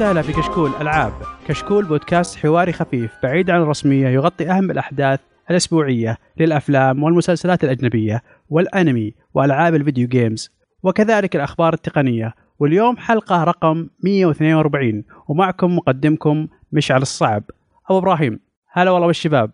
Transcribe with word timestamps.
وسهلا 0.00 0.22
في 0.22 0.32
كشكول 0.32 0.70
ألعاب. 0.80 1.12
كشكول 1.48 1.84
بودكاست 1.84 2.38
حواري 2.38 2.72
خفيف 2.72 3.12
بعيد 3.22 3.50
عن 3.50 3.62
الرسمية 3.62 4.08
يغطي 4.08 4.50
أهم 4.50 4.70
الأحداث 4.70 5.20
الأسبوعية 5.50 6.18
للأفلام 6.36 7.02
والمسلسلات 7.02 7.64
الأجنبية 7.64 8.22
والأنمي 8.48 9.14
وألعاب 9.34 9.74
ال 9.74 9.80
video 9.80 10.08
games 10.08 10.50
وكذلك 10.82 11.36
الأخبار 11.36 11.74
التقنية. 11.74 12.34
واليوم 12.58 12.96
حلقة 12.96 13.44
رقم 13.44 13.88
142 14.04 15.04
ومعكم 15.28 15.76
مقدمكم 15.76 16.48
مشعل 16.72 17.02
الصعب. 17.02 17.42
أبو 17.90 17.98
إبراهيم 17.98 18.40
هلا 18.72 18.90
والله 18.90 19.06
بالشباب 19.06 19.50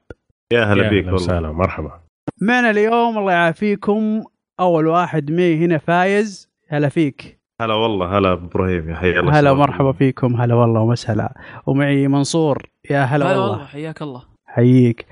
يا 0.52 0.64
هلا 0.64 0.88
بيك 0.88 1.04
والله. 1.04 1.14
وسهلا 1.14 1.52
مرحبا. 1.52 2.00
معنا 2.40 2.70
اليوم 2.70 3.18
الله 3.18 3.32
يعافيكم. 3.32 4.22
أول 4.60 4.86
واحد 4.86 5.30
معي 5.30 5.56
هنا 5.56 5.78
فايز. 5.78 6.50
هلا 6.68 6.88
فيك. 6.88 7.35
هلا 7.60 7.74
والله 7.74 8.18
هلا 8.18 8.32
أبو 8.32 8.46
إبراهيم 8.46 8.90
يا 8.90 8.94
حي 8.94 9.18
الله 9.18 9.38
هلا 9.38 9.50
ومرحبا 9.50 9.92
فيكم 9.92 10.40
هلا 10.40 10.54
والله 10.54 10.80
ومسهلا. 10.80 11.34
ومعي 11.66 12.08
منصور 12.08 12.62
يا 12.90 13.04
هلا 13.04 13.26
هلا 13.26 13.38
والله. 13.38 13.50
والله 13.50 13.64
حياك 13.64 14.02
الله. 14.02 14.22
حييك. 14.46 15.06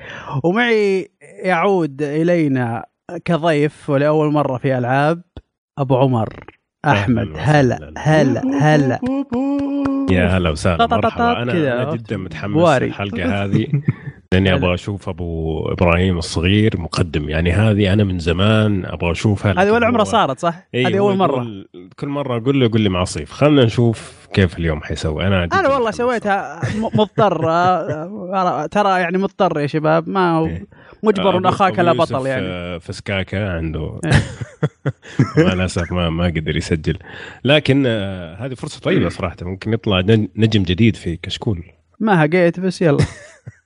ومعي 0.44 1.08
يعود 1.44 2.02
إلينا 2.02 2.84
كضيف 3.24 3.90
ولأول 3.90 4.32
مرة 4.32 4.58
في 4.58 4.78
ألعاب 4.78 5.22
أبو 5.78 5.96
عمر 5.96 6.28
أحمد. 6.84 7.28
هلا. 7.36 7.92
هلا 7.98 8.42
هلا. 8.60 9.00
يا 10.10 10.26
هلا 10.26 10.50
وسهلا 10.50 10.86
مرحبا. 10.86 11.42
أنا 11.42 11.74
عرفت؟ 11.80 11.94
جدا 11.94 12.16
متحمس. 12.16 12.69
الحلقة 12.69 13.44
هذه. 13.44 13.66
لأني 14.33 14.55
أبغى 14.55 14.75
أشوف 14.75 15.08
أبو 15.08 15.61
إبراهيم 15.72 16.19
الصغير 16.19 16.80
مقدم. 16.80 17.28
يعني 17.28 17.53
هذه 17.53 17.92
أنا 17.92 18.05
من 18.05 18.19
زمان 18.19 18.84
أبغى 18.86 19.11
أشوفها. 19.11 19.53
هذه 19.53 19.70
ولا 19.70 19.77
لكن 19.78 19.84
عمره 19.86 20.00
هو- 20.00 20.05
صارت 20.05 20.39
صح؟ 20.39 20.69
إيه، 20.75 20.89
هذه 20.89 20.98
أول 20.98 21.16
مرة. 21.16 21.47
كل 21.98 22.08
مرة 22.08 22.36
أقول 22.36 22.61
له 22.61 22.66
يقول 22.66 22.81
لي 22.81 22.89
مع 22.89 23.05
صيف 23.05 23.33
خلينا 23.33 23.64
نشوف 23.64 24.28
كيف 24.33 24.58
اليوم 24.58 24.83
حيسوي. 24.83 25.27
أنا 25.27 25.44
أنا 25.44 25.69
والله. 25.75 25.91
سويتها 25.91 26.61
مضطر 26.94 27.50
آه، 27.50 28.66
ترى 28.70 29.00
يعني 29.00 29.19
مضطر 29.19 29.61
يا 29.61 29.66
شباب. 29.66 30.08
ما 30.08 30.36
هو 30.36 30.47
إيه. 30.47 30.66
مجبر 31.03 31.42
أبو- 31.42 31.47
أخاك 31.47 31.78
لا 31.78 31.92
بطل 31.92 32.27
يعني. 32.27 32.47
آه، 32.47 32.78
في 32.78 32.92
سكاكا 32.92 33.50
عنده. 33.56 34.00
إيه. 34.05 34.12
مع 35.47 35.53
الاسف 35.53 35.92
ما 35.92 36.11
ما 36.11 36.25
قدر 36.25 36.56
يسجل. 36.56 36.98
لكن 37.44 37.84
آه، 37.86 38.34
هذه 38.47 38.55
فرصة 38.55 38.81
طيبة 38.81 39.09
صراحة. 39.19 39.36
ممكن 39.42 39.72
يطلع 39.72 40.00
نج- 40.00 40.28
نجم 40.36 40.62
جديد 40.62 40.97
في 40.97 41.16
كشكول. 41.16 41.62
ما 42.00 42.25
هقيت 42.25 42.61
بس 42.61 42.83
يلا. 42.83 42.98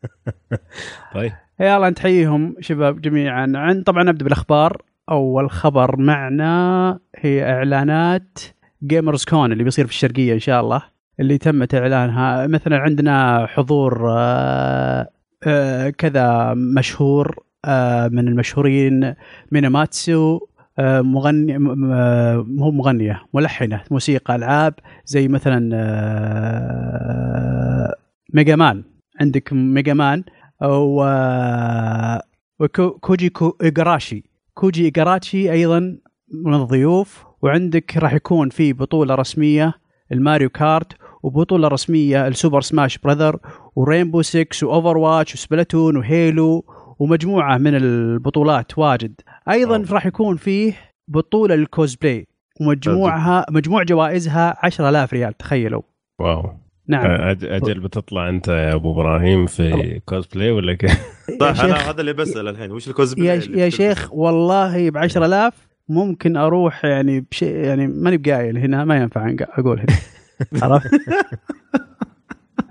طيب. 1.15 1.33
يلا 1.61 1.91
نتحييهم 1.91 2.55
شباب 2.61 3.01
جميعا. 3.01 3.53
عن 3.55 3.83
طبعا 3.83 4.03
نبدأ 4.03 4.25
بالأخبار. 4.25 4.83
أول 5.11 5.51
خبر 5.51 5.97
معنا 5.97 6.99
هي 7.17 7.51
إعلانات 7.51 8.39
Gamers 8.83 9.25
Con 9.25 9.53
اللي 9.53 9.65
بيصير 9.65 9.87
في 9.87 9.93
الشرقية 9.93 10.35
إن 10.35 10.39
شاء 10.39 10.61
الله 10.61 10.83
اللي 11.21 11.39
تمت 11.39 11.75
إعلانها. 11.75 12.47
مثلا 12.47 12.79
عندنا 12.79 13.47
حضور 13.47 14.11
آه، 14.11 15.09
آه، 15.47 15.91
كذا 15.91 16.55
مشهور 16.55 17.45
آه، 17.65 18.09
من 18.09 18.29
المشهورين 18.29 19.15
ميناماتسو 19.53 20.41
مغني 20.81 21.59
مو 21.59 22.71
مغنية 22.71 23.23
ملحنة 23.35 23.81
موسيقى 23.91 24.37
ألعاب 24.37 24.75
زي 25.05 25.29
مثلا 25.29 25.59
Mega 28.35 28.57
Man. 28.57 28.85
عندك 29.21 29.53
Mega 29.53 29.95
Man 29.95 30.25
و 30.63 31.05
وكوجي 32.61 33.29
كو 33.29 33.57
إيجاراشي 33.63 34.25
كوجي 34.55 34.85
إيجاراشي 34.85 35.53
أيضا 35.53 35.99
من 36.45 36.55
الضيوف 36.55 37.25
وعندك 37.43 37.97
راح 37.97 38.13
يكون 38.13 38.49
في 38.49 38.73
بطولة 38.73 39.15
رسمية 39.15 39.75
ال 40.13 40.19
Mario 40.19 40.49
Kart 40.49 40.93
وبطولة 41.23 41.69
رسمية 41.69 42.27
السوبر 42.27 42.61
سماش 42.61 42.99
براذر 42.99 43.39
ورينبو 43.77 44.23
6 44.23 44.67
وأوفر 44.67 44.99
واتش 44.99 45.35
وسبلاتون 45.35 45.97
وهيلو 45.97 46.65
ومجموعة 46.99 47.59
من 47.59 47.75
البطولات 47.75 48.79
واجد. 48.79 49.21
أيضا. 49.49 49.85
راح 49.91 50.07
يكون 50.07 50.37
فيه 50.37 50.75
بطولة 51.09 51.55
للكوزبلاي 51.55 52.27
ومجموعها 52.61 53.47
مجموع 53.51 53.83
جوائزها 53.83 54.57
10000 54.63 55.13
ريال 55.13 55.37
تخيلوا. 55.37 55.83
wow. 56.21 56.68
نعم 56.89 57.05
أج- 57.19 57.45
أجل 57.45 57.81
بتطلع 57.81 58.29
أنت 58.29 58.49
يا 58.49 58.75
أبو 58.75 58.93
إبراهيم 58.93 59.47
في 59.47 60.01
كوسبلاي 60.07 60.51
ولا 60.51 60.75
كيف؟ 60.75 60.99
صح 61.41 61.61
أنا 61.61 61.75
هذا 61.91 62.01
اللي 62.01 62.13
بسأل 62.13 62.49
الحين 62.49 62.73
وش 62.73 62.89
الكوزبلاي 62.89 63.27
يا, 63.27 63.65
يا؟ 63.65 63.69
شيخ 63.69 64.13
والله 64.13 64.91
ب 64.91 64.97
10000 64.97 65.55
ممكن 65.89 66.37
أروح 66.37 66.85
يعني 66.85 67.21
بشيء 67.31 67.55
يعني 67.55 67.87
ماني 67.87 68.17
بقايل 68.17 68.59
هنا 68.59 68.85
ما 68.85 68.97
ينفع 68.97 69.35
أقول 69.41 69.79
هنا 69.81 69.97
عرفت؟ 70.63 70.91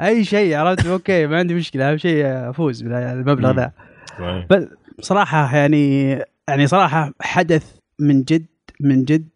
أي 0.02 0.24
شيء 0.24 0.56
عرفت 0.56 0.86
okay 0.86 1.28
ما 1.28 1.38
عندي 1.38 1.54
مشكلة 1.54 1.92
أهم 1.92 1.98
شيء 1.98 2.26
أفوز 2.26 2.82
بالمبلغ 2.82 3.52
ذا 3.52 3.72
طيب. 4.20 4.48
بس 4.50 4.68
صراحة 5.02 5.56
يعني 5.58 6.10
يعني 6.48 6.68
صراحة 6.68 7.14
حدث 7.22 7.76
من 8.00 8.24
جد 8.24 8.46
من 8.80 9.04
جد 9.04 9.28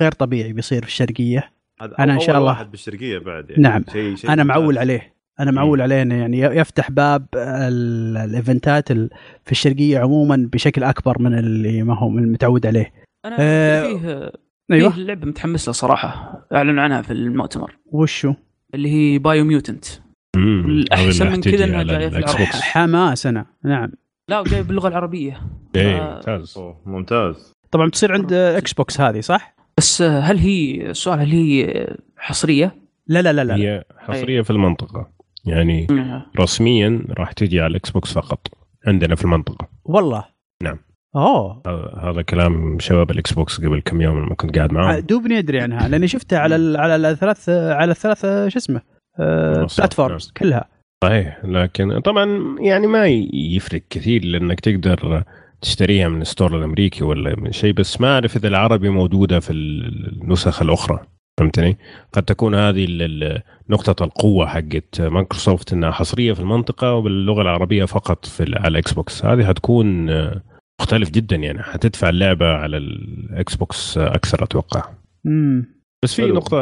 غير 0.00 0.12
طبيعي 0.12 0.52
بيصير 0.52 0.82
في 0.82 0.88
الشرقية 0.88 1.50
إن 1.82 2.10
أول 2.10 2.22
شاء 2.22 2.38
الله- 2.38 2.46
واحد 2.48 2.70
بالشرقية 2.70 3.18
بعد 3.18 3.50
يعني 3.50 3.62
نعم. 3.62 3.84
شيء 3.92 4.16
شيء 4.16 4.32
أنا. 4.32 4.44
معول 4.44 4.78
عليه. 4.78 5.14
أنا 5.40 5.50
معول 5.50 5.80
عليه 5.80 6.02
إنه 6.02 6.14
يعني 6.14 6.38
يفتح 6.40 6.90
باب 6.90 7.26
ال- 7.36 8.16
الإيفنتات 8.16 8.90
ال- 8.90 9.10
في 9.44 9.52
الشرقية 9.52 9.98
عموما 9.98 10.48
بشكل 10.52 10.84
أكبر 10.84 11.22
من 11.22 11.38
اللي 11.38 11.82
ما 11.82 11.98
هو 11.98 12.08
من 12.08 12.24
المتعود 12.24 12.66
عليه. 12.66 12.92
أنا 13.24 13.36
آه، 13.40 13.82
فيه 13.82 14.32
أيوه. 14.72 14.90
فيه 14.90 15.02
لعبة 15.02 15.26
متحمس 15.26 15.66
لها 15.68 15.72
صراحة. 15.72 16.42
أعلنوا 16.54 16.82
عنها 16.82 17.02
في 17.02 17.12
المؤتمر. 17.12 17.76
وشو؟ 17.86 18.34
اللي 18.74 18.88
هي 18.88 19.18
Biomutant 19.18 19.84
اللي 20.36 20.84
من 21.30 21.40
كذا 21.40 21.76
على 21.76 21.84
جاية 21.98 22.08
في. 22.08 22.20
بوكس. 22.20 22.60
حماس 22.60 23.26
أنا. 23.26 23.46
نعم. 23.64 23.90
لا 24.30 24.40
وجاي 24.40 24.62
باللغة 24.62 24.88
العربية. 24.88 25.40
إيه 25.76 25.96
آه. 25.98 26.14
ممتاز. 26.14 26.58
ممتاز. 26.86 27.52
طبعا 27.70 27.86
بتصير 27.88 28.12
عند 28.12 28.32
Xbox 28.32 29.00
هذه 29.00 29.20
صح؟ 29.20 29.53
بس 29.78 30.02
هل 30.02 30.38
هي 30.38 30.90
السؤال 30.90 31.20
هل 31.20 31.30
هي 31.30 31.86
حصرية؟ 32.16 32.74
لا 33.06 33.22
لا 33.22 33.32
لا 33.32 33.44
لا 33.44 33.56
هي 33.56 33.84
حصرية 33.98 34.42
في 34.42 34.50
المنطقة. 34.50 35.10
يعني 35.44 35.86
آه. 35.90 36.26
رسميا 36.40 37.04
راح 37.18 37.32
تجي 37.32 37.60
على 37.60 37.70
ال 37.70 37.90
Xbox 37.90 38.12
فقط 38.12 38.46
عندنا 38.86 39.14
في 39.14 39.24
المنطقة. 39.24 39.68
والله؟ 39.84 40.24
نعم. 40.62 40.78
أوه. 41.16 41.62
هذا- 42.10 42.22
كلام 42.22 42.78
شباب 42.78 43.10
ال 43.10 43.32
Xbox 43.32 43.60
قبل 43.60 43.80
كم 43.80 44.00
يوم 44.00 44.18
لما 44.18 44.34
كنت 44.34 44.56
قاعد 44.56 44.72
معاهم. 44.72 44.98
دوبني 45.00 45.38
أدري 45.38 45.60
عنها 45.60 45.88
لأني 45.88 46.08
شفتها 46.08 46.38
على 46.38 46.56
ال 46.56 46.76
على 46.76 47.10
الثلاث 47.10 47.48
على 47.48 47.90
الثلاث 47.90 48.20
شو 48.22 48.58
اسمه 48.58 48.80
آه 49.20 49.60
منصات، 49.60 49.78
platforms 49.80 50.32
كلها. 50.36 50.68
صحيح 51.04 51.40
لكن 51.44 52.00
طبعا 52.00 52.56
يعني 52.60 52.86
ما 52.86 53.06
يفرق 53.34 53.82
كثير 53.90 54.24
لأنك 54.24 54.60
تقدر 54.60 55.24
تشتريها 55.64 56.08
من 56.08 56.22
ال 56.22 56.28
store 56.28 56.56
الأمريكي 56.56 57.04
ولا 57.04 57.40
من 57.40 57.52
شيء 57.52 57.72
بس 57.72 58.00
ما 58.00 58.14
أعرف 58.14 58.36
إذا 58.36 58.48
العربي 58.48 58.88
موجودة 58.88 59.40
في 59.40 59.52
النسخ 59.52 60.62
الأخرى 60.62 61.00
فهمتني؟ 61.38 61.78
قد 62.12 62.22
تكون 62.22 62.54
هذه 62.54 62.86
نقطة 63.70 64.04
القوة 64.04 64.46
حقت 64.46 65.00
مايكروسوفت 65.00 65.72
إنها 65.72 65.90
حصرية 65.90 66.32
في 66.32 66.40
المنطقة 66.40 66.94
وباللغة 66.94 67.42
العربية 67.42 67.84
فقط 67.84 68.26
في 68.26 68.42
على 68.56 68.68
ال 68.68 68.92
Xbox، 68.92 69.24
هذه 69.24 69.46
حتكون 69.46 70.10
آه، 70.10 70.42
مختلف 70.80 71.10
جدا 71.10 71.36
يعني 71.36 71.62
حتدفع 71.62 72.08
اللعبة 72.08 72.46
على 72.46 72.76
ال 72.76 73.54
Xbox 73.54 73.98
آه، 73.98 74.14
أكثر 74.14 74.44
أتوقع. 74.44 74.84
امم 75.26 75.74
بس 76.04 76.14
في. 76.14 76.22
نقطة 76.22 76.58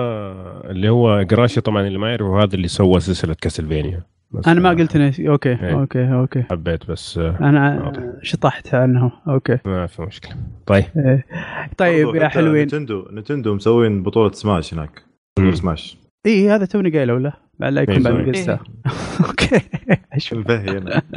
اللي 0.71 0.89
هو 0.89 1.23
جراشي 1.23 1.61
طبعا 1.61 1.87
اللي 1.87 1.99
ما 1.99 2.11
يعرف 2.11 2.27
هذا 2.27 2.55
اللي 2.55 2.69
سوى 2.69 3.01
سلسلة 3.01 3.35
كاسلفينيا 3.35 4.03
أنا 4.47 4.61
ما 4.61 4.71
آه، 4.71 4.75
قلت 4.75 4.97
نسي. 4.97 5.29
أوكي 5.29 5.49
إيه. 5.49 5.73
أوكي 5.81 6.13
أوكي 6.13 6.43
حبيت 6.43 6.91
بس 6.91 7.19
آه، 7.19 7.37
أنا 7.41 7.83
واضح. 7.85 8.03
شطحت 8.23 8.75
عنه 8.75 9.13
أوكي 9.29 9.59
ما 9.65 9.87
في 9.87 10.03
مشكلة. 10.03 10.37
طيب 10.67 10.85
إيه. 10.97 11.27
طيب 11.77 12.15
يا 12.15 12.29
حلوين 12.29 12.63
نتندو 12.67 13.09
نتندو 13.13 13.55
مسوين 13.55 14.03
بطولة 14.03 14.33
سماش 14.33 14.75
هناك. 14.75 15.03
سماش 15.55 15.99
اي 16.27 16.51
هذا 16.51 16.65
توني 16.65 16.91
قايله 16.91 17.15
ولا؟ 17.15 17.33
بعد 17.59 17.73
لا 17.73 17.83
يكون 17.83 17.95
إيه، 17.95 18.03
بعد. 18.03 18.15
ما 18.15 18.25
قلتها 18.27 18.61
أوكي 19.29 19.61
أشوف. 20.13 20.39
الفهي 20.39 20.79
هنا 20.79 21.03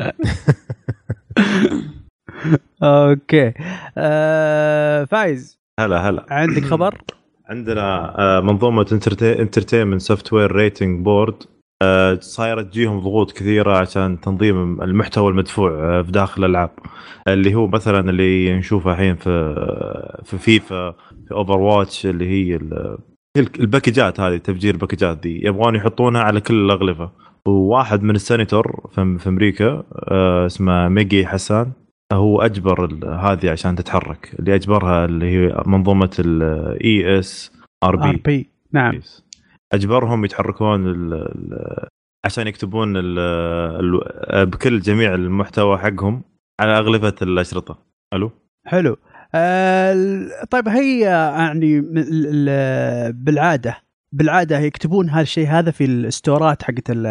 أوكي 2.84 3.54
آه 3.98 5.04
فايز 5.06 5.60
هلا 5.80 6.10
هلا 6.10 6.26
عندك 6.30 6.64
خبر؟ 6.64 6.98
عندنا 7.50 8.16
آه، 8.20 8.42
منظومة 8.42 8.86
Entertainment 9.40 10.02
Software 10.02 10.52
Rating 10.52 11.04
Board 11.06 11.44
صايره 12.20 12.62
تجيهم 12.62 13.00
ضغوط 13.00 13.32
كثيرة 13.32 13.78
عشان 13.78 14.20
تنظيم 14.22 14.82
المحتوى 14.82 15.32
المدفوع 15.32 15.72
آه، 15.72 16.02
في 16.02 16.12
داخل 16.12 16.46
الألعاب. 16.46 16.70
اللي 17.28 17.56
هو 17.56 17.68
مثلا 17.68 18.10
اللي 18.10 18.54
نشوفه 18.58 18.92
الحين 18.92 19.16
في 19.16 19.56
في 20.24 20.38
فيفا 20.38 20.92
في 21.28 21.32
Overwatch 21.32 22.06
اللي 22.06 22.30
هي 22.30 22.56
ال- 22.56 22.98
الباكجات 23.60 24.20
هذه 24.20 24.38
تفجير 24.38 24.74
الباكجات 24.74 25.18
دي 25.18 25.46
يبغون 25.48 25.76
يحطونها 25.76 26.22
على 26.22 26.42
كل 26.42 26.66
الاغلفه 26.66 27.12
وواحد 27.48 28.04
من 28.04 28.16
السيناتور 28.16 28.90
في 28.92 29.18
في 29.20 29.30
أمريكا 29.30 29.84
آه، 30.12 30.46
اسمه 30.46 30.90
ماجي 30.90 31.28
حسان 31.28 31.72
هو 32.14 32.42
أجبر 32.42 32.86
هذه 33.10 33.50
عشان 33.52 33.76
تتحرك. 33.76 34.36
اللي 34.40 34.56
أجبرها 34.56 35.06
اللي 35.06 35.26
هي 35.26 35.64
منظومة 35.66 36.10
ال 36.20 37.20
ESRB 37.20 38.02
نعم. 38.74 38.96
أجبرهم 39.76 40.26
يتحركون 40.26 40.88
ال 40.88 41.88
عشان 42.26 42.48
يكتبون 42.48 42.98
ال 42.98 43.20
ال 44.34 44.46
بكل 44.46 44.80
جميع 44.80 45.14
المحتوى 45.16 45.78
حقهم 45.78 46.24
على 46.60 46.78
اغلفه 46.78 47.16
الأشرطة. 47.22 47.78
ألو؟ 48.14 48.32
حلو. 48.66 48.98
آه 49.36 50.28
طيب 50.52 50.68
هي 50.68 51.00
يعني 51.00 51.82
بالعادة 53.12 53.78
بالعادة 54.12 54.60
يكتبون 54.60 55.10
هالشيء 55.10 55.48
هذا 55.48 55.72
في 55.72 55.86
الستورات 55.86 56.64
حقت 56.64 56.90
ال- 56.90 57.06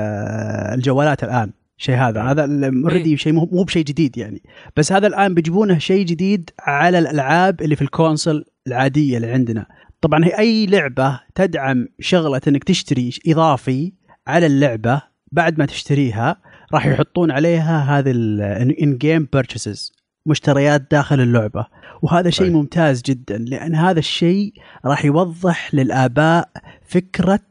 الجوالات 0.74 1.24
الآن 1.24 1.50
شيء 1.76 1.94
هذا. 1.94 2.22
هذا 2.22 2.44
already 2.84 3.16
شيء 3.16 3.32
مو 3.32 3.48
مو 3.52 3.62
بشيء 3.62 3.84
جديد 3.84 4.18
يعني. 4.18 4.42
بس 4.76 4.92
هذا 4.92 5.06
الآن 5.06 5.34
بيجيبونه 5.34 5.78
شيء 5.78 6.04
جديد 6.06 6.50
على 6.60 6.98
الألعاب 6.98 7.62
اللي 7.62 7.76
في 7.76 7.82
ال 7.82 7.90
console 7.90 8.44
العادية 8.66 9.16
اللي 9.16 9.32
عندنا. 9.32 9.66
طبعا 10.04 10.24
هي 10.24 10.38
أي 10.38 10.66
لعبة 10.66 11.20
تدعم 11.34 11.88
شغلة 12.00 12.40
إنك 12.48 12.64
تشتري 12.64 13.10
إضافي 13.26 13.92
على 14.26 14.46
اللعبة 14.46 15.02
بعد 15.32 15.58
ما 15.58 15.66
تشتريها 15.66 16.36
راح 16.72 16.86
يحطون 16.86 17.30
عليها 17.30 17.98
هذه 17.98 18.10
ال 18.10 18.98
in-game 18.98 19.28
purchases 19.32 19.92
مشتريات 20.26 20.90
داخل 20.90 21.20
اللعبة 21.20 21.66
وهذا 22.02 22.30
شيء 22.30 22.46
طيب. 22.46 22.56
ممتاز 22.56 23.02
جدا 23.02 23.38
لأن 23.38 23.74
هذا 23.74 23.98
الشيء 23.98 24.52
راح 24.84 25.04
يوضح 25.04 25.74
للآباء 25.74 26.48
فكرة 26.86 27.46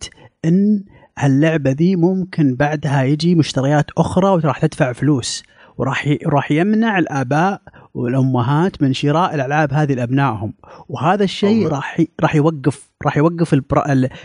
إن 0.45 0.83
هاللعبة 1.17 1.71
ذي 1.71 1.95
ممكن 1.95 2.55
بعدها 2.55 3.03
يجي 3.03 3.35
مشتريات 3.35 3.85
أخرى 3.97 4.29
وراح 4.29 4.65
تدفع 4.65 4.93
فلوس 4.93 5.43
وراح. 5.77 6.15
راح 6.25 6.51
يمنع 6.51 6.99
الآباء 6.99 7.61
والأمهات 7.93 8.81
من 8.81 8.93
شراء 8.93 9.35
الألعاب 9.35 9.73
هذه 9.73 9.93
لأبنائهم 9.93 10.53
وهذا 10.89 11.23
الشيء. 11.23 11.67
راح. 11.67 12.01
راح 12.21 12.35
يوقف 12.35 12.91
راح 13.05 13.17
يوقف 13.17 13.55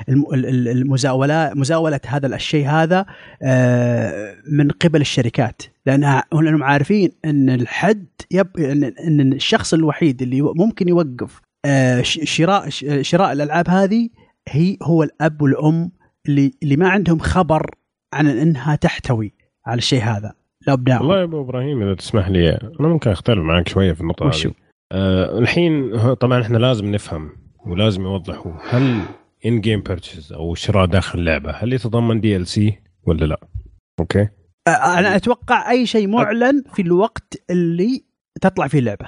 المزاوله 0.08 1.52
مزاولة 1.54 2.00
هذا 2.06 2.36
الشيء 2.36 2.68
هذا 2.68 3.06
آه، 3.42 4.36
من 4.50 4.70
قبل 4.70 5.00
الشركات 5.00 5.62
لانها 5.86 6.24
لأنهم 6.32 6.62
عارفين 6.62 7.12
إن 7.24 7.50
الحد 7.50 8.06
يب... 8.30 8.56
إن 9.06 9.32
الشخص 9.32 9.74
الوحيد 9.74 10.22
اللي 10.22 10.40
ممكن 10.42 10.88
يوقف 10.88 11.40
آه، 11.64 12.02
شراء 12.02 12.68
شراء 13.02 13.32
الألعاب 13.32 13.68
هذه 13.68 14.08
هي 14.48 14.76
هو 14.82 15.02
الأب 15.02 15.42
والأم 15.42 15.90
اللي 16.28 16.52
اللي 16.62 16.76
ما 16.76 16.88
عندهم 16.88 17.18
خبر 17.18 17.70
عن 18.12 18.26
إنها 18.26 18.74
تحتوي 18.74 19.32
على 19.66 19.78
الشيء 19.78 20.02
هذا 20.02 20.32
لابنائهم 20.68 21.00
والله 21.00 21.18
يا 21.18 21.24
أبو 21.24 21.40
إبراهيم 21.40 21.82
إذا 21.82 21.94
تسمح 21.94 22.28
لي 22.28 22.50
أنا 22.50 22.88
ممكن 22.88 23.10
أختلف 23.10 23.38
معك 23.38 23.68
شوية 23.68 23.92
في 23.92 24.00
النقطة؟ 24.00 24.26
هذه 24.28 24.52
آه 24.92 25.38
الحين 25.38 25.96
طبعا 26.14 26.42
إحنا 26.42 26.58
لازم 26.58 26.90
نفهم 26.90 27.30
ولازم 27.66 28.02
يوضحوا 28.02 28.52
هل 28.70 29.00
in-game 29.46 29.80
purchases 29.80 30.32
أو 30.32 30.54
شراء 30.54 30.86
داخل 30.86 31.18
اللعبه 31.18 31.50
هل 31.50 31.72
يتضمن 31.72 32.20
DLC 32.20 32.78
ولا 33.06 33.24
لا؟ 33.24 33.40
أوكي 34.00 34.28
آه، 34.68 34.98
أنا 34.98 35.16
أتوقع 35.16 35.70
أي 35.70 35.86
شيء 35.86 36.08
معلن 36.08 36.62
في 36.74 36.82
الوقت 36.82 37.42
اللي 37.50 38.04
تطلع 38.40 38.66
فيه 38.66 38.78
اللعبة 38.78 39.06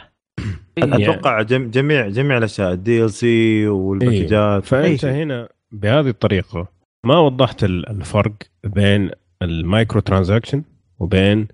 إيه. 0.78 0.84
أتوقع 1.10 1.42
جم- 1.42 1.70
جميع 1.70 2.08
جميع 2.08 2.38
الأشياء 2.38 2.72
الدي 2.72 3.04
ال 3.04 3.10
سي 3.10 3.66
والباكجات 3.68 4.64
فأنت 4.64 5.04
أي. 5.04 5.22
هنا 5.22 5.48
بهذه 5.72 6.08
الطريقة 6.08 6.68
ما 7.06 7.18
وضحت 7.18 7.64
ال- 7.64 7.88
الفرق 7.88 8.32
بين 8.64 9.10
ال 9.42 10.00
microtransaction 10.00 10.62
وبين. 11.00 11.48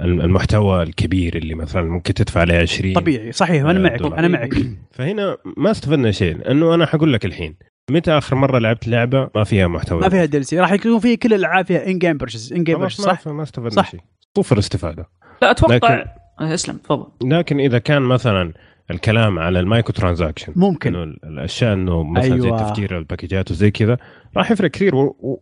المحتوى 0.00 0.82
الكبير 0.82 1.36
اللي 1.36 1.54
مثلا 1.54 1.82
ممكن 1.82 2.14
تدفع 2.14 2.40
عليه 2.40 2.58
20 2.60 2.92
طبيعي 2.94 3.32
صحيح 3.32 3.64
أنا 3.64 3.78
معك 3.78 3.98
دولار. 3.98 4.18
أنا 4.18 4.28
معك 4.28 4.54
فهنا 4.92 5.36
ما 5.56 5.70
استفدنا 5.70 6.10
شيء 6.10 6.36
لأنه 6.36 6.74
أنا 6.74 6.86
حقول 6.86 7.12
لك 7.12 7.24
الحين 7.24 7.56
متى 7.90 8.10
آخر 8.10 8.36
مرة 8.36 8.58
لعبت 8.58 8.88
لعبة 8.88 9.30
ما 9.34 9.44
فيها 9.44 9.68
محتوى 9.68 10.00
ما 10.00 10.08
فيها 10.08 10.24
DLC 10.24 10.60
راح 10.60 10.72
يكون 10.72 10.98
في 10.98 11.16
كل 11.16 11.34
الألعاب 11.34 11.64
فيها 11.66 11.86
in-game 11.86 12.16
purchase 12.18 12.52
in-game 12.52 12.78
purchase 12.78 13.00
صح؟ 13.04 13.28
ما 13.28 13.42
استفدنا 13.42 13.70
صح. 13.70 13.90
شيء 13.90 14.00
صفر 14.36 14.58
استفاده 14.58 15.08
لا 15.42 15.50
أتوقع 15.50 15.74
لكن- 15.74 16.10
آه، 16.40 16.54
اسلم 16.54 16.76
تفضل 16.76 17.06
لكن 17.24 17.60
إذا 17.60 17.78
كان 17.78 18.02
مثلا 18.02 18.52
الكلام 18.90 19.38
على 19.38 19.60
ال 19.60 19.92
microtransaction. 19.92 20.52
ممكن. 20.56 20.94
إنه 20.96 21.14
الأشياء 21.24 21.72
إنه 21.72 22.02
مثلا 22.04 22.34
أيوة. 22.34 22.58
زي 22.58 22.64
تفجير 22.64 22.98
ال 22.98 23.04
packages 23.04 23.50
وزي 23.50 23.70
كذا 23.70 23.96
راح 24.36 24.50
يفرق 24.50 24.70
كثير 24.70 24.92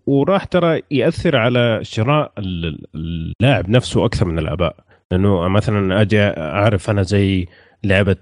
وراح 0.07 0.45
ترى 0.45 0.81
يأثر 0.91 1.37
على 1.37 1.79
شراء 1.83 2.33
ال- 2.39 2.85
اللاعب 2.95 3.71
نفسه 3.71 4.05
أكثر 4.05 4.27
من 4.27 4.39
الأباء. 4.39 4.77
لأنه 5.11 5.49
مثلا 5.49 6.01
أجي 6.01 6.21
أعرف 6.23 6.91
أنا 6.91 7.03
زي 7.03 7.47
لعبة 7.85 8.17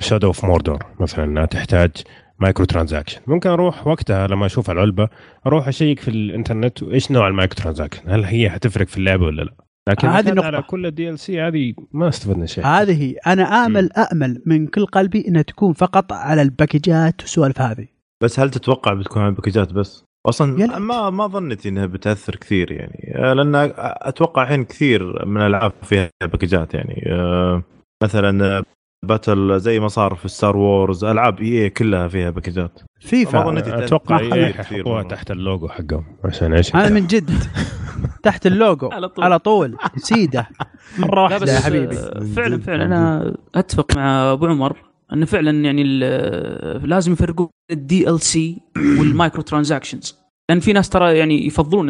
Shadow 0.00 0.26
of 0.26 0.44
Mordor 0.44 0.78
مثلا 1.00 1.24
إنها 1.24 1.46
تحتاج 1.46 1.90
microtransaction. 2.38 3.20
ممكن 3.26 3.50
أروح 3.50 3.86
وقتها 3.86 4.26
لما 4.26 4.46
أشوف 4.46 4.70
العلبة 4.70 5.08
أروح 5.46 5.68
أشيك 5.68 6.00
في 6.00 6.08
الإنترنت 6.08 6.82
إيش 6.82 7.10
نوع 7.12 7.28
ال 7.28 7.62
microtransaction؟ 7.62 8.02
هل 8.10 8.24
هي 8.24 8.50
حتفرق 8.50 8.86
في 8.86 8.98
اللعبة 8.98 9.24
ولا 9.26 9.42
لا؟ 9.42 9.52
لكن 9.88 10.08
هذه 10.08 10.28
النقطة. 10.28 10.46
على 10.46 10.62
كل 10.62 10.86
ال 10.86 11.18
DLC 11.18 11.40
هذه 11.40 11.74
ما 11.92 12.08
استفدنا 12.08 12.46
شيء 12.46 12.66
هذه 12.66 13.14
أنا 13.26 13.42
آمل 13.42 13.90
آمل 14.12 14.42
من 14.46 14.66
كل 14.66 14.86
قلبي 14.86 15.28
إنها 15.28 15.42
تكون 15.42 15.72
فقط 15.72 16.12
على 16.12 16.42
ال 16.42 16.51
packages 16.51 17.20
والسوالف 17.20 17.60
هذه 17.60 17.86
بس 18.22 18.40
هل 18.40 18.50
تتوقع 18.50 18.94
بتكون 18.94 19.22
على 19.22 19.28
ال 19.28 19.33
packages 19.33 19.72
بس؟ 19.72 20.04
أصلا 20.26 20.60
يا 20.60 20.66
ليت. 20.66 20.76
ما 20.76 21.10
ما 21.10 21.26
ظنيت 21.26 21.66
إنها 21.66 21.86
بتأثر 21.86 22.36
كثير 22.36 22.72
يعني 22.72 23.12
آه، 23.16 23.32
لأن 23.32 23.72
أتوقع 23.78 24.42
الحين 24.42 24.64
كثير 24.64 25.26
من 25.26 25.40
الألعاب 25.40 25.72
فيها 25.82 26.10
packages 26.22 26.74
يعني 26.74 27.04
آه، 27.06 27.62
مثلا 28.02 28.64
Battle 29.06 29.60
زي 29.60 29.80
ما 29.80 29.88
صار 29.88 30.14
في 30.14 30.28
Star 30.28 30.56
Wars 30.56 31.04
ألعاب 31.04 31.40
اي 31.40 31.70
كلها 31.70 32.08
فيها 32.08 32.30
packages 32.30 32.80
FIFA 33.00 33.58
أتوقع 33.84 34.20
يحطوها. 34.22 35.02
تحت 35.02 35.30
اللوجو 35.30 35.68
حقهم 35.68 36.04
عشان 36.24 36.52
إيش؟ 36.52 36.76
هذا 36.76 36.88
من 36.94 37.06
جد. 37.06 37.30
تحت 38.22 38.46
اللوجو 38.46 38.88
على 38.92 39.08
طول. 39.08 39.24
على 39.24 39.38
طول. 39.38 39.76
سيدة. 39.96 40.48
مرة 40.98 41.22
واحدة 41.22 41.52
يا 41.52 41.60
حبيبي. 41.60 41.96
آه، 41.96 42.20
فعلا 42.36 42.60
فعلا. 42.60 42.84
أنا 42.84 43.34
أتفق 43.54 43.96
مع 43.96 44.32
أبو 44.32 44.46
عمر 44.46 44.76
انه 45.12 45.26
فعلا 45.26 45.64
يعني 45.64 45.82
ال- 45.82 46.88
لازم 46.88 47.12
يفرقون 47.12 47.48
ال 47.70 48.20
DLC 48.20 48.60
وال 48.76 49.42
microtransactions. 49.42 50.18
لأن 50.50 50.60
في 50.60 50.72
ناس 50.72 50.88
ترى 50.88 51.18
يعني 51.18 51.46
يفضلون 51.46 51.86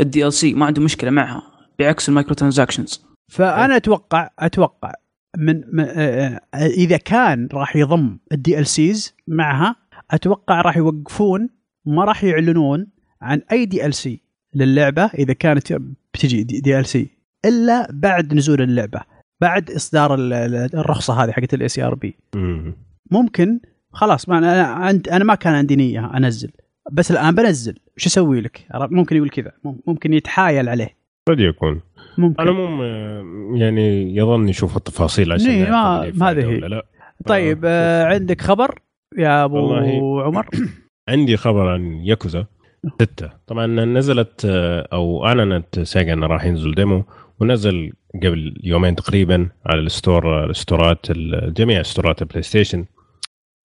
ال 0.00 0.32
DLC 0.32 0.54
ما 0.54 0.66
عندهم 0.66 0.84
مشكلة 0.84 1.10
معها 1.10 1.42
بعكس 1.78 2.08
ال 2.08 2.34
microtransactions. 2.34 3.06
فأنا 3.32 3.76
أتوقع 3.76 4.30
أتوقع 4.38 4.92
من, 5.38 5.80
آه، 5.80 6.40
آه، 6.54 6.66
إذا 6.66 6.96
كان 6.96 7.48
راح 7.52 7.76
يضم 7.76 8.18
ال 8.32 8.66
DLCs 8.66 9.14
معها 9.28 9.76
أتوقع 10.10 10.60
راح 10.60 10.76
يوقفون 10.76 11.48
ما 11.84 12.04
راح 12.04 12.24
يعلنون 12.24 12.86
عن 13.22 13.42
أي 13.52 13.64
DLC 13.66 14.20
للعبة 14.54 15.04
إذا 15.04 15.32
كانت 15.32 15.72
بتجي 16.14 16.42
DLC 16.42 17.10
إلا 17.44 17.88
بعد 17.92 18.34
نزول 18.34 18.62
اللعبة 18.62 19.00
بعد 19.40 19.70
إصدار 19.70 20.14
ال- 20.14 20.32
ال- 20.32 20.76
الرخصة 20.78 21.24
هذه 21.24 21.30
حقت 21.32 21.54
ال 21.54 21.68
ESRB 21.68 22.16
مم. 22.34 22.74
ممكن 23.10 23.60
خلاص 23.92 24.28
ما 24.28 24.38
أنا 24.38 24.62
عند- 24.62 25.08
أنا 25.08 25.24
ما 25.24 25.34
كان 25.34 25.54
عندي 25.54 25.76
نية 25.76 26.16
أنزل 26.16 26.50
بس 26.92 27.10
الآن 27.10 27.34
بنزل 27.34 27.78
وش 27.96 28.06
أسوي 28.06 28.40
لك؟ 28.40 28.66
ممكن 28.74 29.16
يقول 29.16 29.30
كذا 29.30 29.52
ممكن 29.86 30.12
يتحايل 30.12 30.68
عليه 30.68 30.96
قد 31.28 31.40
يكون 31.40 31.80
ممكن. 32.18 32.40
على 32.40 32.50
العموم 32.50 32.80
آه، 32.82 33.24
يعني 33.54 34.16
يظن 34.16 34.48
يشوف 34.48 34.76
التفاصيل 34.76 35.32
عشان 35.32 35.50
إيه، 35.50 35.70
ما- 35.70 36.30
هذه 36.30 36.50
هي. 36.50 36.56
لا. 36.58 36.86
طيب 37.26 37.60
آه 37.64 38.04
عندك 38.04 38.40
خبر 38.40 38.78
يا 39.18 39.44
أبو 39.44 40.20
عمر؟ 40.20 40.46
عندي 41.08 41.36
خبر 41.36 41.68
عن 41.68 41.92
ياكوزا 42.04 42.46
ستة. 42.94 43.30
طبعا 43.46 43.66
نزلت 43.66 44.44
آه، 44.44 44.88
أو 44.92 45.26
أعلنت 45.26 45.80
سيجا 45.80 46.12
إنه 46.12 46.26
راح 46.26 46.44
ينزل 46.44 46.74
demo 46.74 47.04
ونزل 47.40 47.92
قبل 48.22 48.60
يومين 48.64 48.94
تقريبا 48.96 49.48
على 49.66 49.80
ال 49.80 49.92
store 49.92 50.50
ال 50.50 50.59
storeات 50.59 51.10
ال- 51.10 51.54
جميع 51.54 51.82
storeات 51.82 52.22
البلاي 52.22 52.42
ستيشن. 52.42 52.84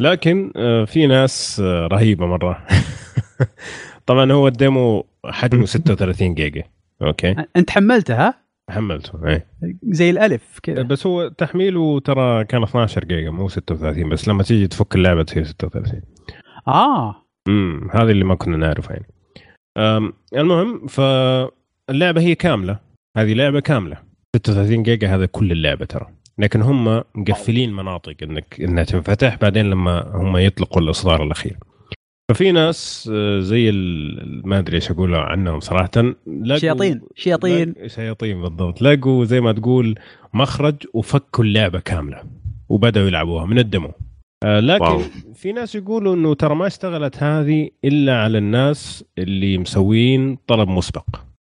لكن 0.01 0.51
آه، 0.55 0.85
في 0.85 1.07
ناس 1.07 1.59
آه، 1.65 1.87
رهيبة 1.87 2.25
مرة. 2.25 2.67
طبعا 4.07 4.31
هو 4.31 4.47
ال 4.47 4.59
demo 4.59 5.05
حجمه 5.25 5.65
36 5.75 6.33
جيجا. 6.35 6.63
أوكي. 7.01 7.35
أنت 7.55 7.69
حملتها 7.69 8.41
حملته 8.69 9.27
إيه. 9.27 9.47
زي 9.83 10.09
الألف 10.09 10.59
كذا. 10.63 10.81
بس 10.81 11.07
هو 11.07 11.27
تحميله 11.27 11.99
ترى 11.99 12.43
كان 12.43 12.63
12 12.63 13.05
جيجا 13.05 13.29
مو 13.29 13.47
36 13.47 14.09
بس 14.09 14.27
لما 14.27 14.43
تيجي 14.43 14.67
تفك 14.67 14.95
اللعبة 14.95 15.23
تصير 15.23 15.43
36 15.43 16.01
آه. 16.67 17.15
امم 17.47 17.89
هذا 17.91 18.11
اللي 18.11 18.23
ما 18.23 18.35
كنا 18.35 18.57
نعرفه 18.57 18.93
يعني. 18.93 19.05
المهم 20.35 20.87
فاللعبة 20.87 22.21
هي 22.21 22.35
كاملة. 22.35 22.79
هذه 23.17 23.33
لعبة 23.33 23.59
كاملة. 23.59 23.97
36 24.35 24.83
جيجا 24.83 25.15
هذا 25.15 25.25
كل 25.25 25.51
اللعبة 25.51 25.85
ترى. 25.85 26.07
لكن 26.37 26.61
هم 26.61 27.03
مقفلين 27.15 27.73
مناطق 27.73 28.15
إنك 28.23 28.61
إنها 28.61 28.83
تنفتح 28.83 29.37
بعدين 29.41 29.69
لما 29.69 30.11
هم 30.15 30.37
يطلقوا 30.37 30.81
الإصدار 30.81 31.23
الأخير. 31.23 31.57
ففي 32.33 32.51
ناس 32.51 33.09
آه، 33.13 33.39
زي 33.39 33.69
ال- 33.69 34.41
ما 34.47 34.59
أدري 34.59 34.75
إيش 34.75 34.91
أقول 34.91 35.15
عنهم 35.15 35.59
صراحة. 35.59 35.89
لقوا- 36.27 36.57
شياطين 36.57 37.01
شياطين. 37.15 37.75
شياطين 37.87 38.41
بالضبط. 38.41 38.81
لقوا 38.81 39.25
زي 39.25 39.41
ما 39.41 39.51
تقول 39.51 39.99
مخرج 40.33 40.75
وفكوا 40.93 41.43
اللعبة 41.43 41.79
كاملة 41.79 42.23
وبدأوا 42.69 43.07
يلعبوها 43.07 43.45
من 43.45 43.59
ال 43.59 43.65
demo. 43.65 43.91
آه 44.43 44.59
لكن 44.59 44.83
wow. 44.83 45.01
في 45.35 45.51
ناس 45.51 45.75
يقولوا 45.75 46.15
إنه 46.15 46.33
ترى 46.33 46.55
ما 46.55 46.67
اشتغلت 46.67 47.23
هذه 47.23 47.69
إلا 47.85 48.17
على 48.17 48.37
الناس 48.37 49.05
اللي 49.17 49.57
مسوين 49.57 50.37
طلب 50.47 50.67
مسبق. 50.69 51.05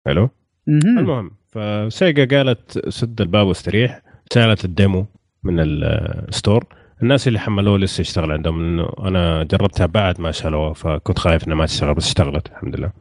حلو؟ 0.08 0.30
مهم. 0.68 1.00
المهم 1.00 1.32
فسيجا 1.52 2.38
قالت 2.38 2.90
سد 2.90 3.22
الباب 3.22 3.48
واستريح. 3.48 4.02
شالت 4.34 4.66
ال 4.66 4.74
demo 4.74 5.06
من 5.44 5.56
ال 5.60 5.77
store 5.77 6.66
الناس 7.04 7.28
اللي 7.28 7.40
حملوه 7.40 7.78
لسه 7.78 8.02
يشتغل 8.02 8.32
عندهم 8.32 8.62
لأنه 8.62 8.90
أنا 9.00 9.44
جربتها 9.44 9.86
بعد 9.86 10.22
ما 10.22 10.32
شالوها 10.32 10.74
فكنت 10.74 11.20
خايف 11.20 11.48
انها 11.48 11.56
ما 11.58 11.66
تشتغل 11.66 11.94
بس 11.94 12.08
اشتغلت 12.08 12.48
الحمد 12.48 12.76
لله. 12.76 12.92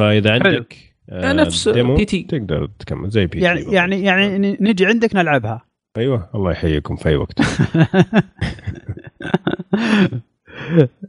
فإذا 0.00 0.32
حلو. 0.32 0.44
عندك 0.44 0.76
آه، 1.10 1.32
نفس 1.32 1.68
بي 1.68 2.04
تي. 2.04 2.22
تقدر 2.22 2.66
تكمل 2.78 3.10
زي 3.10 3.26
P 3.26 3.40
يعني 3.40 3.62
T 3.64 3.70
يعني 3.72 4.02
يعني 4.02 4.38
ن- 4.38 4.56
نجي 4.60 4.86
عندك 4.86 5.14
نلعبها. 5.16 5.62
أيوه 5.96 6.30
الله 6.34 6.50
يحييكم 6.50 6.96
في 6.96 7.08
أي 7.08 7.16
وقت. 7.16 7.40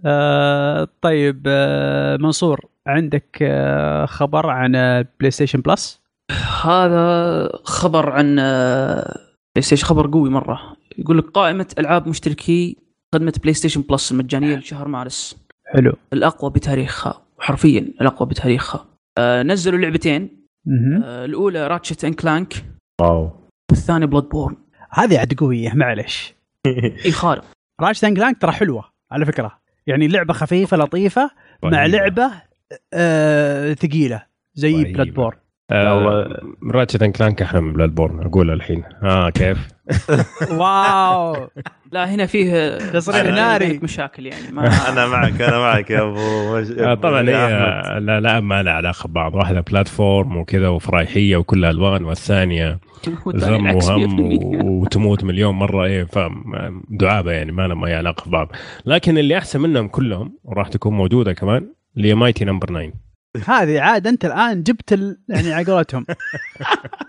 آه، 0.05 0.87
طيب 1.01 1.43
آه، 1.47 2.17
منصور 2.17 2.65
عندك 2.87 3.37
آه، 3.41 4.05
خبر 4.05 4.49
عن 4.49 4.75
آه، 4.75 5.05
بلاي 5.19 5.31
ستيشن 5.31 5.61
Plus 5.61 6.01
هذا 6.63 7.49
خبر 7.63 8.09
عن 8.09 8.39
آه، 8.39 9.17
بلاي 9.55 9.61
ستيشن 9.61 9.85
خبر 9.85 10.11
قوي 10.11 10.29
مرة. 10.29 10.77
يقول 10.97 11.17
لك 11.17 11.23
قائمة 11.25 11.67
ألعاب 11.79 12.07
مشتركي 12.07 12.77
خدمة 13.15 13.33
بلاي 13.41 13.53
ستيشن 13.53 13.81
Plus 13.81 14.11
المجانيه 14.11 14.55
لشهر 14.55 14.87
مارس. 14.87 15.45
حلو. 15.73 15.93
الأقوى 16.13 16.51
بتاريخها 16.51 17.21
حرفيا 17.39 17.79
الأقوى 17.79 18.29
بتاريخها. 18.29 18.85
آه، 19.17 19.43
نزلوا 19.43 19.79
لعبتين. 19.79 20.45
آه، 21.03 21.25
الأولى 21.25 21.67
Ratchet 21.67 22.05
and 22.05 22.13
Clank 22.13 22.65
wow. 23.01 23.31
والثانية 23.71 24.05
Bloodborne 24.05 24.57
هذه 24.91 25.19
عاد 25.19 25.33
قوية 25.33 25.73
معلش 25.73 26.33
إي 27.05 27.11
خارق. 27.11 27.45
Ratchet 27.81 28.17
Clank 28.17 28.41
ترى 28.41 28.51
حلوة 28.51 28.83
على 29.11 29.25
فكرة. 29.25 29.59
يعني 29.87 30.07
لعبة 30.07 30.33
خفيفة 30.33 30.77
لطيفة 30.77 31.31
مع. 31.63 31.85
لعبة 31.85 32.31
آه 32.93 33.73
ثقيلة 33.73 34.25
زي. 34.53 34.83
Bloodbor 34.83 35.37
آه 35.71 36.41
Ratchet 36.71 37.03
and 37.03 37.15
Clank 37.15 37.41
أحلى 37.41 37.61
من 37.61 37.73
Bloodborne 37.73 38.19
اقولها 38.25 38.55
الحين 38.55 38.83
آه 39.03 39.29
كيف؟ 39.29 39.67
wow 40.59 41.47
لا 41.91 42.13
هنا 42.15 42.25
فيه 42.25 42.77
تصريح 42.77 43.23
ناري. 43.33 43.79
مشاكل 43.83 44.25
يعني 44.25 44.51
ما 44.51 44.67
أنا 44.89 45.07
معك 45.07 45.41
أنا 45.41 45.59
معك 45.59 45.89
يا 45.91 46.01
أبو 46.01 46.57
مش... 46.57 46.69
آه 46.71 46.93
طبعا 46.93 47.21
هي. 47.21 47.99
لا 47.99 48.19
لا 48.19 48.39
ما 48.39 48.63
لها 48.63 48.73
علاقة 48.73 49.07
ببعض 49.07 49.35
واحدة 49.35 49.61
platform 49.61 50.37
وكذا 50.37 50.67
وفرايحيه 50.67 51.37
وكلها 51.37 51.69
ألوان 51.71 52.03
والثانية 52.05 52.79
العكس 53.27 53.89
وهم 53.89 54.39
100%. 54.39 54.43
و- 54.43 54.81
وتموت 54.81 55.23
مليون 55.23 55.55
مرة 55.55 55.85
إيه 55.85 56.03
فاهم 56.03 56.43
دعابة 56.89 57.31
يعني 57.31 57.51
ما 57.51 57.67
لها 57.67 57.85
أي 57.85 57.95
علاقة 57.95 58.29
ببعض 58.29 58.51
لكن 58.85 59.17
اللي 59.17 59.37
أحسن 59.37 59.61
منهم 59.61 59.87
كلهم 59.87 60.37
وراح 60.43 60.67
تكون 60.67 60.93
موجودة 60.93 61.33
كمان 61.33 61.67
اللي 61.97 62.07
هي 62.09 62.15
Mighty 62.15 62.45
Number 62.45 62.67
9 62.67 62.91
هذه 63.45 63.79
عاد 63.81 64.07
انت 64.07 64.25
الآن 64.25 64.63
جبت 64.63 64.93
ال... 64.93 65.17
يعني 65.29 65.53
على 65.53 65.71
قولتهم 65.71 66.05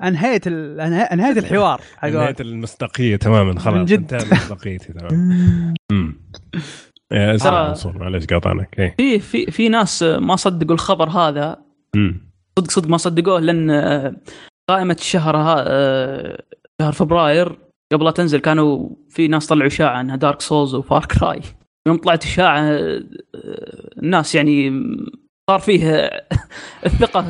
أنهيت 0.05 0.47
ال... 0.47 0.77
أنه- 0.79 1.13
أنهيت 1.13 1.39
الحوار 1.39 1.81
قولتهم. 2.03 2.47
المصداقية 2.47 3.17
تماما 3.17 3.59
خلاص 3.61 3.77
من 3.77 3.85
جد. 3.85 3.99
انتهى 4.15 4.31
مصداقيتي 4.33 4.93
تمام 4.93 5.75
أمم. 5.93 6.21
إيه، 7.13 7.35
اسمع 7.35 7.69
منصور 7.69 7.99
معلش 7.99 8.27
قاطعنك 8.27 8.79
إيه 8.79 9.19
في 9.19 9.19
في 9.21 9.51
في 9.51 9.69
ناس 9.69 10.03
ما 10.03 10.37
صدقوا 10.37 10.75
الخبر 10.75 11.09
هذا. 11.09 11.63
صدق 12.59 12.71
صدق 12.71 12.89
ما 12.89 12.97
صدقوه 12.97 13.41
لأن 13.41 13.71
آه، 13.71 14.17
قائمة 14.71 14.97
الشهر 15.01 15.37
ها 15.37 15.65
آه، 15.69 16.43
شهر 16.83 16.93
فبراير 16.93 17.59
قبل 17.93 18.05
لا 18.05 18.11
تنزل 18.11 18.39
كانوا 18.39 18.89
في 19.11 19.29
ناس 19.29 19.47
طلعوا 19.47 19.67
إشاعة 19.67 20.01
انها 20.01 20.17
Dark 20.17 20.41
Souls 20.41 20.75
و 20.75 20.82
Far 20.82 21.05
Cry 21.05 21.41
يوم 21.87 21.97
طلعت 21.97 22.25
إشاعة 22.25 22.61
آه، 22.61 23.03
الناس 24.03 24.35
يعني 24.35 24.71
صار 25.51 25.59
فيه 25.61 26.11
الثقة 26.87 27.21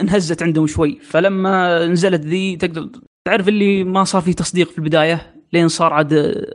انهزت 0.00 0.42
عندهم 0.42 0.66
شوي. 0.66 0.98
فلما 1.02 1.86
نزلت 1.86 2.20
ذي 2.20 2.56
تقدر 2.56 2.88
تعرف 3.24 3.48
اللي 3.48 3.84
ما 3.84 4.04
صار 4.04 4.22
فيه 4.22 4.32
تصديق 4.32 4.70
في 4.70 4.78
البداية 4.78 5.34
لين 5.52 5.68
صار 5.68 5.92
عاد 5.92 6.12
آه، 6.12 6.46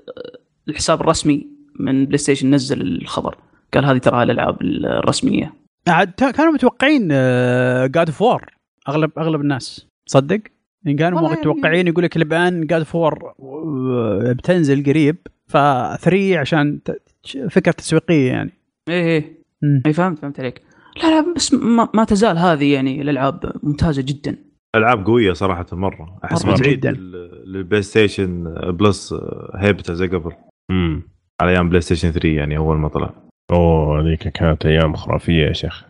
الحساب 0.67 1.01
الرسمي 1.01 1.47
من 1.79 2.05
PlayStation 2.05 2.51
نزل 2.55 2.81
الخبر. 2.81 3.37
قال 3.73 3.85
هذه 3.85 3.97
ترى 3.97 4.23
الألعاب 4.23 4.61
الرسمية. 4.61 5.53
عاد 5.87 6.11
كانوا 6.11 6.53
متوقعين 6.53 7.07
God 7.91 8.07
of 8.07 8.21
War 8.21 8.45
أغلب 8.89 9.11
أغلب 9.19 9.41
الناس. 9.41 9.87
صدق؟ 10.05 10.39
يعني 10.85 10.97
كانوا 10.97 11.19
والله 11.19 11.35
يعني- 11.35 11.41
متوقعين 11.49 11.87
يقول 11.87 12.03
لك 12.03 12.17
الآن 12.17 12.61
God 12.67 12.79
of 12.79 12.95
War 12.95 13.33
بتنزل 14.33 14.83
قريب. 14.85 15.15
ف 15.47 15.57
3 16.01 16.37
عشان 16.37 16.79
ت- 16.83 17.01
فكرة 17.49 17.71
تسويقية 17.71 18.27
يعني. 18.31 18.51
إيه 18.89 19.03
إيه. 19.05 19.35
اي 19.85 19.93
فهمت 19.93 20.19
فهمت 20.19 20.39
عليك. 20.39 20.61
لا 21.03 21.09
لا 21.21 21.33
بس 21.35 21.53
ما, 21.53 21.89
ما 21.93 22.03
تزال 22.03 22.37
هذه 22.37 22.73
يعني 22.73 23.01
الألعاب 23.01 23.51
ممتازة 23.63 24.01
جدا. 24.01 24.37
ألعاب 24.75 25.05
قوية 25.05 25.33
صراحة 25.33 25.65
مرة. 25.71 26.19
أحس. 26.23 26.45
لل- 26.45 27.43
لل 27.45 27.81
PlayStation 27.81 28.43
Plus 28.71 29.15
هيبته 29.55 29.93
زي 29.93 30.07
قبل. 30.07 30.31
أمم. 30.71 31.01
على 31.41 31.51
أيام 31.51 31.69
PlayStation 31.69 32.11
3 32.11 32.29
يعني 32.29 32.57
أول 32.57 32.77
ما 32.77 32.87
طلع. 32.87 33.13
أوه 33.51 34.01
هذيك 34.01 34.27
كانت 34.27 34.65
أيام 34.65 34.95
خرافية 34.95 35.47
يا 35.47 35.53
شيخ. 35.53 35.85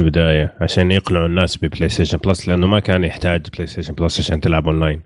في 0.00 0.04
البداية 0.06 0.54
عشان 0.60 0.90
يقنعوا 0.90 1.26
الناس 1.26 1.56
ب 1.64 1.88
PlayStation 1.88 2.18
Plus 2.18 2.48
لأنه 2.48 2.66
ما 2.66 2.80
كان 2.80 3.04
يحتاج 3.04 3.46
PlayStation 3.54 3.94
Plus 3.94 4.20
عشان 4.20 4.40
تلعب 4.40 4.68
أونلاين. 4.68 5.02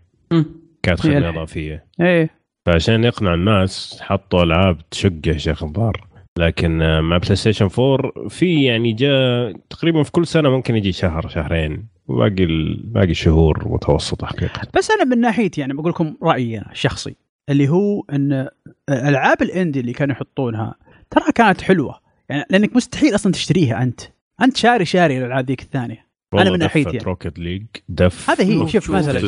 كانت 0.82 1.00
خدمة 1.00 1.28
إضافية. 1.28 1.86
إيه. 2.00 2.30
فعشان 2.66 3.04
يقنع 3.04 3.34
الناس 3.34 3.98
حطوا 4.02 4.42
ألعاب 4.42 4.78
تشق 4.90 5.12
يا 5.26 5.38
شيخ 5.38 5.62
الظاهر. 5.62 6.06
لكن 6.38 6.82
آه، 6.82 7.00
مع 7.00 7.16
PlayStation 7.18 7.68
4 7.78 8.12
في 8.28 8.64
يعني 8.64 8.92
جاء 8.92 9.52
تقريبا 9.70 10.02
في 10.02 10.12
كل 10.12 10.26
سنة 10.26 10.50
ممكن 10.50 10.76
يجي 10.76 10.92
شهر 10.92 11.28
شهرين 11.28 11.86
وباقي 12.08 12.44
ال- 12.44 12.82
باقي 12.84 13.10
الشهور 13.10 13.68
متوسطه 13.68 14.26
حقيقة. 14.26 14.60
بس 14.76 14.90
أنا 14.90 15.04
من 15.04 15.20
ناحيتي 15.20 15.60
يعني 15.60 15.74
بقول 15.74 15.90
لكم 15.90 16.16
رأيي 16.22 16.58
أنا 16.58 16.72
الشخصي 16.72 17.16
اللي 17.48 17.68
هو 17.68 18.04
إن 18.12 18.48
ألعاب 18.90 19.42
ال 19.42 19.48
indie 19.48 19.80
اللي 19.80 19.92
كانوا 19.92 20.14
يحطونها 20.14 20.74
ترى 21.10 21.24
كانت 21.34 21.60
حلوة. 21.60 22.00
يعني 22.28 22.44
لأنك 22.50 22.76
مستحيل 22.76 23.14
أصلا 23.14 23.32
تشتريها 23.32 23.82
أنت. 23.82 24.00
أنت 24.42 24.56
شاري 24.56 24.84
شاري 24.84 25.18
الألعاب 25.18 25.46
ذيك 25.46 25.62
الثانية. 25.62 26.05
والله 26.34 26.52
من 26.52 26.58
ناحيتي 26.58 26.90
يعني. 26.90 27.04
Rocket 27.04 27.38
League 27.38 27.66
دف 27.88 28.30
هذا 28.30 28.44
هي 28.44 28.68
شوف-. 28.68 28.90
مثلا. 28.90 29.20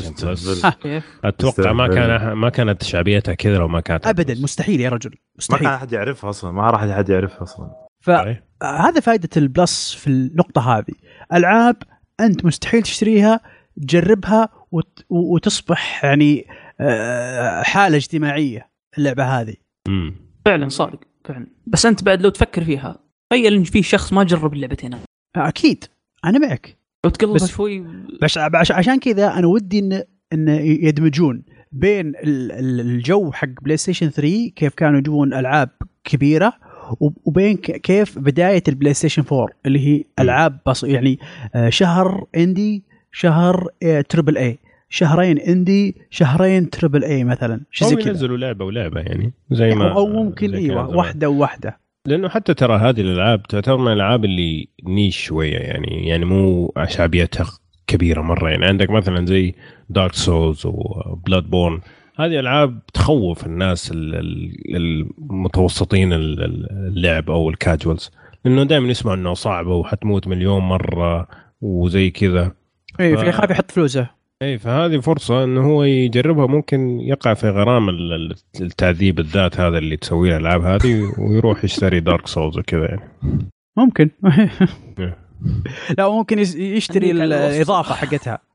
ها. 0.64 0.71
كيف 0.71 1.05
أتوقع 1.25 1.73
ما. 1.73 1.88
كان 1.88 2.33
ما 2.33 2.49
كانت 2.49 2.83
شعبيتها 2.83 3.35
كذا 3.35 3.57
لو 3.57 3.69
ما 3.69 3.81
كانت 3.81 4.07
ابدا 4.07 4.35
مستحيل 4.35 4.81
يا 4.81 4.88
رجل 4.88 5.11
ما 5.11 5.17
مستحيل 5.38 5.61
كان 5.61 5.75
أحد 5.75 5.93
يعرفها 5.93 6.31
أصلا 6.31 6.52
ما 6.52 6.71
راح 6.71 6.83
أحد 6.83 7.09
يعرفها 7.09 7.43
أصلا. 7.43 7.88
فهذا 8.00 9.00
فائده 9.00 9.28
ال 9.37 9.48
Plus 9.48 9.94
في 9.95 10.07
النقطة 10.07 10.78
هذه 10.78 10.95
ألعاب 11.33 11.76
أنت 12.21 12.45
مستحيل 12.45 12.83
تشتريها 12.83 13.40
تجربها 13.83 14.49
وت... 14.73 15.07
وتصبح 15.11 16.05
يعني 16.05 16.47
آه، 16.81 17.62
حالة 17.62 17.97
اجتماعية 17.97 18.71
اللعبة 18.99 19.25
هذه 19.25 19.55
أمم. 19.88 20.14
فعلا 20.45 20.69
صادق 20.69 21.00
فعلا 21.25 21.47
بس 21.67 21.87
أنت 21.87 22.05
بعد 22.05 22.23
لو 22.23 22.28
تفكر 22.28 22.64
فيها 22.64 22.99
تخيل 23.31 23.55
إن 23.55 23.64
في 23.64 23.83
شخص 23.83 24.12
ما 24.12 24.25
جرب 24.25 24.52
اللعبتين. 24.52 24.99
أكيد 25.37 25.85
أنا 26.25 26.38
معك 26.38 26.77
لو 27.08 27.14
تقلبها 27.14 27.34
بس- 27.34 27.46
شوي. 27.50 27.84
بس 28.22 28.38
عش- 28.38 28.72
عشان 28.72 28.98
كذا 28.98 29.26
أنا 29.38 29.46
ودي 29.46 29.78
ان 29.78 30.02
إن 30.32 30.48
يدمجون 30.64 31.42
بين 31.72 32.06
ال- 32.08 32.52
ال- 32.52 32.80
الجو 32.80 33.32
حق 33.32 33.48
PlayStation 33.62 34.08
3 34.10 34.52
كيف 34.56 34.74
كانوا 34.74 34.98
يجيبون 34.98 35.34
ألعاب 35.34 35.68
كبيرة 36.04 36.52
وب- 37.00 37.16
وبين 37.24 37.56
كيف 37.56 38.18
بداية 38.18 38.62
ال 38.68 38.94
PlayStation 38.94 39.23
4 39.32 39.48
اللي 39.66 39.78
هي 39.88 40.04
ألعاب 40.20 40.58
بس 40.66 40.84
يعني 40.84 41.18
آه، 41.54 41.68
شهر 41.68 42.24
indie 42.37 42.85
شهر 43.12 43.68
آه، 43.82 44.00
triple 44.00 44.38
A 44.38 44.58
شهرين 44.90 45.38
indie 45.38 45.97
شهرين 46.10 46.70
triple 46.70 47.04
A 47.04 47.25
مثلا 47.24 47.60
شيء 47.70 47.88
زي 47.88 47.96
كذا. 47.96 48.08
ينزلوا 48.08 48.36
لعبة 48.36 48.64
ولعبة 48.64 49.00
يعني 49.00 49.32
زي 49.50 49.74
ما 49.74 49.92
أو 49.92 50.06
ممكن 50.06 50.54
أيوه. 50.54 50.96
واحدة 50.96 51.28
وواحدة. 51.28 51.78
لأنه 52.07 52.28
حتى 52.28 52.55
ترى 52.55 52.76
هذه 52.76 53.00
الألعاب 53.00 53.43
تعتبر 53.43 53.76
من 53.76 53.87
الألعاب 53.88 54.25
اللي 54.25 54.69
niche 54.85 55.16
شوية 55.25 55.57
يعني 55.59 56.09
يعني 56.09 56.25
مو 56.25 56.73
شعبيتها 56.88 57.47
كبيرة 57.87 58.23
مرة. 58.23 58.50
يعني 58.50 58.67
عندك 58.67 58.90
مثلا 58.90 59.26
زي 59.26 59.55
Dark 59.88 60.14
Souls 60.14 60.62
و 60.66 61.50
Bloodborne 61.50 61.80
هذه 62.17 62.38
ألعاب 62.40 62.87
تخوف 62.95 63.47
الناس 63.47 63.93
ال- 63.93 64.14
ال- 64.14 64.75
المتوسطين 65.31 66.12
ال- 66.12 66.45
ال- 66.45 66.67
اللعب 66.71 67.31
أو 67.31 67.50
ال 67.50 67.58
casuals 67.58 68.11
لأنه 68.45 68.62
دائما 68.64 68.88
يسمعوا 68.88 69.17
إنه 69.17 69.35
صعبه 69.35 69.75
وحتموت 69.75 70.28
مليون 70.28 70.62
مرة 70.62 71.28
وزي 71.61 72.11
كذا. 72.11 72.52
اي 73.00 73.17
ف- 73.17 73.21
فيخاف 73.21 73.50
يحط 73.50 73.71
فلوسه. 73.71 74.17
اي 74.42 74.59
فهذه 74.59 75.00
فرصة 75.00 75.45
انه 75.45 75.61
هو 75.66 75.83
يجربها 75.85 76.47
ممكن 76.47 77.00
يقع 77.00 77.35
في 77.35 77.50
غرام 77.50 77.88
ال- 77.88 78.12
ال- 78.12 78.35
التعذيب 78.61 79.18
الذات 79.21 79.61
هذا 79.61 79.78
اللي 79.78 79.97
تسويه 79.97 80.37
الألعاب 80.37 80.62
هذه 80.62 81.12
ويروح 81.18 81.64
يشتري 81.64 82.00
Dark 82.00 82.26
Souls 82.26 82.58
وكذا 82.59 82.85
يعني 82.85 83.11
ممكن 83.76 84.11
إيه. 84.99 85.18
لا 85.99 86.09
ممكن 86.09 86.38
يشتري. 86.38 87.11
الإضافة 87.11 87.95
حقتها 87.95 88.38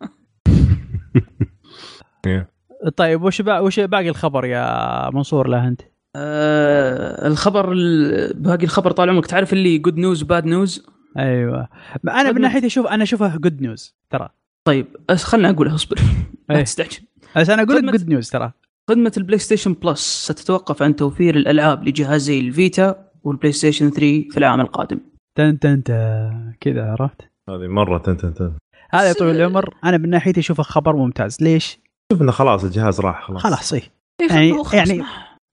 إيه. 2.27 2.49
طيب 2.97 3.23
وش. 3.23 3.41
وش 3.47 3.79
باقي 3.79 4.09
الخبر 4.09 4.45
يا 4.45 5.09
منصور 5.09 5.47
له 5.47 5.67
أنت؟ 5.67 5.81
آه 6.15 7.27
الخبر 7.27 7.71
ال- 7.71 8.33
باقي 8.41 8.63
الخبر 8.63 8.91
طال 8.91 9.09
عمرك 9.09 9.25
تعرف 9.25 9.53
اللي 9.53 9.77
good 9.77 9.97
news 9.97 10.23
bad 10.23 10.45
news 10.45 10.85
أيوه 11.17 11.67
أنا 12.09 12.31
من 12.31 12.41
ناحيتي 12.41 12.67
أشوف 12.67 12.87
أنا 12.87 13.03
اشوفها 13.03 13.37
good 13.37 13.61
news 13.61 13.95
ترى 14.09 14.29
طيب 14.67 14.87
أس 15.09 15.23
خلنا 15.23 15.49
اقولها 15.49 15.75
أصبر. 15.75 15.99
لا 16.49 16.55
إيه. 16.57 16.63
تستعجل. 16.63 16.99
أنا 17.37 17.63
أقول 17.63 17.75
لك 17.87 17.91
good 17.93 18.09
news 18.09 18.29
ترى. 18.29 18.51
خدمة 18.89 19.11
ال 19.17 19.37
PlayStation 19.39 19.73
Plus 19.73 20.27
ستتوقف 20.31 20.83
عن 20.83 20.95
توفير 20.95 21.35
الألعاب 21.35 21.87
لجهازي 21.87 22.39
ال 22.39 22.49
Vita 22.49 22.89
وال 22.89 23.09
PlayStation 23.23 23.89
3 23.89 24.29
في 24.29 24.37
العام 24.37 24.61
القادم. 24.61 24.99
تن 25.37 25.59
تن 25.59 25.83
تن 25.83 26.53
كذا 26.61 26.91
عرفت؟ 26.91 27.21
هذه 27.49 27.67
مرة 27.67 27.97
تن 27.97 28.17
تن 28.17 28.33
تن. 28.33 28.53
هذا 28.91 29.07
يا 29.07 29.13
طويل 29.13 29.35
العمر. 29.35 29.75
أنا 29.83 29.97
من 29.97 30.09
ناحيتي 30.09 30.39
اشوفه 30.39 30.63
خبر 30.63 30.95
ممتاز. 30.95 31.37
ليش؟ 31.41 31.79
شوف 32.11 32.21
إنه 32.21 32.31
خلاص 32.31 32.63
الجهاز 32.63 32.99
راح 33.01 33.27
خلاص. 33.27 33.41
خلاص 33.41 33.73
اي 33.73 33.81
إيه، 34.21 34.27
يعني- 34.29 34.53
يعني- 34.73 35.03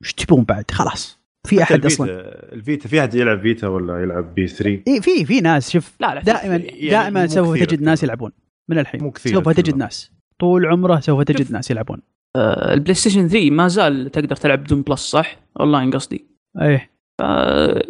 إيش 0.05 0.13
تبون 0.15 0.45
بعد؟ 0.45 0.71
خلاص. 0.71 1.21
في 1.49 1.63
أحد 1.63 1.75
ال 1.77 1.79
Vita- 1.79 1.87
أصلا. 1.87 2.07
الفيتا 2.53 2.89
في 2.89 3.01
أحد 3.01 3.15
يلعب 3.15 3.41
Vita 3.41 3.69
ولا 3.69 4.03
يلعب 4.03 4.35
P 4.35 4.47
3 4.47 4.83
اي 4.89 5.03
في 5.03 5.25
في 5.25 5.41
ناس 5.41 5.71
شوف 5.71 5.93
لا 6.01 6.15
لا 6.15 6.21
دائما 6.23 6.57
يعني 6.57 6.91
دائما 6.91 7.27
سوف 7.27 7.57
تجد 7.57 7.83
ناس. 7.83 8.03
يلعبون. 8.03 8.33
من 8.71 8.79
الحين. 8.79 9.03
مو 9.03 9.11
كثير 9.11 9.33
سوف 9.33 9.49
تجد. 9.49 9.77
ناس. 9.77 10.13
طول 10.39 10.67
عمره 10.67 11.01
سوف 11.01 11.23
تجد. 11.23 11.53
ناس 11.53 11.71
يلعبون. 11.71 12.03
آه، 12.37 12.75
ال 12.75 12.95
PlayStation 12.95 13.29
3 13.29 13.51
ما 13.51 13.69
زال 13.69 14.11
تقدر 14.11 14.37
تلعب 14.37 14.65
بدون 14.65 14.83
Plus 14.83 15.01
صح؟ 15.01 15.37
أونلاين 15.61 15.91
قصدي. 15.91 16.25
إيه. 16.61 16.91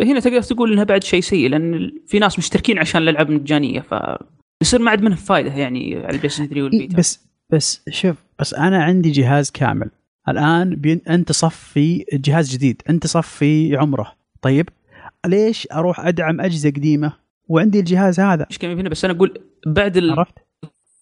هنا 0.01 0.21
تقدر 0.21 0.43
تقول 0.43 0.73
إنها 0.73 0.85
بعد 0.85 1.05
شيء 1.05 1.21
سيء 1.21 1.49
لأن 1.49 1.93
في 2.07 2.19
ناس 2.19 2.39
مشتركين 2.39 2.79
عشان 2.79 3.03
الألعاب 3.03 3.31
مجانيه 3.31 3.81
ف 3.81 3.95
يصير 4.63 4.81
ما 4.81 4.91
عاد 4.91 5.03
منه 5.03 5.17
فائده 5.17 5.53
يعني 5.55 5.97
على 5.97 6.11
ال 6.11 6.29
PlayStation 6.29 6.47
3 6.47 6.57
إيه 6.57 6.63
وال 6.63 6.74
Vita 6.74 6.97
بس 6.97 7.27
بس 7.53 7.83
شوف 7.91 8.17
بس 8.39 8.55
أنا 8.55 8.85
عندي 8.85 9.11
جهاز 9.11 9.51
كامل. 9.51 9.91
الآن 10.29 10.77
بين 10.77 11.01
أنت 11.09 11.33
صفي 11.33 12.05
جهاز 12.13 12.53
جديد 12.53 12.83
أنت 12.91 13.07
صفي 13.07 13.77
عمره. 13.77 14.13
طيب 14.43 14.69
ليش 15.27 15.69
أروح 15.73 16.01
أدعم 16.01 16.41
أجهزة 16.41 16.71
قديمة 16.71 17.13
وعندي 17.49 17.81
الجهاز 17.81 18.21
هذا؟ 18.21 18.47
مش 18.51 18.59
كلمه 18.59 18.81
هنا؟ 18.81 18.89
بس 18.89 19.05
أنا 19.05 19.15
أقول 19.15 19.39
بعد 19.67 19.97
ال... 19.97 20.11
عرفت؟ 20.11 20.35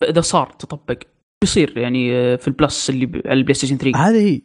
اذا 0.03 0.21
صار 0.21 0.51
تطبق 0.59 1.03
بيصير 1.45 1.79
يعني 1.79 2.17
آه، 2.17 2.37
في 2.37 2.49
ال 2.49 2.57
Plus 2.57 2.91
اللي 2.91 3.23
على 3.27 3.39
ال 3.39 3.55
PlayStation 3.55 3.77
3 3.77 3.99
هذه 3.99 4.17
هي. 4.19 4.43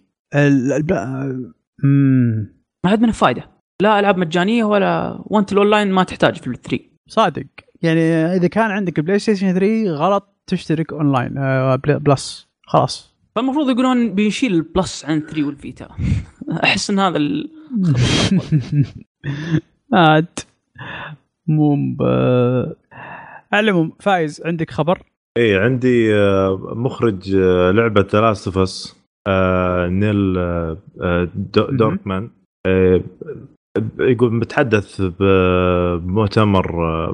ما 2.84 2.90
عاد 2.92 3.02
منه 3.02 3.12
فائده 3.12 3.50
لا 3.82 4.00
ألعاب 4.00 4.18
مجانية 4.18 4.64
ولا 4.64 5.22
وانت 5.26 5.52
الأونلاين 5.54 5.92
ما 5.92 6.04
تحتاج 6.04 6.36
في 6.36 6.48
ال 6.48 6.62
3 6.62 6.80
صادق. 7.08 7.46
يعني 7.82 8.02
إذا 8.26 8.48
كان 8.48 8.72
عندك 8.72 9.00
PlayStation 9.00 9.54
3 9.54 9.90
غلط 9.92 10.36
تشترك 10.48 10.94
أونلاين 10.94 11.38
آه، 11.38 11.76
Pl- 11.76 12.00
Plus. 12.00 12.48
خلاص. 12.64 13.14
فالمفروض 13.36 13.70
يقولون 13.70 14.16
بنشيل 14.16 14.54
ال 14.54 14.64
Plus 14.64 15.06
عن 15.06 15.20
3 15.20 15.44
وال 15.44 15.56
Vita. 15.56 15.88
أحس 16.64 16.90
إن 16.90 17.00
هذا 17.00 17.18
ال... 17.18 17.52
عاد. 19.94 20.40
مو. 21.48 21.78
على 23.54 23.60
العموم 23.70 23.92
فايز 24.00 24.42
عندك 24.46 24.72
خبر؟ 24.72 25.02
اي 25.38 25.58
عندي 25.58 26.16
آه، 26.16 26.74
مخرج 26.76 27.36
آه، 27.36 27.72
لعبة 27.72 28.08
لاست 28.14 28.50
نيل 29.90 30.38
آه، 30.38 30.78
مهم. 30.98 31.30
دوركمان 31.78 32.30
ب- 32.68 34.02
يقول 34.02 34.34
متحدث 34.34 35.02
بمؤتمر 35.20 36.72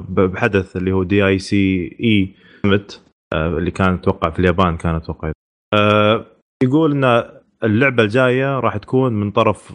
بحدث 0.08 0.76
اللي 0.76 0.92
هو 0.92 1.02
دي 1.02 1.26
اي 1.26 1.38
سي 1.38 1.96
اي 2.02 2.34
اللي 3.34 3.70
كان 3.70 3.94
أتوقع 3.94 4.30
في 4.30 4.38
اليابان 4.38 4.76
كان 4.76 4.94
أتوقع. 4.94 5.32
يقول 6.62 6.92
إن 7.04 7.24
اللعبة 7.64 8.02
الجاية 8.02 8.60
راح 8.60 8.76
تكون 8.76 9.12
من 9.12 9.30
طرف 9.30 9.72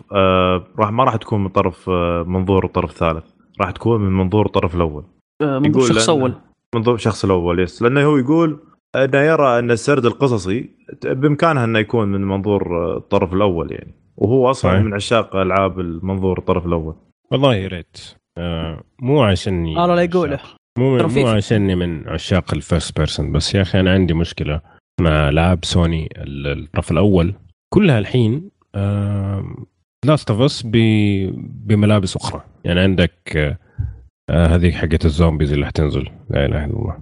راح 0.79 0.91
ما 0.91 1.03
راح 1.03 1.15
تكون 1.15 1.43
من 1.43 1.49
طرف 1.49 1.89
منظور 2.27 2.65
الطرف 2.65 2.89
الثالث 2.89 3.23
راح 3.61 3.71
تكون 3.71 4.01
من 4.01 4.11
منظور 4.11 4.45
الطرف 4.45 4.75
الأول. 4.75 5.03
منظور 5.41 5.81
شخص 5.83 6.09
أول. 6.09 6.33
منظور 6.75 6.95
الشخص 6.95 7.25
الأول 7.25 7.59
yes. 7.59 7.81
لأنه 7.81 8.03
هو 8.03 8.17
يقول 8.17 8.59
أنه 8.95 9.17
يرى 9.17 9.59
أن 9.59 9.71
السرد 9.71 10.05
القصصي 10.05 10.69
بإمكانها 11.03 11.63
أنه 11.65 11.79
يكون 11.79 12.07
من 12.07 12.21
منظور 12.21 12.95
الطرف 12.97 13.33
الأول 13.33 13.71
يعني. 13.71 13.93
وهو 14.17 14.49
أصلا 14.51 14.71
صحيح. 14.71 14.83
من 14.83 14.93
عشاق 14.93 15.35
ألعاب 15.35 15.79
المنظور 15.79 16.37
الطرف 16.39 16.65
الأول. 16.65 16.95
والله 17.31 17.55
يا 17.55 17.67
ريت. 17.67 17.97
آه 18.37 18.83
مو 19.01 19.23
عشاني 19.23 19.69
الله 19.83 19.95
لا 19.95 20.01
يقوله. 20.01 20.39
مو 20.77 20.97
مو 21.07 21.27
عشاني 21.27 21.75
من 21.75 22.07
عشاق 22.09 22.53
ال 22.53 22.60
first 22.60 22.97
person 22.97 23.31
بس 23.31 23.55
يا 23.55 23.61
أخي 23.61 23.79
أنا 23.79 23.91
عندي 23.93 24.13
مشكلة 24.13 24.61
مع 25.01 25.29
العاب 25.29 25.65
سوني 25.65 26.09
ال- 26.17 26.63
الطرف 26.63 26.91
الأول. 26.91 27.33
كلها 27.73 27.99
الحين 27.99 28.49
Last 30.05 30.31
of 30.31 30.41
Us 30.41 30.61
بملابس 31.65 32.15
أخرى. 32.15 32.41
يعني 32.63 32.79
عندك 32.79 33.57
آه 34.29 34.45
آه، 34.45 34.47
هذه 34.55 34.71
حقت 34.71 35.05
ال 35.05 35.11
zombies 35.11 35.53
اللي 35.53 35.65
حتنزل. 35.65 36.09
لا 36.29 36.45
إله 36.45 36.65
إلا 36.65 36.73
الله. 36.73 36.97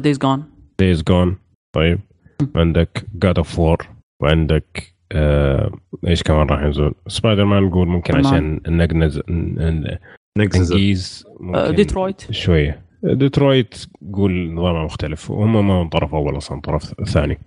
Days 0.00 0.18
Gone 0.18 0.44
Days 0.78 1.02
Gone 1.02 1.36
طيب. 1.74 2.00
عندك 2.56 3.06
God 3.14 3.36
of 3.38 3.58
War 3.58 3.88
وعندك 4.22 4.94
آه 5.12 5.70
إيش 6.06 6.22
كمان 6.22 6.46
راح 6.46 6.62
ينزل؟ 6.62 6.92
سبايدر 7.08 7.44
مان 7.44 7.62
نقول 7.62 7.88
ممكن 7.88 8.12
تمام. 8.12 8.26
عشان 8.26 8.60
نقنز 8.68 9.18
ن- 9.28 9.98
نكسز 10.38 10.72
ننجيز 10.72 11.24
ممكن 11.40 11.74
ديترويت 11.74 12.32
شوية. 12.32 12.84
ديترويت 13.02 13.86
قول 14.12 14.54
نظامها 14.54 14.84
مختلف. 14.84 15.30
وهم 15.30 15.68
ما 15.68 15.82
من 15.82 15.88
طرف 15.88 16.14
اول 16.14 16.36
أصلا 16.36 16.60
طرف 16.60 16.82
ثاني. 17.04 17.38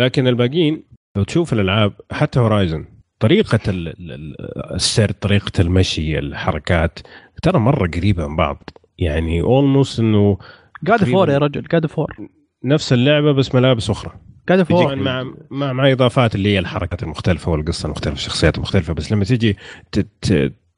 لكن 0.00 0.26
الباقيين 0.26 0.82
لو 1.16 1.22
تشوف 1.24 1.52
الألعاب 1.52 1.92
حتى 2.12 2.40
Horizon 2.40 2.84
طريقة 3.20 3.58
ال- 3.68 3.88
ال- 3.88 4.12
ال- 4.12 4.74
السرد 4.74 5.14
طريقة 5.14 5.60
المشي 5.60 6.18
الحركات 6.18 6.98
ترى 7.44 7.58
مرة 7.58 7.88
قريبة 7.88 8.26
من 8.28 8.36
بعض. 8.36 8.70
يعني 8.98 9.42
almost 9.42 10.00
إنه 10.00 10.38
God 10.84 11.04
of 11.04 11.14
War 11.14 11.30
يا 11.30 11.38
رجل 11.38 11.62
God 11.62 11.86
of 11.86 11.98
War 11.98 12.16
نفس 12.64 12.92
اللعبة 12.92 13.32
بس 13.32 13.54
ملابس 13.54 13.90
أخرى. 13.90 14.12
God 14.48 14.62
of 14.62 14.76
War 14.76 14.96
مع 14.96 15.32
مع 15.50 15.72
مع 15.72 15.92
إضافات 15.92 16.34
اللي 16.34 16.48
هي 16.48 16.58
الحركات 16.58 17.02
المختلفة 17.02 17.52
والقصة 17.52 17.86
المختلفة 17.86 18.16
الشخصيات 18.16 18.56
المختلفة. 18.56 18.94
بس 18.94 19.12
لما 19.12 19.24
تيجي 19.24 19.56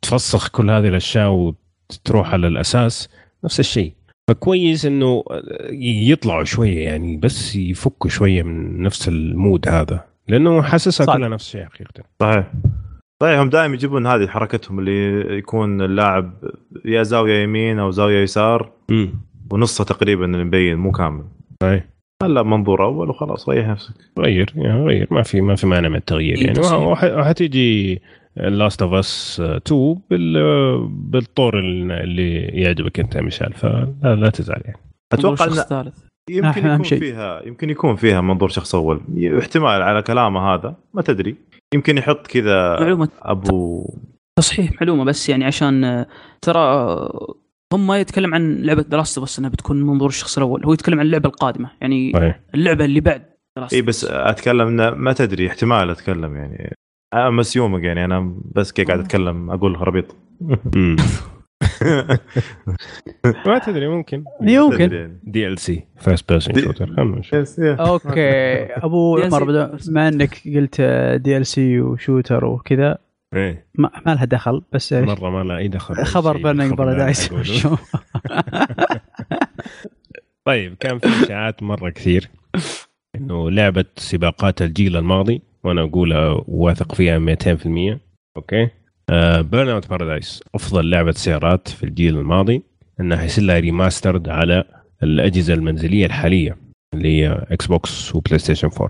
تفسخ 0.03 0.49
كل 0.49 0.71
هذه 0.71 0.89
الأشياء 0.89 1.31
وتروح 1.31 2.33
على 2.33 2.47
الأساس 2.47 3.09
نفس 3.45 3.61
الشيء. 3.61 3.93
فكويس 4.29 4.87
إنه 4.87 5.25
يطلعوا 5.81 6.45
شوية 6.45 6.85
يعني 6.85 7.17
بس 7.17 7.57
يفكوا 7.57 8.11
شوية 8.11 8.43
من 8.43 8.83
نفس 8.83 9.09
ال 9.09 9.21
mood 9.21 9.69
هذا. 9.69 10.05
لأنه 10.29 10.63
حاسسها. 10.63 11.17
كلها 11.17 11.29
نفس 11.29 11.47
الشيء 11.47 11.65
حقيقة. 11.65 12.05
صحيح. 12.21 12.53
صحيح 13.23 13.41
هم 13.41 13.49
دائما 13.49 13.75
يجيبون 13.75 14.07
هذه 14.07 14.27
حركتهم 14.27 14.79
اللي 14.79 15.39
يكون 15.39 15.83
اللاعب 15.83 16.33
يا 16.85 17.03
زاوية 17.03 17.43
يمين 17.43 17.79
أو 17.79 17.91
زاوية 17.91 18.23
يسار 18.23 18.73
امم 18.91 19.11
ونصه 19.51 19.85
تقريبا 19.85 20.25
اللي 20.25 20.45
مبين 20.45 20.79
مو 20.79 20.93
كامل. 20.93 21.25
صحيح 21.63 21.85
هلا 22.23 22.43
منظور 22.43 22.85
أول 22.85 23.11
وخلاص 23.11 23.49
ريح 23.49 23.69
نفسك. 23.69 23.95
غير 24.19 24.53
يعني 24.57 24.85
غير. 24.85 25.09
ما 25.11 25.23
في 25.23 25.41
ما 25.41 25.55
في 25.55 25.67
مانع 25.67 25.89
من 25.89 25.97
التغيير 25.97 26.43
يعني. 26.43 26.61
وحتيجي 27.19 28.03
Last 28.37 28.83
of 28.83 28.93
Us 28.93 29.41
2 29.41 29.97
بال 30.11 30.89
بالطور 30.89 31.59
اللي 31.59 32.41
يعجبك 32.41 33.01
أنت 33.01 33.15
يا 33.15 33.21
مشعل 33.21 33.53
فلا 33.53 34.17
لا 34.17 34.31
تزعل 34.31 34.61
يعني. 34.65 34.79
أتوقع 35.13 35.47
شخص 35.47 35.59
إن 35.59 35.83
ثالث. 35.83 35.99
يمكن 36.31 36.67
يكون 36.67 36.85
شيء. 36.85 36.99
فيها 36.99 37.43
يمكن 37.47 37.71
يكون 37.71 37.97
فيها 37.97 38.21
منظور 38.21 38.49
شخص 38.49 38.75
أول. 38.75 39.01
احتمال 39.39 39.83
على 39.83 40.03
كلامه 40.03 40.41
هذا 40.41 40.77
ما 40.95 41.03
تدري. 41.03 41.37
يمكن 41.75 41.99
يحط 41.99 42.27
كذا 42.27 42.81
معلومة. 42.81 43.09
أبو 43.23 43.85
تصحيح. 44.39 44.73
معلومة 44.81 45.05
بس 45.05 45.29
يعني 45.29 45.45
عشان 45.45 46.05
ترى 46.43 46.61
هم 47.73 47.87
ما 47.87 48.01
يتكلم 48.01 48.35
عن 48.35 48.57
لعبة 48.63 48.83
دراست 48.83 49.19
بس 49.19 49.39
إنها 49.39 49.51
بتكون 49.51 49.77
من 49.77 49.87
منظور 49.87 50.09
الشخص 50.09 50.37
الأول. 50.37 50.65
هو 50.65 50.73
يتكلم 50.73 51.01
عن 51.01 51.07
اللعبة 51.07 51.29
القادمة. 51.29 51.71
يعني 51.81 52.13
صحيح. 52.15 52.41
اللعبة 52.55 52.85
اللي 52.85 53.01
بعد 53.01 53.23
Last 53.59 53.73
إي 53.73 53.83
بس. 53.83 54.05
أتكلم 54.05 54.67
انه 54.69 54.91
ما 54.91 55.13
تدري 55.13 55.49
احتمال 55.49 55.91
أتكلم 55.91 56.37
يعني. 56.37 56.75
أنا 57.15 57.31
مسيومك 57.31 57.83
يعني 57.83 58.05
أنا 58.05 58.35
بس 58.55 58.73
كي 58.73 58.85
قاعد 58.85 58.99
أتكلم 59.01 59.51
أقول 59.51 59.77
خرابيط. 59.79 60.17
ما 63.47 63.59
تدري 63.59 63.89
ممكن. 63.89 64.25
يمكن. 64.43 65.19
DLC 65.23 65.85
first 65.99 66.29
person 66.29 66.63
shooter. 66.63 66.95
أوكي. 67.81 68.65
أبو 68.87 69.19
DLC 69.19 69.25
عمر 69.25 69.45
بما 69.89 70.09
إنك 70.09 70.43
قلت 70.57 70.81
DLC 71.21 71.81
و 71.81 71.89
shooter 71.89 72.45
وكذا 72.45 72.99
إيه. 73.35 73.67
ما, 73.75 73.91
ما 74.07 74.15
لها 74.15 74.25
دخل 74.25 74.63
بس 74.73 74.93
مرة 74.93 75.31
ما 75.31 75.45
لا 75.45 75.57
أي 75.57 75.69
دخل. 75.69 75.95
خبر 76.15 76.51
اللي 76.51 76.77
Paradise. 76.77 77.29
طيب 80.45 80.75
كان 80.81 80.99
في 80.99 81.25
إشاعات 81.25 81.63
مرة 81.63 81.91
كثير. 81.91 82.31
إنه 83.17 83.51
لعبة 83.51 83.85
سباقات 83.97 84.63
الجيل 84.63 84.97
الماضي 84.97 85.43
وأنا 85.65 85.83
أقولها 85.83 86.45
واثق 86.49 86.95
فيها 86.95 87.19
200% 87.19 87.99
أوكي. 88.37 88.69
Burnout 89.41 89.89
Paradise 89.89 90.43
أفضل 90.55 90.91
لعبة 90.91 91.13
سيارات 91.13 91.69
في 91.69 91.83
الجيل 91.85 92.19
الماضي 92.19 92.63
إنها 93.01 93.19
حيصير 93.19 93.45
لها 93.45 93.59
remastered 93.59 94.29
على 94.29 94.65
الأجهزة 95.03 95.55
المنزلية 95.55 96.07
الحالية 96.07 96.57
اللي 96.95 97.09
هي 97.09 97.47
Xbox 97.51 97.67
و 97.67 98.15
PlayStation 98.15 98.69
4 98.69 98.89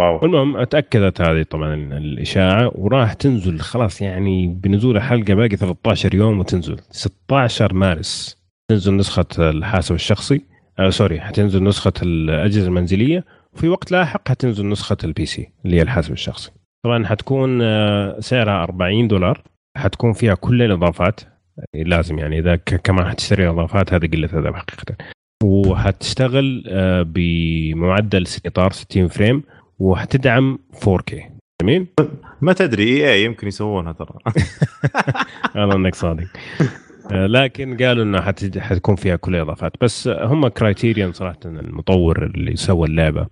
wow. 0.00 0.24
المهم 0.24 0.64
تاكدت 0.64 1.20
هذه 1.20 1.42
طبعا 1.42 1.74
الإشاعة 1.74 2.72
وراح 2.74 3.12
تنزل 3.12 3.60
خلاص 3.60 4.02
يعني 4.02 4.46
بنزول 4.46 4.96
الحلقة 4.96 5.34
باقي 5.34 5.56
13 5.56 6.14
يوم 6.14 6.38
وتنزل. 6.38 6.76
16 6.90 7.74
مارس 7.74 8.38
تنزل 8.70 8.96
نسخة 8.96 9.26
الحاسب 9.38 9.94
الشخصي. 9.94 10.42
آه 10.78 10.90
sorry 10.90 11.20
حتنزل 11.20 11.64
نسخة 11.64 11.92
الأجهزة 12.02 12.66
المنزلية 12.66 13.24
وفي 13.52 13.68
وقت 13.68 13.92
لاحق 13.92 14.28
حتنزل 14.28 14.68
نسخة 14.68 14.96
ال 15.04 15.26
PC 15.26 15.52
اللي 15.64 15.76
هي 15.76 15.82
الحاسب 15.82 16.12
الشخصي. 16.12 16.50
طبعا 16.84 17.06
حتكون 17.06 17.58
آه، 17.62 18.20
سعرها 18.20 18.62
40 18.62 19.08
دولار. 19.08 19.42
حتكون 19.76 20.12
فيها 20.12 20.34
كل 20.34 20.62
الإضافات. 20.62 21.20
لازم 21.74 22.18
يعني 22.18 22.38
إذا 22.38 22.56
كمان 22.56 23.08
حتشتري 23.08 23.48
اضافات 23.48 23.92
هذه 23.94 24.06
قلة 24.06 24.28
أدب 24.32 24.54
حقيقه. 24.54 24.96
وحتشتغل 25.44 26.64
آه، 26.68 27.02
بمعدل 27.02 28.24
اطار 28.46 28.72
60 28.72 29.08
frame 29.08 29.42
وحتدعم 29.78 30.58
4K 30.84 31.14
جميل؟ 31.62 31.86
ما 32.40 32.52
تدري 32.52 33.10
إي 33.12 33.24
يمكن 33.24 33.48
يسوونها 33.48 33.92
ترى. 33.92 34.08
والله 35.56 35.76
إنك 35.76 35.94
صادق. 35.94 36.26
آه، 37.12 37.26
لكن 37.26 37.76
قالوا 37.76 38.04
انه 38.04 38.20
حت- 38.20 38.58
حتكون 38.58 38.96
فيها 38.96 39.16
كل 39.16 39.36
الإضافات. 39.36 39.72
بس 39.80 40.08
هم 40.08 40.48
Criterion 40.48 41.12
صراحة 41.12 41.38
المطور 41.44 42.24
اللي 42.24 42.56
سوى 42.56 42.88
اللعبة. 42.88 43.26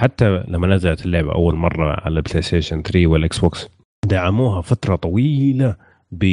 حتى 0.00 0.44
لما 0.48 0.66
نزلت 0.66 1.06
اللعبة 1.06 1.32
أول 1.34 1.54
مرة 1.54 2.00
على 2.04 2.16
ال 2.16 2.42
PlayStation 2.42 2.82
3 2.82 3.06
وال 3.06 3.38
Xbox 3.38 3.68
دعموها 4.06 4.60
فترة 4.60 4.96
طويلة 4.96 5.76
ب 6.12 6.24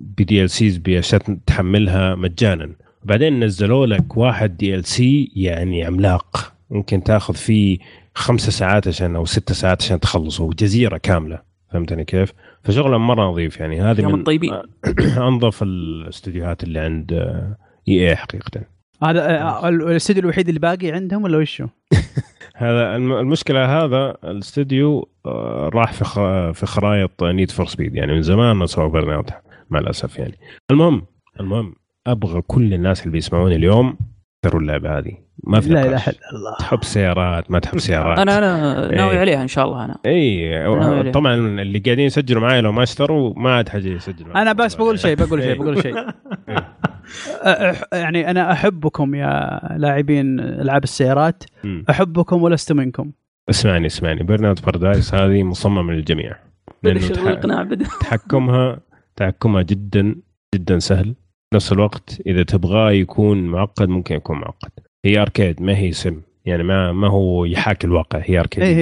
ب 0.00 0.42
DLCs 0.44 0.76
بأشياء 0.76 1.22
تحملها 1.46 2.14
مجانا 2.14 2.72
بعدين 3.04 3.44
نزلوا 3.44 3.86
لك 3.86 4.16
واحد 4.16 4.56
DLC 4.56 5.32
يعني 5.36 5.84
عملاق 5.84 6.52
ممكن 6.70 7.02
تأخذ 7.02 7.34
فيه 7.34 7.78
خمسة 8.14 8.50
ساعات 8.50 8.88
عشان 8.88 9.16
أو 9.16 9.24
ستة 9.24 9.54
ساعات 9.54 9.82
عشان 9.82 10.00
تخلصه 10.00 10.50
جزيره 10.50 10.96
كاملة 10.96 11.42
فهمتني 11.72 12.04
كيف؟ 12.04 12.32
فشغلة 12.64 12.98
مرة 12.98 13.30
نظيف 13.30 13.60
يعني 13.60 13.80
هذه 13.80 14.06
من 14.06 14.14
الطيبين. 14.14 14.52
أنظف 15.28 15.62
الاستديوهات 15.62 16.64
اللي 16.64 16.78
عند 16.78 17.12
EA 17.88 18.16
حقيقة 18.16 18.60
هذا 19.02 19.40
آه، 19.40 19.68
ال- 19.68 19.82
الاستوديو 19.82 20.22
الوحيد 20.22 20.48
اللي 20.48 20.60
باقي 20.60 20.90
عندهم 20.90 21.24
ولا 21.24 21.38
وشو؟ 21.38 21.66
هذا 22.60 22.96
الم- 22.96 23.12
المشكلة 23.12 23.84
هذا 23.84 24.16
الاستديو 24.24 25.08
آه، 25.26 25.70
راح 25.74 25.92
في 25.92 26.04
خ- 26.04 26.50
في 26.58 26.66
خرابيط 26.66 27.24
Need 27.24 27.50
for 27.50 27.66
Speed 27.66 27.94
يعني 27.96 28.12
من 28.12 28.22
زمان 28.22 28.56
ما 28.56 28.66
سووا 28.66 28.88
Burnout 28.88 29.30
مع 29.70 29.78
الأسف 29.78 30.18
يعني 30.18 30.38
المهم 30.70 31.02
المهم 31.40 31.74
أبغى 32.06 32.40
كل 32.40 32.74
الناس 32.74 33.00
اللي 33.00 33.12
بيسمعوني 33.12 33.56
اليوم 33.56 33.96
يشتروا 34.44 34.60
اللعبة 34.62 34.98
هذه 34.98 35.12
ما 35.44 35.60
في 35.60 35.68
لا. 35.68 35.82
إله 35.82 35.88
إلا 35.96 36.12
الله 36.32 36.56
تحب 36.58 36.84
سيارات 36.84 37.50
ما 37.50 37.58
تحب 37.58 37.78
سيارات 37.78 38.18
أنا 38.18 38.38
أنا 38.38 38.88
ناوي 38.96 39.10
إيه. 39.12 39.18
عليها 39.20 39.42
إن 39.42 39.48
شاء 39.48 39.64
الله 39.64 39.84
أنا 39.84 39.98
اي. 40.06 41.10
طبعا 41.10 41.34
اللي 41.34 41.78
قاعدين 41.78 42.06
يسجلوا 42.06 42.42
معي 42.42 42.60
لو 42.60 42.72
ما 42.72 42.82
اشتروا 42.82 43.34
ما 43.36 43.54
عاد 43.56 43.68
يسجلوا 43.74 44.32
معي. 44.32 44.42
أنا 44.42 44.52
بس 44.52 44.74
بقول 44.74 44.98
شيء 44.98 45.16
بقول 45.16 45.42
شيء 45.42 45.52
إيه. 45.52 45.58
بقول 45.58 45.82
شيء 45.82 45.94
أح- 46.06 46.87
يعني 47.92 48.30
أنا 48.30 48.52
أحبكم 48.52 49.14
يا 49.14 49.60
لاعبين 49.76 50.40
ألعاب 50.40 50.84
السيارات. 50.84 51.44
أحبكم 51.90 52.42
ولست 52.42 52.72
منكم. 52.72 53.10
اسمعني 53.50 53.86
اسمعني. 53.86 54.22
Burnout 54.22 54.64
Paradise 54.64 55.14
هذه 55.14 55.42
مصممة 55.42 55.92
للجميع 55.92 56.36
تح- 56.84 57.20
الاقناع 57.22 57.62
بدا 57.62 57.84
تحكمها 58.00 58.80
تحكمها 59.16 59.62
جدا 59.62 60.14
جدا 60.54 60.78
سهل. 60.78 61.14
نفس 61.54 61.72
الوقت 61.72 62.22
إذا 62.26 62.42
تبغاه 62.42 62.90
يكون 62.92 63.42
معقد 63.46 63.88
ممكن 63.88 64.14
يكون 64.14 64.38
معقد. 64.38 64.70
هي 65.04 65.22
arcade 65.22 65.62
ما 65.62 65.76
هي 65.78 65.92
sim. 65.92 66.20
يعني 66.44 66.62
ما 66.62 66.92
ما 66.92 67.08
هو 67.08 67.44
يحاكي 67.44 67.86
الواقع 67.86 68.20
هي 68.24 68.40
arcade. 68.40 68.62
إيه 68.64 68.76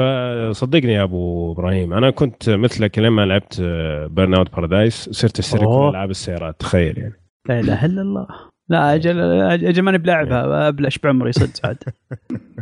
إيه. 0.00 0.52
صدقني 0.52 0.92
يا 0.92 1.02
أبو 1.02 1.52
إبراهيم 1.52 1.92
أنا 1.92 2.10
كنت 2.10 2.50
مثلك 2.50 2.98
لما 2.98 3.26
لعبت 3.26 3.60
Burnout 4.10 4.52
Paradise 4.52 5.08
صرت 5.12 5.38
أشترك 5.38 5.60
في. 5.60 5.88
ألعاب 5.90 6.10
السيارات. 6.10 6.60
تخيل 6.60 6.98
يعني. 6.98 7.14
لا 7.48 7.60
إله 7.60 7.84
إلا 7.84 8.02
الله. 8.02 8.26
لا 8.68 8.94
أجل 8.94 9.20
أجل 9.42 9.82
ماني 9.82 9.98
بلعبها 9.98 10.68
ابلش 10.68 10.98
بعمري 10.98 11.32
صدق 11.32 11.66
عاد. 11.66 11.76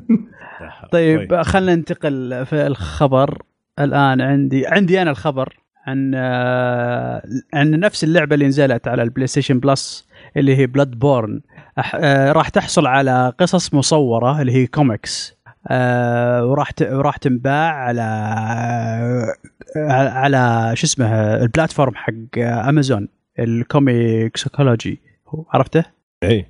طيب 0.92 1.42
خلينا 1.42 1.74
ننتقل 1.74 2.46
في 2.46 2.66
الخبر. 2.66 3.42
الآن 3.78 4.20
عندي 4.20 4.66
عندي 4.66 5.02
أنا 5.02 5.10
الخبر 5.10 5.56
عن 5.86 6.12
آه، 6.14 7.22
عن 7.54 7.70
نفس 7.70 8.04
اللعبة 8.04 8.34
اللي 8.34 8.46
نزلت 8.46 8.88
على 8.88 9.02
ال 9.02 9.26
PlayStation 9.26 9.60
Plus 9.60 10.08
اللي 10.36 10.56
هي 10.56 10.66
Bloodborne 10.66 11.40
راح 12.32 12.48
تحصل 12.48 12.86
على 12.86 13.32
قصص 13.38 13.74
مصورة 13.74 14.40
اللي 14.40 14.52
هي 14.52 14.66
كوميكس. 14.66 15.36
آه، 15.68 16.44
وراح 16.46 16.70
وراح 16.82 17.16
تنباع 17.16 17.72
على 17.74 18.02
على- 19.76 20.12
على 20.12 20.70
شو 20.76 20.86
اسمه 20.86 21.06
ال 21.42 21.48
platform 21.48 21.94
حق 21.94 22.38
أمازون. 22.38 23.08
ال 23.38 23.53
ComiXology 23.53 25.00
عرفته؟ 25.48 25.84
اي 26.24 26.46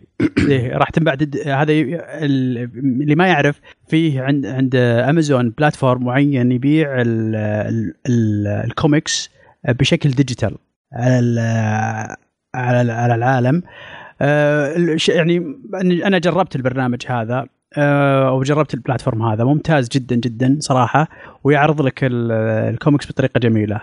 إيه 0.48 0.76
راح 0.76 0.90
تنباع 0.90 1.14
ضد 1.14 1.36
هذا 1.48 1.72
اللي 1.72 3.14
ما 3.14 3.26
يعرف 3.26 3.60
فيه 3.88 4.22
عند 4.22 4.46
عند 4.46 4.74
امازون 4.76 5.50
platform 5.50 6.04
معين 6.04 6.52
يبيع 6.52 7.00
ال 7.00 7.34
ال 7.36 7.94
ال 8.08 8.46
الكوميكس 8.46 9.30
بشكل 9.68 10.10
digital 10.10 10.56
على 10.92 11.40
على 12.54 12.80
ال- 12.80 12.90
على 12.90 13.14
العالم. 13.14 13.62
آه، 14.20 14.96
يعني 15.08 15.44
أنا 16.04 16.18
جربت 16.18 16.56
البرنامج 16.56 17.02
هذا 17.06 17.46
آه، 17.76 18.28
أو 18.28 18.42
جربت 18.42 18.74
ال 18.74 18.79
platform 18.79 19.22
هذا. 19.22 19.44
ممتاز 19.44 19.88
جدا 19.88 20.16
جدا 20.16 20.56
صراحة 20.60 21.08
ويعرض 21.44 21.82
لك 21.82 22.04
ال- 22.04 22.32
الكوميكس 22.74 23.08
بطريقة 23.10 23.38
جميلة. 23.38 23.80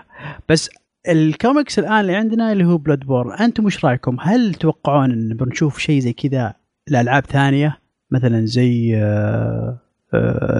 بس 0.48 0.70
الكوميكس 1.08 1.78
الآن 1.78 2.00
اللي 2.00 2.14
عندنا 2.14 2.52
اللي 2.52 2.64
هو 2.64 2.78
Bloodborne 2.78 3.32
أنتم 3.32 3.64
وش 3.64 3.84
رأيكم؟ 3.84 4.16
هل 4.20 4.54
تتوقعون 4.54 5.10
إن 5.10 5.36
بنشوف 5.36 5.78
شيء 5.78 6.00
زي 6.00 6.12
كذا 6.12 6.54
لألعاب 6.88 7.26
ثانية؟ 7.26 7.78
مثلا 8.10 8.46
زي 8.46 8.92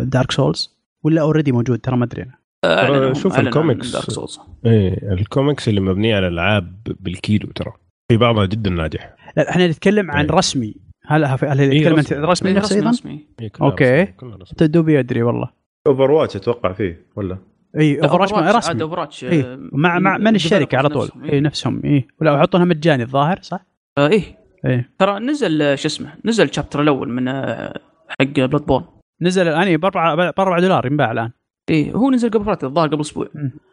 Dark 0.02 0.32
Souls 0.32 0.76
ولا 1.04 1.20
already 1.20 1.52
موجود؟ 1.52 1.78
ترى 1.78 1.96
ما 1.96 2.04
أدري. 2.04 2.26
أعلنوا- 2.66 3.12
شوف 3.18 3.38
الكوميكس. 3.38 4.18
إيه 4.66 5.12
الكوميكس 5.12 5.68
اللي 5.68 5.80
مبنيه 5.80 6.16
على 6.16 6.26
الالعاب 6.28 6.82
بالكيلو 7.00 7.52
ترى. 7.52 7.72
في 8.08 8.16
بعضها 8.16 8.46
جدا 8.46 8.70
ناجح. 8.70 9.14
لا 9.36 9.50
إحنا 9.50 9.66
نتكلم 9.68 10.10
عن 10.10 10.24
إيه. 10.24 10.32
رسمي. 10.32 10.74
هل 11.06 11.24
هل 11.24 11.38
هل 11.42 11.60
إيه، 11.60 11.80
نتكلم 11.80 11.96
عن 11.96 12.00
رسمي. 12.00 12.18
رسمي 12.18 12.50
إيه، 12.50 12.56
نفسه 12.56 12.76
أيضا؟ 12.76 12.90
رسمي. 12.90 13.26
إيه، 13.40 13.48
كلها 13.48 14.36
رسمي. 14.36 14.56
تدوبي 14.56 14.98
أدري 14.98 15.22
والله. 15.22 15.50
Overwatch 15.86 16.36
أتوقع 16.36 16.72
فيه 16.72 17.06
ولا؟ 17.16 17.38
إي 17.78 18.00
Over 18.02 18.20
watch 18.20 18.32
عاد 18.32 18.56
رسمي. 18.56 18.82
Overwatch 18.82 19.24
إيه. 19.24 19.58
مع 19.72 19.98
مع 19.98 20.18
من 20.18 20.34
الشركة 20.34 20.78
على 20.78 20.88
طول. 20.88 21.08
إي 21.32 21.40
نفسهم 21.40 21.82
إي. 21.84 22.08
ولا 22.20 22.34
يحطونها 22.34 22.64
مجاني 22.66 23.02
الظاهر 23.02 23.38
صح؟ 23.42 23.66
آه، 23.98 24.08
إيه 24.08 24.38
إيه 24.66 24.90
ترى 24.98 25.18
نزل 25.18 25.62
آه، 25.62 25.74
شو 25.74 25.86
اسمه 25.88 26.14
نزل 26.24 26.44
ال 26.44 26.49
chapter 26.49 26.82
الأول 26.82 27.08
من 27.08 27.28
آه، 27.28 27.80
حق 28.08 28.24
Bloodborne 28.26 28.84
نزل 29.22 29.48
الآن 29.48 29.76
ب 29.76 29.84
4 29.84 30.14
ب 30.30 30.40
4 30.40 30.60
دولار 30.60 30.86
ينباع 30.86 31.12
الآن. 31.12 31.30
إيه 31.70 31.92
هو 31.92 32.10
نزل 32.10 32.30
قبل 32.30 32.44
فترة 32.44 32.68
الظاهر 32.68 32.88
قبل 32.88 33.00
أسبوع. 33.00 33.28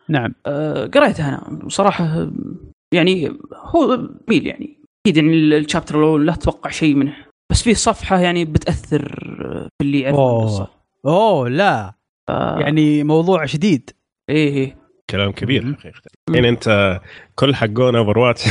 نعم. 0.09 0.33
آه، 0.45 0.85
قريتها 0.85 1.29
أنا. 1.49 1.59
بصراحه 1.65 2.05
آه، 2.05 2.31
يعني 2.93 3.31
هو 3.75 3.95
جميل 4.29 4.47
يعني 4.47 4.77
أكيد 5.07 5.17
يعني 5.17 5.57
ال 5.57 5.62
chapter 5.62 5.99
الأول 5.99 6.27
لا 6.27 6.33
تتوقع 6.33 6.69
شيء 6.69 6.95
منه. 6.95 7.13
بس 7.51 7.63
فيه 7.63 7.73
صفحة 7.73 8.19
يعني 8.19 8.45
بتأثر 8.45 9.25
آه، 9.45 9.61
في 9.63 9.85
اللي 9.85 9.99
يعرف. 9.99 10.19
القصة. 10.19 10.67
أوه 11.05 11.49
لا. 11.49 11.93
آه، 12.29 12.59
يعني 12.59 13.03
موضوع 13.03 13.45
شديد. 13.45 13.89
إيه 14.29 14.53
إيه. 14.53 14.77
كلام 15.09 15.31
كبير. 15.31 15.75
حقيقه 15.79 16.01
يعني 16.33 16.49
أنت 16.49 16.99
كل 17.35 17.55
حقون 17.55 17.95
Overwatch 17.95 18.43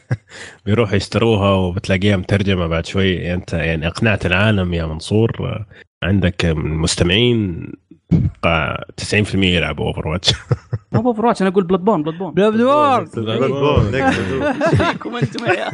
بيروحوا 0.66 0.96
يشتروها 0.96 1.54
وبتلاقيها 1.54 2.16
مترجمة 2.16 2.66
بعد 2.66 2.86
شوي. 2.86 3.34
أنت 3.34 3.52
يعني 3.52 3.86
أقنعت 3.86 4.26
العالم 4.26 4.74
يا 4.74 4.86
منصور. 4.86 5.64
عندك 6.02 6.44
مستمعين 6.56 7.72
أتوقع 8.12 8.76
90% 9.00 9.34
يلعبوا 9.34 9.86
Overwatch 9.86 10.34
ما 10.92 10.98
Overwatch 11.00 11.42
أنا 11.42 11.50
أقول 11.50 11.64
Bloodborne 11.64 12.02
Bloodborne 12.02 12.32
Bloodborne 12.34 13.04
Bloodborne. 13.14 14.52
فيكم 14.52 15.16
أنتم 15.16 15.44
يا. 15.44 15.68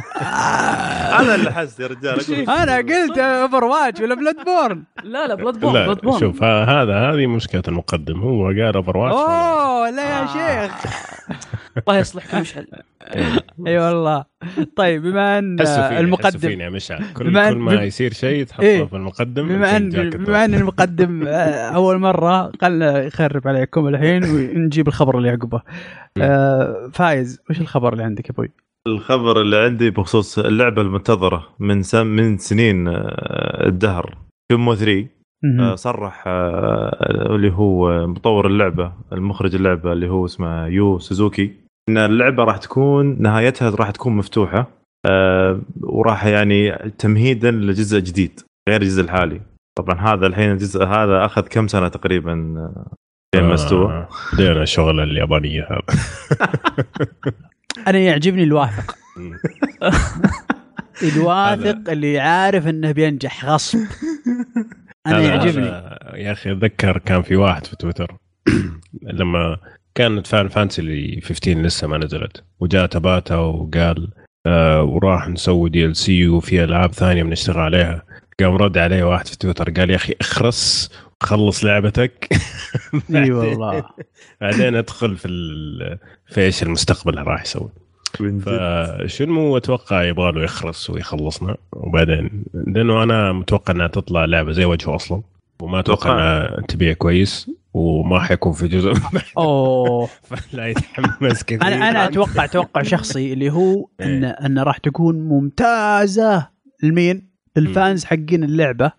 أنا 1.21 1.35
اللي 1.35 1.51
حزت 1.51 1.79
يا 1.79 1.87
رجال 1.87 2.49
أنا 2.49 2.75
قلت 2.77 3.17
اوفر 3.17 3.63
واتش 3.63 4.01
ولا 4.01 4.15
بلاد 4.15 4.35
بورن 4.45 4.83
لا 5.03 5.27
لا 5.27 5.35
بلاد 5.35 5.59
بورن 5.59 5.73
بلاد 5.73 5.87
لا 5.97 6.01
بورن 6.03 6.19
شوف 6.19 6.43
هذا 6.43 6.95
هذه 7.11 7.27
مشكلة 7.27 7.63
المقدم. 7.67 8.21
هو 8.21 8.45
قال 8.47 8.75
اوفر 8.75 8.97
واتش 8.97 9.15
أوه 9.15 9.89
لا 9.89 10.19
يا 10.19 10.27
شيخ. 10.27 10.71
الله 11.87 11.99
يصلحك 11.99 12.35
مشعل 12.35 12.67
أي 13.67 13.79
والله 13.79 14.25
طيب 14.75 15.01
بما 15.01 15.39
أن 15.39 15.59
المقدم 15.97 16.39
فيني 16.39 16.63
يا 16.63 16.69
مشعل 16.69 17.03
كل, 17.13 17.29
بما 17.29 17.49
كل 17.49 17.57
ما 17.57 17.75
بم- 17.75 17.81
يصير 17.81 18.13
شيء 18.13 18.45
تحطه 18.45 18.61
إيه. 18.63 18.85
في 18.85 18.95
المقدم 18.95 19.47
بما 19.47 19.77
ان 19.77 19.89
بما 20.09 20.45
أن. 20.45 20.53
المقدم 20.55 21.23
آه، 21.27 21.69
أول 21.69 21.97
مرة 21.97 22.41
قال 22.61 22.81
يخرب 22.81 23.47
عليكم 23.47 23.87
الحين 23.87 24.23
ونجيب 24.23 24.87
الخبر 24.87 25.17
اللي 25.17 25.29
عقبه 25.29 25.61
آه، 26.21 26.89
فايز 26.93 27.39
وش 27.49 27.61
الخبر 27.61 27.93
اللي 27.93 28.03
عندك 28.03 28.25
يا 28.25 28.31
أبوي؟ 28.33 28.51
الخبر 28.87 29.41
اللي 29.41 29.57
عندي 29.57 29.89
بخصوص 29.89 30.39
اللعبة 30.39 30.81
المنتظرة 30.81 31.47
من 31.59 31.83
سم 31.83 32.07
من 32.07 32.37
سنين 32.37 32.87
آه، 32.87 33.67
الدهر 33.67 34.17
Shenmue 34.51 34.75
3 34.75 34.91
مم. 34.95 35.07
صرح 35.75 36.23
آه، 36.27 37.35
اللي 37.35 37.51
هو 37.51 38.07
مطور 38.07 38.47
اللعبة 38.47 38.93
المخرج 39.13 39.55
اللعبة 39.55 39.93
اللي 39.93 40.09
هو 40.09 40.25
اسمه 40.25 40.67
يو 40.67 40.99
سوزوكي 40.99 41.53
إن 41.89 41.97
اللعبة 41.97 42.43
راح 42.43 42.57
تكون 42.57 43.21
نهايتها 43.21 43.69
راح 43.69 43.91
تكون 43.91 44.15
مفتوحة 44.15 44.67
آه، 45.05 45.61
وراح 45.81 46.25
يعني 46.25 46.91
تمهيدا 46.97 47.51
لجزء 47.51 47.99
جديد 47.99 48.41
غير 48.69 48.81
الجزء 48.81 49.01
الحالي. 49.01 49.41
طبعا 49.77 49.99
هذا 49.99 50.27
الحين 50.27 50.51
الجزء 50.51 50.83
هذا 50.83 51.25
أخذ 51.25 51.41
كم 51.41 51.67
سنة 51.67 51.87
تقريبا 51.87 52.33
آه، 53.35 53.41
ما 53.41 53.53
استوى 53.53 53.93
آه، 53.93 54.07
بدينا 54.33 54.63
الشغل 54.63 54.99
اليابانية 54.99 55.67
هذا. 55.69 55.99
أنا 57.87 57.97
يعجبني 57.97 58.43
الواثق. 58.43 58.95
الواثق 61.15 61.89
اللي 61.89 62.19
عارف 62.19 62.67
إنه 62.67 62.91
بينجح 62.91 63.45
غصب. 63.45 63.79
أنا 65.07 65.21
يعجبني. 65.21 65.69
هذا 65.69 65.99
يا 66.13 66.31
أخي 66.31 66.51
أتذكر 66.51 66.97
كان 66.97 67.21
في 67.21 67.35
واحد 67.35 67.65
في 67.65 67.75
تويتر 67.75 68.15
لما 69.03 69.57
كانت 69.95 70.27
Final 70.27 70.47
Fantasy 70.47 70.81
اللي 70.81 71.21
15 71.21 71.61
لسه 71.61 71.87
ما 71.87 71.97
نزلت 71.97 72.43
وجاء 72.59 72.85
تاباتا 72.85 73.35
وقال 73.35 74.09
آه 74.45 74.83
وراح 74.83 75.27
نسوي 75.27 75.69
DLC 75.69 76.27
وفي 76.27 76.63
ألعاب 76.63 76.93
ثانية 76.93 77.23
بنشتغل 77.23 77.59
عليها. 77.59 78.03
قام 78.39 78.55
رد 78.55 78.77
عليه 78.77 79.03
واحد 79.03 79.27
في 79.27 79.37
تويتر 79.37 79.69
قال 79.69 79.89
يا 79.89 79.95
أخي 79.95 80.15
اخرس 80.21 80.91
خلص 81.23 81.65
لعبتك. 81.65 82.29
إي 83.15 83.31
والله. 83.31 83.83
بعدين 84.41 84.75
ادخل 84.75 85.17
في. 85.17 85.27
في 86.27 86.41
إيش 86.41 86.63
المستقبل 86.63 87.17
راح 87.17 87.41
يسوي. 87.41 87.69
فشنمو 88.45 89.57
أتوقع 89.57 90.03
يبغى 90.03 90.31
له 90.31 90.43
يخرس 90.43 90.89
ويخلصنا 90.89 91.57
وبعدين 91.73 92.43
لأنه 92.53 93.03
أنا 93.03 93.31
متوقع 93.31 93.73
إنها 93.73 93.87
تطلع 93.87 94.25
لعبة 94.25 94.51
زي 94.51 94.65
وجهه 94.65 94.95
أصلا 94.95 95.21
وما 95.61 95.79
أتوقع. 95.79 96.13
إنها 96.13 96.61
تبيع 96.61 96.93
كويس 96.93 97.51
وما 97.73 98.19
حيكون 98.19 98.53
في 98.53 98.67
جزء 98.67 98.93
أوه 99.37 100.09
فلا 100.29 100.67
يتحمس 100.67 101.43
كثير 101.43 101.61
أنا 101.61 101.89
أنا 101.89 102.05
أتوقع 102.05 102.45
توقع 102.45 102.81
شخصي 102.81 103.33
اللي 103.33 103.49
هو 103.49 103.87
ان 104.01 104.23
إيه. 104.23 104.31
ان 104.31 104.59
راح 104.59 104.77
تكون 104.77 105.19
ممتازة 105.19 106.47
لمين؟ 106.83 107.27
ال 107.57 107.67
fans 107.67 108.05
حقين 108.05 108.43
اللعبة. 108.43 108.91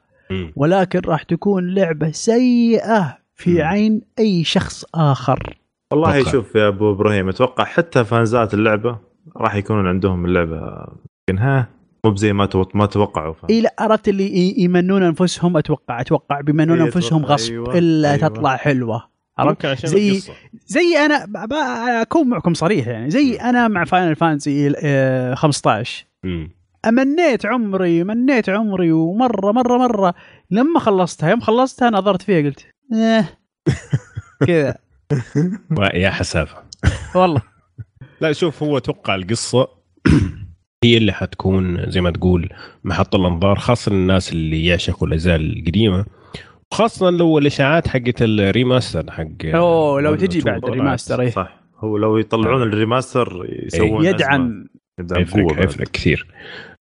ولكن 0.56 1.00
راح 1.06 1.22
تكون 1.22 1.74
لعبة 1.74 2.10
سيئة 2.10 3.18
في. 3.34 3.62
عين 3.62 4.02
أي 4.18 4.44
شخص 4.44 4.84
آخر 4.94 5.58
والله. 5.90 6.24
شوف 6.24 6.54
يا 6.54 6.68
أبو 6.68 6.92
إبراهيم 6.92 7.28
أتوقع 7.28 7.64
حتى 7.64 8.04
فانزات 8.04 8.54
اللعبة 8.54 8.98
راح 9.38 9.54
يكونون 9.54 9.86
عندهم 9.86 10.24
اللعبة 10.24 10.86
ها 11.38 11.68
مو 12.04 12.10
بزي 12.10 12.32
ما 12.32 12.48
ما 12.74 12.86
توقعوا؟ 12.86 13.34
إي 13.50 13.60
لا 13.60 13.74
عرفت 13.78 14.08
اللي 14.08 14.54
يمنون 14.60 15.02
أنفسهم 15.02 15.56
أتوقع 15.56 16.00
أتوقع 16.00 16.40
بيمنون 16.40 16.78
إيه، 16.78 16.84
أنفسهم. 16.86 17.24
غصب 17.26 17.52
أيوة، 17.52 17.78
إلا 17.78 18.08
أيوة. 18.14 18.28
تطلع 18.28 18.56
حلوة 18.56 19.08
عرفت؟ 19.38 19.86
زي- 19.86 20.10
القصة. 20.10 20.32
زي 20.66 20.96
أنا 21.06 21.24
ب- 21.24 21.48
ب- 21.48 21.52
أكون 22.02 22.28
معكم 22.28 22.54
صريح 22.54 22.86
يعني 22.86 23.10
زي 23.10 23.34
أنا 23.36 23.68
مع 23.68 23.84
Final 23.84 24.16
Fantasy 24.16 24.72
15 25.34 26.06
مم. 26.24 26.50
أمنيت 26.88 27.46
عمري 27.46 28.04
منيت 28.04 28.48
عمري 28.48 28.92
ومرة 28.92 29.52
مرة 29.52 29.78
مرة 29.78 30.14
لما 30.50 30.80
خلصتها 30.80 31.30
يوم 31.30 31.40
خلصتها 31.40 31.90
نظرت 31.90 32.22
فيها 32.22 32.42
قلت 32.48 32.66
إيه 32.92 33.38
كذا 34.46 34.74
يا 35.94 36.10
حسافة 36.10 36.56
والله 37.14 37.42
لا 38.20 38.32
شوف 38.32 38.62
هو 38.62 38.76
أتوقع 38.76 39.14
القصة 39.14 39.68
هي 40.84 40.96
اللي 40.96 41.12
حتكون 41.12 41.90
زي 41.90 42.00
ما 42.00 42.10
تقول 42.10 42.48
محط 42.84 43.14
الأنظار 43.14 43.58
خاصة 43.58 43.92
للناس 43.92 44.32
اللي 44.32 44.66
يعشقوا 44.66 45.08
الأجزاء 45.08 45.36
القديمة 45.36 46.06
خاصة 46.74 47.10
لو 47.10 47.38
الإشاعات 47.38 47.88
حقت 47.88 48.22
ال 48.22 48.32
remaster 48.32 49.10
حق 49.10 49.44
أوه، 49.44 50.00
لو 50.00 50.14
تجي 50.14 50.40
بعد. 50.40 50.64
ال 50.64 50.70
remaster 50.70 51.20
إيه. 51.20 51.30
صح 51.30 51.60
هو 51.78 51.96
لو 51.96 52.16
يطلعون 52.18 52.62
ال 52.62 52.71
remaster 52.71 53.46
يسوون. 53.48 54.04
يدعم 54.04 54.68
يدعم 55.00 55.24
قوة 55.24 55.60
يفرق 55.60 55.88
كثير 55.88 56.26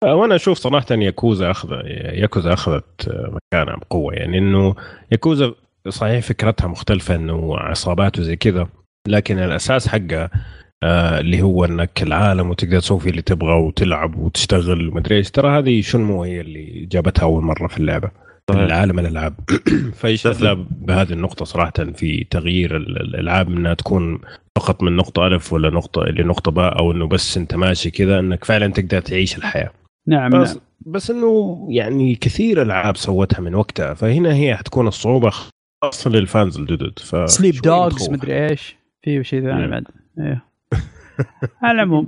آه، 0.03 0.15
وأنا 0.15 0.35
أشوف 0.35 0.57
صراحة 0.57 0.85
ياكوزا 0.91 1.51
اخذ 1.51 1.71
ياكوزا 2.13 2.53
أخذت 2.53 3.09
مكانها 3.09 3.75
بقوة 3.75 4.13
يعني 4.13 4.37
إنه 4.37 4.75
ياكوزا 5.11 5.53
صحيح 5.89 6.25
فكرتها 6.25 6.67
مختلفة 6.67 7.15
إنه 7.15 7.57
عصابات 7.57 8.19
وزي 8.19 8.35
كذا 8.35 8.67
لكن 9.07 9.39
الأساس 9.39 9.87
حقها 9.87 10.29
آه 10.83 11.19
اللي 11.19 11.41
هو 11.41 11.65
انك 11.65 12.03
العالم 12.03 12.49
وتقدر 12.49 12.79
تسوي 12.79 12.99
فيه 12.99 13.09
اللي 13.09 13.21
تبغى 13.21 13.53
وتلعب 13.53 14.17
وتشتغل 14.17 14.87
ومدري 14.89 15.15
إيش. 15.17 15.31
ترى 15.31 15.57
هذه 15.59 15.81
شنمو 15.81 16.23
هي 16.23 16.41
اللي 16.41 16.87
جابتها 16.91 17.23
أول 17.23 17.43
مرة 17.43 17.67
في 17.67 17.77
اللعبة؟ 17.77 18.11
صحيح. 18.51 18.61
العالم 18.63 18.99
الألعاب. 18.99 19.33
لها 20.41 20.53
بهذه 20.71 21.13
النقطة 21.13 21.45
صراحة 21.45 21.71
في 21.95 22.23
تغيير 22.29 22.77
ال- 22.77 23.01
الألعاب 23.01 23.47
إنها 23.47 23.73
تكون 23.73 24.19
فقط 24.55 24.83
من 24.83 24.95
نقطة 24.95 25.27
ألف 25.27 25.53
ولا 25.53 25.69
نقطة 25.69 26.01
لنقطه 26.03 26.51
باء 26.51 26.79
أو 26.79 26.91
إنه 26.91 27.07
بس 27.07 27.37
أنت 27.37 27.55
ماشي 27.55 27.91
كذا 27.91 28.19
إنك 28.19 28.43
فعلا 28.43 28.67
تقدر 28.67 28.99
تعيش 28.99 29.37
الحياة. 29.37 29.69
نعم 30.07 30.41
بس 30.41 30.49
نعم. 30.49 30.61
بس 30.85 31.11
إنه 31.11 31.67
يعني 31.69 32.15
كثير 32.15 32.61
ألعاب 32.61 32.97
سوتها 32.97 33.39
من 33.41 33.55
وقتها. 33.55 33.93
فهنا 33.93 34.33
هي 34.35 34.55
حتكون 34.55 34.87
الصعوبة 34.87 35.31
خاصة 35.83 36.09
لل 36.09 36.25
fans 36.25 36.57
الجدد. 36.57 36.99
ف 36.99 37.29
Sleeping 37.29 37.55
Dogs. 37.61 38.09
مدري 38.09 38.49
إيش. 38.49 38.75
في 39.01 39.23
شيء 39.23 39.41
ثاني 39.41 39.53
نعم. 39.61 39.69
بعد. 39.69 39.83
إيه. 40.19 40.43
على 41.63 41.75
العموم 41.75 42.05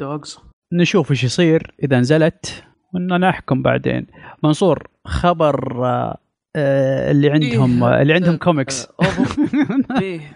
نشوف 0.73 1.11
إيش 1.11 1.23
يصير 1.23 1.73
إذا 1.83 1.99
نزلت 1.99 2.63
وإننا 2.93 3.17
نحكم 3.17 3.61
بعدين. 3.61 4.07
منصور 4.43 4.87
خبر 5.05 5.85
آه، 5.85 6.17
آه، 6.55 7.11
اللي 7.11 7.29
عندهم 7.29 7.83
إيه، 7.83 8.01
اللي 8.01 8.13
عندهم 8.13 8.33
آه، 8.33 8.37
كوميكس 8.37 8.87
آه،. 9.01 9.05
إيه. 10.01 10.35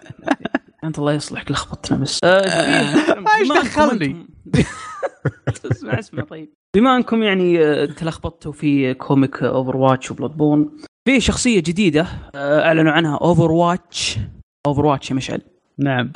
أنت 0.84 0.98
الله 0.98 1.12
يصلحك 1.12 1.50
لخبطتنا 1.50 1.98
بس. 1.98 2.20
آه، 2.24 2.40
إيه، 2.40 3.40
إيش 3.40 3.50
أنكم 3.50 3.60
دخلني؟ 3.60 4.26
اسمع 5.72 5.98
اسمع 5.98 6.24
طيب. 6.24 6.52
بما 6.76 6.96
أنكم 6.96 7.22
يعني 7.22 7.64
آه، 7.64 7.86
تلخبطتوا 7.86 8.52
في 8.52 8.94
comic 8.94 9.42
Overwatch 9.42 9.76
و 9.76 10.10
Bloodborne 10.10 10.76
في 11.08 11.20
شخصية 11.20 11.60
جديدة 11.60 12.06
آه، 12.34 12.62
أعلنوا 12.62 12.92
عنها 12.92 13.18
Overwatch 13.18 14.18
Overwatch 14.66 15.10
يا 15.10 15.16
مشعل. 15.16 15.40
نعم. 15.78 16.12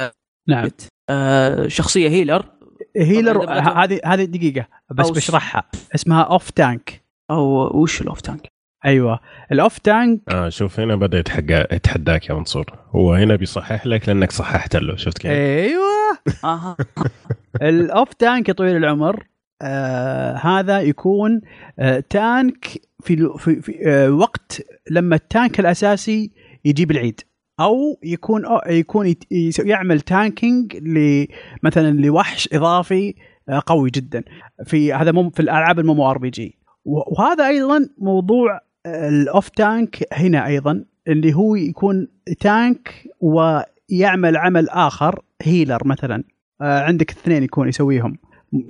نعم. 0.48 0.64
آه، 0.64 0.70
شخصية 1.66 2.08
healer. 2.08 2.44
healer 2.96 3.50
هذه 3.50 4.00
هذه 4.04 4.24
دقيقة 4.24 4.66
بس 4.90 5.10
بشرحها. 5.10 5.64
اسمها 5.94 6.22
off 6.22 6.50
tank 6.50 7.02
أو 7.30 7.70
وش 7.82 8.02
ال 8.02 8.07
off 8.07 8.20
tank 8.20 8.48
أيوه. 8.84 9.20
ال 9.52 9.59
off 9.59 9.78
tank 9.78 10.20
آه 10.28 10.48
شوف 10.48 10.80
هنا 10.80 10.96
بدأ 10.96 11.18
يتحقى 11.18 11.68
يتحداك 11.72 12.28
يا 12.28 12.34
منصور. 12.34 12.64
هو 12.94 13.12
هنا 13.14 13.36
بيصحح 13.36 13.86
لك 13.86 14.08
لأنك 14.08 14.32
صححت 14.32 14.76
له 14.76 14.96
شفت 14.96 15.18
كيف؟ 15.18 15.30
أيوه. 15.30 16.18
آها. 16.44 16.76
ال 17.62 17.75
off 17.75 18.12
tank 18.14 18.48
يا 18.48 18.54
طويل 18.54 18.76
العمر 18.76 19.26
آه 19.62 20.34
هذا 20.36 20.80
يكون 20.80 21.40
آه 21.78 22.04
tank 22.10 22.66
في 23.00 23.28
في, 23.38 23.62
في 23.62 23.78
آه 23.86 24.10
وقت 24.10 24.62
لما 24.90 25.16
ال 25.16 25.25
tank 25.25 25.60
الأساسي 25.60 26.30
يجيب 26.64 26.90
العيد. 26.90 27.20
أو 27.60 27.98
يكون 28.04 28.44
أو 28.44 28.60
يكون 28.70 29.14
يعمل 29.64 30.00
tanking 30.00 30.76
مثلا 31.62 32.00
لوحش 32.00 32.48
إضافي 32.52 33.14
آه 33.48 33.62
قوي 33.66 33.90
جدا. 33.90 34.22
في 34.64 34.92
هذا 34.92 35.12
مو 35.12 35.30
في 35.30 35.40
الألعاب 35.40 35.78
ال 35.78 36.10
MMORPG. 36.10 36.58
وهذا 36.84 37.46
أيضا 37.46 37.88
موضوع 37.98 38.60
آه، 38.86 39.08
ال 39.08 39.18
off 39.18 39.48
tank 39.48 39.96
هنا 40.12 40.46
أيضا 40.46 40.84
اللي 41.08 41.34
هو 41.34 41.54
يكون 41.56 42.08
tank 42.40 42.90
ويعمل 43.20 44.36
عمل 44.36 44.68
آخر 44.68 45.20
healer 45.42 45.86
مثلا. 45.86 46.24
آه، 46.60 46.80
عندك 46.82 47.10
اثنين 47.10 47.42
يكون 47.42 47.68
يسويهم. 47.68 48.18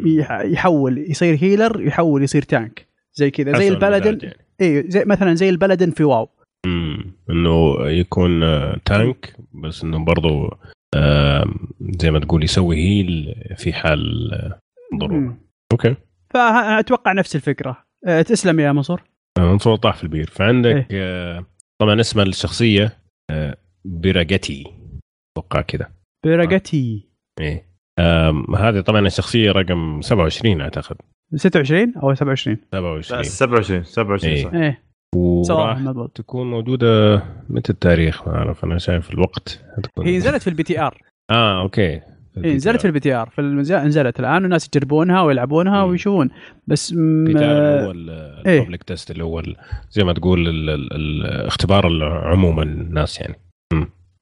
يح- 0.07 0.40
يحول 0.44 0.98
يصير 1.11 1.38
healer 1.40 1.81
يحول 1.87 2.22
يصير 2.22 2.42
tank 2.42 2.87
زي 3.14 3.31
كذا. 3.31 3.59
زي 3.59 3.68
ال 3.68 3.75
paladin 3.75 4.18
يعني. 4.22 4.37
اي 4.61 4.85
زي 4.90 5.05
مثلا 5.05 5.35
زي 5.35 5.48
ال 5.48 5.54
paladin 5.54 5.90
في 5.90 6.05
WoW. 6.05 6.29
امم 6.68 7.12
إنه 7.31 7.74
يكون 7.88 8.42
آه، 8.42 8.81
tank 8.85 9.37
بس 9.64 9.85
إنه 9.85 10.04
برضو 10.04 10.50
آه، 10.94 11.44
زي 12.00 12.11
ما 12.11 12.18
تقول 12.18 12.44
يسوي 12.44 12.76
هيل 12.76 13.35
في 13.57 13.72
حال 13.72 14.33
آه، 14.35 14.59
ضرورة. 15.00 15.38
أوكي. 15.72 15.94
فأتوقع 16.35 17.12
نفس 17.12 17.37
الفكرة. 17.37 17.85
آه، 18.07 18.22
تسلم 18.22 18.61
يا 18.61 18.72
منصور. 18.72 19.02
منصور 19.38 19.76
طاح 19.76 19.96
في 19.96 20.04
البير. 20.04 20.26
فعندك 20.31 20.87
آه، 20.92 21.46
طبعا 21.81 22.00
اسم 22.00 22.20
الشخصية 22.20 22.98
آه، 23.31 23.57
بيراجتي 23.85 24.64
أتوقع 25.33 25.61
كذا. 25.61 25.90
بيراجاتي 26.24 27.09
إيه. 27.40 27.68
هذه 28.59 28.81
طبعا 28.81 29.07
الشخصية 29.07 29.52
رقم 29.52 30.00
27 30.00 30.61
أعتقد. 30.61 30.96
26 31.35 31.94
أو 31.96 32.14
27 32.14 32.57
لا 32.72 33.00
27 33.00 33.22
27 33.22 33.85
27 33.85 34.35
إيه. 34.35 34.44
صح. 34.44 34.54
إيه. 34.54 34.61
صراحة 34.61 34.88
وراح 35.14 35.79
تكون 36.14 36.51
موجودة 36.51 37.23
متى 37.49 37.73
التاريخ؟ 37.73 38.29
ما 38.29 38.35
أعرف 38.35 38.64
أنا 38.64 38.79
شايف 38.79 39.11
الوقت. 39.11 39.64
هتكون 39.79 40.07
هي 40.07 40.16
نزلت 40.16 40.42
في 40.42 40.51
ال 40.51 40.62
PTR 40.62 41.03
آه 41.31 41.62
أوكي. 41.62 42.01
في 42.35 42.55
نزلت 42.55 42.81
في 42.81 42.87
ال 42.87 43.01
PTR 43.01 43.29
في. 43.31 43.42
نزلت 43.42 44.21
الآن 44.21 44.42
والناس 44.42 44.66
يجربونها 44.68 45.23
ويلعبونها 45.23 45.85
مم. 45.85 45.90
ويشوفون. 45.90 46.31
بس 46.66 46.92
م... 46.92 46.97
ال 47.27 47.35
PTR 47.38 47.85
هو. 47.85 47.90
ال 47.90 48.04
public 48.04 48.83
test 48.83 49.11
اللي 49.11 49.25
هو 49.25 49.42
زي 49.90 50.05
ما 50.05 50.12
تقول 50.12 50.49
ال- 50.49 50.71
ال- 50.71 50.92
الاختبار 50.92 52.05
عموما 52.05 52.62
الناس 52.62 53.21
يعني. 53.21 53.35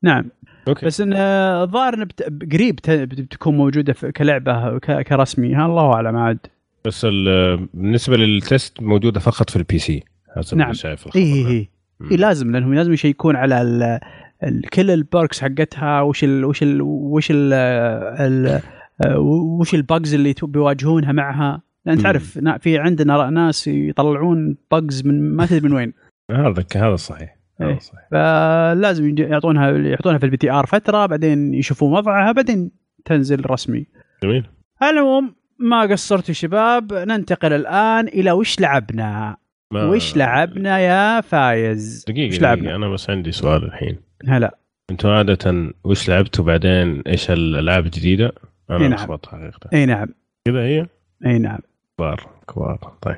نعم. 0.04 0.24
أوكي. 0.68 0.86
بس 0.86 1.00
إن 1.00 1.12
آه، 1.12 1.62
الظاهر 1.64 2.04
بت... 2.04 2.22
قريب 2.52 2.76
ت... 2.80 2.90
بتكون 2.90 3.56
موجودة 3.56 3.92
في... 3.92 4.12
كلعبة 4.12 4.78
ك... 4.78 5.02
كرسمي. 5.02 5.64
الله 5.64 5.92
أعلم 5.92 6.16
عاد. 6.16 6.38
بس 6.84 7.04
ال- 7.04 7.56
بالنسبة 7.74 8.16
لل 8.16 8.38
test 8.38 8.82
موجودة 8.82 9.20
فقط 9.20 9.50
في 9.50 9.56
ال 9.56 9.78
PC 9.78 10.02
حسب 10.36 10.56
نعم. 10.56 10.72
شايف 10.72 11.06
الخبر 11.06 11.20
ده. 11.20 11.26
اي 11.26 11.70
مم. 12.00 12.10
إيه 12.10 12.16
لازم 12.16 12.52
لانهم 12.52 12.74
لازم 12.74 12.92
يشيكون 12.92 13.36
على 13.36 13.62
ال... 13.62 14.00
ال... 14.44 14.62
كل 14.62 14.90
ال 14.90 14.98
perks 14.98 15.40
حقتها 15.40 16.00
وش 16.00 16.24
ال... 16.24 16.44
وش 16.44 16.62
ال... 16.62 16.82
وش 16.82 17.30
ال... 17.30 17.52
ال... 17.52 18.60
آه، 19.04 19.18
وش 19.60 19.74
ال 19.74 19.82
bugs 19.82 20.14
اللي 20.14 20.34
بيواجهونها 20.42 21.12
معها 21.12 21.62
لأن. 21.86 21.98
تعرف 21.98 22.38
في 22.60 22.78
عندنا 22.78 23.30
ناس 23.30 23.68
يطلعون 23.68 24.56
bugs 24.72 25.06
من 25.06 25.36
ما 25.36 25.46
تدري 25.46 25.60
من 25.60 25.72
وين 25.72 25.92
هذا 26.30 26.64
هذا 26.76 26.96
صحيح 26.96 27.36
هذا 27.60 27.70
إيه. 27.70 27.78
صحيح 27.78 28.08
فلازم 28.10 29.14
يعطونها 29.18 29.70
يحطونها 29.70 30.18
في 30.18 30.26
ال 30.26 30.36
PTR 30.36 30.66
فترة 30.66 31.06
بعدين 31.06 31.54
يشوفون 31.54 31.92
وضعها 31.92 32.32
بعدين 32.32 32.70
تنزل 33.04 33.50
رسمي 33.50 33.86
جميل 34.22 34.46
العموم 34.82 35.34
ما 35.58 35.80
قصرتوا 35.82 36.34
شباب 36.34 36.92
ننتقل 36.92 37.52
الآن 37.52 38.08
إلى 38.08 38.32
وش 38.32 38.60
لعبنا 38.60 39.36
ما- 39.72 39.84
وش 39.84 40.16
لعبنا 40.16 40.78
يا 40.78 41.20
فايز؟ 41.20 42.04
دقيقة 42.08 42.34
وش 42.34 42.40
لعبنا؟ 42.40 42.76
أنا 42.76 42.88
بس 42.88 43.10
عندي 43.10 43.32
سؤال 43.32 43.64
الحين. 43.64 43.96
هلا. 44.28 44.58
أنتوا 44.90 45.12
عادة 45.12 45.72
وش 45.84 46.08
لعبتوا 46.08 46.44
بعدين؟ 46.44 47.00
إيش 47.06 47.30
الألعاب 47.30 47.86
الجديدة؟ 47.86 48.32
إيه 48.70 48.76
أنا 48.76 48.88
نعم. 48.88 48.92
لخبطت 48.98 49.26
حقيقه 49.28 49.60
إي 49.72 49.86
نعم. 49.86 50.06
كذا 50.48 50.60
هي؟ 50.60 50.86
إي 51.26 51.38
نعم. 51.38 51.58
كبار 51.98 52.26
كبار. 52.48 52.92
طيب. 53.02 53.16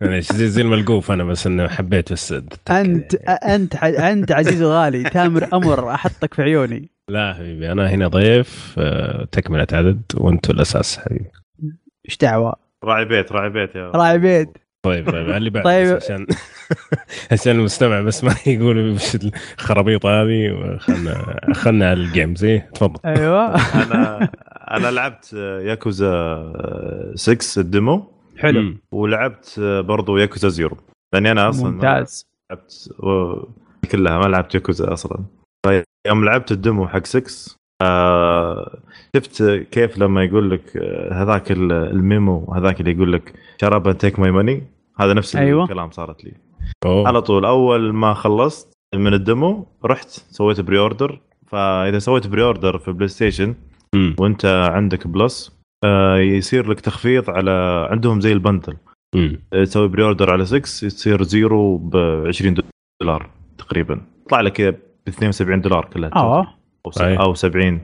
معليش 0.00 0.32
زي 0.32 0.46
زي 0.48 0.62
الملقوف 0.62 1.10
أنا 1.10 1.24
بس 1.24 1.46
إنه 1.46 1.68
حبيت 1.68 2.12
بس. 2.12 2.32
انت 2.32 3.14
أنت 3.28 3.74
أنت 3.84 4.32
عزيز 4.32 4.62
وغالي 4.62 5.02
تامر 5.02 5.48
أمر 5.52 5.90
أحطك 5.94 6.34
في 6.34 6.42
عيوني. 6.42 6.90
لا 7.08 7.34
حبيبي 7.34 7.72
أنا 7.72 7.90
هنا 7.90 8.08
ضيف 8.08 8.74
آه، 8.78 9.24
تكملة 9.32 9.66
عدد 9.72 10.02
وأنتم 10.14 10.54
الأساس 10.54 10.98
حبيبي. 10.98 11.30
إيش 12.08 12.16
دعوة؟ 12.16 12.56
راعي 12.84 13.04
بيت 13.04 13.32
راعي 13.32 13.50
بيت 13.50 13.74
يا 13.74 13.90
راعي 13.90 14.18
بيت. 14.18 14.58
طيب 14.86 15.10
طيب 15.10 15.30
اللي 15.30 15.50
بعد 15.50 15.64
طيب. 15.64 15.86
طيب. 15.86 15.96
عشان 15.96 16.26
عشان 17.32 17.52
المستمع 17.58 18.00
بس 18.00 18.24
ما 18.24 18.34
يقول 18.46 18.90
وش 18.90 19.16
الخرابيط 19.58 20.06
هذه 20.06 20.76
خلنا 20.78 21.40
خلنا 21.54 21.90
على 21.90 22.00
ال 22.00 22.07
games 22.07 22.44
إيه 22.44 22.70
تفضل. 22.74 23.00
أيوه. 23.04 23.54
أنا 23.56 24.30
أنا 24.70 24.90
لعبت 24.90 25.32
ياكوزا 25.62 26.52
6 27.14 27.60
ال 27.60 27.69
demo. 27.69 28.12
حلو. 28.38 28.74
ولعبت 28.92 29.54
برضو 29.60 30.16
Yakuza 30.16 30.48
Zero. 30.48 30.76
لأني 31.14 31.30
أنا 31.30 31.48
أصلا 31.48 31.64
ما 31.70 31.70
ممتاز. 31.74 32.26
لعبت 32.50 32.88
و- 32.98 33.42
كلها 33.92 34.18
ما 34.18 34.24
لعبت 34.26 34.54
ياكوزا 34.54 34.92
أصلا. 34.92 35.24
فيوم 35.66 36.24
لعبت 36.24 36.52
ال 36.52 36.59
demo 36.59 36.88
حق 36.88 37.06
6 37.06 37.56
آه 37.82 38.78
شفت 39.16 39.42
كيف 39.70 39.98
لما 39.98 40.24
يقول 40.24 40.50
لك 40.50 40.76
آه، 40.76 41.22
هذاك 41.22 41.52
ال- 41.52 41.72
الميمو 41.72 42.52
هذاك 42.54 42.80
اللي 42.80 42.90
يقول 42.92 43.12
لك 43.12 43.32
shut 43.60 43.85
up 43.85 43.98
take 43.98 44.18
my 44.18 44.30
money 44.30 44.62
هذا 44.98 45.12
نفس 45.14 45.36
أيوة. 45.36 45.64
الكلام 45.64 45.90
صارت 45.90 46.24
لي 46.24 46.32
أوه. 46.86 47.08
على 47.08 47.22
طول 47.22 47.44
أول 47.44 47.92
ما 47.92 48.14
خلصت 48.14 48.72
من 48.94 49.14
ال 49.14 49.24
demo 49.24 49.66
رحت 49.84 50.08
سويت 50.08 50.60
pre-order 50.60 51.20
فإذا 51.46 51.98
سويت 51.98 52.26
pre-order 52.26 52.78
في 52.78 52.92
PlayStation 52.92 53.54
مم. 53.94 54.16
وأنت 54.18 54.70
عندك 54.72 55.06
Plus 55.06 55.56
آه، 55.84 56.18
يصير 56.18 56.70
لك 56.70 56.80
تخفيض 56.80 57.30
على 57.30 57.86
عندهم 57.90 58.20
زي 58.20 58.32
ال 58.32 58.38
bundle. 58.38 58.76
آه، 59.52 59.64
تسوي 59.64 59.88
pre-order 59.88 60.32
على 60.32 60.44
6 60.44 60.86
يصير 60.86 61.22
Zero 61.22 61.76
ب 61.76 61.96
20 62.26 62.56
دولار 63.02 63.30
تقريبا 63.58 64.00
يطلع 64.26 64.40
لك 64.40 64.52
كذا 64.52 64.70
ب 64.70 65.08
72 65.08 65.60
دولار 65.60 65.84
كلها 65.84 66.10
آه 66.16 66.54
أو 66.86 66.90
أي. 67.00 67.16
أو 67.16 67.34
70 67.34 67.82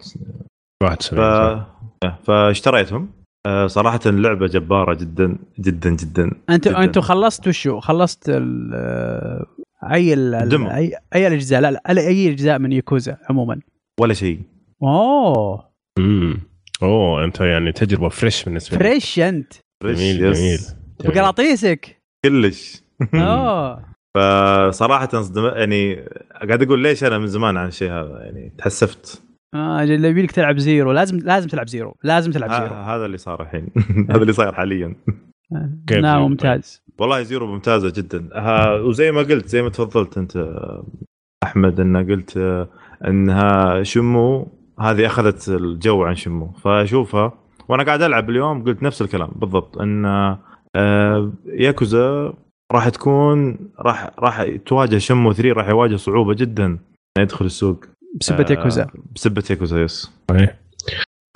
واحد 0.82 1.02
ف... 1.02 1.04
سبعين 1.04 1.62
فاشتريتهم 2.24 3.02
آه، 3.02 3.21
صراحة 3.66 4.00
اللعبة 4.06 4.46
جبارة 4.46 4.94
جدا 4.94 5.36
جدا 5.60 5.90
جدا 5.90 6.30
انت 6.50 6.68
جداً. 6.68 6.84
أنتوا 6.84 7.02
خلصت 7.02 7.48
وشو؟ 7.48 7.80
خلصت 7.80 8.28
ال 8.28 8.70
آه، 8.74 9.46
أي 9.92 10.14
ال. 10.14 10.34
اي 10.70 10.92
أي 11.14 11.26
الأجزاء 11.26 11.60
لا 11.60 11.70
لا 11.70 12.00
اي 12.06 12.30
أجزاء 12.32 12.58
من 12.58 12.72
ياكوزا 12.72 13.16
عموما 13.30 13.60
ولا 14.00 14.14
شيء 14.14 14.40
أوه 14.82 15.64
مم. 15.98 16.40
أوه 16.82 17.24
أنت 17.24 17.40
يعني 17.40 17.72
تجربة 17.72 18.08
fresh 18.08 18.44
بالنسبة 18.44 18.76
لي 18.76 18.84
fresh 18.84 19.18
أنت 19.18 19.52
جميل. 19.84 20.18
جميل 20.18 20.34
جميل. 20.34 20.58
بقراطيسك 21.04 21.96
كلش 22.24 22.82
أوه 23.14 23.84
فصراحة 24.16 25.08
صدم... 25.22 25.44
يعني 25.46 25.94
قاعد 26.48 26.62
أقول 26.62 26.78
ليش 26.82 27.04
أنا 27.04 27.18
من 27.18 27.26
زمان 27.26 27.56
عن 27.56 27.68
الشيء 27.68 27.90
هذا 27.90 28.20
يعني 28.24 28.52
تحسفت 28.58 29.22
آه 29.54 29.82
أجل 29.82 30.04
يبي 30.04 30.22
لك 30.22 30.30
تلعب 30.30 30.58
Zero 30.58 30.92
لازم 30.92 31.18
لازم 31.18 31.48
تلعب 31.48 31.68
Zero 31.68 31.96
لازم 32.04 32.30
تلعب 32.32 32.50
Zero. 32.50 32.74
ه- 32.74 32.94
هذا 32.96 33.06
اللي 33.06 33.18
صار 33.18 33.42
الحين. 33.42 33.66
هذا 34.10 34.22
اللي 34.22 34.32
صاير 34.32 34.52
حاليا. 34.52 34.94
كيف 35.86 35.98
نعم؟ 35.98 36.22
ممتاز. 36.22 36.82
والله 36.98 37.22
Zero 37.22 37.46
ممتازة 37.46 37.92
جدا. 37.96 38.28
ها 38.34 38.74
وزي 38.74 39.12
ما 39.12 39.20
قلت 39.20 39.46
زي 39.48 39.62
ما 39.62 39.68
تفضلت 39.68 40.18
أنت 40.18 40.36
آه، 40.36 40.86
أحمد 41.42 41.80
إن 41.80 41.96
قلت 42.10 42.36
آه، 42.36 42.68
إنها 43.08 43.82
Shenmue 43.82 44.48
هذه 44.80 45.06
أخذت 45.06 45.48
الجو 45.48 46.02
عن 46.04 46.14
Shenmue. 46.14 46.52
فأشوفها 46.52 47.32
وأنا 47.68 47.82
قاعد 47.82 48.02
ألعب 48.02 48.30
اليوم 48.30 48.64
قلت 48.64 48.82
نفس 48.82 49.02
الكلام 49.02 49.30
بالضبط 49.36 49.78
إن 49.78 50.04
آه، 50.76 51.32
ياكوزا 51.46 52.34
راح 52.72 52.88
تكون 52.88 53.58
راح 53.80 54.10
راح 54.18 54.46
تواجه 54.66 54.98
شمو 54.98 55.32
3 55.32 55.52
راح 55.52 55.68
يواجه 55.68 55.96
صعوبة 55.96 56.34
جدا. 56.34 56.64
انه 56.66 56.78
يدخل 57.18 57.44
السوق. 57.44 57.84
بسبة 58.20 58.46
آه، 58.50 58.50
ياكوزا. 58.50 58.86
بسبة 59.14 59.44
ياكوزا 59.50 59.82
يس. 59.82 60.10
صحيح. 60.30 60.56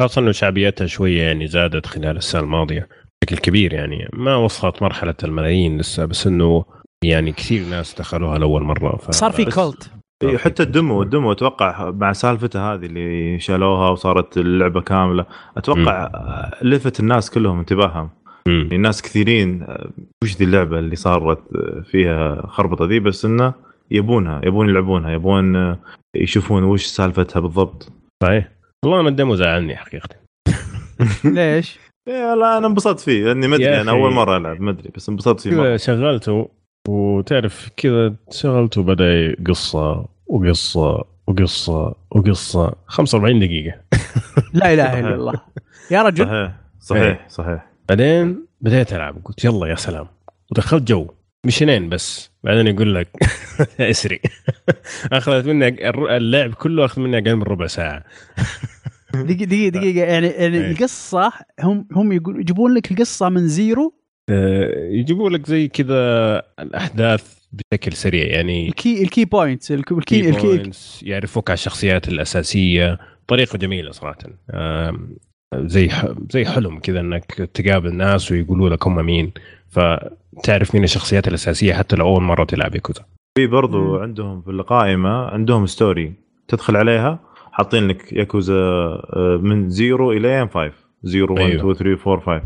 خاصة 0.00 0.20
إنه 0.20 0.32
شعبيتها 0.32 0.86
شوية 0.86 1.22
يعني 1.22 1.46
زادت 1.46 1.86
خلال 1.86 2.16
السنة 2.16 2.42
الماضية 2.42 2.88
بشكل 3.22 3.36
كبير 3.36 3.72
يعني 3.72 4.08
ما 4.12 4.36
وصلت 4.36 4.82
مرحلة 4.82 5.14
الملايين 5.24 5.78
لسه 5.78 6.04
بس 6.04 6.26
إنه 6.26 6.64
يعني 7.04 7.32
كثير 7.32 7.66
ناس 7.66 7.94
دخلوها 7.94 8.38
لأول 8.38 8.62
مرة 8.62 8.96
ف... 8.96 9.10
صار 9.10 9.32
في 9.32 9.44
كولت 9.44 9.90
حتى 10.36 10.62
الدمو 10.62 11.02
الدمو 11.02 11.32
أتوقع 11.32 11.90
مع 11.90 12.12
سالفتها 12.12 12.74
هذه 12.74 12.86
اللي 12.86 13.38
شالوها 13.40 13.90
وصارت 13.90 14.38
اللعبة 14.38 14.80
كاملة 14.80 15.26
أتوقع 15.56 16.04
آه، 16.04 16.58
لفت 16.62 17.00
الناس 17.00 17.30
كلهم 17.30 17.58
انتباههم. 17.58 18.10
يعني 18.46 18.78
ناس 18.78 19.02
كثيرين 19.02 19.62
آه، 19.62 19.90
وش 20.22 20.36
ذي 20.36 20.44
اللعبة 20.44 20.78
اللي 20.78 20.96
صارت 20.96 21.38
آه، 21.38 21.82
فيها 21.90 22.46
خربطة 22.46 22.84
ذي 22.84 23.00
بس 23.00 23.24
إنه 23.24 23.54
يبونها 23.90 24.40
يبون 24.44 24.68
يلعبونها 24.68 25.10
يبون 25.10 25.56
آه، 25.56 25.78
يشوفون 26.16 26.64
وش 26.64 26.84
سالفتها 26.86 27.40
بالضبط. 27.40 27.92
صحيح. 28.22 28.48
والله 28.84 29.00
أنا 29.00 29.08
الدمو 29.08 29.34
زعلني 29.34 29.76
حقيقة. 29.76 30.08
ليش؟ 31.24 31.78
إيه 32.08 32.34
لا 32.34 32.58
أنا 32.58 32.66
انبسطت 32.66 33.00
فيه 33.00 33.24
لأني 33.24 33.48
ما 33.48 33.56
أدري 33.56 33.80
أنا. 33.80 33.90
أول 33.90 34.12
مرة 34.12 34.36
ألعب 34.36 34.60
ما 34.60 34.70
أدري 34.70 34.90
بس 34.94 35.08
انبسطت 35.08 35.40
فيه 35.40 35.56
مرة. 35.56 35.76
شغلته 35.76 36.48
وتعرف 36.88 37.70
كذا 37.76 38.14
شغلته 38.30 38.82
بدا 38.82 39.36
قصة 39.46 40.06
وقصة 40.26 41.04
وقصة 41.26 41.94
وقصة. 42.10 42.72
45 42.86 43.38
دقيقة. 43.40 43.80
لا 44.54 44.74
إله 44.74 45.00
إلا 45.00 45.14
الله. 45.14 45.34
يا 45.90 46.02
رجل. 46.02 46.26
صحيح 46.26 46.52
صحيح 46.80 47.28
صحيح. 47.28 47.66
بعدين 47.88 48.46
بديت 48.60 48.92
ألعب 48.92 49.16
قلت 49.24 49.44
يلا 49.44 49.66
يا 49.66 49.74
سلام. 49.74 50.06
ودخلت 50.52 50.82
جو. 50.88 51.06
mission 51.46 51.79
ين 51.79 51.88
بس. 51.88 52.30
بعدين 52.44 52.66
يقول 52.66 52.94
لك 52.94 53.08
اسري. 53.80 54.20
أخذت 55.12 55.46
الر- 55.46 56.16
اللعب 56.16 56.54
كله 56.54 56.84
أخذ 56.84 57.00
مني 57.02 57.18
أقل 57.18 57.36
من 57.36 57.42
ربع 57.42 57.66
ساعة. 57.66 58.04
دقيقة 59.14 59.44
دقيقة 59.44 59.68
دقيقة. 59.80 60.06
يعني 60.06 60.26
يعني 60.26 60.58
إيه. 60.58 60.70
القصة 60.70 61.32
هم 61.60 61.88
هم 61.92 62.12
يقول 62.12 62.40
يجيبون 62.40 62.74
لك 62.74 62.90
القصة 62.92 63.28
من 63.28 63.48
Zero؟ 63.48 63.94
آه، 64.30 64.88
يجيبوا 64.90 65.30
لك 65.30 65.46
زي 65.46 65.68
كذا 65.68 66.42
الأحداث 66.60 67.36
بشكل 67.52 67.92
سريع. 67.92 68.26
يعني 68.26 68.68
ال 68.68 68.77
key 68.77 69.02
ال 69.02 69.08
key 69.08 69.24
points 69.24 69.72
ال 69.72 69.78
key 69.78 69.94
ال 70.30 70.38
key, 70.38 70.70
يعرفوك 71.02 71.50
على 71.50 71.54
الشخصيات 71.54 72.08
الأساسية. 72.08 72.98
طريقة 73.28 73.58
جميلة 73.58 73.90
صراحة. 73.90 74.18
آم، 74.54 75.16
زي 75.54 75.90
زي 76.30 76.44
حلم 76.44 76.78
كذا 76.78 77.00
إنك 77.00 77.24
تقابل 77.54 77.94
ناس 77.94 78.32
ويقولوا 78.32 78.70
لك 78.70 78.86
هم 78.86 79.06
مين. 79.06 79.32
فتعرف 79.76 80.74
مين 80.74 80.84
الشخصيات 80.84 81.28
الأساسية 81.28 81.74
حتى 81.74 81.96
لو 81.96 82.06
أول 82.06 82.22
مرة 82.22 82.44
تلعب 82.44 82.74
ياكوزا. 82.74 83.04
في 83.38 83.46
برضو 83.46 83.96
مم. 83.96 84.02
عندهم 84.02 84.42
في 84.42 84.50
القائمة 84.50 85.26
عندهم 85.26 85.66
story 85.66 86.12
تدخل 86.48 86.76
عليها 86.76 87.18
حاطين 87.52 87.88
لك 87.88 88.12
ياكوزا 88.12 88.54
آه، 88.54 89.38
من 89.42 89.68
Zero 89.70 90.12
إلى 90.12 90.48
5 90.54 90.72
0 91.04 91.32
1 91.32 91.44
أيوه. 91.44 91.72
2 91.72 91.74
3 91.74 92.10
4 92.12 92.40
5 92.40 92.42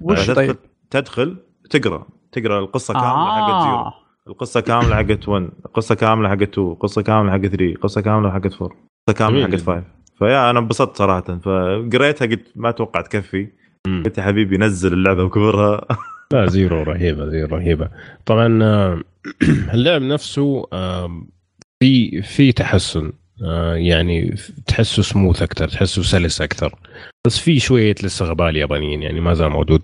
وش 0.00 0.26
تدخل 0.26 0.34
طيب؟ 0.34 0.56
تدخل 0.90 1.36
تقرأ. 1.70 2.06
تقرأ 2.32 2.58
القصة 2.58 2.94
كاملة 2.94 3.26
حقت 3.32 3.62
Zero 3.62 3.76
آه. 3.76 3.94
القصة 4.28 4.60
كاملة 4.60 4.96
حقت 4.96 5.28
1 5.28 5.50
قصه 5.74 5.94
كاملة 5.94 6.28
حقت 6.28 6.42
2 6.58 6.74
قصه 6.74 7.02
كاملة 7.02 7.32
حقت 7.32 7.46
3 7.46 7.74
قصه 7.82 8.00
كاملة 8.00 8.30
حقت 8.30 8.62
4 8.62 8.76
قصه 9.08 9.18
كاملة 9.18 9.42
حقت 9.46 9.60
5 9.60 9.82
فيا 10.18 10.50
أنا 10.50 10.58
انبسطت 10.58 10.96
صراحة. 10.96 11.38
فقريتها 11.38 12.26
قلت 12.26 12.52
ما 12.56 12.70
توقعت 12.70 13.06
تكفي. 13.06 13.48
قلت 13.86 14.18
يا 14.18 14.22
حبيبي 14.22 14.58
نزل 14.58 14.92
اللعبة 14.92 15.24
وكبرها. 15.24 15.80
لا 16.32 16.46
Zero 16.46 16.82
رهيبة 16.82 17.28
Zero 17.28 17.56
رهيبة. 17.56 17.88
طبعا 18.26 18.62
آه، 18.62 19.00
اللعب 19.74 20.02
نفسه 20.02 20.66
آه، 20.72 21.22
في 21.82 22.22
في 22.22 22.52
تحسن 22.52 23.12
آه، 23.44 23.74
يعني 23.74 24.34
تحسه 24.66 25.02
سموث 25.02 25.42
أكثر 25.42 25.68
تحسه 25.68 26.02
سلس 26.02 26.40
أكثر 26.40 26.74
بس 27.26 27.38
في 27.38 27.58
شوية 27.58 27.94
لسه 28.02 28.24
غباء 28.24 28.56
يابانيين 28.56 29.02
يعني 29.02 29.20
ما 29.20 29.34
زال 29.34 29.48
موجود. 29.50 29.82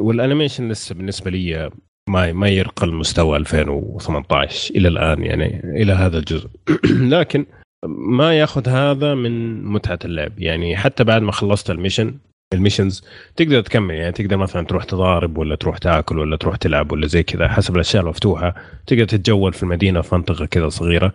وال 0.00 0.12
animation 0.12 0.68
لسه 0.68 0.94
بالنسبة 0.94 1.30
لي 1.30 1.70
ما 2.08 2.32
ما 2.32 2.48
يرقى 2.48 2.86
المستوى 2.86 3.36
2018 3.36 4.74
إلى 4.74 4.88
الآن 4.88 5.22
يعني 5.24 5.60
إلى 5.82 5.92
هذا 5.92 6.18
الجزء. 6.18 6.48
لكن 7.14 7.46
ما 7.86 8.38
ياخذ 8.38 8.68
هذا 8.68 9.14
من 9.14 9.64
متعة 9.64 9.98
اللعب. 10.04 10.38
يعني 10.38 10.76
حتى 10.76 11.04
بعد 11.04 11.22
ما 11.22 11.32
خلصت 11.32 11.70
ال 11.70 11.76
mission 11.76 12.18
ال 12.52 12.58
missions 12.58 13.04
تقدر 13.36 13.60
تكمل 13.60 13.94
يعني 13.94 14.12
تقدر 14.12 14.36
مثلا 14.36 14.66
تروح 14.66 14.84
تضارب 14.84 15.38
ولا 15.38 15.56
تروح 15.56 15.78
تاكل 15.78 16.18
ولا 16.18 16.36
تروح 16.36 16.56
تلعب 16.56 16.92
ولا 16.92 17.06
زي 17.06 17.22
كذا 17.22 17.48
حسب 17.48 17.74
الأشياء 17.74 18.02
المفتوحه 18.02 18.54
تقدر 18.86 19.04
تتجول 19.04 19.52
في 19.52 19.62
المدينة 19.62 20.00
في 20.00 20.14
منطقة 20.14 20.46
كذا 20.46 20.68
صغيرة. 20.68 21.12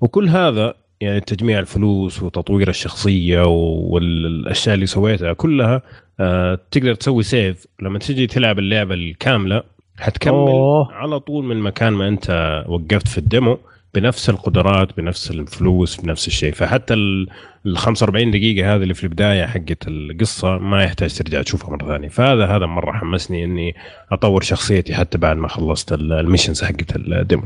وكل 0.00 0.28
هذا 0.28 0.74
يعني 1.00 1.20
تجميع 1.20 1.58
الفلوس 1.58 2.22
وتطوير 2.22 2.68
الشخصية 2.68 3.42
والأشياء 3.46 4.74
اللي 4.74 4.86
سويتها 4.86 5.32
كلها 5.32 5.82
آه 6.20 6.58
تقدر 6.70 6.94
تسوي 6.94 7.22
save 7.22 7.66
لما 7.82 7.98
تجي 7.98 8.26
تلعب 8.26 8.58
اللعبة 8.58 8.94
الكاملة 8.94 9.62
حتكمل 9.98 10.34
أوه. 10.34 10.92
على 10.92 11.20
طول 11.20 11.44
من 11.44 11.56
مكان 11.60 11.92
ما 11.92 12.08
أنت 12.08 12.64
وقفت 12.68 13.08
في 13.08 13.18
ال 13.18 13.25
demo. 13.25 13.58
بنفس 13.94 14.30
القدرات 14.30 14.96
بنفس 14.96 15.30
الفلوس 15.30 16.00
بنفس 16.00 16.26
الشيء. 16.26 16.52
فحتى 16.52 16.94
ال 16.94 17.28
ال 17.66 17.76
45 17.78 18.30
دقيقة 18.30 18.74
هذه 18.74 18.82
اللي 18.82 18.94
في 18.94 19.04
البداية 19.04 19.46
حقت 19.46 19.88
القصة 19.88 20.58
ما 20.58 20.82
يحتاج 20.84 21.14
ترجع 21.18 21.42
تشوفها 21.42 21.70
مرة 21.70 21.86
ثانية. 21.88 22.08
فهذا 22.08 22.46
هذا 22.46 22.66
مرة 22.66 22.92
حمسني 22.92 23.44
إني 23.44 23.74
أطور 24.12 24.42
شخصيتي 24.42 24.94
حتى 24.94 25.18
بعد 25.18 25.36
ما 25.36 25.48
خلصت 25.48 25.92
ال- 25.92 26.12
missions 26.12 26.62
حقت 26.64 26.96
ال 26.96 27.04
demo. 27.04 27.42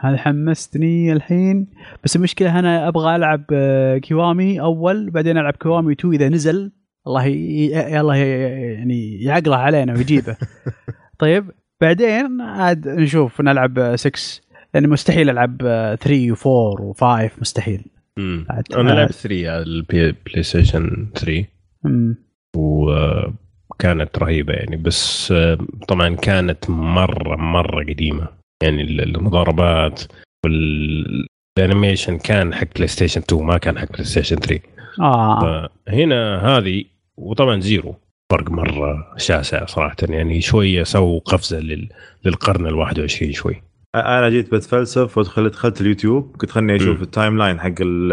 هذا 0.00 0.16
حمستني 0.16 1.12
الحين. 1.12 1.66
بس 2.04 2.16
المشكلة 2.16 2.58
أنا 2.58 2.88
أبغى 2.88 3.16
ألعب 3.16 3.44
آه، 3.52 3.98
Kiwami 3.98 4.60
أول 4.60 5.10
بعدين 5.10 5.38
ألعب 5.38 5.52
Kiwami 5.52 5.92
2 5.92 6.14
إذا 6.14 6.28
نزل. 6.28 6.72
الله. 7.06 7.26
ي- 7.26 8.00
الله 8.00 8.16
ي... 8.16 8.28
يعني 8.74 9.22
يعقله 9.22 9.56
علينا 9.56 9.92
ويجيبه. 9.92 10.36
طيب 11.20 11.50
بعدين 11.80 12.40
عاد 12.40 12.88
نشوف 12.88 13.40
نلعب 13.40 13.96
6 13.96 14.40
لأن 14.74 14.88
مستحيل 14.88 15.30
ألعب 15.30 15.56
3 16.00 16.34
و4 16.34 16.78
و5 16.80 17.40
مستحيل. 17.40 17.80
امم 18.18 18.46
أنا. 18.76 18.90
لعبت 18.90 19.12
3 19.12 19.50
على 19.50 19.62
البلاي 19.62 20.14
بلاي 20.26 20.42
ستيشن 20.42 21.06
3 21.14 21.44
أمم. 21.86 22.16
وكانت 22.56 24.18
رهيبة 24.18 24.52
يعني. 24.52 24.76
بس 24.76 25.32
آه، 25.32 25.58
طبعا 25.88 26.14
كانت 26.16 26.70
مرة 26.70 27.36
مرة 27.36 27.84
قديمة. 27.84 28.28
يعني 28.62 28.82
ال- 28.82 29.00
المضاربات 29.16 30.02
وال 30.44 30.76
animation 30.76 32.18
كان 32.18 32.54
حق 32.54 32.66
بلاي 32.76 32.88
ستيشن 32.88 33.20
2 33.20 33.42
ما 33.42 33.58
كان 33.58 33.78
حق 33.78 33.92
بلاي 33.92 34.04
ستيشن 34.04 34.36
3 34.36 34.60
آه. 35.00 35.68
فهنا 35.86 36.38
هذه 36.48 36.84
وطبعا 37.16 37.60
Zero. 37.60 37.94
فرق 38.32 38.50
مرة 38.50 39.14
شاسع 39.16 39.66
صراحة. 39.66 39.96
يعني 40.08 40.40
شوية 40.40 40.82
سووا 40.82 41.20
قفزة 41.20 41.60
لل... 41.60 41.88
للقرن 42.24 42.66
ال 42.66 42.74
21 42.74 43.32
شوي. 43.32 43.62
أنا 43.94 44.28
جيت 44.28 44.54
بتفلسف 44.54 45.18
ودخلت 45.18 45.52
دخلت 45.52 45.80
اليوتيوب 45.80 46.36
كنت 46.36 46.50
خلني 46.50 46.76
أشوف. 46.76 47.02
ال 47.02 47.38
timeline 47.38 47.60
حق 47.60 47.74
ال- 47.80 48.12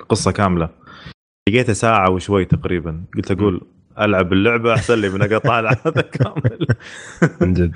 القصة 0.00 0.32
كاملة. 0.32 0.68
لقيتها 1.48 1.72
ساعة 1.72 2.10
وشوي 2.10 2.44
تقريبا. 2.44 3.04
قلت 3.16 3.30
أقول 3.30 3.60
ألعب 4.00 4.32
اللعبة 4.32 4.74
أحسن 4.74 4.94
لي 5.00 5.08
من 5.08 5.22
اقطع 5.22 5.60
هذا 5.86 6.00
كامل. 6.00 6.66
من 7.40 7.54
جد. 7.54 7.72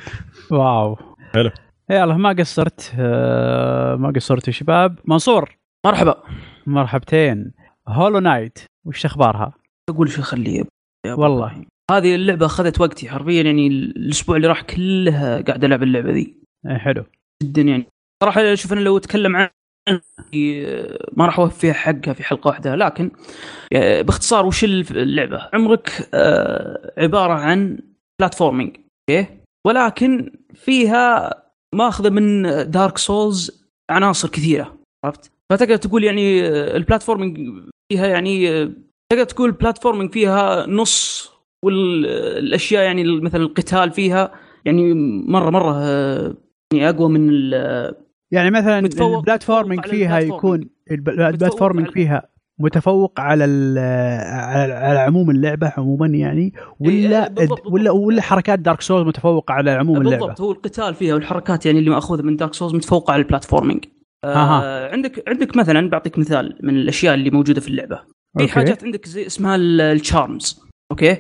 واو. 0.51 0.99
حلو. 1.35 1.51
يلا 1.91 2.15
ما 2.17 2.33
قصرت 2.33 2.93
آه 2.99 3.97
ما 3.97 4.11
قصرت 4.17 4.47
يا 4.49 4.53
شباب. 4.53 4.99
منصور 5.05 5.57
مرحبا. 5.87 6.23
مرحبتين. 6.67 7.53
Hollow 7.89 8.19
Knight 8.19 8.59
وش 8.87 9.05
أخبارها؟ 9.07 9.53
أقول 9.91 10.09
شو 10.11 10.23
خليه 10.23 10.63
والله. 11.07 11.65
هذه 11.91 12.15
اللعبة 12.15 12.47
أخذت 12.47 12.81
وقتي 12.81 13.09
حرفيا 13.09 13.43
يعني 13.43 13.67
الأسبوع 13.67 14.37
اللي 14.37 14.49
راح 14.49 14.61
كلها 14.63 15.41
قاعد 15.41 15.65
ألعب 15.65 15.83
اللعبة 15.83 16.11
ذي. 16.13 16.35
إيه، 16.67 16.77
حلو. 16.79 17.05
جدا 17.43 17.63
يعني 17.63 17.87
صراحة 18.23 18.55
شوف 18.55 18.73
أنا 18.73 18.81
لو 18.81 18.97
أتكلم 18.97 19.37
عن 19.37 19.49
ما 21.13 21.27
راح 21.27 21.39
اوفيها 21.39 21.73
حقها 21.73 22.13
في 22.13 22.25
حلقة 22.25 22.49
واحدة 22.49 22.75
لكن 22.75 23.11
باختصار 23.73 24.47
وش 24.47 24.65
اللعبة؟ 24.65 25.51
عمرك 25.53 26.09
آه، 26.15 26.93
عبارة 26.99 27.33
عن 27.33 27.79
platforming 28.21 28.77
okay 29.11 29.27
ولكن 29.67 30.33
فيها 30.55 31.35
ماخذة 31.75 32.11
من 32.11 32.43
Dark 32.71 32.99
Souls 32.99 33.67
عناصر 33.91 34.29
كثيرة 34.29 34.79
عرفت؟ 35.05 35.33
فتقدر 35.53 35.77
تقول 35.77 36.05
يعني 36.05 36.49
آه، 36.49 36.77
ال 36.77 36.82
platforming 36.82 37.39
فيها 37.93 38.07
يعني 38.07 38.51
آه، 38.51 38.73
تقدر 39.13 39.25
تقول 39.25 39.49
ال 39.49 39.54
platforming 39.54 40.13
فيها 40.13 40.67
نص 40.67 41.31
والأشياء 41.65 42.83
يعني 42.85 43.21
مثلا 43.21 43.43
القتال 43.43 43.91
فيها 43.91 44.35
يعني 44.65 44.95
مرة 45.29 45.51
مرة 45.51 45.77
آه، 46.77 46.87
يعني 46.87 46.89
أقوى 46.97 47.09
من 47.09 47.29
ال- 47.31 47.95
يعني 48.33 48.51
مثلا 48.51 48.79
ال 48.79 48.88
platforming 48.88 49.87
فيها. 49.87 50.19
يكون 50.19 50.69
الب- 50.91 51.09
ال 51.09 51.16
platforming 51.16 51.91
فيها 51.91 52.29
متفوق 52.61 53.21
على 53.21 53.45
على 53.45 54.73
على 54.73 54.99
عموم 54.99 55.31
اللعبة 55.31 55.73
عموما 55.77 56.07
يعني 56.07 56.53
ولا 56.81 57.23
إيه، 57.23 57.29
بالضبط، 57.29 57.67
ولا. 57.67 57.91
ولا 57.91 58.23
حركات 58.23 58.59
Dark 58.59 58.81
Souls 58.81 59.07
متفوقة 59.07 59.53
على 59.53 59.71
عموم 59.71 59.97
اللعبة 59.97 60.17
بالضبط 60.27 60.41
هو 60.41 60.53
القتال 60.53 60.95
فيها 60.95 61.15
والحركات 61.15 61.67
يعني 61.67 61.79
اللي 61.79 61.91
مأخوذة 61.91 62.23
من 62.23 62.37
Dark 62.37 62.55
Souls 62.55 62.75
متفوقة 62.75 63.13
على 63.13 63.23
ال 63.23 63.28
platforming 63.28 63.85
آه. 64.25 64.93
عندك 64.93 65.29
عندك 65.29 65.57
مثلا 65.57 65.91
بعطيك 65.91 66.19
مثال 66.19 66.59
من 66.63 66.77
الأشياء 66.77 67.15
اللي 67.15 67.31
موجودة 67.31 67.61
في 67.61 67.69
اللعبة 67.69 68.01
في. 68.39 68.49
حاجات 68.49 68.85
عندك 68.85 69.07
زي 69.09 69.27
اسمها 69.27 69.57
ال- 69.57 69.81
ال 69.81 69.92
charms 69.92 70.61
okay 70.91 71.19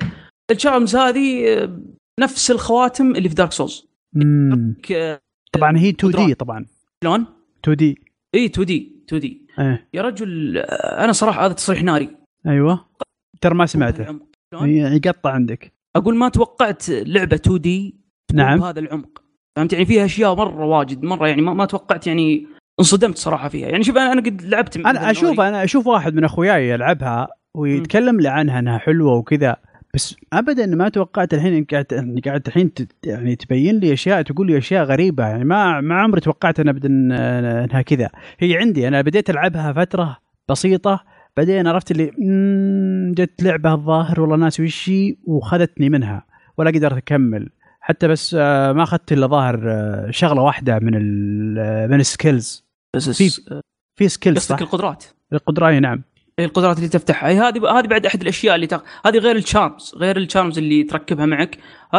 ال 0.51 0.57
charms 0.57 0.97
هذه 0.96 1.44
آه، 1.48 1.80
نفس 2.20 2.50
الخواتم 2.50 3.11
اللي 3.16 3.28
في 3.28 3.34
Dark 3.34 3.53
Souls 3.53 3.89
مم. 4.14 4.76
ك- 4.82 5.22
طبعا 5.57 5.78
هي 5.78 5.88
2D. 5.89 6.34
طبعا. 6.34 6.66
شلون؟ 7.04 7.26
2D. 7.64 7.99
إي 8.34 8.44
2D 8.45 8.93
2D. 9.09 9.43
إيه. 9.59 9.88
يا 9.94 10.02
رجل 10.02 10.59
أنا 10.98 11.12
صراحة 11.12 11.46
هذا 11.46 11.52
تصريح 11.52 11.82
ناري. 11.82 12.11
أيوه. 12.46 12.84
ترى 13.40 13.54
ما 13.54 13.66
سمعته. 13.66 14.04
شلون؟ 14.54 14.70
يقطع 14.70 15.30
عندك. 15.30 15.72
أقول 15.96 16.16
ما 16.16 16.28
توقعت 16.28 16.88
لعبة 16.88 17.36
2 17.36 17.61
دي 17.61 17.94
نعم. 18.34 18.61
بهذا 18.61 18.80
العمق. 18.80 19.22
فهمت؟ 19.57 19.72
يعني 19.72 19.86
فيها 19.86 20.04
أشياء 20.04 20.34
مرة 20.34 20.64
واجد 20.64 21.02
مرة 21.02 21.28
يعني 21.28 21.42
ما, 21.42 21.54
ما 21.54 21.64
توقعت 21.64 22.07
يعني 22.07 22.46
انصدمت 22.80 23.18
صراحة 23.18 23.48
فيها. 23.48 23.68
يعني 23.68 23.84
شوف 23.84 23.96
أنا 23.96 24.12
أنا 24.12 24.20
قد 24.20 24.42
لعبت 24.42 24.76
أنا 24.76 25.11
أشوف 25.11 25.40
أنا 25.40 25.64
أشوف 25.64 25.86
واحد 25.86 26.14
من 26.14 26.24
أخوياي 26.24 26.68
يلعبها 26.68 27.28
ويتكلم 27.54 28.20
لي 28.20 28.28
عنها 28.28 28.59
إنها 28.59 28.78
حلوة 28.78 29.14
وكذا. 29.14 29.57
بس 29.97 30.16
ابدا 30.32 30.66
ما 30.66 30.88
توقعت 30.88 31.34
الحين 31.34 31.55
إنك 31.55 31.70
قاعد 31.74 32.20
قاعد 32.24 32.42
الحين 32.47 32.70
يعني 33.05 33.36
تبين 33.36 33.78
لي 33.78 33.92
أشياء 33.92 34.22
تقول 34.22 34.47
لي 34.47 34.59
أشياء 34.59 34.84
غريبة. 34.84 35.26
يعني 35.26 35.44
ما 35.44 35.80
ما 35.80 35.94
عمري 36.01 36.20
توقعت 36.20 36.61
أنا 36.61 36.70
ابدا 36.70 36.88
إنها 36.88 37.82
كذا. 37.82 38.11
هي 38.38 38.57
عندي. 38.57 38.88
أنا 38.88 39.03
بديت 39.03 39.30
ألعبها 39.30 39.72
فترة 39.72 40.16
بسيطة 40.49 41.05
بعدين 41.36 41.66
عرفت 41.66 41.90
اللي 41.90 42.07
جت 43.14 43.42
لعبة 43.42 43.72
الظاهر 43.74 44.20
والله 44.20 44.36
ناسي 44.36 44.62
وش 44.62 44.88
هي 44.88 45.16
وخذتني 45.24 45.88
منها 45.88 46.26
ولا 46.59 46.70
قدرت 46.70 46.97
أكمل. 46.97 47.49
حتى 47.80 48.09
بس 48.09 48.36
آه، 48.38 48.72
ما 48.72 48.82
أخذت 48.82 49.12
إلا 49.12 49.26
ظاهر 49.26 49.62
آه، 49.70 50.11
شغلة 50.11 50.42
واحدة 50.42 50.78
من 50.78 50.94
آه، 51.59 51.86
من 51.86 52.01
ال 52.01 52.10
skills 52.10 52.64
في- 52.94 53.03
في 53.97 54.09
skills 54.09 54.39
قصدك 54.38 54.62
القدرات. 54.62 55.05
القدرات 55.32 55.65
إيه 55.65 55.78
نعم. 55.78 56.03
القدرات 56.39 56.76
اللي 56.76 56.89
تفتحها 56.89 57.30
هذه 57.49 57.78
هذه 57.78 57.87
بعد 57.87 58.07
أحد 58.07 58.22
الأشياء 58.22 58.55
اللي 58.55 58.66
تق... 58.66 58.84
هذه 59.07 59.18
غير 59.18 59.37
ال 59.37 59.45
charms 59.45 59.95
غير 59.97 60.16
ال 60.16 60.22
charms 60.22 60.59
اللي 60.59 60.82
تركبها 60.82 61.26
معك. 61.26 61.59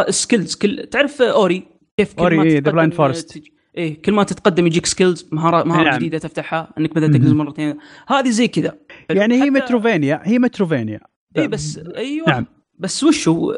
skills 0.10 0.56
كل 0.56 0.88
تعرف 0.92 1.22
Ori؟ 1.22 1.68
كيف 1.98 2.14
كل 2.14 2.62
تتقدم، 2.62 2.92
Blind 2.92 2.94
Forest. 2.94 3.34
تج- 3.34 3.48
إيه 3.78 4.02
كل 4.02 4.12
ما 4.12 4.24
تتقدم 4.24 4.68
يجيك 4.68 4.86
skills 4.86 5.28
مهارات 5.32 5.66
مهارة 5.66 5.84
نعم. 5.84 5.98
جديدة 5.98 6.18
تفتحها 6.18 6.74
إنك 6.78 6.96
مثلا 6.98 7.08
مهم. 7.08 7.38
مرتين. 7.38 7.78
هذه 8.08 8.30
زي 8.30 8.48
كذا. 8.48 8.78
يعني 9.10 9.44
هي 9.44 9.50
metroidvania 9.50 10.22
هي 10.24 10.40
metroidvania. 10.40 11.00
اي 11.38 11.48
بس 11.48 11.80
أيوه. 11.96 12.30
نعم. 12.30 12.46
بس 12.80 13.04
وش 13.04 13.28
هو 13.28 13.52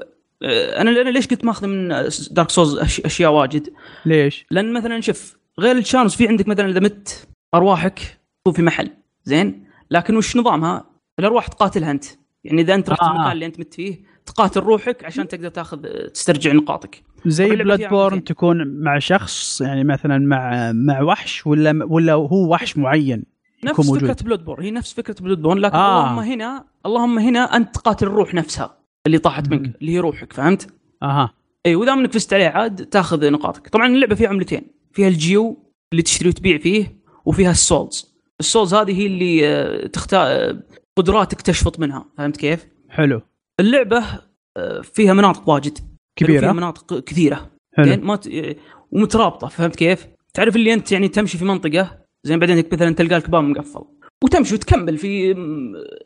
آه، 0.44 0.82
أنا 0.82 1.02
أنا 1.02 1.10
ليش 1.10 1.28
قلت 1.28 1.46
ماخذ 1.46 1.68
من 1.68 1.88
Dark 2.32 2.50
Souls 2.50 2.78
أشياء 3.06 3.32
واجد؟ 3.32 3.70
ليش؟ 4.06 4.46
لأن 4.52 4.74
مثلا 4.74 5.02
شوف 5.02 5.38
غير 5.60 5.78
ال 5.78 5.83
charms 5.83 6.16
في 6.16 6.28
عندك 6.28 6.48
مثلا 6.48 6.70
إذا 6.70 6.80
مت 6.80 7.28
أرواحك 7.56 8.00
تكون 8.44 8.54
في 8.54 8.62
محل. 8.62 8.90
زين؟ 9.24 9.69
لكن 9.92 10.18
وش 10.18 10.38
نظامها؟ 10.38 10.90
الارواح 11.20 11.48
تقاتلها 11.48 11.92
أنت 11.92 12.06
يعني 12.44 12.62
إذا 12.62 12.76
أنت 12.76 12.90
رحت 12.90 13.02
آه. 13.02 13.12
المكان 13.12 13.32
اللي 13.32 13.46
أنت 13.46 13.60
مت 13.60 13.74
فيه 13.74 14.02
تقاتل 14.26 14.60
روحك 14.60 15.06
عشان 15.06 15.28
تقدر 15.28 15.50
تاخذ 15.50 15.82
تسترجع 16.14 16.54
نقاطك 16.54 17.04
زي 17.26 17.56
Bloodborne. 17.56 18.24
تكون 18.24 18.68
مع 18.84 19.00
شخص 19.00 19.62
يعني 19.62 19.84
مثلا 19.84 20.18
مع 20.18 20.72
مع 20.72 21.02
وحش 21.02 21.48
ولا 21.48 21.86
ولا 21.90 22.14
هو 22.14 22.54
وحش 22.54 22.78
معين 22.78 23.24
نفس 23.64 23.80
موجود 23.80 24.12
فكرة 24.12 24.26
Bloodborne 24.26 24.64
هي 24.64 24.72
نفس 24.72 24.94
فكرة 24.94 25.16
Bloodborne 25.22 25.58
لكن 25.60 25.76
آه. 25.76 26.04
اللهم 26.04 26.20
هنا 26.20 26.66
اللهم 26.86 27.20
هنا 27.20 27.40
أنت 27.56 27.76
تقاتل 27.76 28.08
الروح 28.08 28.34
نفسها 28.34 28.78
اللي 29.06 29.18
طاحت. 29.18 29.50
منك 29.50 29.76
اللي 29.82 29.92
هي 29.92 30.00
روحك 30.00 30.34
فهمت؟ 30.34 30.74
أها 31.04 31.34
إي 31.66 31.76
وإذا 31.76 31.94
انك 31.94 32.14
فزت 32.14 32.34
عليه 32.34 32.48
عاد 32.48 32.86
تاخذ 32.86 33.32
نقاطك 33.32 33.68
طبعا 33.68 33.88
اللعبة 33.88 34.16
فيها 34.16 34.30
عملتين 34.30 34.62
فيها 34.92 35.08
الجيو 35.08 35.58
اللي 35.92 36.04
تشتري 36.04 36.30
وتبيع 36.30 36.58
فيه 36.58 37.00
وفيها 37.26 37.52
ال 37.52 37.63
souls 37.63 38.19
ال 38.40 38.45
souls 38.45 38.74
هذه 38.74 39.02
هي 39.02 39.06
اللي 39.06 39.48
آه، 39.48 39.88
تختار 39.88 40.56
قدراتك 40.98 41.42
تشفط 41.42 41.80
منها. 41.80 42.06
فهمت 42.18 42.38
كيف؟ 42.38 42.68
حلو. 42.90 43.22
اللعبة 43.60 44.04
آه، 44.58 44.82
فيها 44.82 45.14
مناطق 45.14 45.50
واجد. 45.50 45.78
فيها 45.78 46.28
كبيره 46.28 46.52
مناطق 46.52 47.00
كثيرة. 47.04 47.52
حلو. 47.74 48.06
ما 48.06 48.16
ت... 48.16 48.28
آه، 48.28 48.56
ومترابطة. 48.92 49.48
فهمت 49.48 49.76
كيف؟ 49.76 50.08
تعرف 50.34 50.56
اللي 50.56 50.74
انت 50.74 50.92
يعني 50.92 51.08
تمشي 51.08 51.38
في 51.38 51.46
منطقة 51.46 51.98
زين 52.24 52.40
بعدين 52.40 52.64
مثلا 52.72 52.96
تلقى 52.96 53.18
لك 53.18 53.30
باب 53.30 53.44
مقفل. 53.44 53.86
وتمشي 54.24 54.56
وتكمل 54.56 54.98
في 54.98 55.34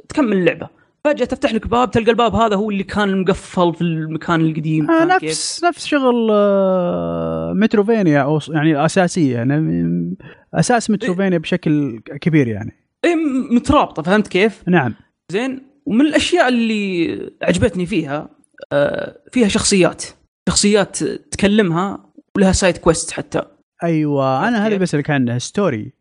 تكمل 0.10 0.38
اللعبة. 0.38 0.70
فجأة 1.08 1.26
تفتح 1.26 1.54
لك 1.54 1.68
باب 1.68 1.92
تلقى 1.92 2.12
الباب 2.12 2.36
هذا 2.36 2.56
هو 2.56 2.72
اللي 2.72 2.84
كان 2.84 3.22
مقفل 3.22 3.74
في 3.74 3.82
المكان 3.82 4.42
القديم 4.42 4.92
آه 4.92 5.00
فهمت 5.00 5.20
كيف؟ 5.20 5.30
نفس 5.30 5.64
نفس 5.64 5.86
شغل 5.86 6.30
آه، 6.32 7.54
متروفينيا 7.56 8.22
أو 8.22 8.40
يعني 8.50 8.86
أساسية 8.86 9.36
يعني 9.36 10.16
أساس 10.54 10.90
متروفينيا 10.90 11.38
بشكل 11.38 12.00
كبير 12.00 12.48
يعني 12.48 12.72
اي 13.06 13.16
مترابطة 13.52 14.02
فهمت 14.02 14.28
كيف؟ 14.28 14.64
نعم 14.68 14.94
زين 15.32 15.62
ومن 15.86 16.02
الأشياء 16.02 16.48
اللي 16.48 17.32
عجبتني 17.42 17.86
فيها 17.86 18.30
آه، 18.72 19.18
فيها 19.32 19.48
شخصيات 19.48 20.04
شخصيات 20.50 21.04
تكلمها 21.04 22.06
ولها 22.36 22.52
side 22.52 22.78
quest 22.78 23.12
حتى 23.12 23.42
أيوه 23.84 24.48
أنا 24.48 24.68
هذا؟ 24.68 24.78
بسالك 24.78 25.10
عنه 25.10 25.38
story. 25.38 25.94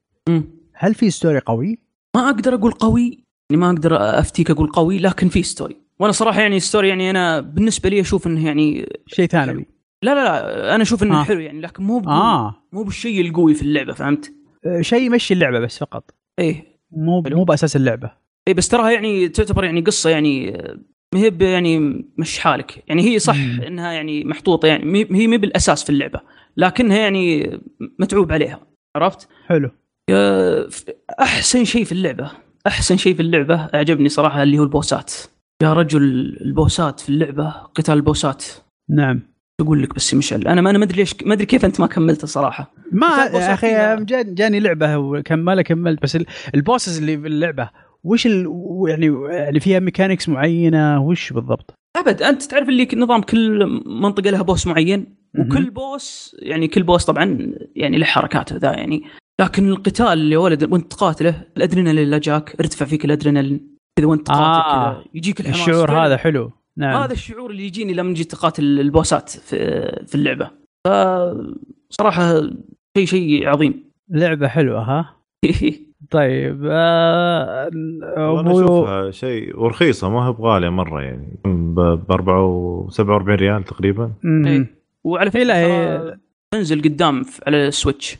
هل 0.74 0.94
في 0.94 1.10
story 1.10 1.38
قوي؟ 1.38 1.78
ما 2.16 2.30
أقدر 2.30 2.54
أقول 2.54 2.72
قوي 2.72 3.24
يعني 3.50 3.60
ما 3.62 3.70
أقدر 3.70 3.96
أفتيك 4.18 4.50
أقول 4.50 4.68
قوي 4.68 4.98
لكن 4.98 5.28
في 5.28 5.42
story 5.42 5.76
وأنا 5.98 6.12
صراحة 6.12 6.40
يعني 6.40 6.60
story 6.60 6.88
يعني 6.88 7.10
أنا 7.10 7.40
بالنسبة 7.40 7.88
لي 7.88 8.00
أشوف 8.00 8.26
إنه 8.26 8.46
يعني 8.46 8.88
شيء 9.06 9.26
ثانوي 9.26 9.66
لا 10.02 10.14
لا 10.14 10.24
لا 10.24 10.74
أنا 10.74 10.82
أشوف 10.82 11.02
إنه 11.02 11.20
آه. 11.20 11.24
حلو 11.24 11.40
يعني 11.40 11.60
لكن 11.60 11.82
مو 11.84 11.98
آه 12.06 12.54
مو 12.72 12.82
بالشيء 12.82 13.20
القوي 13.20 13.54
في 13.54 13.62
اللعبة 13.62 13.92
فهمت؟ 13.92 14.32
آه، 14.66 14.80
شيء 14.80 15.02
يمشي 15.02 15.34
اللعبة 15.34 15.58
بس 15.60 15.78
فقط 15.78 16.10
إيه 16.38 16.64
مو. 16.90 17.20
مو 17.26 17.44
بأساس 17.44 17.76
اللعبة 17.76 18.10
إيه 18.48 18.54
بس 18.54 18.68
تراها 18.68 18.90
يعني 18.90 19.28
تعتبر 19.28 19.64
يعني 19.64 19.80
قصة 19.80 20.10
يعني 20.10 20.56
آه، 20.56 20.78
ما 21.14 21.20
هي 21.20 21.30
ب- 21.30 21.42
يعني 21.42 22.04
مش 22.18 22.38
حالك 22.38 22.84
يعني 22.88 23.02
هي 23.02 23.18
صح 23.18 23.36
مم. 23.36 23.60
إنها 23.66 23.92
يعني 23.92 24.24
محطوطة 24.24 24.66
يعني 24.68 24.98
هي 25.12 25.26
مي 25.26 25.38
بالأساس 25.38 25.84
في 25.84 25.90
اللعبة 25.90 26.20
لكنها 26.56 26.98
يعني 26.98 27.50
متعوب 27.98 28.32
عليها 28.32 28.60
عرفت؟ 28.96 29.28
حلو 29.46 29.70
أحسن 31.20 31.64
شيء 31.64 31.84
في 31.84 31.92
اللعبة 31.92 32.30
أحسن 32.66 32.96
شيء 32.96 33.14
في 33.14 33.22
اللعبة 33.22 33.54
أعجبني 33.54 34.08
صراحة 34.08 34.42
اللي 34.42 34.58
هو 34.58 34.62
البوسات. 34.62 35.12
يا 35.62 35.72
رجل 35.72 36.02
البوسات 36.40 37.00
في 37.00 37.08
اللعبة 37.08 37.50
قتال 37.50 37.94
البوسات. 37.94 38.44
نعم. 38.90 39.20
أقول 39.60 39.82
لك 39.82 39.94
بس 39.94 40.12
يا 40.12 40.18
مشعل 40.18 40.48
أنا 40.48 40.60
ما 40.60 40.70
أنا 40.70 40.78
ما 40.78 40.84
أدري 40.84 40.96
ليش 40.96 41.14
ما 41.26 41.34
أدري 41.34 41.46
كيف 41.46 41.64
أنت 41.64 41.80
ما 41.80 41.86
كملته 41.86 42.26
صراحة. 42.26 42.74
ما 42.92 43.06
أخي 43.54 44.04
جاني, 44.04 44.34
جاني 44.34 44.60
لعبة 44.60 44.96
وكملها 44.96 45.62
كملت 45.62 46.02
بس 46.02 46.16
ال- 46.16 46.26
ال 46.54 46.61
bosses 46.61 46.98
اللي 46.98 47.18
في 47.18 47.26
اللعبة 47.26 47.70
وش 48.04 48.26
ال... 48.26 48.46
يعني 48.88 49.06
يعني 49.30 49.60
فيها 49.60 49.78
mechanics 49.80 50.28
معينة؟ 50.28 51.02
وش 51.02 51.32
بالضبط؟ 51.32 51.74
أبد 51.96 52.22
أنت 52.22 52.42
تعرف 52.42 52.68
اللي 52.68 52.88
نظام 52.96 53.20
كل 53.22 53.66
منطقة 53.86 54.30
لها 54.30 54.42
boss 54.42 54.66
معين؟ 54.66 55.16
وكل. 55.38 55.70
boss 55.70 56.36
يعني 56.38 56.68
كل 56.68 56.82
boss 56.82 57.04
طبعا 57.04 57.52
يعني 57.76 57.98
له 57.98 58.04
حركاته 58.06 58.56
ذا 58.56 58.72
يعني 58.72 59.02
لكن 59.42 59.68
القتال 59.68 60.06
اللي 60.06 60.36
ولد 60.36 60.72
وانت 60.72 60.92
تقاتله 60.92 61.42
الأدرينالين 61.56 62.04
اللي 62.04 62.18
جاك 62.20 62.56
ارتفع 62.60 62.86
فيك 62.86 63.04
الأدرينالين 63.04 63.76
كذا 63.98 64.06
وانت 64.06 64.26
تقاتل 64.26 64.42
آه. 64.42 64.92
كذا. 64.92 65.04
يجيك 65.14 65.40
الحماس. 65.40 65.68
الشعور. 65.68 65.90
هذا 66.06 66.16
حلو. 66.16 66.50
نعم. 66.76 67.02
هذا 67.02 67.12
الشعور 67.12 67.50
اللي 67.50 67.66
يجيني 67.66 67.94
لما 67.94 68.14
جيت 68.14 68.34
اقاتل 68.34 68.80
البوسات 68.80 69.30
في 69.30 69.56
في 70.06 70.14
اللعبة. 70.14 70.50
ف 70.86 70.88
صراحة 71.90 72.40
شيء 72.96 73.06
شيء 73.06 73.48
عظيم. 73.48 73.84
لعبة 74.10 74.48
حلوة 74.48 74.80
ها؟ 74.82 75.16
طيب 76.10 76.66
آه... 76.70 77.70
اشوفها 78.16 79.10
شيء 79.10 79.60
ورخيصة 79.60 80.08
ما 80.10 80.28
هي 80.28 80.32
بغالية 80.32 80.68
مرة 80.68 81.02
يعني. 81.02 81.38
ب 81.44 81.78
47 82.90 83.36
ريال 83.36 83.64
تقريبا. 83.64 84.12
إيه. 84.24 84.74
وعلى 85.04 85.30
فكرة 85.30 85.52
إيه، 85.52 85.96
ترى 85.98 86.10
هي- 86.10 86.18
تنزل 86.50 86.82
قدام 86.82 87.24
على 87.46 87.68
ال 87.68 87.75
Switch. 87.75 88.18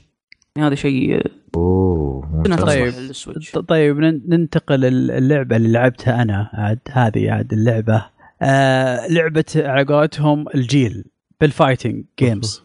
هذا 0.59 0.75
شيء 0.75 1.23
أوه. 1.57 2.43
طيب. 2.43 2.85
لل 2.87 3.03
Switch 3.03 3.53
طيب 3.53 3.99
نن- 3.99 4.23
ننتقل 4.29 4.85
ال- 4.85 5.11
اللعبة 5.11 5.57
اللي 5.57 5.73
لعبتها 5.73 6.23
أنا 6.23 6.51
عاد 6.53 6.79
هذه 6.91 7.31
عاد 7.31 7.53
اللعبة. 7.53 8.07
آه 8.43 9.07
لعبة 9.11 9.45
على 9.57 9.85
قولتهم 9.85 10.45
الجيل 10.55 11.05
بال 11.41 11.54
fighting 11.54 12.05
games. 12.19 12.63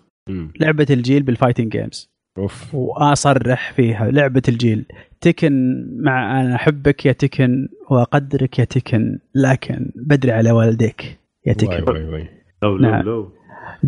لعبة 0.60 0.88
الجيل 0.90 1.24
بال 1.24 1.34
fighting 1.34 1.72
games 1.72 2.10
أوف. 2.38 2.76
وأصرح 2.76 3.74
فيها 3.74 4.12
لعبة 4.12 4.42
الجيل. 4.50 4.86
Tekken 5.22 5.86
مع 6.04 6.42
أنا 6.42 6.56
أحبك 6.56 7.06
يا 7.06 7.12
Tekken 7.12 7.68
وأقدرك 7.90 8.60
يا 8.60 8.64
Tekken 8.66 9.20
لكن 9.36 9.92
بدري 9.96 10.32
على 10.32 10.52
والديك 10.52 11.02
يا 11.46 11.56
واي 11.68 11.78
Tekken. 11.82 11.92
واي 11.92 12.04
واي. 12.06 12.30
لو 12.64 12.78
لو 12.78 12.90
نعم. 12.92 13.02
لو. 13.02 13.24
إيش 13.24 13.32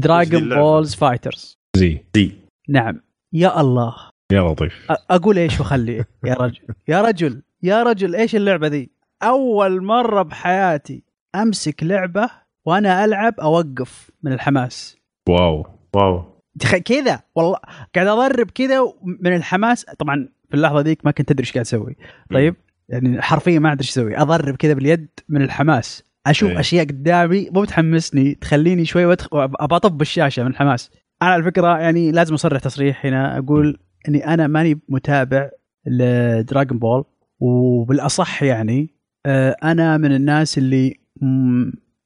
Dragon؟ 0.04 0.50
Ball 0.50 0.96
Fighters 0.96 1.58
Z. 1.78 2.00
دي 2.14 2.32
نعم. 2.70 3.02
يا 3.34 3.62
الله. 3.62 3.96
يا 4.32 4.42
لطيف. 4.42 4.92
أقول 5.10 5.38
إيش 5.38 5.60
وخلي 5.60 6.06
يا 6.26 6.34
رجل. 6.34 6.60
يا 6.88 7.02
رجل. 7.02 7.42
يا 7.64 7.84
رجل 7.84 8.16
إيش 8.16 8.36
اللعبة 8.36 8.68
ذي؟ 8.68 8.90
أول 9.24 9.84
مرة 9.84 10.22
بحياتي 10.22 11.04
أمسك 11.36 11.84
لعبة 11.84 12.30
وأنا 12.66 13.06
ألعب 13.06 13.40
أوقف 13.40 14.12
من 14.24 14.34
الحماس. 14.34 14.98
واو. 15.30 15.66
واو. 15.96 16.42
كذا. 16.86 17.20
والله 17.36 17.58
قاعد 17.96 18.08
أضرب 18.08 18.52
كذا 18.52 18.94
من 19.04 19.36
الحماس. 19.36 19.86
طبعا 19.86 20.30
في 20.50 20.56
اللحظة 20.56 20.82
ذيك 20.82 21.06
ما 21.06 21.12
كنت 21.12 21.32
أدري 21.32 21.44
إيش 21.44 21.54
قاعد 21.54 21.66
أسوي. 21.66 21.96
طيب؟ 22.34 22.56
يعني 22.90 23.22
حرفيا 23.22 23.60
ما 23.60 23.72
أدري 23.72 23.82
إيش 23.82 23.90
أسوي. 23.90 24.18
أضرب 24.18 24.56
كذا 24.56 24.74
باليد 24.74 25.08
من 25.30 25.42
الحماس. 25.42 26.04
أشوف 26.28 26.52
إيه. 26.52 26.60
أشياء 26.60 26.86
قدامي 26.86 27.50
مو 27.50 27.62
بتحمسني 27.62 28.36
تخليني 28.36 28.86
شوي 28.86 29.16
وأدخ- 29.16 29.28
ابى 29.34 29.76
اطب 29.76 30.02
الشاشه 30.02 30.44
من 30.44 30.50
الحماس. 30.52 30.92
أنا 31.22 31.32
على 31.32 31.44
فكرة 31.44 31.78
يعني 31.80 32.12
لازم 32.12 32.34
أصرح 32.34 32.60
تصريح 32.62 33.06
هنا 33.06 33.38
أقول 33.38 33.80
إني 34.08 34.28
أنا 34.34 34.48
ماني 34.48 34.80
متابع 34.90 35.50
لدراغون 35.86 36.80
بول 36.80 37.04
وبالأصح 37.40 38.44
يعني 38.44 38.90
آه، 39.26 39.56
أنا 39.64 39.98
من 39.98 40.12
الناس 40.16 40.58
اللي 40.58 41.00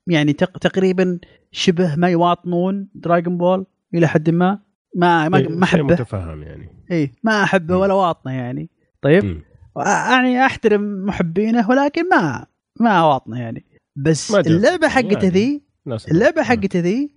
يعني 0.08 0.34
تق- 0.34 0.58
تقريبا 0.58 1.20
شبه 1.52 1.96
ما 1.96 2.10
يواطنون 2.10 2.90
دراغون 2.96 3.38
بول 3.38 3.66
إلى 3.94 4.08
حد 4.08 4.30
ما 4.30 4.60
ما 4.96 5.30
ما, 5.30 5.40
ما 5.50 5.64
أحبه 5.64 5.84
متفهم 5.84 6.44
يعني 6.44 6.70
إي 6.92 7.12
ما 7.24 7.44
أحبه. 7.44 7.78
ولا 7.78 7.94
واطنه 7.94 8.32
يعني 8.34 8.70
طيب 9.02 9.26
مم. 9.26 9.42
يعني 9.86 10.46
أحترم 10.46 11.06
محبينه 11.06 11.70
ولكن 11.70 12.10
ما 12.10 12.46
ما 12.80 13.04
واطنه 13.04 13.40
يعني 13.40 13.66
بس. 13.96 14.36
اللعبة 14.36 14.88
حقته 14.88 15.14
يعني. 15.14 15.30
ذي 15.30 15.62
ناس 15.86 16.12
اللعبة 16.12 16.44
حقته 16.44 16.80
ذي 16.80 17.16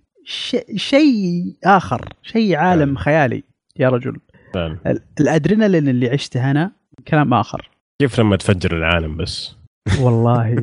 شيء 0.75 1.55
آخر 1.63 2.09
شيء 2.21 2.55
عالم 2.55 2.85
فعلا. 2.95 2.99
خيالي 2.99 3.43
يا 3.79 3.89
رجل. 3.89 4.17
فعلا. 4.53 4.77
ال- 4.87 5.01
الأدرينالين 5.19 5.87
اللي 5.89 6.09
عشته 6.09 6.51
أنا 6.51 6.71
كلام 7.07 7.33
آخر. 7.33 7.69
كيف 8.01 8.19
لما 8.19 8.35
تفجر 8.35 8.77
العالم 8.77 9.17
بس؟ 9.17 9.55
والله. 10.01 10.55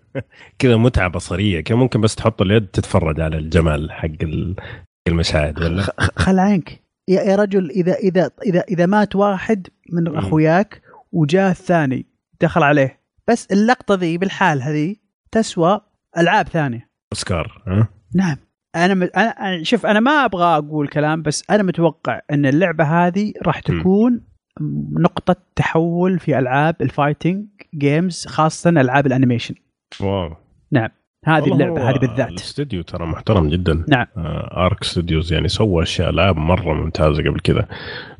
كذا 0.58 0.76
متعة 0.76 1.08
بصرية. 1.08 1.60
كان 1.60 1.78
ممكن 1.78 2.00
بس 2.00 2.14
تحط 2.14 2.42
اليد 2.42 2.66
تتفرج 2.66 3.20
على 3.20 3.36
الجمال 3.38 3.92
حق 3.92 4.08
ال- 4.22 4.56
المشاهد 5.08 5.62
ولا؟ 5.62 5.82
خل 6.16 6.38
عنك. 6.38 6.82
يا 7.08 7.36
رجل 7.36 7.70
إذا 7.70 7.94
إذا 7.94 8.30
إذا 8.46 8.60
إذا 8.60 8.86
مات 8.86 9.16
واحد 9.16 9.66
من. 9.92 10.16
أخوياك 10.16 10.82
وجاء 11.12 11.50
الثاني 11.50 12.06
دخل 12.40 12.62
عليه. 12.62 13.00
بس 13.28 13.46
اللقطة 13.52 13.94
ذي 13.94 14.18
بالحال 14.18 14.62
هذه 14.62 14.96
تسوى 15.32 15.80
ألعاب 16.18 16.48
ثانية. 16.48 16.88
أوسكار 17.12 17.62
ها؟ 17.66 17.88
نعم. 18.14 18.36
أنا 18.76 18.94
م... 18.94 19.02
أنا 19.02 19.30
أنا- 19.32 19.62
شوف 19.62 19.86
أنا 19.86 20.00
ما 20.00 20.10
أبغى 20.24 20.44
أقول 20.44 20.88
كلام 20.88 21.22
بس 21.22 21.44
أنا 21.50 21.62
متوقع 21.62 22.20
إن 22.30 22.46
اللعبة 22.46 22.84
هذه 22.84 23.32
راح. 23.42 23.60
تكون 23.60 24.20
نقطة 25.00 25.36
تحول 25.56 26.18
في 26.18 26.38
ألعاب 26.38 26.76
ال 26.80 26.87
fighting 26.87 27.46
games 27.74 28.26
خاصة 28.26 28.70
ألعاب 28.70 29.06
ال 29.06 29.11
animation 29.11 29.54
واو. 30.00 30.34
هذه 31.26 31.42
والله 31.42 31.54
اللعبة 31.54 31.82
هو 31.82 31.86
هذه 31.86 31.98
بالذات. 31.98 32.28
الاستوديو 32.28 32.82
ترى 32.82 33.06
محترم 33.06 33.48
جدا. 33.48 33.84
نعم. 33.88 34.06
آه 34.16 34.66
Arc 34.66 34.84
Studios 34.84 35.32
يعني 35.32 35.48
سوى 35.48 35.82
أشياء 35.82 36.10
العاب 36.10 36.36
مرة 36.36 36.72
ممتازة 36.74 37.22
قبل 37.22 37.40
كذا. 37.40 37.68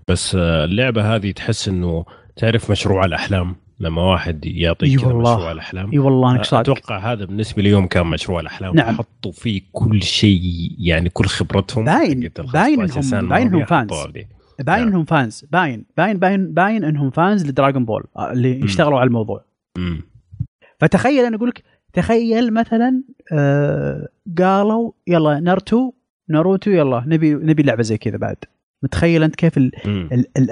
بس 0.09 0.34
آه 0.34 0.64
اللعبة 0.64 1.14
هذه 1.16 1.30
تحس 1.30 1.68
إنه 1.68 2.04
تعرف 2.36 2.70
مشروع 2.70 3.04
الأحلام. 3.04 3.57
لما 3.81 4.03
واحد 4.03 4.47
يعطيك. 4.47 4.99
مشروع 4.99 5.53
الأحلام 5.53 5.91
إي 5.93 5.99
والله 5.99 6.33
إنك 6.33 6.45
صادق 6.45 6.70
أتوقع 6.72 7.12
هذا 7.12 7.24
بالنسبة 7.24 7.62
لي 7.62 7.68
يوم 7.70 7.87
كان 7.87 8.07
مشروع 8.07 8.41
الأحلام 8.41 8.74
نعم. 8.74 8.95
حطوا 8.97 9.33
فيه 9.33 9.62
كل 9.72 10.03
شيء 10.03 10.41
يعني 10.79 11.09
كل 11.09 11.24
خبرتهم 11.27 11.85
باين- 11.85 12.31
باين 12.53 12.81
15 12.89 13.01
إنهم- 13.01 13.01
سنة 13.05 13.29
باين 13.29 13.47
الماضية 13.47 13.64
fans. 13.64 13.90
باين 14.61 14.79
نعم. 14.81 14.89
إنهم 14.89 15.05
fans 15.05 15.44
باين 15.53 15.85
باين 15.97 16.18
باين 16.18 16.55
باين 16.55 16.85
إنهم 16.85 17.11
fans 17.11 17.47
ل 17.47 17.52
Dragon 17.52 17.84
Ball 17.84 18.05
آه، 18.16 18.33
اللي 18.33 18.55
مم. 18.59 18.64
اشتغلوا 18.64 18.99
على 19.01 19.07
الموضوع 19.09 19.45
مم. 19.79 20.03
فتخيل 20.81 21.24
أنا 21.24 21.37
أقول 21.37 21.49
لك 21.49 21.62
تخيل 21.93 22.55
مثلا 22.55 23.03
آه 23.33 24.09
قالوا 24.39 24.93
يلا 25.07 25.41
نارتو 25.41 25.93
ناروتو 26.29 26.70
يلا 26.70 27.05
نبي 27.07 27.35
نبي 27.35 27.62
لعبة 27.62 27.83
زي 27.83 27.99
كذا 27.99 28.16
بعد 28.16 28.37
متخيل 28.83 29.22
أنت 29.22 29.35
كيف 29.37 29.59
ال. 29.59 29.70
ال 30.12 30.27
ال 30.39 30.51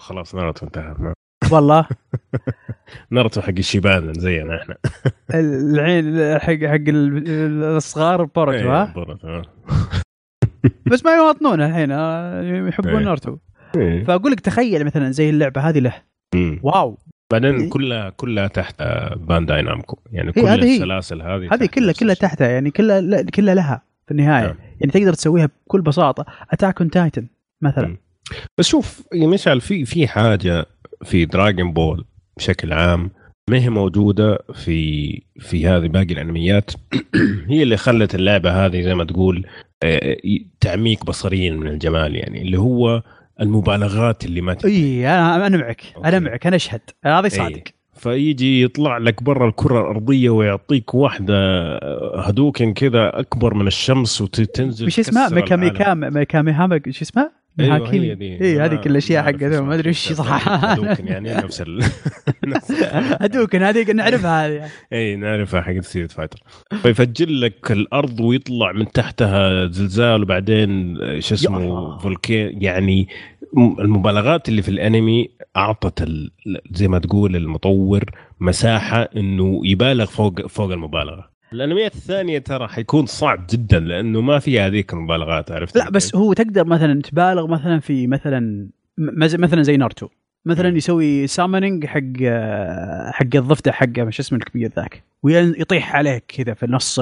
خلاص 0.00 0.34
ناروتو 0.34 0.66
انتهى 0.66 0.94
والله 1.52 1.86
ناروتو 3.10 3.40
حق 3.40 3.48
الشيبان 3.58 4.12
زينا 4.14 4.62
إحنا 4.62 4.76
العين 5.34 6.38
حق 6.38 6.48
حق 6.52 6.88
ال- 6.88 7.64
الصغار 7.64 8.24
بورتو 8.24 8.50
إيه، 8.58 8.82
ها. 8.82 9.42
بس 10.92 11.04
ما 11.04 11.16
يواطنون 11.16 11.62
الحين 11.62 11.90
آه، 11.92 12.68
يحبون 12.68 12.96
إيه. 12.96 13.04
نارتو 13.04 13.36
إيه. 13.76 14.04
فأقول 14.04 14.32
لك 14.32 14.40
تخيل 14.40 14.84
مثلا 14.84 15.10
زي 15.10 15.30
اللعبة 15.30 15.60
هذه 15.60 15.78
له. 15.78 15.94
واو 16.62 16.98
بعدين. 17.32 17.68
كلها 17.68 18.10
كلها 18.10 18.46
تحت 18.46 18.74
آه، 18.80 19.14
Bandai 19.14 19.62
Namco 19.62 19.98
يعني 20.12 20.32
كل. 20.32 20.40
السلاسل 20.48 21.22
هذه 21.22 21.48
هذه 21.52 21.66
كلها 21.66 21.92
كلها. 21.92 22.14
تحتها 22.14 22.48
يعني 22.48 22.70
كلها 22.70 23.22
كلها 23.22 23.54
لها 23.54 23.82
في 24.06 24.10
النهاية 24.10 24.46
نعم. 24.46 24.56
يعني 24.80 24.92
تقدر 24.92 25.12
تسويها 25.12 25.48
بكل 25.66 25.80
بساطة 25.82 26.26
Attack 26.50 26.80
on 26.80 26.90
Titan 26.90 27.26
مثلا. 27.62 27.96
بس 28.58 28.66
شوف 28.68 29.02
يا 29.12 29.26
مشعل 29.26 29.60
في 29.60 29.84
في 29.84 30.08
حاجة 30.08 30.66
في 31.04 31.24
Dragon 31.24 31.72
Ball 31.72 32.04
بشكل 32.36 32.72
عام 32.72 33.10
ما 33.50 33.58
هي 33.58 33.70
موجودة 33.70 34.38
في 34.54 35.22
في 35.38 35.66
هذه 35.66 35.86
باقي 35.86 36.14
الأنميات؟ 36.14 36.70
هي 37.50 37.62
اللي 37.62 37.76
خلت 37.76 38.14
اللعبة 38.14 38.66
هذه 38.66 38.82
زي 38.82 38.94
ما 38.94 39.04
تقول 39.04 39.46
آه، 39.82 40.16
تعميق 40.60 41.04
بصريا 41.04 41.50
من 41.50 41.66
الجمال 41.66 42.16
يعني 42.16 42.42
اللي 42.42 42.58
هو 42.58 43.02
المبالغات 43.40 44.24
اللي 44.24 44.40
ما. 44.40 44.56
إي 44.64 45.08
أنا 45.08 45.46
أنا 45.46 45.56
معك 45.56 45.82
أنا. 46.04 46.18
معك 46.18 46.46
أنا 46.46 46.56
أشهد 46.56 46.80
هذا 47.04 47.28
صادق. 47.28 47.62
فيجي 47.94 48.62
يطلع 48.62 48.98
لك 48.98 49.22
برا 49.22 49.48
الكرة 49.48 49.80
الأرضية 49.80 50.30
ويعطيك 50.30 50.94
واحدة 50.94 51.34
هادوكن 52.18 52.72
كذا 52.72 53.20
أكبر 53.20 53.54
من 53.54 53.66
الشمس 53.66 54.20
وتنزل 54.20 54.86
وش 54.86 54.98
اسمه 54.98 55.28
تكسر 55.28 55.34
ميكامي 55.34 56.10
ميكامي 56.10 56.52
هاما 56.52 56.80
شو 56.90 57.04
أيوه 57.60 57.78
ميهاكيمي. 57.78 58.10
هي 58.10 58.14
دي 58.14 58.40
اي 58.44 58.60
هذه 58.60 58.74
ما- 58.74 58.80
كل 58.80 58.90
الاشياء 58.90 59.24
حقتهم 59.24 59.68
ما 59.68 59.74
أدري 59.74 59.90
وش. 59.90 60.12
صح 60.12 60.48
هدوكن 60.64 61.06
يعني 61.06 61.34
نفس 61.44 61.60
ال... 61.60 61.82
هدوكن 63.22 63.62
هذيك 63.62 63.90
نعرفها 63.90 64.46
هذه 64.46 64.68
اي 64.92 65.16
نعرفها 65.16 65.60
حق 65.62 65.78
ستريت 65.80 66.12
فايتر 66.12 66.42
فيفجر 66.82 67.28
لك 67.28 67.72
الأرض 67.72 68.20
ويطلع 68.20 68.72
من 68.72 68.92
تحتها 68.92 69.66
زلزال 69.66 70.22
وبعدين 70.22 70.96
شو 71.20 71.34
اسمه 71.34 71.58
الله. 71.58 71.98
فولكان 71.98 72.62
يعني 72.62 73.08
المبالغات 73.78 74.48
اللي 74.48 74.62
في 74.62 74.68
الأنمي 74.68 75.28
أعطت 75.56 76.02
ال... 76.02 76.30
زي 76.72 76.88
ما 76.88 76.98
تقول 76.98 77.36
المطور 77.36 78.04
مساحة 78.40 79.02
إنه 79.16 79.60
يبالغ 79.64 80.04
فوق 80.06 80.46
فوق 80.46 80.72
المبالغة 80.72 81.35
الأنميات 81.52 81.94
الثانية 81.94 82.38
ترى 82.38 82.68
حيكون 82.68 83.06
صعب 83.06 83.46
جدا 83.50 83.80
لأنه 83.80 84.20
ما 84.20 84.38
فيها 84.38 84.66
هذيك 84.66 84.92
المبالغات 84.92 85.50
عرفت 85.50 85.76
لا 85.76 85.90
بس 85.90 86.14
هو 86.16 86.32
تقدر 86.32 86.64
مثلا 86.66 87.02
تبالغ 87.02 87.46
مثلا 87.46 87.80
في 87.80 88.06
مثلا 88.06 88.68
مثلا 89.38 89.62
زي 89.62 89.76
نارتو 89.76 90.08
مثلا. 90.44 90.76
يسوي 90.76 91.26
سامونينج 91.26 91.86
حق 91.86 92.00
حق 93.12 93.36
الضفدع 93.36 93.72
حقه 93.72 94.10
شو 94.10 94.22
اسمه 94.22 94.38
الكبير 94.38 94.70
ذاك 94.76 95.02
ويطيح 95.22 95.96
عليك 95.96 96.24
كذا 96.28 96.54
في 96.54 96.66
نص 96.66 97.00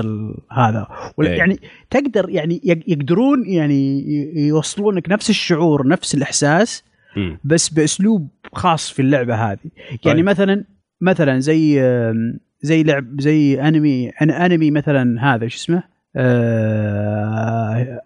هذا 0.53 0.87
إيه. 1.23 1.29
يعني 1.29 1.61
تقدر 1.91 2.31
يعني 2.31 2.61
يق- 2.65 2.85
يقدرون 2.91 3.47
يعني 3.47 4.05
يوصلونك 4.49 5.11
نفس 5.11 5.31
الشعور 5.31 5.89
نفس 5.89 6.15
الإحساس. 6.15 6.85
بس 7.45 7.69
بأسلوب 7.69 8.29
خاص 8.53 8.91
في 8.91 9.03
اللعبة 9.03 9.35
هذه 9.35 9.59
يعني 10.05 10.17
طيب. 10.19 10.25
مثلا 10.25 10.65
مثلا 11.01 11.41
زي 11.41 11.81
زي 12.65 12.83
لعب 12.83 13.21
زي 13.21 13.61
أنمي 13.61 14.09
أنمي 14.11 14.71
مثلا 14.71 15.35
هذا 15.35 15.49
شو 15.49 15.57
اسمه؟ 15.57 15.83
آه، 16.17 18.01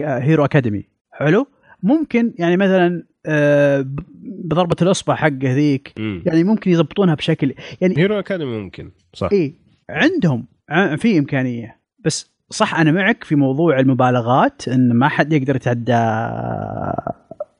هيرو 0.00 0.44
أكاديمي. 0.44 0.84
حلو؟ 1.12 1.46
ممكن 1.82 2.34
يعني 2.38 2.56
مثلا 2.56 3.04
آه، 3.26 3.84
بضربة 4.22 4.76
الأصبع 4.82 5.14
حقه 5.14 5.54
ذيك 5.54 5.92
مم. 5.98 6.22
يعني 6.26 6.44
ممكن 6.44 6.70
يضبطونها 6.70 7.14
بشكل 7.14 7.54
يعني 7.80 7.98
هيرو 7.98 8.18
أكاديمي 8.18 8.58
ممكن 8.58 8.90
صح. 9.14 9.28
إيه 9.32 9.54
عندهم 9.90 10.46
في 10.96 11.18
إمكانية. 11.18 11.76
بس 12.04 12.32
صح 12.50 12.74
أنا 12.74 12.92
معك 12.92 13.24
في 13.24 13.34
موضوع 13.34 13.78
المبالغات 13.78 14.68
إن 14.68 14.92
ما 14.92 15.08
حد 15.08 15.32
يقدر 15.32 15.56
يتعدى 15.56 16.02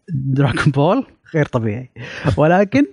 دراغون 0.09 0.73
بول 0.75 1.05
غير 1.35 1.47
طبيعي. 1.47 1.91
ولكن 2.37 2.87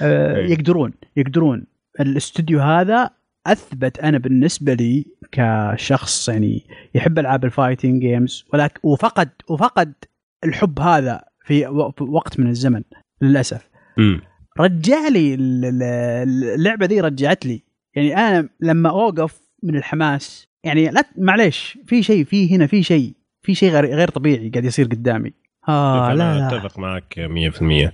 آه، 0.00 0.36
إيه. 0.36 0.52
يقدرون 0.52 0.92
يقدرون. 1.16 1.73
الاستوديو 2.00 2.60
هذا 2.60 3.10
أثبت 3.46 3.98
أنا 3.98 4.18
بالنسبة 4.18 4.74
لي 4.74 5.06
كشخص 5.32 6.28
يعني 6.28 6.62
يحب 6.94 7.18
ألعاب 7.18 7.44
ال 7.44 7.50
fighting 7.50 8.02
games 8.02 8.44
ولكن 8.52 8.80
وفقد 8.82 9.30
وفقد 9.50 9.92
الحب 10.44 10.80
هذا 10.80 11.24
في 11.44 11.66
وقت 12.00 12.40
من 12.40 12.46
الزمن 12.48 12.82
للأسف. 13.22 13.68
مم. 13.98 14.20
رجع 14.60 15.08
لي 15.08 15.34
ال- 15.34 15.64
ال- 15.64 16.44
اللعبة 16.54 16.86
دي 16.86 17.00
رجعت 17.00 17.46
لي. 17.46 17.62
يعني 17.96 18.16
أنا 18.16 18.48
لما 18.60 18.90
أوقف 18.90 19.40
من 19.62 19.76
الحماس 19.76 20.46
يعني 20.64 20.88
لا 20.90 21.02
معليش 21.18 21.78
في 21.86 22.02
شيء 22.02 22.24
في 22.24 22.56
هنا 22.56 22.66
في 22.66 22.82
شيء 22.82 23.14
في 23.42 23.54
شيء 23.54 23.70
غير 23.70 23.86
غير 23.86 24.08
طبيعي 24.10 24.48
قاعد 24.50 24.64
يصير 24.64 24.86
قدامي. 24.86 25.32
آه 25.68 26.14
لا 26.14 26.38
لا. 26.38 26.48
أتفق 26.48 26.78
معك 26.78 27.14
100% 27.18 27.92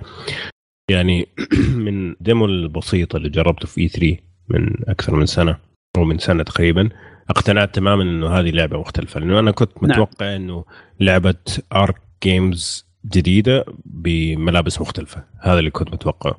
يعني 0.91 1.29
من 1.87 2.15
demo 2.21 2.45
البسيط 2.45 3.15
اللي 3.15 3.29
جربته 3.29 3.67
في 3.67 3.81
E3 3.81 4.17
من 4.49 4.89
أكثر 4.89 5.17
من 5.17 5.27
سنة 5.27 5.57
أو 5.97 6.05
من 6.05 6.19
سنة 6.19 6.43
تقريبا 6.43 6.89
اقتنعت 7.31 7.75
تماما 7.75 8.03
إنه 8.03 8.29
هذه 8.29 8.51
لعبة 8.51 8.81
مختلفة 8.81 9.21
لأنه 9.21 9.39
أنا 9.39 9.51
كنت 9.51 9.83
نعم. 9.83 9.91
متوقع 9.91 10.37
إنه 10.37 10.65
لعبة 11.01 11.35
Arc 11.73 11.97
Games 12.25 12.91
جديدة 13.07 13.65
بملابس 13.85 14.81
مختلفة 14.81 15.25
هذا 15.41 15.59
اللي 15.59 15.71
كنت 15.71 15.93
متوقعه. 15.93 16.39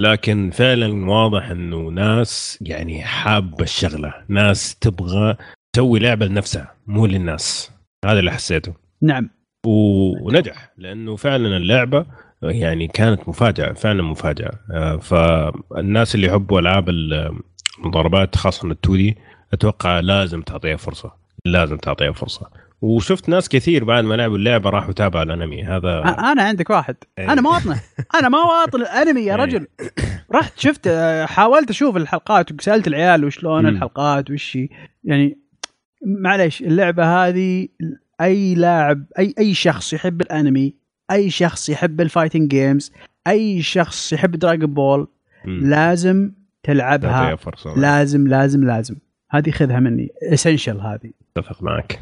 لكن 0.00 0.50
فعلا 0.50 1.10
واضح 1.10 1.50
إنه 1.50 1.88
ناس 1.88 2.58
يعني 2.60 3.02
حابة 3.02 3.62
الشغلة 3.62 4.14
ناس 4.28 4.74
تبغى 4.74 5.36
تسوي 5.72 5.98
لعبة 5.98 6.26
لنفسها 6.26 6.74
مو 6.86 7.06
للناس. 7.06 7.72
هذا 8.04 8.18
اللي 8.18 8.30
حسيته. 8.30 8.74
نعم. 9.02 9.30
ونجح 9.66 10.72
لأنه 10.78 11.16
فعلا 11.16 11.56
اللعبة 11.56 12.06
يعني 12.42 12.86
كانت 12.88 13.28
مفاجأة 13.28 13.72
فعلا 13.72 14.02
مفاجأة 14.02 14.52
آه، 14.72 14.96
فالناس 14.96 16.14
اللي 16.14 16.26
يحبوا 16.26 16.60
ألعاب 16.60 16.88
ال- 16.88 17.38
المضاربات 17.78 18.36
خاصة 18.36 18.70
التو 18.70 18.96
دي 18.96 19.16
أتوقع 19.52 20.00
لازم 20.00 20.42
تعطيها 20.42 20.76
فرصة 20.76 21.12
لازم 21.44 21.76
تعطيها 21.76 22.12
فرصة 22.12 22.50
وشفت 22.82 23.28
ناس 23.28 23.48
كثير 23.48 23.84
بعد 23.84 24.04
ما 24.04 24.14
لعبوا 24.14 24.36
اللعبة 24.36 24.70
راحوا 24.70 24.92
تابعوا 24.92 25.24
الأنمي 25.24 25.64
هذا 25.64 25.98
أنا 26.32 26.42
عندك 26.42 26.70
واحد 26.70 26.96
إيه. 27.18 27.32
أنا 27.32 27.40
مواطنه 27.40 27.80
أنا 28.18 28.28
ما 28.28 28.38
واطن 28.38 28.80
الأنمي 28.80 29.20
يا 29.20 29.34
إيه. 29.36 29.42
رجل 29.42 29.66
رحت 30.34 30.60
شفت 30.60 30.86
آه، 30.86 31.26
حاولت 31.26 31.70
أشوف 31.70 31.96
الحلقات 31.96 32.52
وسألت 32.52 32.86
العيال 32.86 33.24
وشلون. 33.24 33.66
الحلقات 33.66 34.30
وش. 34.30 34.58
يعني 35.04 35.38
معليش 36.06 36.62
اللعبة 36.62 37.04
هذه 37.28 37.68
أي 38.20 38.54
لاعب 38.54 39.04
أي 39.18 39.34
أي 39.38 39.54
شخص 39.54 39.92
يحب 39.92 40.20
الأنمي 40.20 40.81
أي 41.12 41.30
شخص 41.30 41.68
يحب 41.68 42.00
ال 42.00 42.06
fighting 42.06 42.50
games 42.50 42.92
أي 43.26 43.62
شخص 43.62 44.12
يحب 44.12 44.30
Dragon 44.30 44.74
Ball 44.74 45.08
مم. 45.44 45.60
لازم 45.70 46.32
تلعبها. 46.62 47.36
فرصه 47.36 47.74
لازم 47.78 48.26
لازم 48.28 48.64
لازم. 48.64 48.96
هذه 49.30 49.50
خذها 49.50 49.80
مني. 49.80 50.08
essential 50.32 50.80
هذه. 50.80 51.12
أتفق 51.36 51.62
معك. 51.62 52.00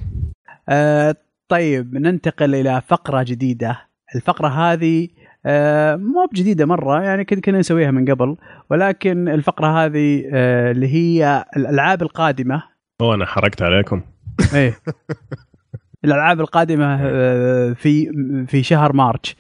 آه 0.69 1.17
طيب 1.49 1.95
ننتقل 1.95 2.55
إلى 2.55 2.83
فقرة 2.89 3.23
جديدة. 3.23 3.79
الفقرة 4.15 4.49
هذه 4.49 5.09
آه 5.47 5.97
مو 5.97 6.27
بجديدة 6.33 6.67
مرة 6.67 7.03
يعني 7.03 7.25
كنا 7.25 7.41
كنا 7.41 7.59
نسويها 7.59 7.91
من 7.91 8.11
قبل 8.11 8.37
ولكن 8.71 9.29
الفقرة 9.29 9.85
هذه 9.85 10.25
آه 10.33 10.71
اللي 10.71 10.89
هي 10.95 11.45
الألعاب 11.57 12.03
القادمة. 12.03 12.63
هو 13.03 13.15
أنا 13.15 13.27
حركت 13.27 13.63
عليكم. 13.63 14.03
إيه. 14.55 14.79
الألعاب 16.05 16.41
القادمة 16.41 16.99
آه 17.03 17.73
في 17.73 18.13
في 18.49 18.63
شهر 18.63 18.93
مارش. 18.93 19.37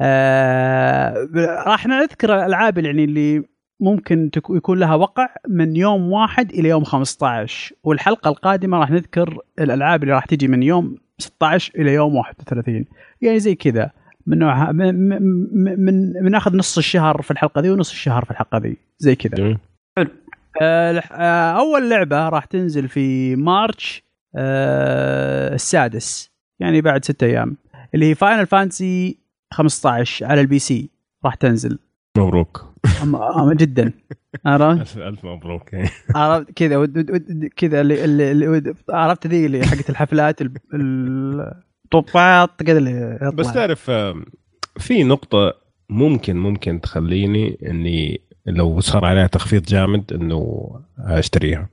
آه 0.00 1.28
راح 1.66 1.86
نذكر 1.86 2.34
الألعاب 2.34 2.78
يعني 2.78 3.04
اللي 3.04 3.42
ممكن 3.80 4.30
يكون 4.50 4.78
لها 4.78 4.94
وقع 4.94 5.28
من 5.48 5.76
يوم 5.76 6.12
واحد 6.12 6.50
إلى 6.50 6.68
يوم 6.68 6.84
15 6.84 7.74
والحلقة 7.84 8.28
القادمة 8.28 8.78
راح 8.78 8.90
نذكر 8.90 9.38
الألعاب 9.58 10.02
اللي 10.02 10.14
راح 10.14 10.24
تجي 10.24 10.48
من 10.48 10.62
يوم 10.62 10.96
16 11.18 11.72
إلى 11.76 11.94
يوم 11.94 12.14
31 12.16 12.84
يعني 13.22 13.38
زي 13.38 13.54
كذا. 13.54 13.90
من 14.26 14.38
نوعها 14.38 14.72
من 14.72 15.08
من, 15.08 16.12
من, 16.22 16.30
ناخذ 16.30 16.56
نص 16.56 16.78
الشهر 16.78 17.22
في 17.22 17.30
الحلقة 17.30 17.60
ذي 17.60 17.70
ونص 17.70 17.90
الشهر 17.90 18.24
في 18.24 18.30
الحلقة 18.30 18.58
ذي. 18.58 18.76
زي 18.98 19.14
كذا. 19.16 19.56
آه، 20.60 21.02
آه، 21.12 21.50
أول 21.50 21.90
لعبة 21.90 22.28
راح 22.28 22.44
تنزل 22.44 22.88
في 22.88 23.36
March 23.36 24.07
السادس. 25.54 26.30
يعني 26.60 26.80
بعد 26.80 27.04
ستة 27.04 27.24
أيام. 27.24 27.56
اللي 27.94 28.10
هي 28.10 28.14
Final 28.14 28.46
Fantasy 28.46 29.18
15 29.52 30.26
على 30.26 30.40
ال 30.40 30.58
PC. 30.58 30.90
راح 31.24 31.34
تنزل. 31.34 31.78
مبروك. 32.18 32.64
جدا. 33.52 33.92
عرفت؟ 34.46 34.80
الف 34.80 34.98
ألف 34.98 35.24
مبروك. 35.24 35.70
عرفت؟ 36.14 36.50
كذا 36.50 36.86
كذا 37.56 37.80
اللي, 37.80 38.04
اللي, 38.04 38.74
عرفت 38.90 39.26
ذي 39.26 39.46
اللي 39.46 39.66
حقت 39.66 39.90
الحفلات 39.90 40.42
ال- 40.42 40.52
ال- 40.74 41.62
طباط 41.90 42.62
كذا 42.62 42.78
اللي 42.78 43.14
يطلع. 43.16 43.30
بس 43.30 43.52
تعرف 43.52 43.90
آم، 43.90 44.24
في 44.78 45.04
نقطة 45.04 45.54
ممكن 45.90 46.36
ممكن 46.36 46.80
تخليني 46.80 47.58
إني 47.66 48.20
لو 48.46 48.80
صار 48.80 49.04
عليها 49.04 49.26
تخفيض 49.26 49.62
جامد 49.62 50.12
إنه 50.12 50.70
أشتريها. 50.98 51.68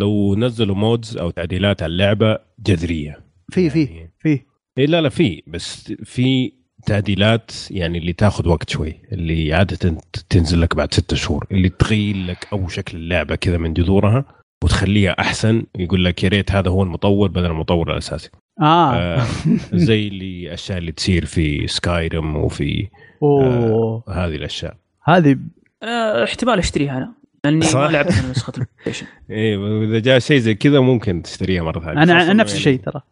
لو 0.00 0.34
نزلوا 0.36 0.76
مودز 0.76 1.16
أو 1.16 1.30
تعديلات 1.30 1.82
على 1.82 1.90
اللعبة 1.92 2.38
جذرية. 2.66 3.20
في 3.52 3.70
في 3.70 3.84
يعني- 3.84 4.12
في. 4.18 4.40
إيه 4.78 4.86
لا 4.86 5.00
لا 5.00 5.08
في 5.08 5.42
بس 5.46 5.92
في 6.04 6.52
تعديلات 6.86 7.50
يعني 7.70 7.98
اللي 7.98 8.12
تاخذ 8.12 8.48
وقت 8.48 8.70
شوي 8.70 8.94
اللي 9.12 9.54
عادة 9.54 9.96
تنزل 10.30 10.60
لك 10.60 10.76
بعد 10.76 10.94
ستة 10.94 11.16
شهور 11.16 11.46
اللي 11.52 11.68
تغير 11.68 12.16
لك 12.16 12.48
أو 12.52 12.68
شكل 12.68 12.96
اللعبة 12.98 13.34
كذا 13.34 13.56
من 13.58 13.72
جذورها 13.72 14.24
وتخليها 14.64 15.10
أحسن 15.20 15.62
يقول 15.78 16.04
لك 16.04 16.24
يا 16.24 16.28
ريت 16.28 16.52
هذا 16.52 16.70
هو 16.70 16.82
المطور 16.82 17.28
بدل 17.28 17.46
المطور 17.46 17.92
الأساسي. 17.92 18.30
آه, 18.60 18.94
آه 18.94 19.26
زي 19.72 20.08
اللي 20.08 20.46
الأشياء 20.46 20.78
اللي 20.78 20.92
تصير 20.92 21.24
في 21.24 21.66
Skyrim 21.66 22.36
وفي 22.36 22.88
أوه. 23.22 24.04
هذه 24.08 24.34
الأشياء. 24.36 24.76
هذه 25.04 25.38
أنا 25.82 26.24
احتمال 26.24 26.58
أشتريها 26.58 26.98
أنا. 26.98 27.14
لأني. 27.44 27.66
ما 27.74 27.88
لعبت 27.88 28.12
أنا 28.12 28.30
نسخة 28.30 28.50
البلاي 28.50 28.68
ستيشن 28.80 29.06
إيه 29.30 29.56
واذا 29.56 29.98
جاء 29.98 30.18
شيء 30.18 30.38
زي 30.38 30.54
كذا 30.54 30.80
ممكن 30.80 31.22
تشتريها 31.22 31.62
مرة 31.62 31.80
ثانية. 31.80 32.02
أنا 32.02 32.32
نفس 32.32 32.54
الشيء 32.54 32.80
ترى. 32.80 33.02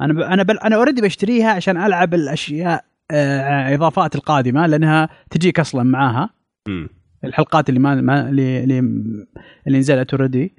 أنا 0.00 0.12
ب... 0.12 0.18
أنا 0.18 0.42
بل... 0.42 0.58
أنا 0.58 0.76
already 0.76 1.02
بشتريها 1.02 1.50
عشان 1.50 1.76
ألعب 1.76 2.14
الأشياء 2.14 2.84
آه... 3.10 3.74
إضافات 3.74 4.14
القادمة 4.14 4.66
لأنها 4.66 5.08
تجيك 5.30 5.60
أصلا 5.60 5.82
معاها. 5.82 6.30
مم. 6.68 6.88
الحلقات 7.24 7.68
اللي 7.68 7.80
ما, 7.80 7.94
ما... 7.94 8.28
اللي 8.28 8.64
اللي 8.64 8.78
اللي 9.66 9.78
نزلت 9.78 10.14
already 10.14 10.54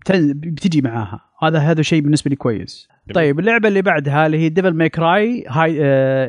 بتن... 0.00 0.32
بتجي 0.32 0.80
معاها. 0.80 1.20
هذا 1.42 1.58
هذا 1.58 1.82
شيء 1.82 2.00
بالنسبة 2.00 2.28
لي 2.28 2.36
كويس. 2.36 2.88
جميل. 3.06 3.14
طيب 3.14 3.38
اللعبة 3.38 3.68
اللي 3.68 3.82
بعدها 3.82 4.26
اللي 4.26 4.38
هي 4.38 4.48
Devil 4.48 4.74
May 4.74 4.88
Cry 4.88 5.44
هاي 5.48 5.78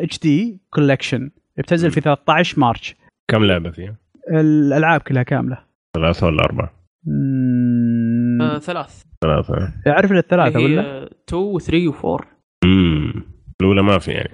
HD 0.03 0.19
Collection 0.19 1.31
بتنزل 1.57 1.91
في 1.91 2.01
13 2.01 2.59
March. 2.59 2.95
كم 3.27 3.43
لعبة 3.45 3.71
فيها؟ 3.71 3.95
الألعاب 4.31 5.01
كلها 5.01 5.23
كاملة. 5.23 5.68
ثلاثة 5.97 6.27
ولا 6.27 6.43
أربعة؟ 6.43 6.73
مم... 7.07 8.41
آه 8.41 8.59
ثلاث. 8.59 9.01
ثلاثة. 9.23 9.73
اعرف 9.87 10.11
الثلاثة 10.11 10.59
ولا؟ 10.59 10.81
هي 10.81 11.09
2 11.29 11.59
3 11.59 11.91
و4 11.91 12.25
امم 12.63 13.13
الأولى 13.61 13.83
ما 13.83 13.99
في 13.99 14.11
يعني. 14.11 14.29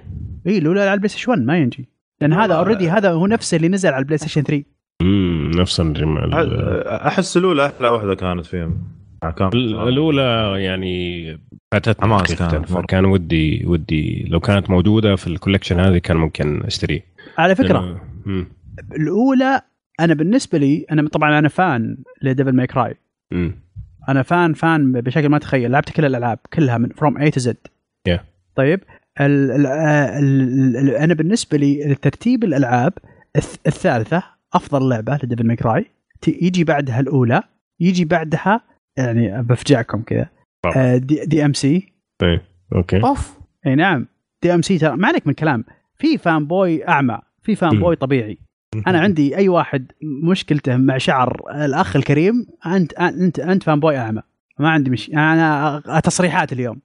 اي 0.46 0.58
الأولى 0.58 0.80
على 0.80 0.92
ال 0.94 1.08
PlayStation 1.08 1.30
1 1.30 1.42
ما 1.42 1.58
ينجي. 1.58 1.88
لأن 2.20 2.32
هذا 2.32 2.54
already 2.54 2.90
هذا 2.90 3.10
هو 3.10 3.26
نفسه 3.26 3.56
اللي 3.56 3.68
نزل 3.68 3.88
على 3.88 3.98
البلاي 3.98 4.18
ستيشن 4.18 4.42
3 4.42 4.64
امم 5.02 5.50
نفس 5.50 5.80
الرم... 5.80 6.18
ال- 6.18 6.86
أحس 6.88 7.36
الأولى 7.36 7.66
أحلى 7.66 7.88
واحدة 7.88 8.14
كانت 8.14 8.46
فيهم 8.46 8.78
كان 9.38 9.48
الأولى 9.54 10.54
يعني 10.64 11.26
فاتتني 11.72 11.94
حماس 12.14 12.34
كانت 12.34 12.72
مرة. 12.72 12.82
فكان 12.82 13.04
ودي 13.04 13.66
ودي. 13.66 14.26
لو 14.30 14.40
كانت 14.40 14.70
موجودة 14.70 15.16
في 15.16 15.26
ال 15.26 15.31
collection 15.31 15.80
هذه 15.80 15.98
كان 15.98 16.16
ممكن 16.16 16.62
أشتريه. 16.62 17.00
على 17.38 17.54
فكرة. 17.54 18.00
الأولى 18.96 19.60
أنا 20.00 20.14
بالنسبة 20.14 20.58
لي 20.58 20.86
أنا 20.92 21.08
طبعا 21.08 21.38
أنا 21.38 21.48
fan 21.48 21.96
ل 22.22 22.27
Devil 22.27 22.52
May 22.52 22.66
Cry. 22.66 22.94
أنا 24.08 24.22
fan 24.22 24.52
fan 24.54 24.92
بشكل 24.92 25.28
ما 25.28 25.38
تتخيل 25.38 25.70
لعبت 25.70 25.90
كل 25.90 26.04
الألعاب 26.04 26.38
كلها 26.52 26.78
من 26.78 26.88
from 26.88 27.18
A 27.18 27.30
to 27.30 27.40
Z. 27.40 27.56
طيب؟ 28.54 28.80
ال 29.20 29.50
ال 29.50 29.66
ال 29.66 30.76
ال 30.76 30.90
أنا 30.90 31.14
بالنسبة 31.14 31.58
لي 31.58 31.94
ترتيب 31.94 32.44
الألعاب 32.44 32.92
الث- 33.38 33.58
الثالثة 33.66 34.22
أفضل 34.54 34.88
لعبة 34.88 35.18
ل 35.22 35.26
Devil 35.26 35.46
May 35.46 35.56
Cry 35.56 35.86
يجي 36.28 36.64
بعدها 36.64 37.00
الأولى 37.00 37.42
يجي 37.80 38.04
بعدها 38.04 38.60
يعني 38.96 39.42
بفجعكم 39.42 40.02
كذا. 40.02 40.28
D, 40.96 41.24
DMC 41.26 41.92
إيه 42.22 42.42
okay. 42.74 43.02
أوف. 43.02 43.38
إي 43.66 43.74
نعم. 43.74 44.06
DMC 44.42 44.78
ترى 44.78 44.96
ما 44.96 45.08
عليك 45.08 45.26
من 45.26 45.32
كلام. 45.32 45.64
في 45.98 46.18
fanboy 46.18 46.88
أعمى 46.88 47.18
في 47.42 47.54
fanboy 47.54 47.96
طبيعي. 47.96 48.38
أنا 48.86 49.00
عندي 49.00 49.36
أي 49.36 49.48
واحد 49.48 49.92
مشكلته 50.22 50.76
مع 50.76 50.98
شعر 50.98 51.40
الأخ 51.64 51.96
الكريم 51.96 52.46
انت 52.66 52.92
انت 52.94 53.38
أنت 53.38 53.62
fanboy 53.62 53.98
أعمى. 53.98 54.22
ما 54.58 54.70
عندي 54.70 54.90
مش 54.90 55.10
أنا 55.10 55.82
تصريحات 56.04 56.52
اليوم. 56.52 56.80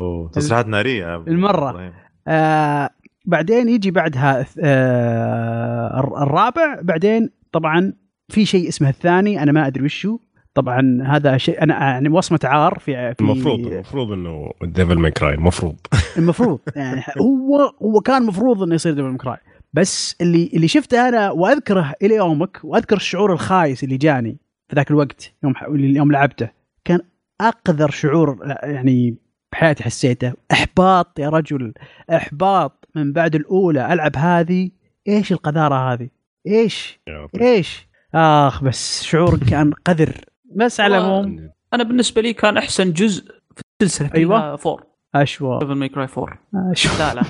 أوه، 0.00 0.30
تصريحات 0.30 0.66
نارية 0.66 1.16
المرة. 1.16 1.70
إبراهيم. 1.70 1.92
آه 2.28 2.90
بعدين 3.24 3.68
يجي 3.68 3.90
بعدها 3.90 4.46
آه 4.60 6.00
الر- 6.00 6.22
الرابع. 6.22 6.80
بعدين 6.82 7.30
طبعا 7.52 7.92
في 8.28 8.44
شيء 8.44 8.68
اسمه 8.68 8.88
الثاني 8.88 9.42
أنا 9.42 9.52
ما 9.52 9.66
أدري 9.66 9.84
وشو. 9.84 10.18
طبعا 10.54 10.98
هذا 11.06 11.36
شيء 11.36 11.62
أنا 11.62 11.74
يعني 11.78 12.08
وصمة 12.08 12.40
عار 12.44 12.78
في, 12.78 13.14
في 13.14 13.20
المفروض 13.20 13.58
المفروض 13.66 14.12
إنه 14.12 14.50
Devil 14.62 14.98
May 14.98 15.10
Cry 15.10 15.34
المفروض. 15.34 15.76
المفروض. 16.18 16.58
يعني 16.76 17.02
هو 17.20 17.72
هو 17.82 18.00
كان 18.00 18.22
المفروض 18.22 18.62
إنه 18.62 18.74
يصير 18.74 18.92
Devil 18.92 19.06
May 19.08 19.22
Cry 19.22 19.36
بس 19.72 20.16
اللي 20.20 20.50
اللي 20.54 20.68
شفته 20.68 21.08
أنا 21.08 21.30
وأذكره 21.30 21.94
إلى 22.02 22.14
يومك 22.14 22.60
وأذكر 22.64 22.96
الشعور 22.96 23.32
الخايس 23.32 23.84
اللي 23.84 23.96
جاني 23.96 24.36
في 24.68 24.76
ذاك 24.76 24.90
الوقت 24.90 25.32
يوم 25.44 25.54
يوم 25.74 26.12
لعبته 26.12 26.50
كان 26.84 27.00
أقذر 27.40 27.90
شعور 27.90 28.38
يعني 28.62 29.16
بحياتي 29.52 29.84
حسيته 29.84 30.32
إحباط 30.52 31.18
يا 31.18 31.28
رجل 31.28 31.74
إحباط 32.10 32.88
من 32.94 33.12
بعد 33.12 33.34
الأولى 33.34 33.92
ألعب 33.92 34.16
هذه 34.16 34.70
إيش 35.08 35.32
القذارة 35.32 35.92
هذه 35.92 36.08
إيش. 36.46 37.00
إيش 37.40 37.88
آخ 38.14 38.64
بس 38.64 39.02
شعور 39.02 39.38
كان 39.50 39.72
قذر 39.72 40.24
بس 40.56 40.80
على. 40.80 40.98
العموم 40.98 41.50
أنا 41.74 41.82
بالنسبة 41.82 42.22
لي 42.22 42.32
كان 42.32 42.56
أحسن 42.56 42.92
جزء 42.92 43.24
في 43.56 43.62
السلسلة 43.82 44.10
أيوة. 44.14 44.38
4 44.38 44.87
أشوى. 45.14 45.58
Devil 45.58 45.72
May 45.72 45.88
Cry 45.88 46.08
4 46.18 46.38
أشوى. 46.72 46.92
لا 46.98 47.14
لا. 47.14 47.22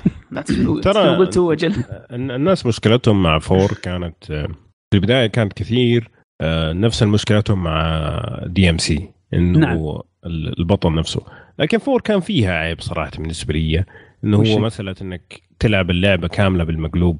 ترى- 0.92 1.18
قلت 1.18 1.38
هو 1.38 1.56
الناس 2.12 2.66
مشكلتهم 2.66 3.22
مع 3.22 3.38
four 3.38 3.72
كانت 3.82 4.30
آه، 4.30 4.46
في 4.90 4.94
البداية 4.94 5.26
كانت 5.26 5.52
كثير 5.52 6.10
آه، 6.40 6.72
نفس 6.72 7.02
مشكلتهم 7.02 7.62
مع 7.64 8.20
DMC 8.46 9.10
إنه 9.34 9.58
نعم. 9.58 9.76
ال- 10.26 10.58
البطل 10.58 10.94
نفسه. 10.94 11.22
لكن 11.58 11.78
four 11.78 12.00
كان 12.00 12.20
فيها 12.20 12.52
عيب 12.52 12.80
صراحة 12.80 13.10
بالنسبة 13.18 13.54
لي. 13.54 13.84
إنه 14.24 14.36
هو؟ 14.36 14.58
مسألة 14.58 14.94
إنك 15.02 15.40
تلعب 15.58 15.90
اللعبة 15.90 16.28
كاملة 16.28 16.64
بالمقلوب 16.64 17.18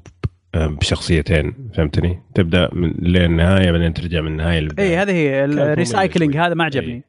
آه، 0.55 0.67
بشخصيتين 0.67 1.53
فهمتني؟ 1.73 2.19
تبدأ 2.35 2.69
من 2.73 2.93
للنهاية 2.99 3.71
بعدين 3.71 3.93
ترجع 3.93 4.21
من 4.21 4.31
النهاية 4.31 4.59
للبداية. 4.59 4.89
اي 4.89 4.97
هذه 4.97 5.11
هي 5.11 5.45
ال 5.45 5.53
recycling. 5.53 6.37
هذا 6.37 6.53
ما 6.53 6.63
عجبني. 6.63 7.03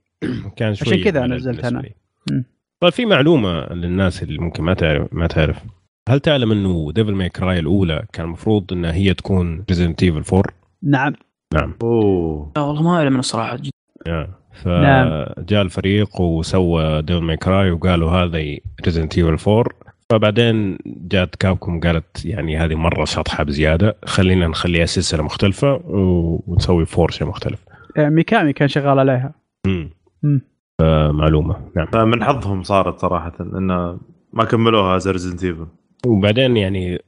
كان 0.57 0.75
شوي 0.75 0.89
عشان 0.95 1.05
كذا 1.05 1.27
نزلت 1.27 1.85
طيب 2.81 2.93
في 2.93 3.07
معلومة 3.07 3.67
للناس 3.73 4.23
اللي 4.23 4.39
ممكن 4.39 4.63
ما 4.63 4.75
تعرف 4.75 5.09
ما 5.13 5.27
تعرف. 5.27 5.57
هل 6.09 6.21
تعلم 6.21 6.53
إنه 6.53 6.93
Devil 6.93 7.13
May 7.15 7.29
Cry 7.29 7.59
الأولى 7.59 8.05
كان 8.13 8.27
المفروض 8.27 8.73
انها 8.73 8.93
هي 8.93 9.15
تكون 9.15 9.65
Resident 9.69 10.03
Evil 10.03 10.37
4 10.37 10.43
نعم. 10.83 11.13
نعم. 11.55 11.75
أوه. 11.83 12.53
لا 12.57 12.63
والله 12.63 12.83
ما 12.83 12.97
أعلم 12.97 13.13
أنا 13.15 13.23
صراحة. 13.23 13.57
جد. 13.57 13.71
Yeah. 14.07 14.29
نعم. 14.67 15.25
فجاء 15.37 15.63
الفريق 15.63 16.21
وسوى 16.21 17.03
Devil 17.03 17.23
May 17.23 17.37
Cry 17.37 17.71
وقالوا 17.71 18.11
هذه 18.11 18.59
Resident 18.85 19.19
Evil 19.19 19.51
4 19.53 19.65
فبعدين 20.11 20.79
جات 20.87 21.35
Capcom 21.37 21.81
قالت 21.81 22.25
يعني 22.25 22.57
هذه 22.59 22.75
مرة 22.75 23.05
شطحة 23.05 23.45
بزيادة 23.45 23.97
خلينا 24.05 24.49
نخليها 24.49 24.87
سلسلة 24.87 25.23
مختلفة 25.23 25.81
ونسوي 25.85 26.87
four 26.87 27.11
شيء 27.11 27.27
مختلف. 27.29 27.65
آه، 27.97 28.09
ميكامي 28.09 28.53
كان 28.53 28.69
شغال 28.69 28.99
عليها. 28.99 29.33
امم 29.67 29.91
مم. 30.23 30.41
معلومه 31.13 31.57
نعم. 31.77 32.11
من 32.11 32.25
حظهم 32.25 32.63
صارت 32.63 32.99
صراحة 32.99 33.33
إنه 33.41 33.99
ما 34.33 34.45
كملوها 34.45 34.97
as 34.97 35.09
Resident 35.09 35.45
Evil 35.45 35.67
وبعدين 36.07 36.57
يعني 36.57 36.99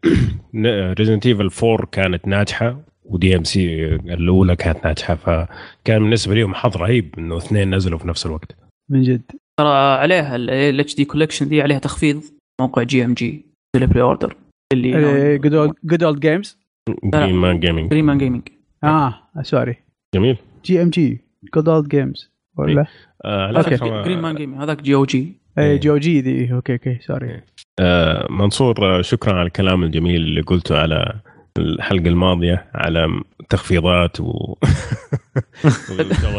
Resident 0.98 1.26
Evil 1.26 1.50
4 1.62 1.86
كانت 1.92 2.28
ناجحة 2.28 2.80
و 3.04 3.36
DMC 3.36 3.84
الأولى 3.94 4.56
كانت 4.56 4.84
ناجحة 4.84 5.14
فكان 5.14 6.02
بالنسبة 6.02 6.34
لهم 6.34 6.54
حظ 6.54 6.76
رهيب 6.76 7.14
إنه 7.18 7.36
اثنين 7.36 7.74
نزلوا 7.74 7.98
في 7.98 8.08
نفس 8.08 8.26
الوقت. 8.26 8.56
من 8.90 9.02
جد. 9.02 9.22
ترى 9.60 9.68
عليها 9.68 10.36
ال 10.36 10.94
HD 10.94 11.04
collection 11.04 11.48
دي 11.48 11.62
عليها 11.62 11.78
تخفيض 11.78 12.22
موقع 12.60 12.82
GMG 12.82 13.46
ال 13.76 14.02
pre-order 14.02 14.36
اللي 14.72 15.38
Good 15.84 16.02
Old 16.02 16.20
Games 16.20 16.58
Green 17.04 17.34
Man 17.34 17.60
Gaming 17.60 17.90
Green 17.90 18.04
Man 18.04 18.18
Gaming 18.18 18.42
آه 18.84 19.14
سوري 19.42 19.76
جميل. 20.14 20.36
جي 20.64 20.82
ام 20.82 20.90
جي 20.90 21.20
جود 21.54 21.68
اولد 21.68 21.88
جيمز 21.88 22.31
ولا؟ 22.56 22.86
آه 23.24 23.46
على 23.46 23.58
أوكي. 23.58 23.76
جرين 23.76 24.20
مان 24.20 24.34
جيمنج 24.34 24.62
هذاك 24.62 24.82
جي 24.82 24.94
أو 24.94 25.04
جي. 25.04 25.36
اي 25.58 25.64
إيه. 25.64 25.80
جو 25.80 25.96
جي 25.96 26.20
دي. 26.20 26.52
أوكي 26.52 26.72
أوكي 26.72 26.98
سوري 27.06 27.40
آه 27.80 28.26
منصور 28.30 28.98
آه، 28.98 29.02
شكرا 29.02 29.34
على 29.34 29.46
الكلام 29.46 29.82
الجميل 29.82 30.16
اللي 30.16 30.40
قلته 30.40 30.78
على 30.78 31.20
الحلقة 31.58 32.08
الماضية 32.08 32.70
على 32.74 33.20
تخفيضات 33.48 34.20
و. 34.20 34.32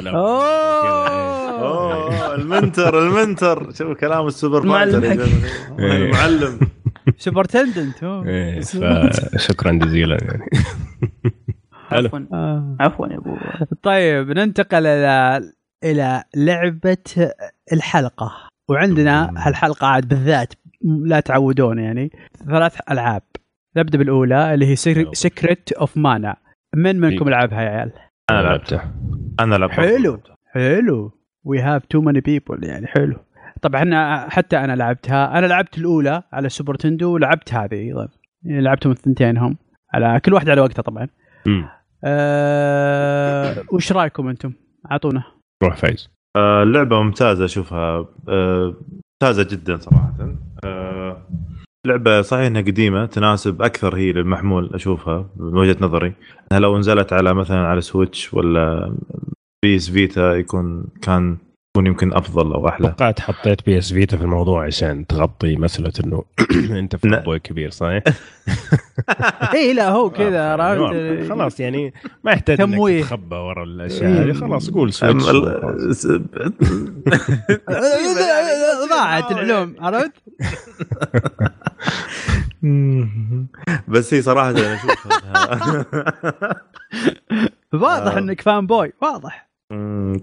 أوه! 0.07 2.36
المنتر 2.36 3.07
المنتر. 3.07 3.72
شوف 3.72 3.97
كلام 3.97 4.28
السوبر 4.28 4.57
إيه. 4.57 4.84
المعلم 5.80 6.59
سوبر 7.18 7.45
تندنت 7.45 8.03
إيه، 8.03 8.59
فشكرا 8.61 9.72
جزيلا 9.72 10.18
يعني. 10.22 10.45
عفوا. 11.91 12.20
آه. 12.34 12.76
عفوا 12.80 13.07
يا 13.07 13.18
أبو. 13.18 13.38
طيب 13.84 14.32
ننتقل 14.32 14.86
إلى 14.86 15.41
إلى 15.84 16.23
لعبة 16.36 17.31
الحلقة 17.73 18.31
وعندنا. 18.69 19.34
هالحلقة 19.38 19.88
عاد 19.88 20.07
بالذات 20.07 20.53
لا 21.05 21.19
تعودون 21.19 21.79
يعني 21.79 22.11
ثلاث 22.45 22.77
ألعاب 22.91 23.21
نبدأ 23.77 23.97
بالأولى 23.97 24.53
اللي 24.53 24.65
هي. 24.65 24.75
Secret 25.13 25.71
of 25.71 25.97
Mana 25.97 26.36
من 26.75 26.99
منكم. 26.99 27.29
لعبها 27.29 27.61
يا 27.61 27.69
عيال؟ 27.69 27.91
أنا 28.29 28.41
لعبته 28.41 28.81
أنا 29.39 29.55
لعبته 29.55 29.75
حلو. 29.75 30.19
حلو 30.53 31.11
We 31.43 31.59
have 31.59 31.86
too 31.86 32.01
many 32.01 32.21
people 32.21 32.63
يعني 32.63 32.88
حلو 32.88 33.15
طبعا 33.61 34.29
حتى 34.29 34.57
أنا 34.57 34.75
لعبتها 34.75 35.38
أنا 35.38 35.45
لعبت 35.45 35.77
الأولى 35.77 36.23
على 36.34 36.45
ال 36.45 36.50
Super 36.50 36.75
Nintendo 36.75 37.13
ولعبت 37.13 37.53
هذه 37.53 37.73
أيضا 37.73 38.07
يعني 38.43 38.61
لعبتهم 38.61 38.91
الثنتين 38.91 39.38
هم 39.38 39.57
على 39.93 40.19
كل 40.19 40.34
واحدة 40.34 40.51
على 40.51 40.61
وقتها 40.61 40.81
طبعا 40.81 41.07
مم. 41.45 41.65
أه... 42.03 43.55
وش 43.71 43.91
رأيكم 43.91 44.27
أنتم؟ 44.27 44.53
أعطونا 44.91 45.23
روح 45.64 45.76
فايز. 45.76 46.09
آه، 46.36 46.64
اللعبة 46.64 47.01
ممتازة 47.01 47.45
أشوفها 47.45 48.05
آه، 48.30 48.76
ممتازة 49.24 49.43
جدا 49.51 49.78
صراحة. 49.78 50.36
آه، 50.66 51.28
لعبة 51.88 52.22
صحيح 52.22 52.45
إنها 52.45 52.61
قديمة 52.61 53.05
تناسب 53.05 53.61
أكثر 53.61 53.95
هي 53.95 54.11
للمحمول 54.11 54.72
أشوفها 54.74 55.30
من 55.36 55.57
وجهة 55.57 55.78
نظري. 55.82 56.14
إنها 56.51 56.59
لو 56.59 56.78
نزلت 56.78 57.14
على 57.14 57.34
مثلا 57.34 57.68
على 57.68 57.82
Switch 57.81 58.34
ولا 58.34 58.95
PS 59.63 59.89
Vita 59.89 60.36
يكون 60.36 60.86
كان 61.01 61.38
يكون 61.76 61.88
يمكن 61.88 62.13
أفضل 62.13 62.53
أو 62.53 62.67
أحلى 62.67 62.88
توقعت 62.88 63.19
حطيت 63.19 63.65
PS 63.65 63.93
Vita 63.93 64.17
في 64.17 64.24
الموضوع 64.24 64.65
عشان 64.65 65.07
تغطي 65.07 65.55
مسألة 65.55 65.91
إنه 66.03 66.24
أنت 66.80 66.95
في. 66.95 67.09
فوتبول 67.09 67.38
كبير 67.38 67.69
صحيح؟ 67.69 68.03
اي 69.53 69.74
لا 69.74 69.89
هو 69.89 70.09
كذا 70.09 70.39
آه، 70.39 70.61
عرفت 70.61 71.30
خلاص 71.30 71.59
يعني 71.59 71.93
ما 72.24 72.32
يحتاج 72.32 72.57
تمويه. 72.57 72.97
انك 72.99 73.05
تتخبى 73.05 73.36
ورا 73.36 73.63
الأشياء 73.63 74.11
هذه 74.11 74.34
خلاص 74.34 74.69
قول 74.69 74.93
سويتش 74.93 75.26
ضاعت 78.89 79.32
العلوم 79.32 79.76
عرفت؟ 79.80 80.11
بس 83.88 84.13
هي 84.13 84.21
صراحة 84.21 84.49
أنا 84.49 84.74
أشوفها 84.74 86.55
واضح. 87.74 88.17
إنك 88.17 88.41
فان 88.41 88.67
بوي 88.67 88.93
واضح 89.01 89.52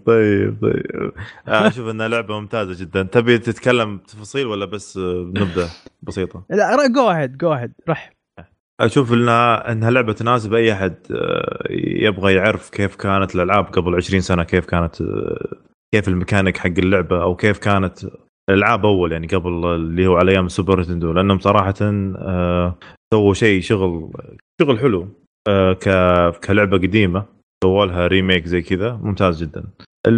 طيب 0.07 0.59
طيب. 0.63 1.13
آه، 1.49 1.67
أشوف 1.69 1.89
إنها 1.89 2.09
لعبة 2.09 2.41
ممتازة 2.41 2.85
جدا. 2.85 3.03
تبي 3.03 3.39
تتكلم 3.39 3.99
تفاصيل 3.99 4.47
ولا 4.47 4.65
بس 4.65 4.97
آه، 4.97 5.33
نبدأ 5.37 5.69
بسيطة. 6.03 6.45
لا 6.51 6.87
go 6.87 7.09
ahead 7.09 7.37
go 7.37 7.53
ahead 7.53 7.73
رح. 7.89 8.13
أشوف 8.81 9.13
إنها 9.13 9.73
إنها 9.73 9.91
لعبة 9.91 10.13
تناسب 10.13 10.55
أي 10.55 10.73
أحد 10.73 10.95
آه، 11.11 11.65
يبغى 11.71 12.35
يعرف 12.35 12.71
كيف 12.71 12.97
كانت 12.97 13.35
الألعاب 13.35 13.65
قبل 13.65 13.95
20 13.95 14.21
سنة 14.21 14.45
كيف 14.45 14.67
كانت 14.67 15.01
آه، 15.01 15.57
كيف 15.95 16.09
الميكانيك 16.09 16.57
حق 16.59 16.67
اللعبة 16.79 17.23
أو 17.23 17.37
كيف 17.37 17.59
كانت 17.59 17.99
الألعاب 18.51 18.87
أول 18.87 19.13
يعني 19.13 19.27
قبل 19.27 19.65
اللي 19.67 20.07
هو 20.07 20.17
على 20.17 20.33
أيام 20.33 20.47
ال 20.47 20.52
Super 20.52 20.81
Nintendo 20.81 21.13
لأنهم 21.13 21.39
صراحة 21.39 21.75
آه، 21.83 22.79
سووا 23.15 23.35
شيء 23.35 23.61
شغل 23.61 24.11
شغل 24.61 24.79
حلو 24.79 25.09
آه، 25.49 25.73
كلعبة 26.45 26.79
قديمة. 26.79 27.40
سووا 27.65 27.87
لها 27.87 28.07
remake 28.07 28.47
زي 28.47 28.63
كذا 28.63 29.01
ممتاز 29.03 29.43
جدا 29.43 29.65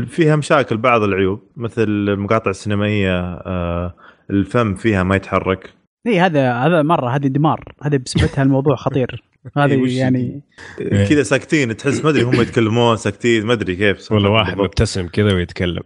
فيها 0.07 0.37
مشاكل 0.37 0.77
بعض 0.77 1.03
العيوب 1.03 1.43
مثل 1.57 1.83
المقاطع 1.83 2.51
السينمائية 2.51 3.21
آه، 3.35 3.95
الفم 4.31 4.75
فيها 4.75 5.03
ما 5.03 5.17
يتحرك 5.17 5.71
اي 6.07 6.21
هذا 6.21 6.53
هذا 6.53 6.83
مرة 6.83 7.17
هذه 7.17 7.27
دمار 7.27 7.75
هذه 7.83 7.97
بسبتها 7.97 8.43
الموضوع 8.43 8.77
خطير 8.77 9.11
إيه، 9.57 9.65
هذه 9.65 9.99
يعني 9.99 10.43
إيه. 10.81 11.09
كذا 11.09 11.23
ساكتين 11.23 11.77
تحس 11.77 12.05
ما 12.05 12.11
أدري 12.11 12.23
هم 12.23 12.41
يتكلمون 12.41 12.97
ساكتين 12.97 13.47
ما 13.47 13.53
أدري 13.53 13.77
كيف 13.77 14.13
ولا 14.13 14.29
واحد. 14.29 14.59
مبتسم 14.59 15.07
كذا 15.07 15.35
ويتكلم 15.35 15.83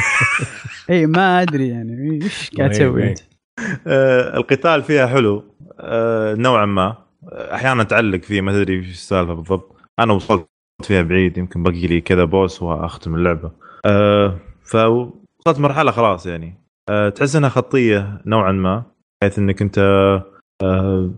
اي 0.90 1.06
ما 1.06 1.42
أدري 1.42 1.68
يعني 1.68 2.20
إيش 2.22 2.50
قاعد 2.58 2.70
إيه، 2.70 2.78
تسوي 2.78 3.02
إيه. 3.02 3.10
أنت؟ 3.10 3.18
آه 3.86 4.36
القتال 4.36 4.82
فيها 4.82 5.06
حلو 5.06 5.44
آه 5.80 6.34
نوعا 6.34 6.66
ما 6.66 6.96
أحيانا 7.32 7.82
تعلق 7.82 8.22
فيه 8.22 8.40
ما 8.40 8.52
تدري 8.52 8.78
إيش 8.78 8.90
السالفة 8.90 9.34
بالضبط 9.34 9.76
أنا 9.98 10.12
وصلت 10.12 10.49
فيها 10.84 11.02
بعيد 11.02 11.38
يمكن 11.38 11.62
باقي 11.62 11.86
لي 11.86 12.00
كذا 12.00 12.24
boss 12.24 12.62
وأختم 12.62 13.14
اللعبة. 13.14 13.50
آه 13.86 14.38
فوصلت 14.62 15.58
مرحلة 15.60 15.90
خلاص 15.90 16.26
يعني. 16.26 16.54
آه 16.90 17.08
تحس 17.08 17.36
إنها 17.36 17.48
خطية 17.48 18.20
نوعا 18.26 18.52
ما 18.52 18.82
بحيث 19.22 19.38
إنك 19.38 19.62
أنت 19.62 19.78
آه 20.62 21.10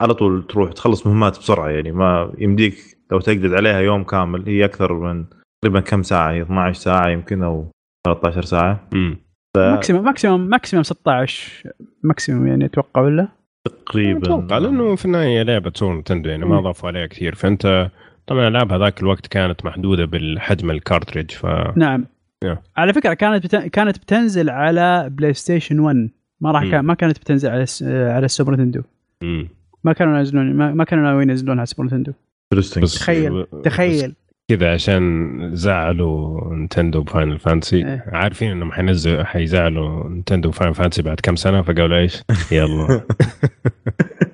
على 0.00 0.14
طول 0.14 0.46
تروح 0.46 0.72
تخلص 0.72 1.06
مهمات 1.06 1.38
بسرعة 1.38 1.68
يعني. 1.68 1.92
ما 1.92 2.32
يمديك 2.38 2.74
لو 3.12 3.20
تقعد 3.20 3.54
عليها 3.54 3.80
يوم 3.80 4.04
كامل 4.04 4.48
هي 4.48 4.64
أكثر 4.64 4.92
من 4.92 5.24
تقريبا 5.64 5.80
كم 5.80 6.02
ساعة؟ 6.02 6.30
هي 6.32 6.42
12 6.42 6.80
ساعة 6.80 7.08
يمكن 7.08 7.42
أو 7.42 7.70
13 8.06 8.42
ساعة. 8.42 8.88
مم. 8.92 9.16
ماكسيموم 9.56 10.04
ماكسيموم 10.04 10.40
ماكسيموم 10.40 10.82
16 10.82 11.62
ماكسيموم 12.02 12.46
يعني 12.46 12.64
أتوقع 12.64 13.02
ولا؟ 13.02 13.28
تقريبا. 13.64 14.18
أتوقع. 14.18 14.58
لأنه 14.58 14.94
في 14.96 15.04
النهاية 15.04 15.42
لعبة 15.42 15.72
Super 15.74 15.94
Nintendo 15.94 16.30
يعني 16.30 16.44
ما. 16.44 16.58
اضافوا 16.58 16.88
عليها 16.88 17.06
كثير. 17.06 17.34
فأنت 17.34 17.90
طبعا 18.26 18.48
الألعاب 18.48 18.72
هذاك 18.72 19.00
الوقت 19.00 19.26
كانت 19.26 19.64
محدودة 19.64 20.04
بالحجم 20.04 20.70
ال 20.70 20.76
cartridge 20.76 21.30
ف 21.30 21.46
نعم 21.76 22.04
Yeah. 22.44 22.56
على 22.76 22.92
فكرة 22.92 23.14
كانت 23.14 23.44
بت... 23.44 23.56
كانت 23.56 23.98
بتنزل 23.98 24.50
على 24.50 25.08
PlayStation 25.10 25.80
1 25.80 26.10
ما 26.40 26.50
راح. 26.50 26.70
كان 26.70 26.80
ما 26.84 26.94
كانت 26.94 27.18
بتنزل 27.18 27.48
على 27.50 27.62
الس... 27.62 27.82
على 27.82 28.24
ال 28.24 28.29
Super 28.29 28.52
Nintendo. 28.52 28.82
ما 29.84 29.92
كانوا 29.92 30.18
ينزلون 30.18 30.54
ما, 30.54 30.74
ما 30.74 30.84
كانوا 30.84 31.04
ناويين 31.04 31.30
ينزلونها 31.30 31.60
على 31.60 31.62
ال 31.62 31.66
Super 31.66 31.84
Nintendo 31.84 32.12
تخيل 32.50 32.82
بس 32.82 33.62
تخيل 33.64 34.14
كذا 34.50 34.72
عشان 34.72 35.50
زعلوا 35.54 36.54
Nintendo 36.54 37.02
ب 37.02 37.08
Final 37.08 37.38
Fantasy 37.38 37.76
إيه. 37.76 38.04
عارفين 38.12 38.50
إنهم 38.50 38.72
حينزلوا 38.72 39.24
حيزعلوا 39.24 40.08
Nintendo 40.08 40.50
ب 40.50 40.54
Final 40.54 40.74
Fantasy 40.74 41.02
بعد 41.02 41.20
كم 41.22 41.36
سنة 41.36 41.62
فقالوا 41.62 41.98
إيش؟ 41.98 42.22
يلا 42.52 43.00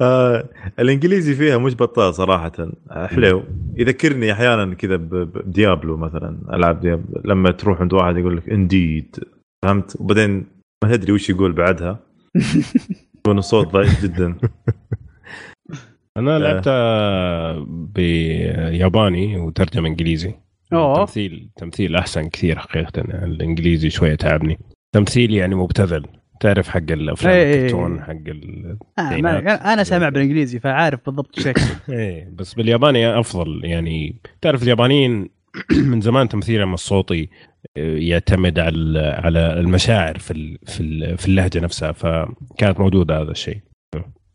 آه 0.00 0.48
الإنجليزي 0.78 1.34
فيها 1.34 1.58
مش 1.58 1.74
بطال 1.74 2.14
صراحة. 2.14 2.52
آه، 2.90 3.06
حلو. 3.06 3.44
يذكرني 3.76 4.32
أحيانا 4.32 4.74
كذا 4.74 4.96
بديابلو 4.96 5.96
مثلا 5.96 6.38
ألعاب 6.52 6.80
ديابلو. 6.80 7.20
لما 7.24 7.50
تروح 7.50 7.80
عند 7.80 7.92
واحد 7.92 8.16
يقول 8.16 8.36
لك 8.36 8.48
إنديد 8.48 9.16
فهمت؟ 9.64 10.00
وبعدين 10.00 10.46
ما 10.84 10.96
تدري 10.96 11.12
وش 11.12 11.30
يقول 11.30 11.52
بعدها. 11.52 11.98
يكون 13.16 13.38
الصوت 13.38 13.72
ضعيف 13.72 14.02
جدا. 14.04 14.34
أنا. 16.16 16.38
لعبتها 16.38 17.52
بياباني 17.68 19.36
وترجمة 19.36 19.88
إنجليزي. 19.88 20.34
أوه. 20.72 20.96
تمثيل 20.96 21.50
تمثيل 21.56 21.96
أحسن 21.96 22.28
كثير 22.28 22.58
حقيقه. 22.58 23.00
الإنجليزي 23.00 23.90
شوية 23.90 24.14
تعبني. 24.14 24.58
تمثيل 24.94 25.34
يعني 25.34 25.54
مبتذل. 25.54 26.06
تعرف 26.40 26.68
حق 26.68 26.90
الأفلام 26.90 27.32
إيه. 27.34 27.54
الكرتون 27.60 28.02
حق 28.02 28.10
ال... 28.10 28.76
آه. 28.98 29.16
ما... 29.16 29.72
أنا 29.72 29.84
سامع 29.84 30.08
بالإنجليزي 30.08 30.58
فعارف 30.60 31.00
بالضبط 31.06 31.38
إيش 31.38 31.46
يقصد. 31.46 31.76
إيه 31.92 32.30
بس 32.34 32.54
بالياباني 32.54 33.18
أفضل. 33.20 33.60
يعني 33.64 34.16
تعرف 34.40 34.62
اليابانيين 34.62 35.28
من 35.90 36.00
زمان 36.00 36.28
تمثيلهم 36.28 36.74
الصوتي 36.74 37.28
آه، 37.76 37.96
يعتمد 37.98 38.58
على 38.58 39.00
على 39.24 39.60
المشاعر 39.60 40.18
في 40.18 40.30
ال- 40.30 40.58
في 40.66 40.80
ال- 40.80 41.18
في 41.18 41.28
اللهجة 41.28 41.60
نفسها 41.60 41.92
فكانت 41.92 42.80
موجودة 42.80 43.22
هذا 43.22 43.30
الشيء. 43.30 43.58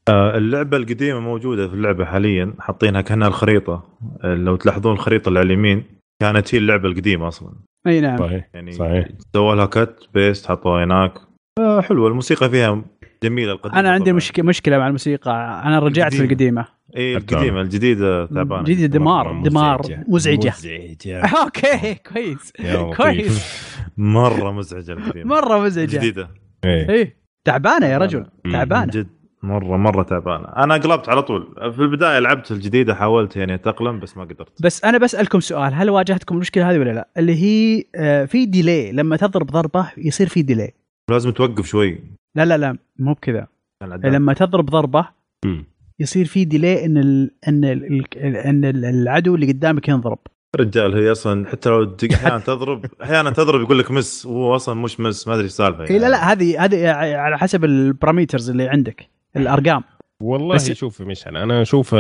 آه 0.10 0.38
اللعبة 0.38 0.78
القديمة 0.78 1.20
موجودة 1.20 1.68
في 1.68 1.74
اللعبة 1.74 2.06
حاليا 2.06 2.54
حاطينها 2.60 3.02
كأنها 3.02 3.28
الخريطة. 3.28 3.84
آه، 4.24 4.34
لو 4.36 4.56
تلاحظون 4.56 4.93
الخريطه 4.93 5.30
اللي 5.30 5.39
على 5.39 5.45
اليمين 5.47 5.84
كانت 6.22 6.56
هي 6.56 6.60
اللعبة 6.60 6.89
القديمة 6.89 7.28
أصلا. 7.28 7.54
أي 7.88 8.02
نعم. 8.02 8.18
صحيح 8.18 8.49
يعني 8.54 8.72
صحيح. 8.72 9.08
سووا 9.34 9.56
لها 9.56 9.66
cut 9.66 9.96
paste 10.14 10.48
حطوها 10.47 10.84
هناك. 10.84 11.14
آه 11.60 11.82
حلوة 11.82 12.08
الموسيقى 12.08 12.49
فيها 12.49 12.82
جميلة 13.24 13.52
القديمة 13.52 13.80
أنا 13.80 13.91
عندي 13.91 14.04
طبعاً. 14.06 14.16
مشكله 14.18 14.45
مشكلة 14.45 14.78
مع 14.78 14.88
الموسيقى. 14.88 15.62
أنا 15.66 15.80
رجعت 15.80 16.14
في 16.14 16.24
القديمة. 16.24 16.62
القديمه 16.62 16.68
اي. 16.97 17.18
القديمة 17.18 17.62
الجديدة 17.62 18.26
تعبانه 18.26 18.64
جديد 18.64 18.91
دمار 18.91 19.41
دمار 19.43 19.80
مزعجة. 19.82 20.04
مزعجة. 20.08 20.49
مزعجة. 20.49 21.22
أوكي 21.43 21.95
كويس. 21.95 22.54
كويس. 22.97 23.66
مرة 23.97 24.52
مزعجة 24.52 24.91
القديمة. 24.93 25.26
مرة 25.36 25.60
مزعجة. 25.60 25.97
جديدة. 25.97 26.30
إيه. 26.66 26.89
إيه. 26.89 27.16
تعبانة 27.45 27.86
يا 27.86 27.97
رجل. 27.97 28.26
تعبانة. 28.52 28.91
جد 28.91 29.08
مرة 29.43 29.78
مرة 29.78 30.04
تعبانة. 30.04 30.45
أنا 30.45 30.74
قلبت 30.74 31.10
على 31.10 31.22
طول. 31.22 31.56
في 31.76 31.80
البداية 31.80 32.20
لعبت 32.20 32.52
الجديدة 32.52 32.95
حاولت 32.95 33.36
يعني 33.36 33.54
أتأقلم 33.54 33.99
بس 33.99 34.18
ما 34.18 34.24
قدرت. 34.24 34.62
بس 34.64 34.84
أنا 34.86 34.97
بسألكم 34.97 35.39
سؤال. 35.39 35.74
هل 35.74 35.89
واجهتكم 35.89 36.36
المشكلة 36.36 36.72
هذه 36.72 36.80
ولا 36.80 36.91
لا؟ 36.91 37.08
اللي 37.18 37.36
هي 37.43 37.84
آه، 37.95 38.26
في 38.26 38.45
delay 38.46 38.92
لما 38.91 39.18
تضرب 39.18 39.47
ضربة 39.47 39.91
يصير 39.97 40.28
في 40.28 40.41
ديلي 40.41 40.72
لازم 41.10 41.32
توقف 41.32 41.66
شوي 41.66 41.99
لا 42.36 42.45
لا 42.45 42.58
لا 42.58 42.78
مو 42.99 43.14
بكذا. 43.14 43.47
لما 43.84 44.34
تضرب 44.34 44.66
ضربة 44.66 45.08
مم. 45.45 45.66
يصير 45.99 46.26
في 46.26 46.45
delay 46.46 46.86
إن 46.86 46.97
ال 46.97 47.32
إن 47.47 47.64
ال 47.66 48.16
إن 48.18 48.66
ال- 48.66 48.86
العدو 48.86 49.36
اللي 49.36 49.47
قدامك 49.52 49.88
ينضرب 49.89 50.20
رجال 50.56 50.93
هي 50.95 51.12
أصلا 51.12 51.47
حتى 51.47 51.70
لو 51.70 51.84
أحيانا 52.14 52.39
تضرب 52.39 52.86
أحيانا 53.04 53.30
تضرب 53.32 53.62
يقول 53.62 53.80
لك 53.80 53.91
miss 53.92 54.26
وهو 54.26 54.56
أصلا 54.56 54.76
مش 54.76 54.99
miss 55.00 55.28
ما 55.28 55.34
أدري 55.34 55.45
السالفه 55.45 55.84
اي 55.89 55.99
لا 55.99 56.10
لا 56.10 56.32
هذه 56.32 56.66
هذه 56.66 56.89
على 57.18 57.38
حسب 57.38 57.66
ال 57.66 57.73
parameters 57.73 58.50
اللي 58.49 58.68
عندك 58.70 59.10
الأرقام 59.36 59.84
والله 60.24 60.56
بس- 60.56 60.72
شوف 60.72 61.02
مشعل 61.02 61.38
أنا 61.38 61.62
أشوف 61.62 61.95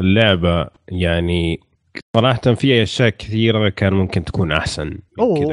اللعبة 0.00 0.66
يعني 0.88 1.60
صراحة 2.16 2.54
في 2.54 2.82
أشياء 2.82 3.08
كثيرة 3.08 3.68
كان 3.68 3.92
ممكن 3.92 4.24
تكون 4.24 4.52
كذا 4.52 4.98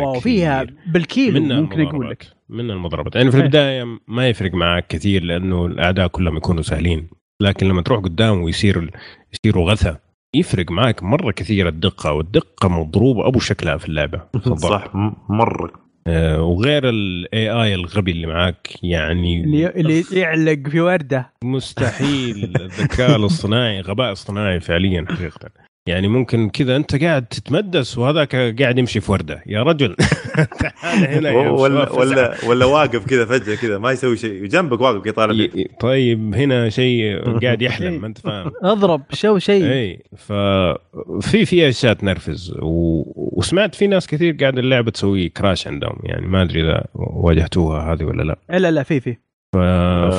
أوه 0.01 0.19
فيها. 0.19 0.65
بالكيلو 0.87 1.39
ممكن 1.41 1.81
أقول 1.81 1.81
المضاربات. 1.95 2.11
لك 2.23 2.32
من 2.49 2.71
المضاربات 2.71 3.15
يعني 3.15 3.31
في 3.31 3.37
إيه. 3.37 3.43
البداية 3.43 3.99
ما 4.07 4.29
يفرق 4.29 4.53
معك 4.53 4.87
كثير 4.87 5.23
لأنه 5.23 5.65
الأعداء 5.65 6.07
كلهم 6.07 6.37
يكونوا 6.37 6.61
سهلين. 6.63 7.07
لكن 7.41 7.67
لما 7.67 7.81
تروح 7.81 7.99
قدام 7.99 8.41
ويصير 8.41 8.91
يصيروا 9.33 9.71
غثى 9.71 9.95
يفرق 10.35 10.71
معك 10.71 11.03
مرة 11.03 11.31
كثير 11.31 11.67
الدقة 11.67 12.11
والدقة 12.13 12.69
مضروبة 12.69 13.27
أبو 13.27 13.39
شكلها 13.39 13.77
في 13.77 13.89
اللعبة. 13.89 14.21
صح 14.55 14.95
مرة. 15.29 15.71
آه 16.07 16.41
وغير 16.41 16.89
الاي 16.89 17.49
اي 17.49 17.75
الغبي 17.75 18.11
اللي 18.11 18.27
معك 18.27 18.69
يعني 18.83 19.43
اللي 19.43 19.67
اللي 19.69 20.03
يعلق 20.11 20.67
في 20.69 20.81
وردة. 20.81 21.31
مستحيل. 21.43 22.53
الذكاء 22.61 23.15
الاصطناعي 23.19 23.81
غباء 23.81 24.11
اصطناعي 24.11 24.59
فعليا 24.59 25.05
حقيقه. 25.09 25.49
يعني 25.87 26.07
ممكن 26.07 26.49
كذا 26.49 26.75
أنت 26.75 27.03
قاعد 27.03 27.25
تتمدس 27.25 27.97
وهذاك 27.97 28.35
قاعد 28.61 28.77
يمشي 28.77 28.99
في 28.99 29.11
وردة. 29.11 29.43
يا 29.45 29.63
رجل. 29.63 29.95
تعال 30.61 31.07
هنا 31.07 31.29
يا 31.29 31.49
ولا. 31.49 31.91
ولا 31.91 32.45
ولا 32.47 32.65
واقف 32.65 33.05
كذا 33.05 33.25
فجأة 33.25 33.55
كذا 33.55 33.77
ما 33.77 33.91
يسوي 33.91 34.17
شيء. 34.17 34.45
جنبك 34.45 34.81
واقف 34.81 35.01
كذا 35.03 35.13
طالع 35.13 35.33
فيك. 35.33 35.55
ي- 35.55 35.67
طيب 35.79 36.35
هنا 36.35 36.69
شيء 36.69 37.19
قاعد 37.43 37.61
يحلم 37.61 38.01
ما 38.01 38.07
انت 38.07 38.17
فاهم. 38.17 38.51
اضرب 38.63 39.01
شو 39.13 39.37
شيء. 39.37 39.63
اي 39.71 40.03
ففي 40.17 41.45
في 41.45 41.69
أشياء 41.69 41.93
تنرفز. 41.93 42.53
و... 42.61 43.03
وسمعت 43.39 43.75
في 43.75 43.87
ناس 43.87 44.07
كثير 44.07 44.37
قاعد 44.41 44.57
اللعبة 44.57 44.91
تسوي 44.91 45.29
كراش 45.29 45.67
عندهم 45.67 45.95
يعني 46.03 46.27
ما 46.27 46.41
أدري 46.41 46.61
إذا 46.63 46.83
واجهتوها 46.95 47.93
هذه 47.93 48.03
ولا 48.03 48.23
لا. 48.23 48.59
لا 48.59 48.71
لا 48.71 48.83
في 48.83 48.99
في. 48.99 49.17
ف... 49.53 49.57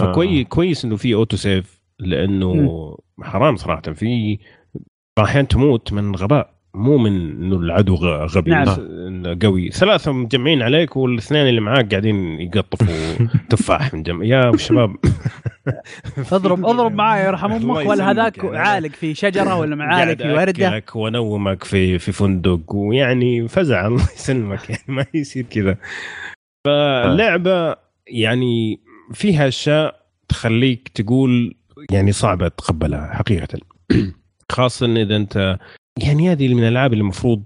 فكويس 0.05 0.47
كويس 0.47 0.85
إنه 0.85 0.97
في 0.97 1.15
اوتو 1.15 1.37
سيف 1.37 1.81
لأنه 1.99 2.97
حرام 3.23 3.57
صراحة. 3.57 3.83
في 3.83 4.39
أحيانا 5.19 5.49
تموت 5.49 5.93
من 5.93 6.17
غباء 6.17 6.55
مو 6.75 6.99
من 6.99 7.13
إنه 7.17 7.57
العدو 7.57 7.95
غبي. 7.95 8.51
نعم. 8.51 9.39
قوي. 9.43 9.71
ثلاثة 9.71 10.13
مجمعين 10.13 10.63
عليك 10.63 10.97
والاثنين 10.97 11.49
اللي 11.49 11.61
معاك 11.61 11.91
قاعدين 11.91 12.41
يقطفوا 12.41 13.27
تفاح 13.51 13.95
من 13.95 14.03
جنب. 14.03 14.23
يا 14.23 14.57
شباب. 14.57 14.97
اضرب 16.33 16.67
اضرب 16.67 16.95
معاي 16.95 17.25
يرحم 17.27 17.53
أمك 17.53 17.87
ولا 17.87 18.11
هذاك. 18.11 18.45
عالق 18.45 18.91
في 18.91 19.15
شجرة 19.15 19.57
ولا 19.57 19.77
معالق 19.77 20.23
في 20.23 20.33
وردة. 20.33 20.83
وأنومك 20.95 21.65
في 21.65 21.99
في 21.99 22.13
فندق 22.13 22.75
ويعني 22.75 23.49
فزع. 23.49 23.87
الله 23.87 24.09
يسلمك. 24.15 24.71
يعني 24.71 24.83
ما 24.89 25.07
يصير 25.15 25.45
كذا. 25.51 25.77
فاللعبه 26.67 27.77
يعني 28.07 28.81
فيها 29.13 29.49
أشياء 29.49 30.01
تخليك 30.29 30.89
تقول 30.89 31.55
يعني 31.91 32.13
صعبة 32.13 32.49
تقبلها 32.49 33.15
حقيقة. 33.15 33.59
خاصة 34.55 34.87
إذا 34.87 35.17
انت 35.17 35.59
يعني 36.03 36.33
هذه 36.33 36.55
من 36.55 36.63
الألعاب 36.63 36.93
اللي 36.93 37.03
المفروض 37.03 37.43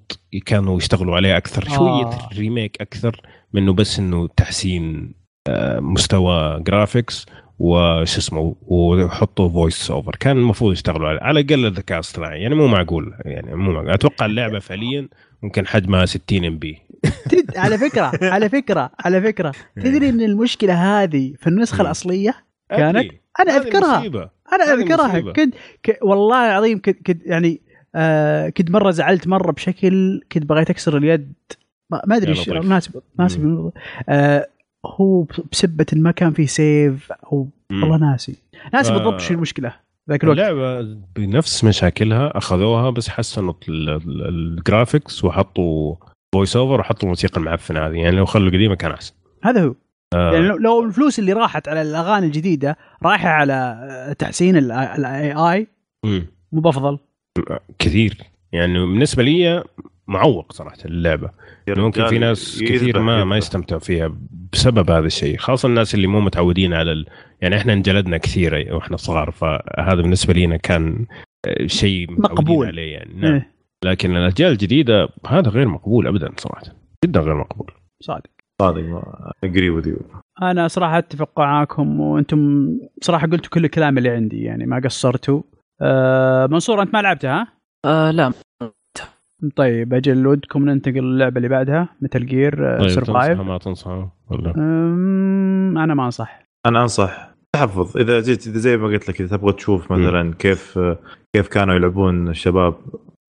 كانوا 0.46 0.76
يشتغلوا 0.76 1.16
عليها 1.16 1.36
أكثر. 1.36 1.68
شوية 1.68 2.06
آه. 2.06 2.28
remake 2.38 2.80
أكثر 2.80 3.20
منه 3.52 3.72
بس 3.72 3.98
إنه 3.98 4.28
تحسين 4.36 5.14
آه، 5.48 5.80
مستوى 5.80 6.60
graphics 6.60 7.26
وش 7.58 8.16
اسمه 8.16 8.56
ويحطوا 8.62 9.48
voice 9.48 9.90
over 9.90 10.16
كان 10.16 10.36
المفروض 10.36 10.72
يشتغلوا 10.72 11.08
عليه 11.08 11.20
على 11.20 11.40
الأقل 11.40 11.66
الذكاء 11.66 11.98
الاصطناعي 11.98 12.42
يعني 12.42 12.54
مو 12.54 12.66
معقول. 12.66 13.14
يعني 13.24 13.54
مو 13.54 13.72
معقول. 13.72 13.90
أتوقع 13.90 14.26
اللعبة 14.26 14.58
فعليا 14.58 15.08
ممكن 15.42 15.66
حجمها 15.66 16.06
60 16.06 16.44
MB. 16.44 16.78
على 17.56 17.78
فكرة 17.78 18.12
على 18.22 18.48
فكرة 18.48 18.90
على 19.04 19.22
فكرة. 19.22 19.52
تدري 19.84 20.08
إن 20.08 20.20
المشكلة 20.20 21.02
هذه 21.02 21.34
في 21.38 21.46
النسخة. 21.46 21.82
الأصلية 21.82 22.34
كانت؟ 22.70 23.10
أنا 23.40 23.56
أذكرها. 23.56 24.30
أنا 24.52 24.64
أذكرها. 24.74 25.32
كنت 25.32 25.54
ك... 25.82 25.98
والله 26.02 26.46
العظيم 26.46 26.80
كنت 26.80 27.06
كنت 27.06 27.26
يعني 27.26 27.60
آه 27.94 28.48
كنت 28.48 28.70
مرة 28.70 28.90
زعلت 28.90 29.26
مرة 29.28 29.52
بشكل 29.52 30.20
كنت 30.32 30.44
بغيت 30.46 30.70
أكسر 30.70 30.96
اليد 30.96 31.32
ما, 31.90 32.02
ما 32.06 32.16
أدري 32.16 32.30
إيش 32.30 32.48
لطيف. 32.48 32.64
ناسي 32.64 33.02
ناسي 33.18 33.70
آه 34.08 34.46
هو 34.86 35.26
بسبة 35.52 35.86
ما 35.92 36.10
كان 36.10 36.32
في 36.32 36.46
save 36.46 37.12
أو. 37.12 37.48
والله 37.70 37.96
ناسي 37.96 38.36
ناسي 38.74 38.92
آه. 38.92 38.96
بالضبط 38.96 39.20
شو 39.20 39.34
المشكلة 39.34 39.74
ذاك 40.10 40.24
الوقت 40.24 40.38
اللعبة 40.38 40.96
بنفس 41.16 41.64
مشاكلها 41.64 42.38
أخذوها 42.38 42.90
بس 42.90 43.08
حسنوا 43.08 43.54
ال- 43.68 43.88
ال- 43.88 44.28
ال 44.28 44.39
graphics 44.39 45.24
وحطوا 45.24 45.94
voice 46.34 46.56
over 46.56 46.80
وحطوا 46.80 47.02
الموسيقى 47.02 47.40
المعفنة 47.40 47.86
هذه 47.86 47.94
يعني 47.96 48.16
لو 48.16 48.24
خلوا 48.26 48.48
القديمة 48.48 48.74
كان 48.74 48.90
أحسن 48.90 49.14
هذا 49.44 49.64
هو 49.64 49.74
آه. 50.14 50.32
يعني 50.32 50.46
لو- 50.48 50.56
لو 50.56 50.84
الفلوس 50.84 51.18
اللي 51.18 51.32
راحت 51.32 51.68
على 51.68 51.82
الأغاني 51.82 52.26
الجديدة 52.26 52.76
رايحة 53.02 53.28
على 53.28 53.52
آه، 53.90 54.12
تحسين 54.12 54.56
ال 54.56 55.32
AI. 55.32 55.66
مو 56.52 56.60
بفضل 56.60 56.98
كثير. 57.78 58.16
يعني 58.52 58.78
بالنسبة 58.78 59.22
لي 59.22 59.64
معوق 60.06 60.52
صراحة 60.52 60.76
اللعبة. 60.84 61.30
يعني 61.66 61.80
ممكن 61.82 62.06
في 62.06 62.18
ناس 62.18 62.62
كثير 62.62 63.00
ما 63.00 63.24
ما 63.24 63.36
يستمتعوا 63.36 63.80
فيها 63.80 64.16
بسبب 64.52 64.90
هذا 64.90 65.06
الشيء. 65.06 65.36
خاصة 65.38 65.66
الناس 65.68 65.94
اللي 65.94 66.06
مو 66.06 66.20
متعودين 66.20 66.74
على 66.74 66.92
ال... 66.92 67.06
يعني 67.40 67.56
إحنا 67.56 67.72
انجلدنا 67.72 68.16
كثير 68.18 68.68
وإحنا 68.74 68.96
صغار 68.96 69.30
فهذا 69.30 69.94
بالنسبة 70.02 70.34
لنا 70.34 70.56
كان 70.56 71.06
آه، 71.46 71.66
شيء 71.66 72.06
مقبول. 72.12 72.66
عليه 72.66 72.92
يعني. 72.92 73.14
نعم. 73.14 73.32
إيه، 73.32 73.52
لكن 73.84 74.16
الأجيال 74.16 74.52
الجديدة 74.52 75.08
هذا 75.26 75.50
غير 75.50 75.68
مقبول 75.68 76.06
ابدا 76.06 76.30
صراحة. 76.36 76.62
جدا 77.04 77.20
غير 77.20 77.34
مقبول. 77.34 77.70
صادق. 78.00 78.30
صادق 78.62 79.02
اجري 79.44 79.70
وذي 79.70 79.96
أنا 80.42 80.68
صراحة 80.68 80.98
أتفق 80.98 81.40
معاكم 81.40 82.00
وأنتم 82.00 82.68
صراحة 83.02 83.26
قلتوا 83.26 83.50
كل 83.50 83.64
الكلام 83.64 83.98
اللي 83.98 84.10
عندي 84.10 84.42
يعني 84.42 84.66
ما 84.66 84.80
قصرتوا. 84.84 85.42
آه 85.82 86.46
منصور 86.46 86.82
أنت 86.82 86.94
ما 86.94 87.02
لعبتها؟ 87.02 87.42
ها؟ 87.42 87.48
آه 87.84 88.10
لا. 88.10 88.32
طيب 89.56 89.94
أجل 89.94 90.26
ودكم 90.26 90.70
ننتقل 90.70 91.02
للعبة 91.02 91.36
اللي 91.36 91.48
بعدها 91.48 91.88
متل 92.00 92.26
جير 92.26 92.78
طيب 92.78 92.88
سرفايف 92.88 93.40
ما 93.40 93.58
تنصح 93.58 93.90
ولا؟ 94.30 94.52
أنا 95.84 95.94
ما 95.94 96.04
أنصح. 96.04 96.42
أنا 96.66 96.82
أنصح. 96.82 97.34
تحفظ. 97.52 97.96
إذا 97.96 98.20
جيت 98.20 98.46
إذا 98.46 98.58
زي 98.58 98.76
ما 98.76 98.86
قلت 98.86 99.08
لك 99.08 99.20
إذا 99.20 99.36
تبغى 99.36 99.52
تشوف 99.52 99.92
مثلا 99.92 100.34
كيف 100.34 100.78
كيف 101.36 101.48
كانوا 101.48 101.74
يلعبون 101.74 102.28
الشباب. 102.28 102.74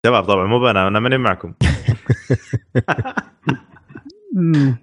شباب 0.06 0.24
طبعا 0.24 0.48
مو 0.48 0.70
أنا 0.70 0.88
أنا 0.88 1.00
ماني 1.00 1.18
معكم. 1.18 1.54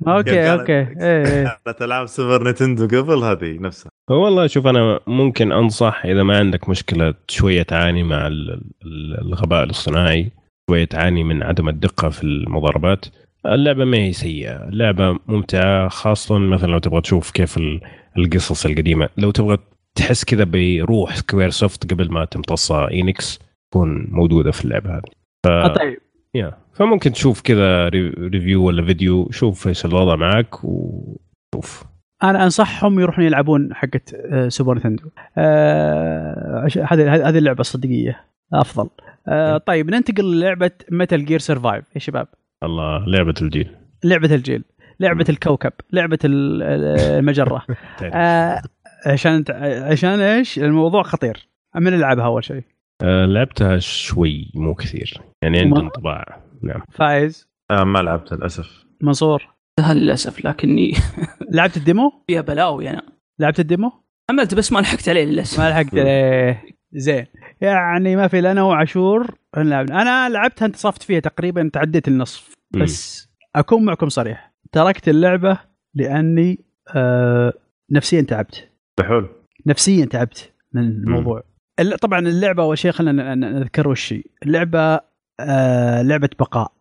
أوكي 0.09 0.53
أوكي. 0.53 0.73
إيه، 0.73 1.27
إيه. 1.27 1.59
كانت 1.65 1.83
ألعاب 1.83 2.07
Super 2.07 2.49
Nintendo 2.49 2.87
قبل 2.87 3.19
هذه 3.25 3.59
نفسها. 3.61 3.91
والله 4.11 4.47
شوف 4.47 4.67
أنا 4.67 5.01
ممكن 5.07 5.53
أنصح 5.53 6.03
إذا 6.05 6.23
ما 6.23 6.39
عندك 6.39 6.69
مشكلة 6.69 7.15
شوية 7.29 7.63
تعاني 7.63 8.03
مع 8.03 8.27
ال- 8.27 8.51
ال- 8.87 9.21
الغباء 9.21 9.65
الاصطناعي 9.65 10.31
شوية 10.71 10.85
تعاني 10.85 11.25
من 11.25 11.43
عدم 11.43 11.69
الدقة 11.69 12.09
في 12.09 12.25
المضاربات. 12.25 13.07
اللعبة 13.47 13.85
ما 13.85 13.97
هي 13.97 14.13
سيئة 14.13 14.69
اللعبة 14.69 15.19
ممتعة 15.27 15.89
خاصة 15.89 16.39
مثلا 16.39 16.71
لو 16.71 16.79
تبغى 16.79 17.01
تشوف 17.01 17.31
كيف 17.31 17.57
ال- 17.57 17.81
القصص 18.19 18.67
القديمة. 18.67 19.09
لو 19.17 19.31
تبغى 19.31 19.59
تحس 19.95 20.25
كذا 20.25 20.45
بروح 20.45 21.17
Squaresoft 21.17 21.93
قبل 21.93 22.11
ما 22.13 22.25
تمتصها 22.25 22.91
Enix 22.91 23.39
تكون 23.71 24.09
موجودة 24.11 24.51
في 24.51 24.65
اللعبة 24.65 24.91
هذه. 24.91 25.03
آه، 25.47 25.67
طيب 25.69 25.99
يا 26.35 26.53
فممكن 26.73 27.13
تشوف 27.13 27.41
كذا 27.41 27.89
re- 27.89 28.09
review 28.09 28.65
ولا 28.67 28.85
فيديو 28.87 29.31
شوف 29.31 29.69
إيش 29.69 29.85
الوضع 29.85 30.17
معك 30.17 30.65
وشوف. 30.65 31.85
أنا 32.23 32.45
أنصحهم 32.45 33.01
يروحون 33.01 33.25
يلعبون 33.25 33.75
حقت 33.75 34.15
آه، 34.15 34.49
Super 34.49 34.79
Nintendo 34.79 35.11
آه، 35.39 36.69
هذه 36.91 37.29
هذه 37.29 37.39
اللعبة 37.39 37.61
الصديقية. 37.61 38.21
أفضل. 38.53 38.89
آه، 39.29 39.59
طيب 39.59 39.91
ننتقل 39.91 40.25
للعبة 40.25 40.71
Metal 40.91 41.25
Gear 41.25 41.39
Survive 41.39 41.85
يا 41.95 42.01
شباب. 42.01 42.27
الله 42.63 43.07
لعبة 43.07 43.35
الجيل. 43.43 43.71
لعبة 44.05 44.35
الجيل. 44.35 44.65
لعبة 45.01 45.25
الكوكب. 45.29 45.73
لعبة 45.93 46.19
ال- 46.25 46.63
ال- 46.63 47.01
المجرة. 47.19 47.63
آه، 48.03 48.63
عشان 49.07 49.45
عشان 49.91 50.21
إيش؟ 50.21 50.59
الموضوع 50.59 51.03
خطير. 51.03 51.49
مين 51.77 51.93
لعبها 51.93 52.25
أول 52.25 52.45
شيء؟ 52.45 52.57
آه، 52.57 52.65
لعبتها 53.03 53.79
شوي 53.79 54.51
مو 54.55 54.75
كثير. 54.75 55.21
يعني 55.43 55.59
عندي 55.61 55.81
انطباع. 55.81 56.41
نعم. 56.63 56.83
فايز. 56.93 57.49
آه 57.71 57.85
ما 57.85 57.99
لعبت 57.99 58.33
للأسف. 58.33 58.85
منصور 59.03 59.55
للأسف 59.93 60.45
لكني 60.45 60.93
لعبت 61.55 61.77
ال 61.77 61.83
demo؟ 61.83 62.13
فيها 62.27 62.41
بلاوي 62.41 62.91
أنا. 62.91 63.03
لعبت 63.39 63.61
ال 63.61 63.66
demo؟ 63.66 63.93
حملت 64.31 64.55
بس 64.55 64.73
ما 64.73 64.79
لحقت 64.79 65.09
عليه 65.09 65.25
للأسف. 65.25 65.61
ما 65.61 65.71
لحقت 65.71 65.95
عليه. 65.99 66.63
زين. 66.93 67.27
يعني 67.61 68.17
ما 68.17 68.29
في 68.29 68.41
لا 68.41 68.53
أنا 68.53 68.63
وعاشور 68.63 69.35
نلعب 69.57 69.91
أنا 69.91 70.29
لعبتها 70.29 70.67
انتصفت 70.67 71.03
فيها 71.03 71.21
تقريبا 71.21 71.71
تعديت 71.73 72.09
النصف. 72.09 72.55
بس 72.77 73.29
أكون 73.57 73.85
معكم 73.85 74.09
صريح. 74.09 74.53
تركت 74.73 75.09
اللعبة 75.09 75.59
لأني 75.95 76.65
آه 76.95 77.53
نفسيا 77.91 78.21
تعبت. 78.23 78.69
بحول. 79.01 79.29
نفسيا 79.67 80.05
تعبت 80.05 80.53
من 80.73 80.83
الموضوع. 80.83 81.39
الل- 81.39 81.54
طبعا 82.01 82.19
اللعبة 82.19 82.63
أول 82.63 82.79
شيء 82.79 82.91
خلينا 82.93 83.35
نذكر 83.35 83.89
وش 83.89 84.13
هي. 84.13 84.23
اللعبة 84.43 85.01
آه 85.41 86.03
لعبة 86.03 86.31
بقاء. 86.39 86.73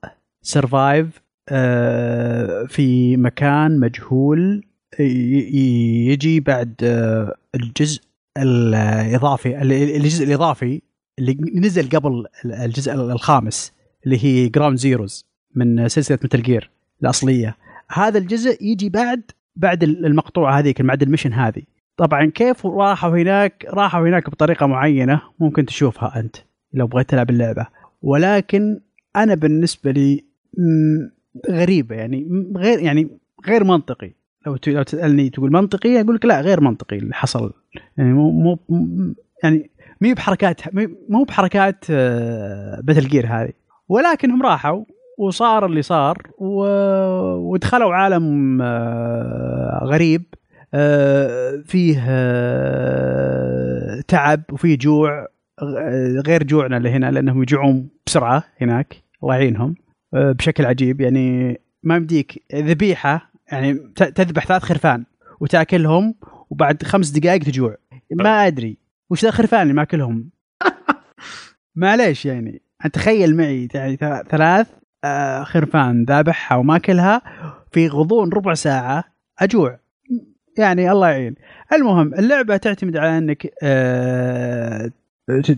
سرفايف 0.41 1.21
آه 1.49 2.65
في 2.65 3.17
مكان 3.17 3.79
مجهول 3.79 4.63
يجي 4.99 6.39
بعد 6.39 6.73
آه 6.83 7.35
الجزء 7.55 8.01
الإضافي 8.37 9.61
الجزء 9.97 10.25
الإضافي 10.25 10.81
اللي 11.19 11.37
نزل 11.55 11.89
قبل 11.89 12.25
الجزء 12.45 12.93
الخامس 12.93 13.73
اللي 14.05 14.25
هي 14.25 14.49
Ground 14.49 14.78
Zeroes 14.78 15.26
من 15.55 15.87
سلسلة 15.87 16.19
Metal 16.24 16.41
Gear 16.41 16.69
الأصلية. 17.01 17.57
هذا 17.91 18.17
الجزء 18.17 18.63
يجي 18.63 18.89
بعد 18.89 19.21
بعد 19.55 19.83
المقطوعة 19.83 20.59
هذيك 20.59 20.81
بعد 20.81 21.01
ال 21.01 21.05
mission 21.05 21.34
هذه. 21.33 21.61
طبعا 21.97 22.25
كيف 22.25 22.65
راحوا 22.65 23.09
هناك 23.09 23.65
راحوا 23.69 24.07
هناك 24.07 24.29
بطريقة 24.29 24.65
معينة 24.65 25.21
ممكن 25.39 25.65
تشوفها 25.65 26.19
أنت 26.19 26.35
لو 26.73 26.87
بغيت 26.87 27.09
تلعب 27.09 27.29
اللعبة. 27.29 27.67
ولكن 28.01 28.79
أنا 29.15 29.35
بالنسبة 29.35 29.91
لي 29.91 30.25
غريبة 31.51 31.95
يعني 31.95 32.27
غير 32.57 32.79
يعني 32.79 33.09
غير 33.47 33.63
منطقي. 33.63 34.11
لو 34.47 34.57
لو 34.67 34.83
تسألني 34.83 35.29
تقول 35.29 35.51
منطقي 35.51 36.01
أقول 36.01 36.15
لك 36.15 36.25
لا 36.25 36.41
غير 36.41 36.61
منطقي 36.61 36.97
اللي 36.97 37.13
حصل. 37.13 37.53
يعني 37.97 38.13
مو 38.13 38.31
مو 38.31 38.59
يعني 39.43 39.71
مو 40.01 40.13
بحركات 40.13 40.61
مو- 41.09 41.23
بحركات 41.23 41.91
باتل 42.81 43.07
جير 43.07 43.27
هذه. 43.27 43.51
ولكن 43.89 44.31
هم 44.31 44.41
راحوا 44.43 44.83
وصار 45.17 45.65
اللي 45.65 45.81
صار. 45.81 46.17
ودخلوا 46.37 47.93
عالم 47.93 48.61
آه، 48.61 49.81
غريب. 49.83 50.23
آه، 50.33 50.42
فيه 51.65 52.05
آه، 52.07 54.01
تعب 54.07 54.43
وفيه 54.51 54.78
جوع 54.78 55.28
غير 56.28 56.43
جوعنا 56.43 56.78
اللي 56.78 56.89
هنا 56.89 57.11
لأنهم 57.11 57.41
يجوعون 57.41 57.89
بسرعة 58.05 58.43
هناك 58.61 59.03
الله 59.24 59.36
يعينهم 59.36 59.76
آه، 60.13 60.32
بشكل 60.32 60.65
عجيب. 60.65 61.01
يعني 61.01 61.57
ما 61.84 61.95
يمديك 61.95 62.43
ذبيحة 62.55 63.32
يعني 63.51 63.74
تذبح 63.95 64.45
ثلاث 64.45 64.63
خرفان 64.63 65.05
وتأكلهم 65.39 66.15
وبعد 66.49 66.84
خمس 66.84 67.09
دقائق 67.09 67.43
تجوع. 67.43 67.78
ما 68.11 68.47
أدري 68.47 68.78
وش 69.09 69.21
ذا 69.24 69.30
الخرفان 69.30 69.61
اللي 69.61 69.74
ماكلهم؟ 69.74 70.30
معليش 71.76 72.26
يعني 72.26 72.61
تخيل 72.93 73.38
معي 73.38 73.67
يعني 73.74 73.97
ثلاث 74.30 74.67
آه، 75.03 75.43
خرفان 75.43 76.03
ذابحها 76.03 76.57
وماكلها 76.57 77.21
في 77.71 77.88
غضون 77.88 78.30
ربع 78.30 78.53
ساعة 78.53 79.03
أجوع. 79.39 79.82
يعني 80.58 80.91
الله 80.91 81.10
يعين. 81.10 81.36
المهم 81.74 82.14
اللعبة 82.14 82.58
تعتمد 82.58 82.97
على 82.97 83.18
أنك 83.18 83.47
آه، 83.64 84.91
تت- 85.28 85.58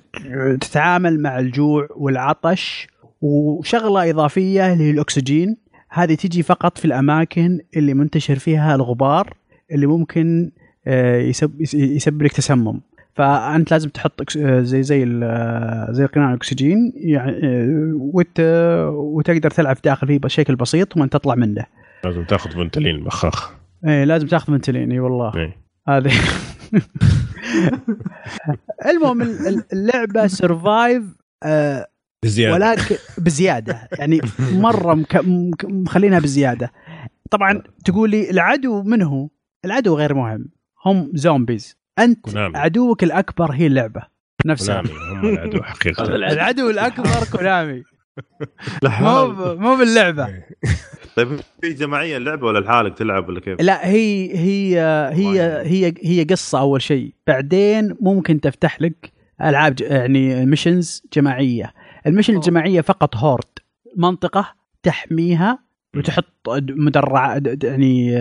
تتعامل 0.61 1.19
مع 1.21 1.39
الجوع 1.39 1.87
والعطش 1.95 2.87
وشغلة 3.21 4.09
إضافية 4.09 4.73
اللي 4.73 4.83
هي 4.83 4.91
الأكسجين. 4.91 5.57
هذه 5.89 6.15
تجي 6.15 6.43
فقط 6.43 6.77
في 6.77 6.85
الأماكن 6.85 7.59
اللي 7.77 7.93
منتشر 7.93 8.35
فيها 8.35 8.75
الغبار 8.75 9.33
اللي 9.71 9.85
ممكن 9.85 10.51
آه، 10.87 11.17
يسب 11.17 11.61
يسبب 11.73 12.21
لك 12.23 12.31
تسمم. 12.33 12.81
فأنت 13.13 13.71
لازم 13.71 13.89
تحط 13.89 14.37
آه، 14.37 14.61
زي 14.61 14.83
زي 14.83 15.05
زي 15.89 16.05
قناع 16.05 16.29
الأكسجين 16.29 16.93
يعني 16.95 17.39
وت 17.93 18.39
وتقدر 18.89 19.49
تلعب 19.51 19.77
داخل 19.83 20.07
فيه 20.07 20.19
بشكل 20.19 20.55
بسيط 20.55 20.97
وما 20.97 21.07
تطلع 21.07 21.35
منه. 21.35 21.65
لازم 22.03 22.23
تاخذ 22.23 22.51
Ventolin 22.51 23.03
بخاخ 23.03 23.53
إيه 23.85 24.03
لازم 24.03 24.27
تاخذ 24.27 24.53
Ventolin 24.53 24.91
إي 24.91 24.99
والله. 24.99 25.35
إيه. 25.35 25.57
هذه. 25.87 26.11
المهم 28.91 29.21
ال- 29.21 29.47
ال- 29.47 29.63
اللعبة 29.73 30.27
Survive 30.27 31.03
آه 31.43 31.87
بزيادة. 32.23 32.53
ولكن 32.53 32.95
بزيادة. 33.17 33.89
يعني 33.99 34.21
مرة 34.39 34.93
مك... 34.93 35.15
مك... 35.15 35.65
مخلينها 35.65 36.19
بزيادة. 36.19 36.71
طبعا 37.31 37.61
تقول 37.85 38.09
لي 38.09 38.29
العدو 38.29 38.83
من 38.83 39.01
هو؟ 39.01 39.29
العدو 39.65 39.95
غير 39.95 40.13
مهم. 40.13 40.45
هم 40.85 41.11
زومبيز 41.13 41.77
أنت 41.99 42.19
كونامي. 42.29 42.57
عدوك 42.57 43.03
الأكبر 43.03 43.51
هي 43.51 43.67
اللعبة 43.67 44.01
نفسها. 44.45 44.81
كونامي 44.81 45.19
هم 45.29 45.33
العدو 45.33 45.63
حقيقة. 45.63 46.03
العدو 46.15 46.69
الأكبر 46.69 47.25
كونامي. 47.31 47.83
مو 49.01 49.27
مو 49.55 49.75
باللعبة. 49.75 50.27
طيب 51.15 51.39
في 51.61 51.73
جماعيه 51.73 52.17
اللعبه 52.17 52.47
ولا 52.47 52.59
لحالك 52.59 52.97
تلعب 52.97 53.29
ولا 53.29 53.39
كيف؟ 53.39 53.61
لا 53.61 53.87
هي 53.87 54.37
هي 54.37 54.79
هي 55.13 55.41
هي 55.65 55.93
هي 56.03 56.23
قصة 56.23 56.59
أول 56.59 56.81
شيء. 56.81 57.13
بعدين 57.27 57.95
ممكن 58.01 58.41
تفتح 58.41 58.81
لك 58.81 59.11
ألعاب 59.41 59.75
ج- 59.75 59.81
يعني 59.81 60.45
missions 60.45 61.03
جماعية. 61.13 61.73
ال 62.07 62.10
mission 62.10 62.33
أوه. 62.33 62.41
الجماعية 62.43 62.81
فقط 62.81 63.15
horde. 63.15 63.43
منطقة 63.97 64.45
تحميها 64.83 65.59
وتحط 65.95 66.49
مدرع 66.69 67.39
يعني 67.63 68.17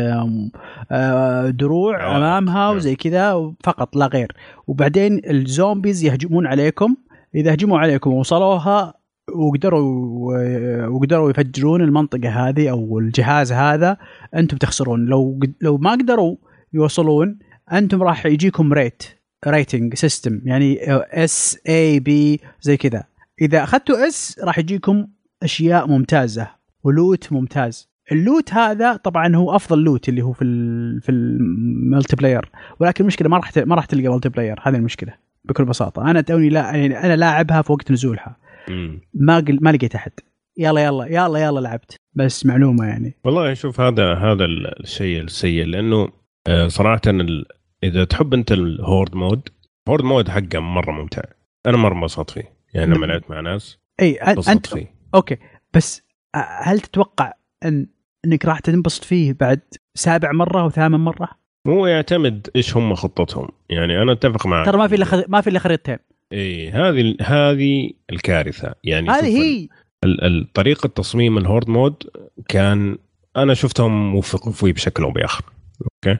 آه، 0.93 1.51
دروع. 1.51 2.17
أمامها. 2.17 2.71
وزي 2.71 2.97
كذا 2.97 3.53
فقط 3.65 3.97
لا 3.97 4.07
غير. 4.07 4.33
وبعدين 4.67 5.21
ال 5.31 5.40
zombies 5.40 6.05
يهجمون 6.05 6.47
عليكم. 6.47 6.97
إذا 7.35 7.55
هجموا 7.55 7.79
عليكم 7.79 8.13
ووصلوها 8.13 8.95
وقدروا 9.33 10.87
وقدروا 10.87 11.31
يفجرون 11.31 11.81
المنطقة 11.81 12.49
هذه 12.49 12.71
أو 12.71 12.99
الجهاز 12.99 13.53
هذا 13.53 13.97
أنتم 14.35 14.57
تخسرون. 14.57 15.05
لو 15.05 15.41
لو 15.61 15.79
ما 15.79 15.93
قدروا 15.93 16.37
يوصلون 16.73 17.39
أنتم 17.73 18.03
راح 18.03 18.27
يجيكم 18.27 18.73
rate 18.73 19.03
rating 19.47 19.95
system 19.95 20.41
يعني 20.45 20.79
S 20.93 21.59
A 21.69 22.01
B 22.01 22.41
زي 22.61 22.77
كذا. 22.77 23.05
إذا 23.41 23.63
أخذتوا 23.63 24.09
S 24.09 24.41
راح 24.45 24.59
يجيكم 24.59 25.07
أشياء 25.43 25.89
ممتازة 25.89 26.49
و 26.85 26.94
loot 26.94 27.33
ممتاز. 27.33 27.95
ال 28.13 28.21
loot 28.21 28.53
هذا 28.53 28.97
طبعا 28.97 29.37
هو 29.37 29.57
أفضل 29.57 29.79
loot 29.79 30.09
اللي 30.09 30.23
هو 30.23 30.33
في 30.33 30.45
ال 30.45 31.01
في 31.01 31.13
ال 31.13 32.17
multiplayer 32.17 32.51
ولكن 32.81 33.05
المشكلة 33.05 33.29
ما 33.29 33.37
راح 33.37 33.57
ما 33.57 33.75
راح 33.75 33.85
تلقى 33.85 34.09
multiplayer 34.09 34.61
هذه 34.63 34.77
المشكلة 34.77 35.15
بكل 35.45 35.65
بساطة. 35.65 36.11
أنا 36.11 36.21
توني 36.21 36.49
لا 36.49 36.61
يعني 36.61 37.05
أنا 37.05 37.17
لاعبها 37.17 37.63
في 37.63 37.73
وقت 37.73 37.93
نزولها. 37.93 38.37
ما 39.15 39.37
قل 39.37 39.59
ما 39.63 39.71
لقيت 39.73 39.95
أحد. 39.95 40.13
يلا 40.59 40.85
يلا 40.85 41.07
يلا 41.07 41.39
يلا 41.39 41.61
لعبت. 41.61 41.97
بس 42.15 42.47
معلومة 42.47 42.87
يعني. 42.87 43.15
والله 43.25 43.55
شوف 43.55 43.81
هذا 43.81 44.15
هذا 44.15 44.45
الشيء 44.45 45.21
السيء 45.21 45.65
لأنه 45.65 46.09
آه، 46.47 46.69
صراحة 46.69 47.01
ال- 47.07 47.47
إذا 47.85 48.05
تحب 48.05 48.35
أنت 48.35 48.53
ال 48.53 48.63
horde 48.63 49.15
mode 49.15 49.49
horde 49.89 50.05
mode 50.05 50.29
حقه 50.29 50.59
مرة 50.61 50.93
ممتع. 50.93 51.23
أنا 51.67 51.77
مرة 51.77 51.95
انبسطت 51.95 52.31
فيه. 52.31 52.53
يعني 52.75 52.87
لما 52.87 52.99
نعم. 52.99 53.11
لعبت 53.11 53.31
مع 53.31 53.41
ناس 53.41 53.79
إي 54.01 54.15
أنت 54.49 54.67
فيه. 54.67 54.95
أوكي. 55.15 55.37
بس 55.75 56.03
هل 56.63 56.81
تتوقع 56.81 57.33
ان 57.65 57.87
إنك 58.25 58.45
راح 58.45 58.59
تنبسط 58.59 59.05
فيه 59.05 59.33
بعد 59.41 59.61
سابع 59.95 60.33
مرة 60.33 60.61
أو 60.61 60.71
ثامن 60.71 60.99
مرة؟ 61.01 61.29
هو 61.67 61.87
يعتمد 61.87 62.49
إيش 62.57 62.77
هم 62.77 62.95
خطتهم. 62.95 63.49
يعني 63.71 64.03
أنا 64.03 64.13
أتفق 64.13 64.47
معك. 64.47 64.67
ترى 64.67 64.79
ما 64.79 64.89
في 64.89 64.95
إلا 64.95 65.25
ما 65.29 65.41
في 65.41 65.51
إلا 65.51 65.59
خريطتين. 65.59 65.99
اي 66.33 66.71
هذه 66.71 67.15
هذه 67.23 67.91
الكارثة. 68.13 68.75
يعني 68.85 69.09
هذه 69.11 69.43
هي. 69.43 69.69
ال- 70.05 70.25
ال- 70.25 70.53
طريقة 70.53 70.87
تصميم 70.89 71.39
ال 71.39 71.44
horde 71.44 71.71
mode 71.71 71.95
كان 72.49 72.99
أنا 73.37 73.55
شفتهم 73.55 74.13
موفقوا 74.13 74.53
فيه 74.53 74.73
بشكل 74.73 75.03
أو 75.03 75.11
بآخر. 75.11 75.45
أوكي؟ 75.83 76.19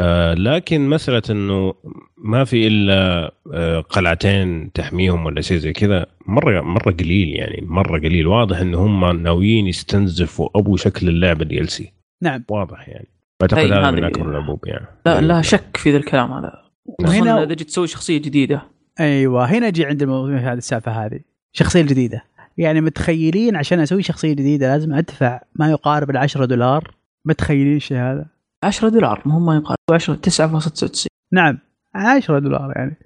آه 0.00 0.34
لكن 0.34 0.88
مسألة 0.88 1.22
إنه 1.30 1.74
ما 2.18 2.44
في 2.44 2.66
إلا 2.66 3.32
آه 3.54 3.80
قلعتين 3.80 4.72
تحميهم 4.72 5.26
ولا 5.26 5.40
شيء 5.40 5.58
زي 5.58 5.72
كذا 5.72 6.06
مرة 6.26 6.60
مرة 6.60 6.92
قليل 6.92 7.28
يعني 7.28 7.60
مرة 7.66 7.98
قليل. 7.98 8.26
واضح 8.26 8.58
إن 8.58 8.74
هم 8.74 9.22
ناويين 9.22 9.66
يستنزفوا 9.66 10.48
أبو 10.56 10.76
شكل 10.76 11.08
اللعبة 11.08 11.44
DLC 11.44 11.92
نعم. 12.22 12.44
واضح 12.50 12.88
يعني. 12.88 13.08
أعتقد 13.42 13.58
هذا 13.72 13.90
من 13.90 14.04
أكبر 14.04 14.30
العيوب 14.30 14.66
يعني. 14.66 14.86
لا 15.06 15.20
لا 15.20 15.42
شك 15.42 15.76
في 15.76 15.90
ذا 15.90 15.96
الكلام 15.96 16.32
هذا. 16.32 16.52
وهنا- 16.86 17.08
وهنا 17.10 17.42
إذا 17.42 17.54
جيت 17.54 17.68
تسوي 17.68 17.86
شخصية 17.86 18.18
جديدة. 18.18 18.62
أيوه 19.00 19.44
هنا 19.46 19.70
جي 19.70 19.84
عند 19.86 20.02
الموضوع 20.02 20.36
هذه 20.36 20.52
السالفة 20.52 20.92
هذه 21.06 21.20
شخصية 21.52 21.82
جديدة. 21.82 22.24
يعني 22.58 22.80
متخيلين 22.80 23.56
عشان 23.56 23.80
أسوي 23.80 24.02
شخصية 24.02 24.32
جديدة 24.32 24.66
لازم 24.68 24.94
أدفع 24.94 25.40
ما 25.54 25.70
يقارب 25.70 26.10
ال 26.10 26.16
10 26.16 26.44
دولار. 26.44 26.94
متخيلين 27.24 27.76
الشيء 27.76 27.96
هذا؟ 27.98 28.26
10 28.62 28.88
دولار 28.88 29.22
ما 29.26 29.34
هم 29.38 29.46
ما 29.46 29.54
يقال 29.56 29.76
10 29.90 30.14
9.99 30.14 31.06
نعم 31.32 31.58
10 31.94 32.38
دولار 32.38 32.72
يعني. 32.76 32.96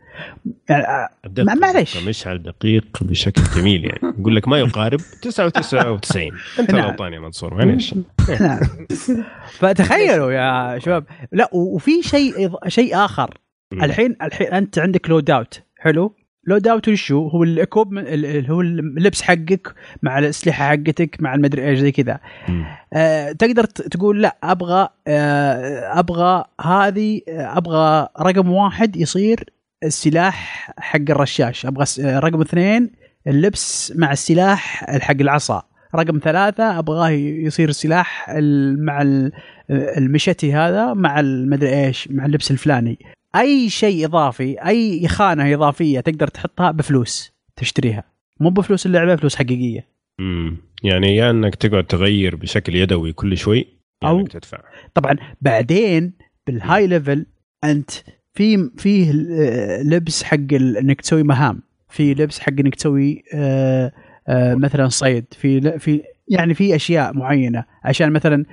يعني 0.68 1.08
ما- 1.38 1.54
معليش. 1.54 1.96
مشعل 2.08 2.42
دقيق 2.42 2.84
بشكل 3.00 3.42
جميل 3.56 3.84
يعني. 3.84 4.14
يقول 4.20 4.36
لك 4.36 4.48
ما 4.48 4.58
يقارب 4.58 5.00
99 5.22 6.30
أنت 6.58 6.70
نعم. 6.70 6.84
غلطان 6.90 7.12
يا 7.12 7.20
منصور 7.20 7.54
معليش 7.54 7.94
نعم. 8.40 8.60
فتخيلوا 9.50 10.32
يا 10.32 10.78
شباب. 10.78 11.04
لا 11.32 11.48
وفي 11.52 12.02
شيء 12.02 12.50
شيء 12.68 12.96
آخر. 13.04 13.38
الحين 13.72 14.16
الحين 14.22 14.46
أنت 14.46 14.78
عندك 14.78 15.10
loadout 15.10 15.62
حلو. 15.78 16.14
loadout 16.46 16.88
وشو 16.88 17.28
هو 17.28 17.42
اللي 17.42 17.68
اكوب 17.68 17.94
هو 18.50 18.60
اللبس 18.60 19.22
حقك 19.22 19.74
مع 20.02 20.18
الأسلحة 20.18 20.68
حقتك 20.68 21.16
مع 21.20 21.34
المدري 21.34 21.68
إيش 21.68 21.78
زي 21.78 21.92
كذا. 21.92 22.20
آه 22.92 23.32
تقدر 23.32 23.64
تقول 23.64 24.22
لا 24.22 24.36
أبغى 24.42 24.88
آه 25.06 25.98
أبغى 25.98 26.44
هذه 26.60 27.20
آه، 27.28 27.56
أبغى 27.58 28.08
رقم 28.20 28.50
واحد 28.52 28.96
يصير 28.96 29.44
السلاح 29.84 30.70
حق 30.78 31.00
الرشاش. 31.10 31.66
أبغى 31.66 31.84
آه، 32.00 32.18
رقم 32.18 32.40
اثنين 32.40 32.90
اللبس 33.26 33.92
مع 33.96 34.12
السلاح 34.12 34.84
حق 35.00 35.16
العصا. 35.20 35.62
رقم 35.94 36.20
ثلاثة 36.24 36.78
أبغاه 36.78 37.08
يصير 37.10 37.68
السلاح 37.68 38.30
ال- 38.30 38.84
مع 38.84 39.02
ال- 39.02 39.32
المشتي 39.70 40.54
هذا 40.54 40.92
مع 40.94 41.20
المدري 41.20 41.84
إيش 41.86 42.08
مع 42.10 42.26
اللبس 42.26 42.50
الفلاني. 42.50 42.98
أي 43.36 43.68
شيء 43.70 44.06
إضافي 44.06 44.66
أي 44.66 45.08
خانه 45.08 45.54
إضافية 45.54 46.00
تقدر 46.00 46.28
تحطها 46.28 46.70
بفلوس 46.70 47.32
تشتريها. 47.56 48.04
مو 48.40 48.50
بفلوس 48.50 48.86
اللعبة 48.86 49.16
فلوس 49.16 49.36
حقيقية. 49.36 49.86
امم 50.20 50.56
يعني 50.82 51.16
يا 51.16 51.30
إنك 51.30 51.54
تقعد 51.54 51.84
تغير 51.84 52.36
بشكل 52.36 52.74
يدوي 52.76 53.12
كل 53.12 53.36
شوي 53.36 53.58
يا 54.02 54.08
أو- 54.08 54.12
انك 54.12 54.32
تدفع. 54.32 54.58
طبعا 54.94 55.16
بعدين 55.40 56.12
بال 56.46 56.86
high 56.86 57.04
level 57.04 57.26
أنت 57.64 57.90
في 58.34 58.70
فيه 58.76 59.10
آه، 59.40 59.82
لبس 59.82 60.22
حق 60.22 60.36
إنك 60.52 61.00
تسوي 61.00 61.22
مهام. 61.22 61.62
في 61.88 62.14
لبس 62.14 62.40
حق 62.40 62.52
إنك 62.52 62.74
تسوي 62.74 63.22
آه، 63.34 63.92
آه، 64.28 64.54
مثلا 64.54 64.88
صيد. 64.88 65.24
في 65.32 65.78
في 65.78 66.02
يعني 66.28 66.54
في 66.54 66.76
أشياء 66.76 67.12
معينة. 67.16 67.64
عشان 67.84 68.12
مثلا 68.12 68.44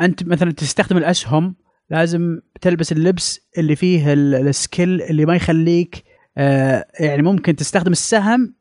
أنت 0.00 0.24
مثلا 0.28 0.52
تستخدم 0.52 0.96
الأسهم 0.96 1.54
لازم 1.90 2.40
تلبس 2.60 2.92
اللبس 2.92 3.40
اللي 3.58 3.76
فيه 3.76 4.12
ال- 4.12 4.34
skill 4.48 5.02
اللي 5.02 5.26
ما 5.26 5.34
يخليك 5.36 6.04
آه، 6.38 6.84
يعني 7.00 7.22
ممكن 7.22 7.56
تستخدم 7.56 7.92
السهم. 7.92 8.54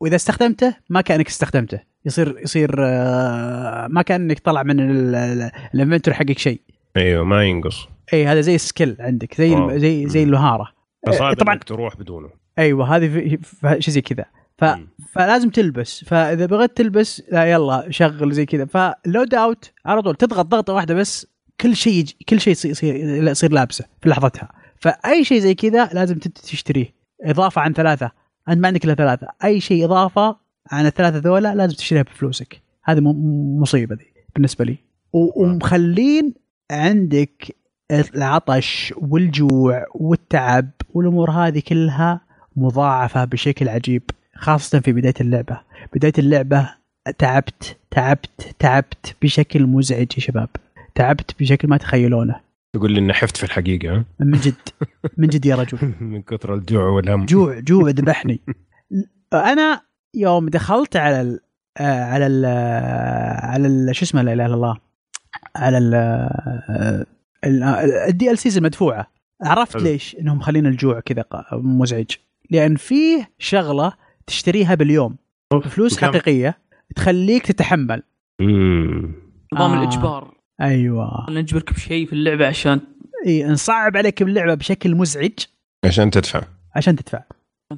وإذا 0.00 0.16
استخدمته 0.16 0.76
ما 0.90 1.00
كأنك 1.00 1.26
استخدمته. 1.28 1.80
يصير 2.04 2.38
يصير 2.42 2.74
آه، 2.78 3.86
ما 3.90 4.02
كأنك 4.02 4.38
طلع 4.38 4.62
من 4.62 4.80
ال- 4.90 5.14
ال- 5.14 5.50
inventory 5.74 6.16
حقك 6.16 6.38
شيء. 6.38 6.60
أيوه 6.96 7.24
ما 7.24 7.44
ينقص. 7.44 7.88
إي 8.12 8.26
هذا 8.26 8.40
زي 8.40 8.54
ال 8.54 8.61
skill 8.61 8.96
عندك 9.00 9.34
زي 9.34 9.50
واو. 9.50 9.78
زي 9.78 10.08
زي. 10.08 10.22
المهاره 10.22 10.68
فصعب 11.06 11.36
طبعا 11.36 11.54
انك 11.54 11.64
تروح 11.64 11.96
بدونه. 11.96 12.28
أيوه 12.58 12.96
هذه 12.96 13.38
شيء 13.78 13.94
زي 13.94 14.00
كذا. 14.00 14.24
ف... 14.58 14.64
فلازم 15.12 15.50
تلبس. 15.50 16.04
فإذا 16.04 16.46
بغيت 16.46 16.76
تلبس 16.76 17.22
لا 17.32 17.44
يلا 17.44 17.86
شغل 17.90 18.32
زي 18.32 18.46
كذا. 18.46 18.64
فلود 18.64 19.34
أوت 19.34 19.72
على 19.86 20.02
طول. 20.02 20.14
تضغط 20.16 20.46
ضغطة 20.46 20.72
واحدة 20.72 20.94
بس 20.94 21.26
كل 21.60 21.76
شيء 21.76 22.04
كل 22.28 22.40
شيء 22.40 22.52
يصير 22.52 22.70
يصير, 22.70 22.96
يصير 23.28 23.52
لابسه 23.52 23.84
في 24.02 24.08
لحظتها. 24.08 24.48
فأي 24.80 25.24
شيء 25.24 25.38
زي 25.38 25.54
كذا 25.54 25.90
لازم 25.92 26.18
تشتريه. 26.18 26.94
إضافة 27.24 27.60
عن 27.60 27.72
ثلاثة. 27.72 28.10
أنت 28.48 28.58
ما 28.58 28.68
عندك 28.68 28.84
إلا 28.84 28.94
ثلاثة. 28.94 29.26
أي 29.44 29.60
شيء 29.60 29.84
إضافة 29.84 30.36
عن 30.70 30.86
الثلاثة 30.86 31.18
ذولا 31.18 31.54
لازم 31.54 31.74
تشتريها 31.74 32.02
بفلوسك. 32.02 32.60
هذه 32.84 33.00
مصيبة 33.60 33.94
دي 33.94 34.04
بالنسبة 34.34 34.64
لي. 34.64 34.76
ومخلين 35.12 36.34
عندك 36.70 37.56
العطش 37.90 38.94
والجوع 38.96 39.84
والتعب 39.94 40.70
والأمور 40.94 41.30
هذه 41.30 41.62
كلها 41.68 42.20
مضاعفة 42.56 43.24
بشكل 43.24 43.68
عجيب 43.68 44.02
خاصة 44.34 44.80
في 44.80 44.92
بداية 44.92 45.14
اللعبة. 45.20 45.60
بداية 45.94 46.12
اللعبة 46.18 46.70
تعبت 47.18 47.76
تعبت 47.90 48.54
تعبت 48.58 49.16
بشكل 49.22 49.66
مزعج 49.66 50.06
يا 50.16 50.20
شباب. 50.20 50.48
تعبت 50.96 51.34
بشكل 51.40 51.68
ما 51.68 51.76
تخيلونه. 51.76 52.40
تقول 52.72 52.92
لي 52.92 52.98
إني 52.98 53.12
حفت 53.12 53.36
في 53.36 53.44
الحقيقة 53.44 53.96
ها؟ 53.96 54.04
من 54.20 54.38
جد 54.38 54.54
من 55.16 55.28
جد 55.28 55.46
يا 55.46 55.56
رجل. 55.56 55.78
من 56.00 56.22
كثر 56.22 56.54
الجوع 56.54 56.84
والهم. 56.84 57.26
جوع 57.26 57.60
جوع 57.68 57.90
ذبحني. 57.90 58.40
أنا 59.32 59.80
يوم 60.14 60.48
دخلت 60.48 60.96
على 60.96 61.20
ال 61.20 61.40
على 61.80 62.26
ال 62.26 62.44
على 63.44 63.66
ال 63.66 63.96
شو 63.96 64.04
اسمه 64.04 64.22
لا 64.22 64.32
إله 64.32 64.46
إلا 64.46 64.54
الله؟ 64.54 64.76
على 65.56 65.78
ال 65.78 68.30
ال 68.30 68.38
DLCs 68.38 68.56
المدفوعة. 68.56 69.06
عرفت. 69.42 69.76
ليش؟ 69.76 70.16
إنهم 70.20 70.38
مخلين 70.38 70.66
الجوع 70.66 71.00
كذا 71.00 71.24
مزعج. 71.52 72.10
لأن 72.50 72.76
فيه 72.76 73.30
شغلة 73.38 73.92
تشتريها 74.26 74.74
باليوم. 74.74 75.16
بفلوس 75.52 75.96
وكم؟ 75.96 76.06
حقيقية 76.06 76.58
تخليك 76.96 77.46
تتحمل. 77.46 78.02
نظام 78.40 79.72
آه. 79.72 79.82
الإجبار. 79.82 80.35
أيوه. 80.60 81.30
نجبرك 81.30 81.72
بشيء 81.72 82.06
في 82.06 82.12
اللعبة 82.12 82.46
عشان 82.46 82.80
إي 83.26 83.44
نصعب 83.44 83.96
عليك 83.96 84.22
اللعبة 84.22 84.54
بشكل 84.54 84.94
مزعج. 84.94 85.38
عشان 85.84 86.10
تدفع. 86.10 86.42
عشان 86.74 86.96
تدفع. 86.96 87.22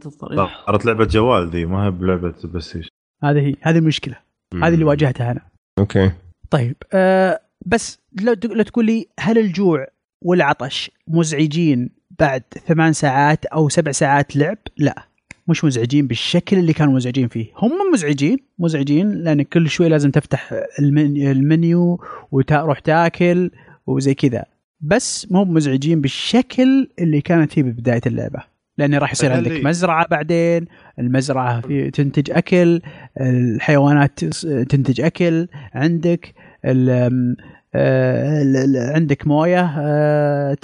تضطر 0.01 0.37
صارت 0.37 0.87
لعبة 0.87 1.05
جوال 1.05 1.51
ذي 1.51 1.65
ما 1.65 1.87
هي 1.87 1.91
بلعبة 1.91 2.35
بلاي 2.45 2.61
ستيشن 2.61 2.89
هذه 3.25 3.39
هي 3.39 3.55
هذه 3.63 3.79
المشكلة. 3.79 4.17
هذه 4.55 4.75
اللي 4.75 4.85
واجهتها 4.85 5.31
أنا. 5.31 5.41
أوكي. 5.79 6.13
طيب 6.51 6.77
آه 6.93 7.41
بس 7.67 7.99
لو 8.21 8.37
لو 8.45 8.63
تقول 8.63 8.87
لي 8.87 9.07
هل 9.21 9.39
الجوع 9.39 9.87
والعطش 10.25 10.91
مزعجين 11.09 11.91
بعد 12.19 12.43
ثمان 12.67 12.93
ساعات 12.93 13.47
أو 13.47 13.69
سبع 13.69 13.93
ساعات 13.93 14.37
لعب؟ 14.37 14.59
لا. 14.77 15.08
مش 15.49 15.65
مزعجين 15.65 16.07
بالشكل 16.07 16.59
اللي 16.59 16.73
كانوا 16.73 16.95
مزعجين 16.95 17.29
فيه، 17.29 17.47
هم 17.57 17.71
مزعجين 17.93 18.39
مزعجين 18.59 19.11
لأن 19.13 19.43
كل 19.43 19.69
شوي 19.69 19.89
لازم 19.89 20.11
تفتح 20.11 20.53
المن- 20.79 21.27
المنيو 21.31 22.01
وتروح 22.33 22.79
تاكل 22.79 23.51
وزي 23.87 24.15
كذا، 24.15 24.45
بس 24.81 25.27
مو 25.31 25.45
مزعجين 25.45 26.01
بالشكل 26.01 26.89
اللي 26.99 27.21
كانت 27.21 27.53
فيه 27.53 27.63
ببداية 27.63 28.01
اللعبة، 28.07 28.39
لأن 28.79 28.95
راح 28.95 29.13
يصير 29.13 29.33
عندك 29.33 29.51
مزرعة 29.65 30.07
بعدين، 30.11 30.65
المزرعة 30.99 31.61
في 31.61 31.91
تنتج 31.91 32.31
أكل، 32.31 32.81
الحيوانات 33.21 34.25
تنتج 34.45 35.01
أكل، 35.01 35.49
عندك 35.75 36.35
آه، 37.75 38.93
عندك 38.95 39.27
موية 39.27 39.75
آه، 39.79 40.57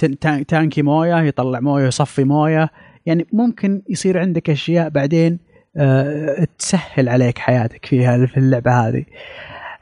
تانكي 0.49 0.83
موية 0.83 1.21
يطلع 1.23 1.61
موية 1.61 1.87
يصفي 1.87 2.25
موية. 2.25 2.71
يعني 3.07 3.27
ممكن 3.33 3.83
يصير 3.89 4.19
عندك 4.19 4.51
أشياء 4.51 4.89
بعدين 4.89 5.39
آه، 5.77 6.47
تسهل 6.59 7.09
عليك 7.09 7.39
حياتك 7.39 7.87
فيها 7.87 8.27
في 8.27 8.37
اللعبة 8.37 8.71
هذه. 8.89 9.05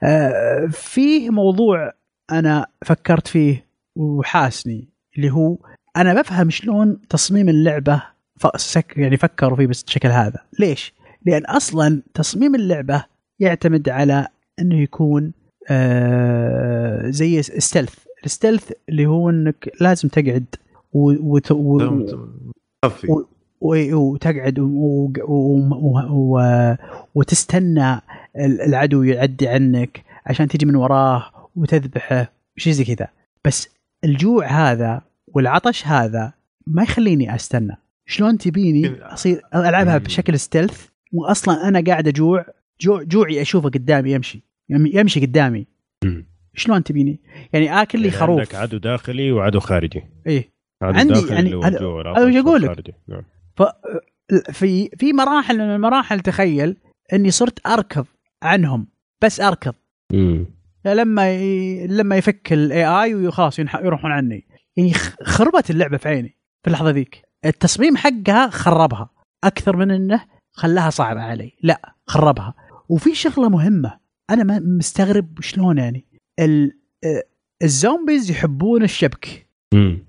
آه، 0.03 0.67
فيه 0.71 1.31
موضوع 1.31 1.93
أنا 2.33 2.67
فكرت 2.85 3.27
فيه 3.29 3.67
وحاسني 3.97 4.89
اللي 5.17 5.31
هو 5.31 5.57
أنا 5.97 6.15
بفهم 6.15 6.51
شلون 6.51 7.01
تصميم 7.09 7.49
اللعبة 7.49 8.03
ف- 8.37 8.61
سك 8.61 8.95
يعني 8.97 9.17
فكروا 9.17 9.57
فيه 9.57 9.67
بالشكل 9.67 10.09
هذا. 10.09 10.39
ليش؟ 10.59 10.95
لأن 11.27 11.45
أصلا 11.45 12.03
تصميم 12.15 12.55
اللعبة 12.55 13.05
يعتمد 13.41 13.89
على 13.89 14.27
إنه 14.61 14.81
يكون 14.83 15.33
آه 15.71 17.11
زي 17.11 17.43
stealth 17.43 17.95
ال 18.25 18.31
stealth 18.31 18.73
اللي 18.89 19.07
هو 19.07 19.31
إنك 19.31 19.69
لازم 19.81 20.09
تقعد 20.09 20.45
و- 20.93 21.35
وت- 21.35 21.53
و- 21.53 21.79
و- 22.87 23.23
و- 23.61 23.95
وتقعد 23.95 24.59
و- 24.59 24.67
و- 25.29 25.69
و- 25.73 26.39
و- 26.39 26.77
وتستنى 27.15 27.93
ال- 28.37 28.61
العدو 28.61 29.03
يعدي 29.03 29.49
عنك 29.49 30.03
عشان 30.27 30.49
تجي 30.49 30.67
من 30.67 30.75
وراه 30.77 31.49
وتذبحه 31.57 32.33
شيء 32.57 32.73
زي 32.73 32.85
كذا. 32.85 33.09
بس 33.45 33.69
الجوع 34.05 34.47
هذا 34.47 35.03
والعطش 35.27 35.87
هذا 35.87 36.33
ما 36.67 36.83
يخليني 36.83 37.35
أستنى. 37.35 37.77
شلون 38.07 38.39
تبيني 38.39 39.01
أصير 39.03 39.43
ألعبها. 39.55 39.99
بشكل 39.99 40.39
ستيلث 40.39 40.87
واصلا 41.13 41.69
أنا 41.69 41.85
قاعد 41.87 42.09
أجوع 42.09 42.47
جوع 42.81 43.03
جوعي 43.03 43.43
أشوفه 43.43 43.69
قدامي 43.69 44.13
يمشي. 44.13 44.43
يم- 44.71 44.87
يمشي 44.87 45.21
قدامي. 45.27 45.67
شلون 46.55 46.85
تبيني؟ 46.85 47.21
يعني 47.53 47.83
آكل 47.83 47.99
لي 47.99 48.09
يعني 48.09 48.19
خروف. 48.21 48.39
عندك 48.39 48.55
عدو 48.55 48.79
داخلي 48.79 49.33
وعدو 49.33 49.61
خارجي. 49.61 50.03
إيه. 50.27 50.52
عندي 50.83 51.27
يعني 51.29 51.55
والعطش 51.55 52.21
وش 52.21 52.37
أقول 52.37 52.63
لك؟ 52.63 52.95
نعم. 53.09 53.23
في 54.53 54.89
في 54.99 55.13
مراحل 55.13 55.59
من 55.59 55.75
المراحل 55.75 56.21
تخيل 56.21 56.77
إني 57.13 57.31
صرت 57.31 57.67
أركض 57.67 58.07
عنهم 58.43 58.87
بس 59.23 59.41
أركض. 59.41 59.75
مم. 60.13 60.47
لما 60.85 61.31
ي... 61.31 61.87
لما 61.87 62.17
يفك 62.17 62.53
ال 62.53 62.87
AI 62.87 63.15
وخلاص 63.15 63.59
ينح... 63.59 63.75
يروحون 63.77 64.13
عني. 64.13 64.47
يعني 64.77 64.93
خربت 65.23 65.71
اللعبة 65.71 65.97
في 65.97 66.09
عيني 66.09 66.39
في 66.63 66.67
اللحظة 66.71 66.91
ذيك. 66.91 67.23
التصميم 67.45 67.97
حقها 67.97 68.51
خربها. 68.51 69.11
أكثر 69.45 69.77
من 69.77 69.91
إنه 69.91 70.25
خلاها 70.53 70.91
صعبة 70.91 71.21
علي. 71.21 71.57
لا 71.63 71.95
خربها. 72.07 72.55
وفي 72.89 73.15
شغلة 73.15 73.49
مهمة. 73.49 73.99
أنا 74.31 74.45
ما 74.45 74.59
مستغرب 74.59 75.41
شلون 75.41 75.79
يعني. 75.79 76.07
ال... 76.41 76.73
ال 77.63 77.71
zombies 77.71 78.31
يحبون 78.31 78.83
الشبك. 78.83 79.49
مم. 79.75 80.05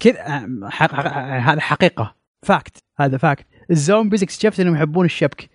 كذا 0.00 0.48
حق... 0.64 0.94
حق... 0.94 1.06
هذا 1.50 1.60
حقيقة. 1.60 2.14
fact 2.42 2.84
هذا 2.98 3.16
fact 3.16 3.46
ال 3.70 3.77
zombies 3.77 4.22
اكتشفت 4.22 4.60
إنهم 4.60 4.74
يحبون 4.74 5.04
الشبك. 5.04 5.50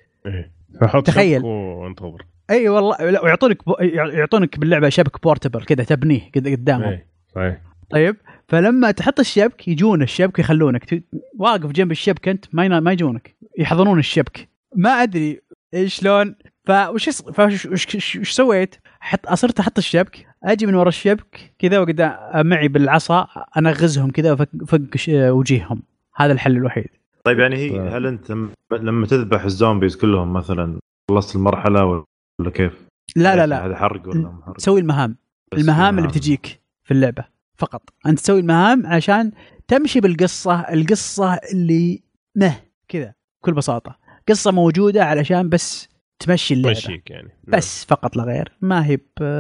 فحط 0.82 1.08
تخيل. 1.08 1.44
وانتظر. 1.44 2.26
إي 2.50 2.70
والله 2.70 3.10
لا 3.10 3.24
ويعطونك 3.24 3.66
بو... 3.66 3.74
يعطونك 4.14 4.60
باللعبة 4.60 4.90
شبك 4.90 5.24
بورتبل 5.24 5.64
كذا 5.64 5.84
تبنيه 5.84 6.32
قد- 6.36 6.48
قدامهم 6.48 6.90
إيه. 6.90 7.08
صحيح. 7.36 7.58
طيب. 7.90 8.16
فلما 8.48 8.92
تحط 8.92 9.20
الشبك 9.20 9.68
يجون 9.68 10.02
الشبك 10.02 10.40
يخلونك. 10.40 10.86
ت... 10.86 11.04
واقف 11.40 11.72
جنب 11.72 11.92
الشبك 11.92 12.28
أنت 12.28 12.46
ما 12.54 12.66
ينا... 12.66 12.80
ما 12.80 12.92
يجونك. 12.92 13.36
يحضنون 13.58 14.00
الشبك. 14.00 14.50
ما 14.76 14.90
أدري 14.90 15.42
إيش 15.74 15.96
شلون 15.96 16.36
فوش 16.68 17.08
يص... 17.08 17.22
فوش 17.22 17.66
وش... 17.66 17.96
وش... 17.96 18.16
وش 18.16 18.32
سويت؟ 18.32 18.76
حط 19.00 19.34
صرت 19.34 19.60
أحط 19.60 19.78
الشبك 19.78 20.28
أجي 20.44 20.66
من 20.66 20.76
ورا 20.76 20.90
الشبك 20.90 21.54
كذا 21.60 21.80
وقدام 21.80 22.48
معي 22.48 22.68
بالعصا 22.68 23.28
أنغزهم 23.58 24.12
كذا 24.12 24.32
وفك 24.34 24.50
فك 24.68 25.00
وجيههم 25.10 25.82
هذا 26.16 26.34
الحل 26.34 26.52
الوحيد 26.58 26.88
طيب 27.24 27.40
يعني 27.40 27.56
هي 27.56 27.70
ف- 27.70 27.94
هل 27.94 28.06
أنت 28.06 28.32
لما 28.72 29.08
تذبح 29.08 29.44
الزومبيز 29.44 29.96
كلهم 29.96 30.34
مثلا 30.34 30.80
خلصت 31.12 31.36
المرحلة 31.36 31.86
ولا 31.86 32.50
كيف؟ 32.54 32.74
لا 33.16 33.36
لا 33.36 33.48
لا 33.48 33.66
هذا 33.66 33.76
حرق 33.76 34.08
ولا 34.08 34.20
مو 34.30 34.42
حرق؟ 34.42 34.56
تسوي 34.58 34.80
المهام 34.80 35.16
المهام 35.54 35.98
اللي. 35.98 36.08
بتجيك 36.10 36.62
في 36.84 36.92
اللعبة 36.94 37.26
فقط 37.58 37.82
أنت 38.06 38.20
تسوي 38.20 38.40
المهام 38.40 38.88
عشان 38.88 39.32
تمشي 39.68 40.00
بالقصة 40.00 40.60
القصة 40.60 41.34
اللي 41.34 42.04
نه 42.36 42.60
كذا 42.88 43.14
بكل 43.42 43.54
بساطة 43.54 43.98
قصة 44.30 44.52
موجودة 44.52 45.06
علشان 45.06 45.50
بس 45.50 45.90
تمشي 46.20 46.54
اللعبة. 46.54 46.78
مشيك 46.78 47.12
يعني. 47.12 47.30
بس 47.48 47.86
فقط 47.86 48.18
لا 48.18 48.24
غير. 48.24 48.52
ما 48.62 48.86
هي 48.86 48.98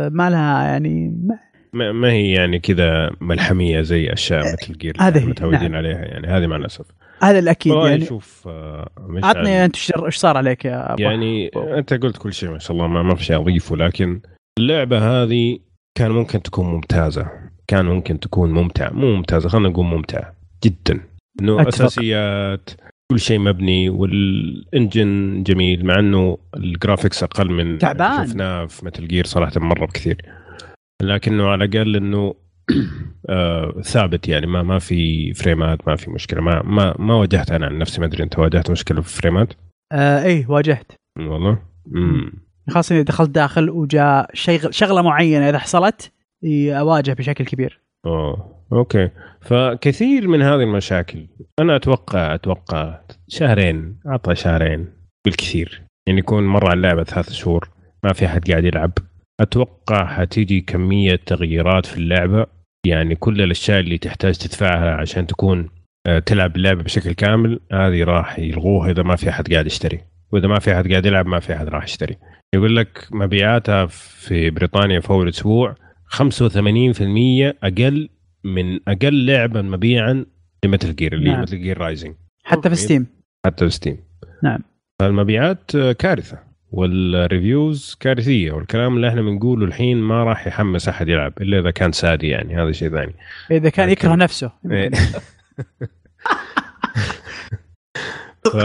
ما 0.09 0.29
لها 0.29 0.63
يعني 0.63 1.09
ما 1.23 1.39
ما, 1.73 1.91
ما 1.91 2.11
هي 2.11 2.31
يعني 2.31 2.59
كذا 2.59 3.11
ملحمية 3.21 3.81
زي 3.81 4.13
أشياء 4.13 4.53
مثل 4.53 4.77
جير 4.77 4.97
هذه 4.99 5.19
هي، 5.19 5.25
متعودين 5.25 5.71
نعم. 5.71 5.75
عليها 5.75 6.05
يعني. 6.05 6.27
هذه 6.27 6.47
مع 6.47 6.55
الأسف. 6.55 6.85
هذا 7.23 7.39
الأكيد 7.39 7.73
يعني. 7.73 8.05
شوف 8.05 8.47
آه، 8.47 8.89
عطني 9.23 9.65
أنت 9.65 9.75
إيش 10.05 10.15
صار 10.15 10.37
عليك 10.37 10.65
يا 10.65 10.93
أبو 10.93 11.01
يعني 11.01 11.47
أبو. 11.47 11.73
أنت 11.73 11.93
قلت 11.93 12.17
كل 12.17 12.33
شيء 12.33 12.49
ما 12.49 12.59
شاء 12.59 12.71
الله 12.71 12.87
ما, 12.87 13.03
ما 13.03 13.15
في 13.15 13.23
شيء 13.23 13.35
اضيفه 13.35 13.75
لكن 13.75 14.21
اللعبة 14.59 14.97
هذه 14.97 15.59
كان 15.97 16.11
ممكن 16.11 16.41
تكون 16.41 16.65
ممتازة. 16.65 17.27
كان 17.67 17.85
ممكن 17.85 18.19
تكون 18.19 18.51
ممتعة. 18.51 18.89
مو 18.93 19.15
ممتازة 19.15 19.49
خلينا 19.49 19.69
نقول 19.69 19.85
ممتعة 19.85 20.35
جدا. 20.63 20.99
إنه. 21.41 21.67
أساسيات 21.67 22.69
كل 23.11 23.19
شيء 23.19 23.39
مبني 23.39 23.89
وال 23.89 24.28
engine 24.28 25.43
جميل 25.43 25.85
مع 25.85 25.99
إنه 25.99 26.37
ال 26.57 26.65
graphics 26.65 27.23
أقل 27.23 27.51
من 27.51 27.77
تعبان. 27.77 28.27
شفناه 28.27 28.65
في 28.65 28.85
Metal 28.85 29.07
Gear 29.07 29.25
صراحة 29.25 29.51
مرة 29.57 29.85
بكثير. 29.85 30.21
لكنه 31.01 31.47
على 31.47 31.65
الأقل 31.65 31.95
إنه 31.95 32.35
آه 33.29 33.81
ثابت 33.81 34.27
يعني 34.27 34.47
ما 34.47 34.63
ما 34.63 34.79
في 34.79 35.33
فريمات 35.33 35.87
ما 35.87 35.95
في 35.95 36.11
مشكلة. 36.11 36.41
ما 36.41 36.61
ما 36.63 36.95
ما 36.99 37.13
واجهت 37.15 37.51
أنا 37.51 37.65
عن 37.65 37.77
نفسي 37.77 38.01
ما 38.01 38.07
أدري 38.07 38.23
أنت 38.23 38.39
واجهت 38.39 38.71
مشكلة 38.71 39.01
في 39.01 39.07
الفريمات؟ 39.07 39.53
آه 39.91 40.23
إيه 40.23 40.47
واجهت. 40.47 40.91
والله؟ 41.19 41.59
امم 41.95 42.31
خاصة 42.69 42.95
إذا 42.95 43.03
دخلت 43.03 43.29
داخل 43.29 43.69
وجاء 43.69 44.29
شيء 44.33 44.71
شغلة 44.71 45.01
معينة 45.01 45.49
إذا 45.49 45.57
حصلت 45.57 46.11
أواجه 46.69 47.13
بشكل 47.13 47.45
كبير. 47.45 47.81
أوه. 48.05 48.58
أوكي. 48.73 49.09
فكثير 49.41 50.27
من 50.27 50.41
هذه 50.41 50.61
المشاكل 50.61 51.27
أنا 51.59 51.75
أتوقع 51.75 52.35
أتوقع 52.35 52.99
شهرين 53.27 53.99
أعطى 54.07 54.35
شهرين 54.35 54.87
بالكثير. 55.25 55.81
يعني 56.07 56.19
يكون 56.19 56.47
مر 56.47 56.65
على 56.65 56.77
اللعبة 56.77 57.03
ثلاث 57.03 57.31
شهور 57.31 57.69
ما 58.03 58.13
في 58.13 58.25
أحد 58.25 58.51
قاعد 58.51 58.65
يلعب. 58.65 58.91
أتوقع 59.39 60.05
حتيجي 60.05 60.61
كمية 60.61 61.15
تغييرات 61.15 61.85
في 61.85 61.97
اللعبة. 61.97 62.45
يعني 62.85 63.15
كل 63.15 63.41
الأشياء 63.41 63.79
اللي 63.79 63.97
تحتاج 63.97 64.37
تدفعها 64.37 64.95
عشان 64.95 65.27
تكون 65.27 65.69
آه، 66.07 66.19
تلعب 66.19 66.55
اللعبة 66.55 66.83
بشكل 66.83 67.11
كامل 67.11 67.59
هذه 67.73 68.03
راح 68.03 68.39
يلغوها 68.39 68.91
إذا 68.91 69.03
ما 69.03 69.15
في 69.15 69.29
أحد 69.29 69.53
قاعد 69.53 69.65
يشتري. 69.65 69.99
وإذا 70.31 70.47
ما 70.47 70.59
في 70.59 70.73
أحد 70.73 70.91
قاعد 70.91 71.05
يلعب 71.05 71.25
ما 71.25 71.39
في 71.39 71.53
أحد 71.53 71.67
راح 71.69 71.83
يشتري. 71.83 72.17
يقول 72.55 72.75
لك 72.75 73.07
مبيعاتها 73.11 73.85
في 73.85 74.49
بريطانيا 74.49 74.99
في 74.99 75.09
أول 75.09 75.29
أسبوع 75.29 75.75
85% 76.09 77.55
أقل 77.63 78.09
من 78.43 78.79
أقل 78.87 79.25
لعبه 79.25 79.61
مبيعا 79.61 80.25
ل 80.65 80.70
Metal 80.70 80.95
Gear 80.95 81.13
اللي 81.13 81.29
نعم. 81.29 81.41
Metal 81.41 81.61
Gear 81.61 81.77
Rising 81.77 82.15
حتى 82.43 82.61
في 82.61 82.67
طيب. 82.69 82.73
ستيم 82.85 83.07
حتى 83.45 83.65
في 83.65 83.71
Steam 83.75 83.97
نعم. 84.43 84.59
فالمبيعات 85.01 85.77
كارثة 85.77 86.39
وال 86.71 86.99
reviews 86.99 87.97
كارثية 87.99 88.51
والكلام 88.51 88.95
اللي 88.95 89.09
إحنا 89.09 89.21
بنقوله 89.21 89.65
الحين 89.65 89.97
ما 89.97 90.23
راح 90.23 90.47
يحمس 90.47 90.87
أحد 90.89 91.07
يلعب 91.07 91.33
إلا 91.41 91.59
إذا 91.59 91.71
كان 91.71 91.91
سادي 91.91 92.27
يعني 92.27 92.55
هذا 92.55 92.71
شيء 92.71 92.89
ثاني 92.89 93.13
إذا 93.51 93.69
كان 93.69 93.89
لكن- 93.89 93.91
يكره 94.05 94.15
نفسه 94.15 94.51
إيه. 94.71 94.89
ف... 98.53 98.57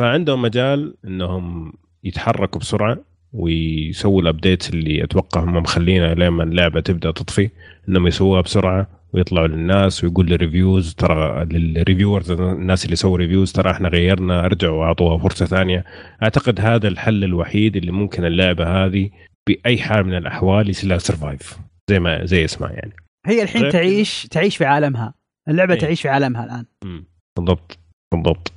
فعندهم 0.00 0.42
مجال 0.42 0.94
إنهم 1.04 1.72
يتحركوا 2.04 2.60
بسرعة 2.60 2.98
ويسووا 3.36 4.22
ال 4.22 4.28
updates 4.28 4.70
اللي 4.70 5.04
أتوقع 5.04 5.44
هم 5.44 5.56
مخلينها 5.56 6.14
لما 6.14 6.42
اللعبة 6.42 6.80
تبدأ 6.80 7.10
تطفي 7.10 7.50
إنهم 7.88 8.06
يسووها 8.06 8.40
بسرعة 8.40 8.86
ويطلعوا 9.12 9.46
للناس 9.46 10.04
ويقول 10.04 10.26
لل 10.26 10.41
reviews 10.41 10.94
ترى 10.94 11.44
لل 11.44 11.60
reviewers 11.60 12.30
الناس 12.30 12.84
اللي 12.84 12.92
يسووا 12.92 13.16
reviews 13.18 13.52
ترى 13.52 13.70
إحنا 13.70 13.88
غيرنا 13.88 14.44
ارجعوا 14.44 14.80
وأعطوها 14.80 15.18
فرصة 15.18 15.46
ثانية. 15.46 15.84
أعتقد 16.22 16.60
هذا 16.60 16.88
الحل 16.88 17.24
الوحيد 17.24 17.76
اللي 17.76 17.92
ممكن 17.92 18.24
اللعبة 18.24 18.64
هذه 18.84 19.10
بأي 19.48 19.78
حال 19.78 20.06
من 20.06 20.14
الأحوال 20.16 20.70
يصير 20.70 20.90
لها 20.90 20.98
survive 20.98 21.58
زي 21.90 21.98
ما 22.00 22.24
زي 22.24 22.44
اسمها 22.44 22.70
يعني. 22.70 22.92
هي 23.26 23.42
الحين 23.42 23.68
تعيش 23.68 24.26
تعيش 24.30 24.56
في 24.56 24.64
عالمها. 24.64 25.14
اللعبة 25.48 25.74
إيه. 25.74 25.80
تعيش 25.80 26.02
في 26.02 26.08
عالمها 26.08 26.44
الآن. 26.44 26.64
مم. 26.84 27.04
بالضبط. 27.38 27.78
بالضبط. 28.14 28.52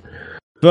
ف 0.62 0.66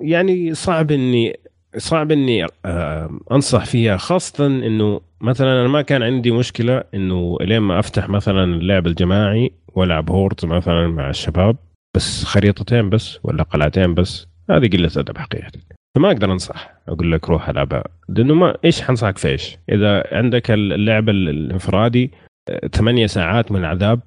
يعني 0.00 0.54
صعب 0.54 0.90
إني 0.90 1.36
صعب 1.76 2.12
إني 2.12 2.46
آه، 2.64 3.18
أنصح 3.32 3.64
فيها 3.64 3.96
خاصة 3.96 4.46
إنه 4.46 5.00
مثلا 5.20 5.60
أنا 5.60 5.68
ما 5.68 5.82
كان 5.82 6.02
عندي 6.02 6.30
مشكلة 6.30 6.84
إنه 6.94 7.36
لين 7.40 7.58
ما 7.58 7.78
أفتح 7.78 8.08
مثلا 8.08 8.44
اللعب 8.44 8.86
الجماعي 8.86 9.52
وألعب 9.74 10.10
horde 10.10 10.46
مثلا 10.46 10.86
مع 10.86 11.10
الشباب 11.10 11.56
بس 11.96 12.24
خريطتين 12.24 12.90
بس 12.90 13.18
ولا 13.22 13.42
قلعتين 13.42 13.94
بس 13.94 14.26
هذه 14.50 14.68
قلة 14.68 14.90
أدب 14.96 15.18
حقيقة. 15.18 15.52
فما 15.96 16.08
أقدر 16.08 16.32
أنصح 16.32 16.74
أقول 16.88 17.12
لك 17.12 17.28
روح 17.28 17.48
ألعبها. 17.48 17.84
لأنه 18.08 18.34
ما 18.34 18.56
إيش 18.64 18.82
حنصحك 18.82 19.18
في 19.18 19.28
إيش؟ 19.28 19.58
إذا 19.68 20.04
عندك 20.12 20.50
اللعب 20.50 21.08
الانفرادي 21.08 22.10
آه، 22.48 22.68
ثمانية 22.72 23.06
ساعات 23.06 23.52
من 23.52 23.64
عذاب 23.64 24.00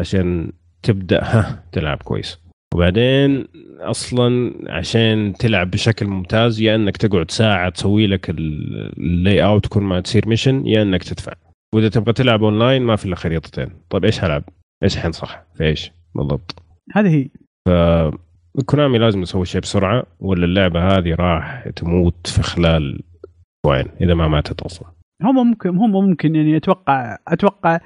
عشان 0.00 0.52
تبدأ 0.82 1.24
ها 1.24 1.64
تلعب 1.72 2.02
كويس. 2.02 2.38
وبعدين 2.74 3.44
أصلا 3.80 4.52
عشان 4.68 5.32
تلعب 5.38 5.70
بشكل 5.70 6.06
ممتاز 6.06 6.60
يا 6.60 6.74
إنك 6.74 6.96
تقعد 6.96 7.30
ساعة 7.30 7.68
تسوي 7.68 8.06
لك 8.06 8.30
ال 8.30 9.44
layout 9.44 9.66
كل 9.66 9.80
ما 9.80 10.00
تصير 10.00 10.28
mission 10.28 10.66
يا 10.66 10.82
إنك 10.82 11.02
تدفع 11.02 11.32
وإذا 11.74 11.88
تبغى 11.88 12.12
تلعب 12.12 12.44
اونلاين 12.44 12.82
ما 12.82 12.96
في 12.96 13.04
إلا 13.04 13.16
خريطتين 13.16 13.68
طيب 13.90 14.04
إيش 14.04 14.24
هلعب؟ 14.24 14.44
إيش 14.82 14.98
حنصح؟ 14.98 15.44
في 15.54 15.64
إيش؟ 15.64 15.92
بالضبط 16.14 16.62
هذه 16.94 17.08
هي 17.08 17.28
كونامي 18.66 18.98
لازم 18.98 19.22
يسوي 19.22 19.46
شيء 19.46 19.60
بسرعة 19.60 20.06
ولا 20.20 20.44
اللعبة 20.44 20.96
هذه 20.96 21.14
راح 21.14 21.68
تموت 21.76 22.26
في 22.26 22.42
خلال 22.42 23.02
أسبوعين 23.66 23.86
إذا 24.00 24.14
ما 24.14 24.28
ماتت 24.28 24.62
أصلا 24.62 24.88
هم 25.22 25.48
ممكن 25.48 25.76
هم 25.76 25.92
ممكن 25.92 26.34
يعني 26.34 26.56
أتوقع 26.56 27.18
أتوقع 27.28 27.78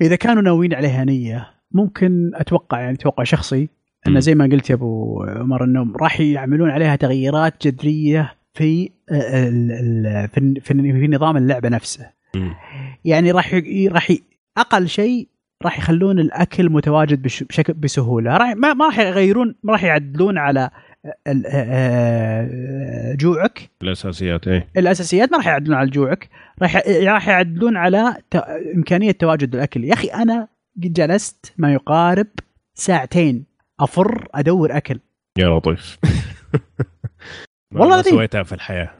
إذا 0.00 0.16
كانوا 0.16 0.42
ناويين 0.42 0.74
عليها 0.74 1.04
نية 1.04 1.50
ممكن 1.74 2.30
أتوقع 2.34 2.80
يعني 2.80 2.96
توقع 2.96 3.24
شخصي 3.24 3.68
انه. 4.06 4.20
زي 4.20 4.34
ما 4.34 4.44
قلت 4.44 4.70
يا 4.70 4.74
أبو 4.74 5.22
عمر 5.28 5.64
إنهم 5.64 5.96
راح 5.96 6.20
يعملون 6.20 6.70
عليها 6.70 6.96
تغييرات 6.96 7.66
جذرية 7.66 8.34
في 8.54 8.90
ال- 9.12 10.28
في 10.28 10.54
في 10.60 10.92
في 11.00 11.08
نظام 11.08 11.36
اللعبة 11.36 11.68
نفسه. 11.68 12.06
يعني 13.04 13.30
راح 13.30 13.54
راح 13.90 14.12
أقل 14.58 14.88
شيء 14.88 15.28
راح 15.64 15.78
يخلون 15.78 16.18
الأكل 16.18 16.70
متواجد 16.70 17.22
بش- 17.22 17.42
بشكل 17.42 17.72
بسهولة 17.72 18.36
راح 18.36 18.56
ما 18.56 18.74
ما 18.74 18.86
راح 18.86 18.98
يغيرون 18.98 19.54
ما 19.62 19.72
راح 19.72 19.84
يعدلون 19.84 20.38
على 20.38 20.70
ال- 21.26 21.44
آه، 21.46 23.14
جوعك 23.14 23.70
الأساسيات 23.82 24.48
إيه 24.48 24.68
الأساسيات 24.76 25.32
ما 25.32 25.38
راح 25.38 25.46
يعدلون 25.46 25.76
على 25.76 25.90
جوعك 25.90 26.28
راح 26.62 26.82
راح 27.02 27.28
يعدلون 27.28 27.76
على. 27.76 28.14
إمكانية 28.76 29.10
تواجد 29.10 29.54
الأكل 29.54 29.84
يا 29.84 29.92
أخي 29.92 30.08
أنا 30.08 30.48
جلست 30.76 31.52
ما 31.58 31.72
يقارب 31.72 32.26
ساعتين 32.74 33.44
أفر 33.80 34.28
أدور 34.34 34.76
أكل. 34.76 35.00
يا 35.38 35.48
لطيف. 35.48 35.98
والله 37.74 37.96
ما. 37.96 38.02
سويتها 38.02 38.42
في 38.42 38.52
الحياة؟ 38.52 38.96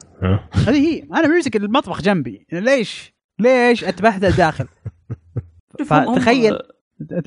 هذه 0.53 0.87
هي. 0.87 1.03
أنا 1.03 1.27
ممسك 1.27 1.55
المطبخ 1.55 2.01
جنبي. 2.01 2.45
ليش؟ 2.51 3.13
ليش 3.39 3.83
أتبهدل 3.83 4.31
داخل؟ 4.31 4.65
فتخيل. 5.89 6.59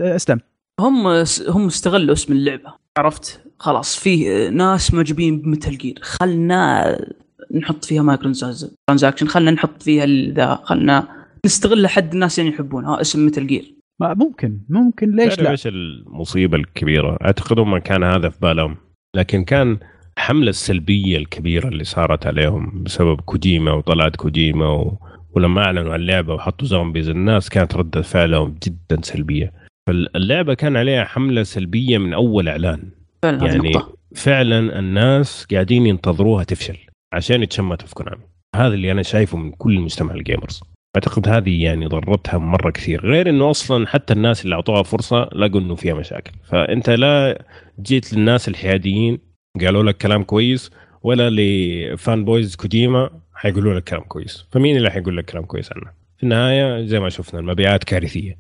أسلم. 0.00 0.40
هم 0.80 1.06
هم 1.48 1.66
استغلوا 1.66 2.12
اسم 2.12 2.32
اللعبة. 2.32 2.74
عرفت؟ 2.98 3.40
خلاص 3.58 3.96
في 3.96 4.48
ناس 4.50 4.94
معجبين 4.94 5.40
ب 5.40 5.47
Metal 5.47 5.78
Gear 5.78 5.98
خلنا 6.02 6.98
نحط 7.54 7.84
فيها 7.84 8.02
micro 8.02 8.32
transaction 8.86 9.28
خلنا 9.28 9.50
نحط 9.50 9.82
فيها 9.82 10.06
ذا. 10.32 10.54
خلنا 10.64 11.26
نستغل 11.46 11.86
حد 11.86 12.12
الناس 12.12 12.38
يعني 12.38 12.50
يحبونها. 12.50 13.00
اسم 13.00 13.26
Metal 13.26 13.46
Gear 13.46 13.77
ما 14.00 14.14
ممكن 14.14 14.60
ممكن 14.68 15.16
ليش 15.16 15.40
لا؟ 15.40 15.50
إيش 15.50 15.66
المصيبة 15.66 16.56
الكبيرة؟ 16.56 17.18
أعتقد 17.22 17.58
هم 17.58 17.78
كان 17.78 18.04
هذا 18.04 18.28
في 18.28 18.38
بالهم 18.40 18.76
لكن 19.16 19.44
كان 19.44 19.78
الحمله 20.18 20.50
السلبية 20.50 21.16
الكبيرة 21.18 21.68
اللي 21.68 21.84
صارت 21.84 22.26
عليهم 22.26 22.82
بسبب 22.82 23.20
كوجيما 23.20 23.72
وطلعت 23.72 24.16
كوجيما 24.16 24.66
و... 24.66 24.98
ولما 25.30 25.64
أعلنوا 25.64 25.92
عن 25.92 26.00
اللعبة 26.00 26.34
وحطوا 26.34 26.66
zombies 26.66 27.08
الناس 27.08 27.48
كانت 27.48 27.76
رده 27.76 28.02
فعلهم 28.02 28.58
جدا 28.64 29.02
سلبية. 29.02 29.52
فاللعبة 29.88 30.54
كان 30.54 30.76
عليها 30.76 31.04
حملة 31.04 31.42
سلبية 31.42 31.98
من 31.98 32.12
أول 32.12 32.48
إعلان. 32.48 32.90
يعني 33.24 33.72
فعلا 34.14 34.78
الناس 34.78 35.46
قاعدين 35.50 35.86
ينتظروها 35.86 36.44
تفشل 36.44 36.76
عشان 37.12 37.42
يتشمتوا 37.42 37.88
في 37.88 37.94
كونامي 37.94 38.22
هذا 38.56 38.74
اللي 38.74 38.92
أنا 38.92 39.02
شايفه 39.02 39.38
من 39.38 39.52
كل 39.52 39.80
مجتمع 39.80 40.14
ال 40.14 40.21
gamers 40.21 40.60
أعتقد 40.96 41.28
هذه 41.28 41.64
يعني 41.64 41.86
ضرتها 41.86 42.38
مرة 42.38 42.70
كثير 42.70 43.06
غير 43.06 43.28
إنه 43.28 43.50
أصلا 43.50 43.86
حتى 43.86 44.12
الناس 44.12 44.44
اللي 44.44 44.54
أعطوها 44.54 44.82
فرصة 44.82 45.28
لقوا 45.32 45.60
إنه 45.60 45.74
فيها 45.74 45.94
مشاكل. 45.94 46.32
فأنت 46.44 46.90
لا 46.90 47.44
جيت 47.80 48.12
للناس 48.12 48.48
الحياديين 48.48 49.18
قالوا 49.60 49.82
لك 49.82 49.96
كلام 49.96 50.22
كويس 50.22 50.70
ولا 51.02 51.30
ل 51.30 51.54
fan 51.54 52.24
boys 52.24 52.56
كوجيما 52.56 53.10
حيقولوا 53.34 53.74
لك 53.74 53.84
كلام 53.84 54.02
كويس. 54.02 54.46
فمين 54.52 54.76
اللي 54.76 54.90
حيقول 54.90 55.16
لك 55.16 55.24
كلام 55.24 55.44
كويس 55.44 55.72
عنه؟ 55.72 55.92
في 56.16 56.22
النهاية 56.22 56.86
زي 56.86 57.00
ما 57.00 57.08
شفنا 57.08 57.40
المبيعات 57.40 57.84
كارثية. 57.84 58.38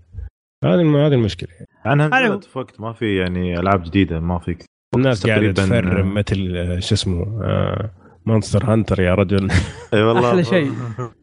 هذه 0.64 1.06
هذه 1.06 1.14
المشكلة. 1.14 1.48
إنها 1.84 2.08
نزلت 2.08 2.44
في 2.44 2.58
وقت 2.58 2.80
ما 2.80 2.92
في 2.92 3.16
يعني 3.16 3.58
ألعاب 3.58 3.82
جديدة 3.82 4.20
ما 4.20 4.38
في 4.38 4.54
كثير. 4.54 4.66
الناس 4.96 5.26
قاعدة 5.26 5.52
تفرم 5.52 6.14
مثل 6.14 6.52
آه، 6.56 6.78
شو 6.78 6.94
اسمه 6.94 7.42
آه، 7.42 7.90
Monster 8.28 8.72
Hunter 8.72 9.00
يا 9.00 9.14
رجل. 9.14 9.50
أي 9.94 10.02
والله. 10.02 10.30
أحلى 10.30 10.44
شيء. 10.44 10.72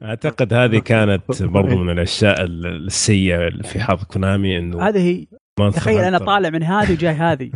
أعتقد 0.04 0.54
هذه 0.54 0.80
كانت 0.80 1.44
برضو 1.44 1.78
من 1.78 1.90
الأشياء 1.90 2.44
السيئة 2.44 3.62
في 3.62 3.80
حظ 3.80 4.04
كونامي 4.04 4.58
إنه 4.58 4.88
هذه 4.88 5.00
هي. 5.00 5.28
تخيل 5.72 6.00
أنا. 6.00 6.18
طالع 6.18 6.50
من 6.50 6.64
هذه 6.64 6.92
وجاي 6.92 7.14
هذه. 7.14 7.52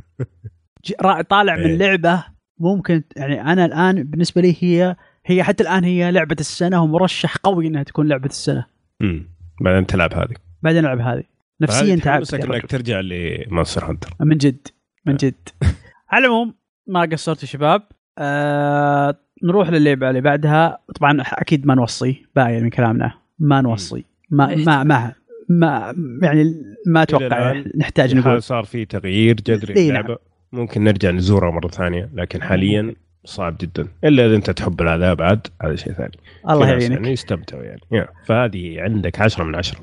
طالع 1.30 1.56
من 1.56 1.66
إيه. 1.66 1.78
لعبة 1.78 2.26
ممكن 2.60 3.04
يعني 3.16 3.42
أنا 3.42 3.66
الآن 3.66 4.04
بالنسبة 4.04 4.42
لي 4.42 4.56
هي 4.60 4.96
هي 5.26 5.44
حتى 5.44 5.64
الآن 5.64 5.84
هي 5.84 6.12
لعبة 6.12 6.36
السنة 6.40 6.84
ومرشح 6.84 7.38
قوي 7.38 7.68
إنها 7.68 7.84
تكون 7.84 8.08
لعبة 8.08 8.26
السنة. 8.26 8.66
مم. 9.00 9.30
بعدين 9.62 9.86
تلعب 9.86 10.14
هذه. 10.14 10.36
بعدين 10.62 10.86
ألعب 10.86 11.00
هذه. 11.00 11.24
نفسيا 11.62 11.96
تعبت. 11.96 12.34
إنك. 12.34 12.66
ترجع 12.66 13.00
لمونستر 13.00 13.86
هانتر. 13.86 14.10
من 14.20 14.38
جد. 14.38 14.68
من 15.06 15.16
جد. 15.16 15.50
على 16.12 16.26
العموم 16.26 16.54
ما 16.88 17.02
قصرتوا 17.02 17.48
شباب. 17.48 17.82
آه 18.18 19.20
نروح 19.44 19.70
للعبة 19.70 20.10
اللي 20.10 20.22
بعدها. 20.22 20.80
طبعا 20.96 21.22
أكيد 21.22 21.68
ما 21.68 21.76
نوصي 21.76 22.26
باين 22.36 22.64
من 22.64 22.70
كلامنا. 22.70 23.14
ما 23.40 23.62
نوصي. 23.62 24.06
ما 24.30 24.56
ما 24.56 24.84
ما, 24.84 25.14
ما 25.50 25.94
يعني 26.22 26.56
ما 26.88 27.02
أتوقع 27.02 27.64
نحتاج 27.78 28.16
نقول. 28.16 28.44
صار 28.44 28.64
في 28.64 28.86
تغيير 28.86 29.36
جذري 29.36 29.92
نعم. 29.92 30.16
ممكن 30.52 30.84
نرجع 30.84 31.12
نزورها 31.12 31.52
مرة 31.52 31.68
ثانية 31.68 32.10
لكن 32.14 32.42
حاليا 32.42 32.96
صعب 33.26 33.58
جدا. 33.62 33.88
إلا 34.04 34.26
إذا 34.26 34.36
أنت 34.36 34.50
تحب 34.50 34.82
العذاب 34.82 35.22
عاد 35.22 35.48
هذا 35.62 35.76
شيء 35.76 35.94
ثاني. 35.94 36.18
الله 36.50 36.68
يعينك. 36.70 36.92
يعني 36.92 37.12
يستمتعوا 37.12 37.64
يعني. 37.64 37.82
يا. 37.92 38.08
فهذه 38.26 38.82
عندك 38.82 39.22
عشرة 39.22 39.44
من 39.44 39.56
عشرة. 39.56 39.80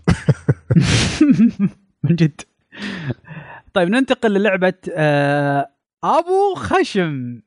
من 2.04 2.16
جد. 2.16 2.40
طيب 3.74 3.88
ننتقل 3.88 4.32
للعبة 4.32 4.74
آه 4.94 5.68
أبو 6.06 6.54
خشم. 6.54 7.40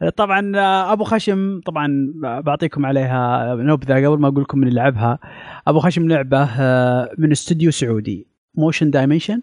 طبعا 0.16 0.52
أبو 0.92 1.04
خشم 1.04 1.60
طبعا 1.60 2.12
بعطيكم 2.22 2.86
عليها 2.86 3.54
نبذه 3.54 4.06
قبل 4.06 4.20
ما 4.20 4.28
أقول 4.28 4.42
لكم 4.42 4.58
من 4.58 4.68
اللي 4.68 4.80
لعبها. 4.80 5.18
أبو 5.68 5.78
خشم 5.78 6.08
لعبة 6.08 6.48
آه، 6.60 7.10
من 7.18 7.30
استوديو 7.30 7.70
سعودي. 7.70 8.26
Motion 8.54 8.90
Dimension 8.90 9.42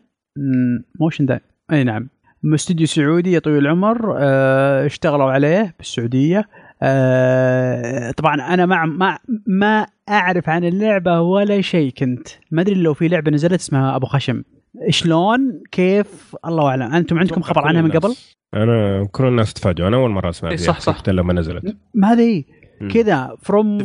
Motion 1.00 1.26
Di 1.26 1.40
أي 1.72 1.84
نعم. 1.84 2.10
من 2.44 2.54
استوديو 2.54 2.88
سعودي 2.88 3.32
يا 3.32 3.40
طويل 3.40 3.58
العمر 3.58 4.16
آه، 4.18 4.86
اشتغلوا 4.86 5.32
عليه 5.32 5.76
بالسعودية. 5.78 6.50
آه، 6.82 8.12
طبعا 8.12 8.36
أنا 8.36 8.66
ما 8.66 8.86
ما 8.86 9.20
ما 9.48 9.86
أعرف 10.10 10.50
عن 10.50 10.64
اللعبة 10.64 11.22
ولا 11.22 11.62
شيء 11.62 11.92
كنت. 11.92 12.28
ما 12.52 12.62
أدري 12.62 12.76
لو 12.76 12.94
في 12.94 13.08
لعبة 13.08 13.32
نزلت 13.32 13.60
اسمها 13.60 13.96
أبو 13.96 14.06
خشم. 14.06 14.44
شلون؟ 14.90 15.62
كيف؟ 15.72 16.36
الله 16.46 16.68
أعلم. 16.70 16.94
أنتم 16.94 17.20
عندكم 17.20 17.42
خبر 17.42 17.68
عنها 17.68 17.82
من 17.82 17.92
قبل؟ 17.92 18.16
أنا 18.54 19.08
كل 19.12 19.26
الناس 19.28 19.54
تفاجئوا. 19.54 19.88
أنا 19.88 19.98
أول 19.98 20.10
مرة 20.10 20.30
أسمع 20.30 20.50
إيه، 20.50 20.58
فيها 20.58 20.66
صح، 20.68 20.80
صح. 20.80 20.98
حتى 20.98 21.12
لما 21.12 21.34
نزلت. 21.34 21.78
ما 21.94 22.14
هذه. 22.14 22.44
كذا 22.94 23.36
from 23.42 23.78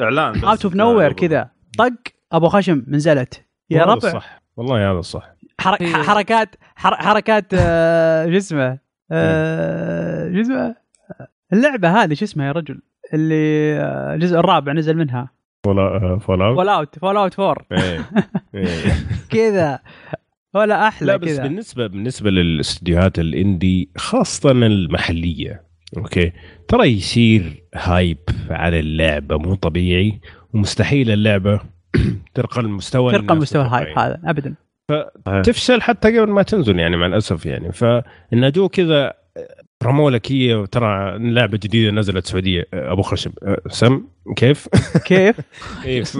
إعلان. 0.00 0.44
out 0.44 0.64
of 0.64 0.74
nowhere 0.74 1.12
كذا. 1.12 1.50
طق 1.78 1.92
أبو 2.32 2.48
خشم 2.48 2.82
نزلت 2.88 3.44
يا 3.70 3.82
ربع. 3.82 3.94
الصح 3.94 4.42
والله 4.56 4.90
هذا 4.90 4.98
الصح. 4.98 5.30
حرك 5.60 5.80
إيه. 5.80 5.92
حركات 5.92 6.56
حر- 6.76 6.96
حركات 6.96 7.46
آه، 7.54 8.26
شو 8.30 8.36
اسمه؟ 8.36 8.78
آه، 9.12 10.32
شو 10.34 10.40
اسمه؟ 10.40 10.74
اللعبة 11.52 11.88
هذه 12.02 12.14
شو 12.14 12.24
اسمها 12.24 12.46
يا 12.46 12.52
رجل؟ 12.52 12.80
اللي 13.14 13.74
آه، 13.78 14.14
الجزء 14.14 14.38
الرابع 14.38 14.72
نزل 14.72 14.96
منها. 14.96 15.30
Fallout 15.64 16.22
Fall 16.22 16.68
out 16.68 16.98
Fallout 16.98 17.40
4 17.40 17.66
إيه. 17.72 18.00
كذا 20.52 20.62
ولا 20.62 20.88
أحلى 20.88 21.06
لا 21.06 21.16
بس 21.16 21.38
بالنسبة 21.38 21.86
بالنسبة 21.86 22.30
للاستديوهات 22.30 23.18
ال 23.18 23.30
indie 23.30 23.90
خاصة 23.96 24.50
المحلية 24.50 25.62
okay 25.96 26.32
ترى 26.68 26.88
يصير 26.88 27.62
hype 27.74 28.18
على 28.50 28.80
اللعبة 28.80 29.38
مو 29.38 29.54
طبيعي 29.54 30.20
ومستحيل 30.54 31.10
اللعبة 31.10 31.60
ترقى 32.34 32.60
المستوى 32.60 33.12
ترقى 33.12 33.36
مستوى 33.36 33.62
ال 33.62 33.68
hype. 33.68 33.98
هذا 33.98 34.20
ابدا 34.24 34.54
صحيح. 35.26 35.42
تفشل 35.44 35.82
حتى 35.82 36.18
قبل 36.18 36.30
ما 36.30 36.42
تنزل 36.42 36.78
يعني 36.78 36.96
مع 36.96 37.06
الأسف 37.06 37.46
يعني 37.46 37.72
فجأة 37.72 38.68
كذا 38.68 39.14
رموا 39.82 40.10
لك 40.10 40.32
هي 40.32 40.54
وترى 40.54 41.18
لعبة 41.18 41.58
جديدة 41.62 41.90
نزلت 41.90 42.26
سعوديه 42.26 42.66
أبو 42.74 43.02
خشب 43.02 43.32
سم 43.68 44.02
كيف؟ 44.36 44.68
كيف؟ 45.04 45.40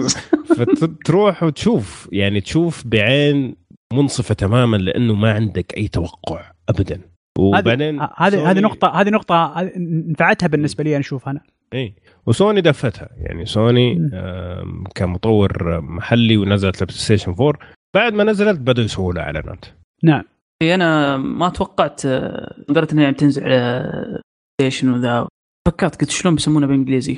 فتروح 0.57 1.43
وتشوف 1.43 2.09
يعني 2.11 2.41
تشوف 2.41 2.87
بعين 2.87 3.60
منصفة 3.93 4.35
تماما 4.35 4.77
لأنه 4.77 5.15
ما 5.15 5.33
عندك 5.33 5.77
أي 5.77 5.87
توقع 5.87 6.51
ابدا. 6.69 7.01
وبعدين 7.39 8.01
هذه 8.01 8.51
هذه 8.51 8.59
نقطة 8.59 8.87
هذه 9.01 9.09
نقطة 9.09 9.53
هذه 9.59 9.71
نفعتها 10.11 10.47
بالنسبة 10.47 10.83
لي 10.83 10.91
أنا 10.91 10.99
أشوف 10.99 11.29
أنا. 11.29 11.41
اي 11.73 11.95
وسوني 12.25 12.61
دفتها. 12.61 13.09
يعني 13.17 13.45
سوني 13.45 14.09
كمطور 14.95 15.81
محلي 15.81 16.37
ونزلت 16.37 16.83
لبلاي 16.83 16.97
ستيشن 16.97 17.31
4 17.31 17.53
بعد 17.95 18.13
ما 18.13 18.23
نزلت 18.23 18.59
بدأوا 18.59 18.85
يسووا 18.85 19.13
لها 19.13 19.23
إعلانات. 19.23 19.65
نعم. 20.03 20.23
أنا 20.61 21.17
ما 21.17 21.49
توقعت 21.49 22.05
آه، 22.05 22.63
قدرت 22.69 22.93
إنها 22.93 23.03
يعني 23.03 23.15
تنزل 23.15 23.43
على 23.43 23.91
ستيشن 24.53 24.93
وذا. 24.93 25.27
فكرت 25.67 26.01
قلت 26.01 26.09
شلون 26.09 26.35
بيسمونها 26.35 26.67
بالإنجليزي؟ 26.67 27.17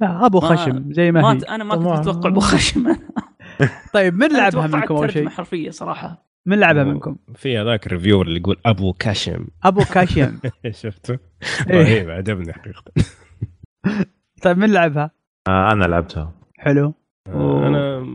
لا 0.00 0.26
أبو 0.26 0.40
خشم 0.50 0.92
زي 0.92 1.12
ما, 1.12 1.20
ما 1.20 1.32
هي. 1.32 1.38
أنا 1.38 1.64
ما. 1.64 1.74
كنت 1.74 2.08
أتوقع 2.08 2.30
أبو 2.30 2.55
خشم 2.55 2.96
طيب 3.94 4.14
من 4.14 4.28
لعبها 4.32 4.66
منكم 4.66 4.94
أول 4.94 5.12
شيء؟ 5.12 5.28
حرفية 5.28 5.70
صراحة. 5.70 6.26
من 6.46 6.58
لعبها 6.58 6.84
منكم؟ 6.84 7.16
في 7.34 7.58
هذاك 7.58 7.86
ال 7.86 7.90
reviewer 7.90 8.26
اللي 8.26 8.38
يقول 8.40 8.56
أبو 8.66 8.92
كاشم. 8.92 9.46
أبو 9.64 9.80
كاشم. 9.84 10.38
شفته؟ 10.82 11.18
إيه. 11.70 11.76
رهيب 11.76 12.10
عجبني 12.10 12.52
حقيقه 12.52 12.82
طيب 14.42 14.58
من 14.58 14.72
لعبها؟ 14.72 15.10
آه، 15.48 15.72
أنا 15.72 15.84
لعبتها. 15.84 16.32
حلو. 16.58 16.94
أوه. 17.28 17.66
أنا 17.66 18.06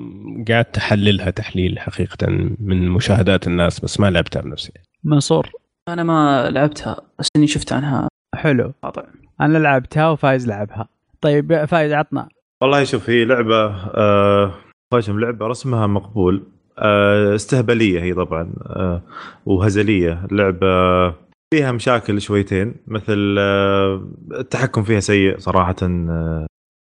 قعدت 0.49 0.77
أحللها 0.77 1.29
تحليل 1.29 1.79
حقيقة 1.79 2.27
من 2.59 2.89
مشاهدات 2.89 3.47
الناس 3.47 3.79
بس 3.79 3.99
ما 3.99 4.09
لعبتها 4.09 4.41
بنفسي. 4.41 4.71
منصور. 5.03 5.51
أنا 5.87 6.03
ما 6.03 6.49
لعبتها 6.49 7.01
بس 7.19 7.27
إني 7.35 7.47
شفت 7.47 7.73
عنها. 7.73 8.07
حلو. 8.35 8.73
قاطع 8.83 9.03
أنا 9.41 9.57
لعبتها 9.57 10.09
وفايز 10.09 10.47
لعبها. 10.47 10.87
طيب 11.21 11.65
فايز 11.65 11.93
عطنا. 11.93 12.27
والله 12.61 12.83
شوف 12.83 13.09
هي 13.09 13.25
لعبة 13.25 13.65
آه 13.95 14.53
خشم 14.93 15.19
لعبة 15.19 15.47
رسمها 15.47 15.87
مقبول. 15.87 16.43
آه 16.79 17.35
استهبالية 17.35 18.01
هي 18.01 18.13
طبعا 18.13 18.53
آه 18.65 19.01
وهزلية. 19.45 20.27
لعبة 20.31 20.67
فيها 21.53 21.71
مشاكل 21.71 22.21
شويتين 22.21 22.75
مثل 22.87 23.35
آه 23.39 24.07
التحكم 24.31 24.83
فيها 24.83 24.99
سيء 24.99 25.37
صراحة 25.37 25.75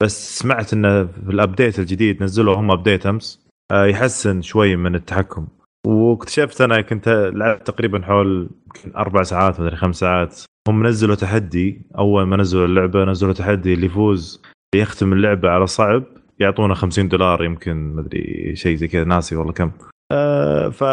بس 0.03 0.39
سمعت 0.39 0.73
انه 0.73 1.05
في 1.05 1.29
ال 1.29 1.36
update 1.36 1.79
الجديد 1.79 2.23
نزلوا 2.23 2.55
هم 2.55 2.71
update 2.71 3.05
أمس 3.05 3.47
يحسن 3.73 4.41
شوي 4.41 4.75
من 4.75 4.95
التحكم. 4.95 5.47
واكتشفت 5.87 6.61
أنا 6.61 6.81
كنت 6.81 7.31
لعبت 7.35 7.67
تقريبا 7.67 8.01
حول 8.01 8.49
أربع 8.97 9.23
ساعات 9.23 9.59
مدري 9.59 9.75
خمس 9.75 9.99
ساعات. 9.99 10.41
هم 10.67 10.87
نزلوا 10.87 11.15
تحدي 11.15 11.81
أول 11.97 12.23
ما 12.23 12.37
نزلوا 12.37 12.65
اللعبة 12.65 13.05
نزلوا 13.05 13.33
تحدي 13.33 13.73
اللي 13.73 13.85
يفوز 13.85 14.41
يختم 14.75 15.13
اللعبة 15.13 15.49
على 15.49 15.67
صعب. 15.67 16.03
يعطونا 16.41 16.73
50 16.75 17.07
دولار 17.07 17.43
يمكن 17.43 17.95
مدري 17.95 18.55
شيء 18.55 18.75
زي 18.75 18.87
كذا 18.87 19.03
ناسي 19.03 19.35
والله 19.35 19.53
كم. 19.53 19.71
آه 20.11 20.69
ف 20.69 20.83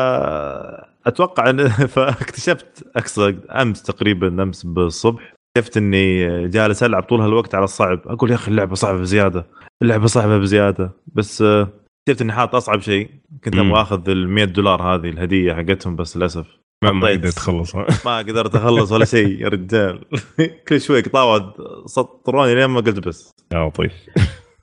أتوقع 1.06 1.50
ان 1.50 1.68
فاكتشفت 1.94 2.84
اقصد 2.96 3.46
أمس 3.50 3.82
تقريبا 3.82 4.42
أمس 4.42 4.66
بالصبح 4.66 5.34
اكتشفت 5.56 5.76
إني 5.76 6.48
جالس 6.48 6.82
ألعب 6.82 7.02
طول 7.02 7.20
هالوقت 7.20 7.54
على 7.54 7.64
الصعب. 7.64 8.00
أقول 8.06 8.30
يا 8.30 8.34
أخي 8.34 8.50
اللعبة 8.50 8.74
صعبة 8.74 8.98
بزيادة 8.98 9.46
اللعبة 9.82 10.06
صعبة 10.06 10.38
بزيادة. 10.38 10.90
بس 11.06 11.42
آه، 11.42 11.68
اكتشفت 12.02 12.22
إني 12.22 12.32
حاط 12.32 12.54
أصعب 12.54 12.80
شيء. 12.80 13.10
كنت. 13.44 13.56
أبغى 13.56 13.80
آخذ 13.80 14.08
ال 14.10 14.28
100 14.28 14.44
دولار 14.44 14.82
هذه 14.82 15.08
الهدية 15.08 15.54
حقتهم 15.54 15.96
بس 15.96 16.16
للأسف 16.16 16.46
ما 16.84 16.92
ما. 16.92 17.08
قدرت 17.08 17.34
تخلصها 17.34 17.86
ما 18.06 18.18
قدرت 18.18 18.54
أخلص 18.54 18.92
ولا 18.92 19.04
شيء 19.04 19.40
يا 19.42 19.48
رجال. 19.48 20.04
كل 20.68 20.80
شوي 20.80 21.00
قطاوة 21.00 21.54
سطروني 21.86 22.54
لين 22.54 22.64
ما 22.66 22.80
قلت 22.80 23.08
بس. 23.08 23.30
يا 23.52 23.68
لطيف. 23.68 23.92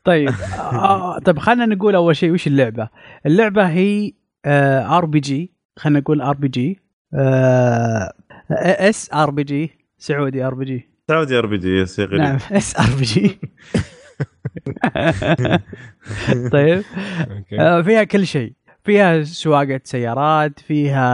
طيب 0.06 0.30
آه 0.60 1.20
طيب 1.20 1.40
خلينا 1.40 1.66
نقول 1.66 1.96
أول 1.96 2.16
شيء 2.16 2.32
وش 2.32 2.48
اللعبة؟ 2.48 2.90
اللعبة 3.26 3.64
هي 3.70 4.14
ار 4.46 5.06
بي 5.06 5.20
جي 5.20 5.52
خلينا 5.78 6.00
نقول 6.00 6.22
ار 6.22 6.36
بي 6.36 6.48
جي 6.48 6.80
اس 8.52 9.14
ار 9.14 9.30
بي 9.32 9.44
جي 9.44 9.72
سعودي 9.98 10.44
ار 10.44 10.54
بي 10.54 10.66
جي 10.66 10.90
سعودي 11.08 11.38
ار 11.38 11.46
بي 11.46 11.58
جي 11.58 11.78
يس 11.82 12.00
نعم 12.00 12.38
اس 12.52 12.80
ار 12.80 12.96
بي 13.00 13.04
جي 13.04 13.40
طيب 16.52 16.84
آه، 17.60 17.82
فيها 17.82 18.04
كل 18.04 18.28
شيء. 18.28 18.54
فيها 18.84 19.24
سواقة 19.24 19.80
سيارات 19.84 20.60
فيها 20.60 21.08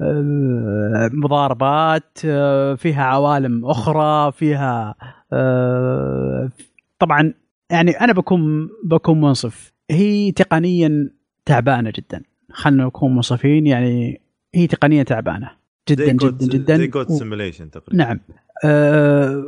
آه، 0.00 1.10
مضاربات 1.12 2.18
آه، 2.24 2.74
فيها 2.74 3.04
عوالم 3.04 3.66
أخرى 3.66 4.32
فيها 4.32 4.94
آه، 5.32 6.50
طبعا 6.98 7.34
يعني 7.70 7.90
أنا 7.90 8.12
بكون 8.12 8.68
بكون 8.84 9.20
منصف. 9.20 9.72
هي 9.90 10.32
تقنيا 10.32 11.10
تعبانة 11.44 11.92
جدا. 11.96 12.22
خلنا 12.52 12.84
نكون 12.84 13.14
منصفين 13.14 13.66
يعني 13.66 14.20
هي 14.54 14.66
تقنيا 14.66 15.02
تعبانة. 15.02 15.50
جدا 15.88 16.12
جدا 16.12 16.76
جدا. 16.76 17.04
سيميليشن 17.08 17.70
تقريبا. 17.70 18.04
نعم. 18.04 18.20
أه 18.64 19.44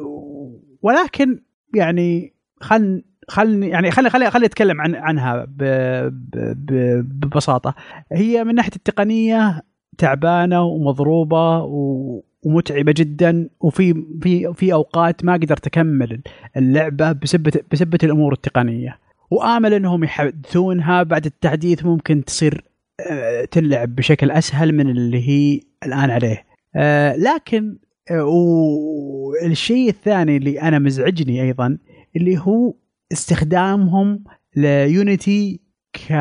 ولكن 0.82 1.40
يعني 1.74 2.34
خل 2.60 3.04
خل 3.28 3.62
يعني 3.62 3.90
خلي 3.90 4.10
خلي 4.10 4.30
خلي 4.30 4.46
أتكلم 4.46 4.80
عن 4.80 4.94
عنها 4.94 5.44
ب 5.44 5.62
ب 6.08 6.36
ب 6.36 6.72
ببساطة. 7.20 7.74
هي 8.12 8.44
من 8.44 8.54
ناحية 8.54 8.72
التقنية 8.76 9.62
تعبانة 9.98 10.62
ومضروبة 10.62 11.58
و 11.58 12.22
ومتعبة 12.46 12.94
جدا 12.96 13.48
وفي 13.60 14.04
في 14.22 14.54
في 14.54 14.72
أوقات 14.72 15.24
ما 15.24 15.32
قدرت 15.32 15.66
أكمل 15.66 16.20
اللعبة 16.56 17.12
بسبة 17.12 17.52
بسبة 17.72 17.98
الأمور 18.02 18.32
التقنية. 18.32 18.98
وآمل 19.30 19.74
إنهم 19.74 20.04
يحدثونها 20.04 21.02
بعد 21.02 21.26
التحديث 21.26 21.84
ممكن 21.84 22.24
تصير 22.24 22.64
آه، 23.10 23.44
تلعب 23.44 23.94
بشكل 23.96 24.30
أسهل 24.30 24.72
من 24.74 24.90
اللي 24.90 25.28
هي 25.28 25.60
الآن 25.86 26.10
عليه. 26.10 26.44
آه، 26.76 27.16
لكن 27.16 27.76
آه، 28.10 28.24
والشيء 28.24 29.88
الثاني 29.88 30.36
اللي 30.36 30.60
أنا 30.60 30.78
مزعجني 30.78 31.42
أيضا 31.42 31.78
اللي 32.16 32.38
هو 32.38 32.74
استخدامهم 33.12 34.24
ل 34.56 34.74
Unity 34.74 35.60
ك 35.92 36.12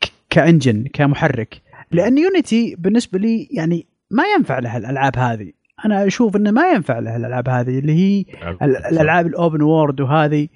ك- 0.00 0.12
ك 0.30 0.38
engine 0.38 0.84
كمحرك. 0.92 1.62
لأن 1.92 2.18
Unity 2.18 2.76
بالنسبة 2.78 3.18
لي 3.18 3.48
يعني 3.50 3.86
ما 4.10 4.24
ينفع 4.36 4.58
لها 4.58 4.78
الألعاب 4.78 5.16
هذه. 5.18 5.52
أنا 5.84 6.06
أشوف 6.06 6.36
إنه 6.36 6.50
ما 6.50 6.70
ينفع 6.70 6.98
لها 6.98 7.16
الألعاب 7.16 7.48
هذه 7.48 7.78
اللي 7.78 7.92
هي 7.92 8.24
ال- 8.62 8.76
الألعاب 8.76 9.26
ال 9.26 9.33
open 9.33 9.62
world 9.62 10.00
وهذه. 10.00 10.48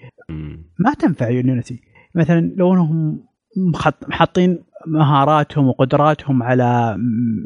ما 0.78 0.94
تنفع 0.98 1.28
Unity 1.28 1.80
مثلا 2.14 2.52
لو 2.56 2.74
إنهم 2.74 3.22
حاطين 4.10 4.58
مهاراتهم 4.86 5.68
وقدراتهم 5.68 6.42
على 6.42 6.96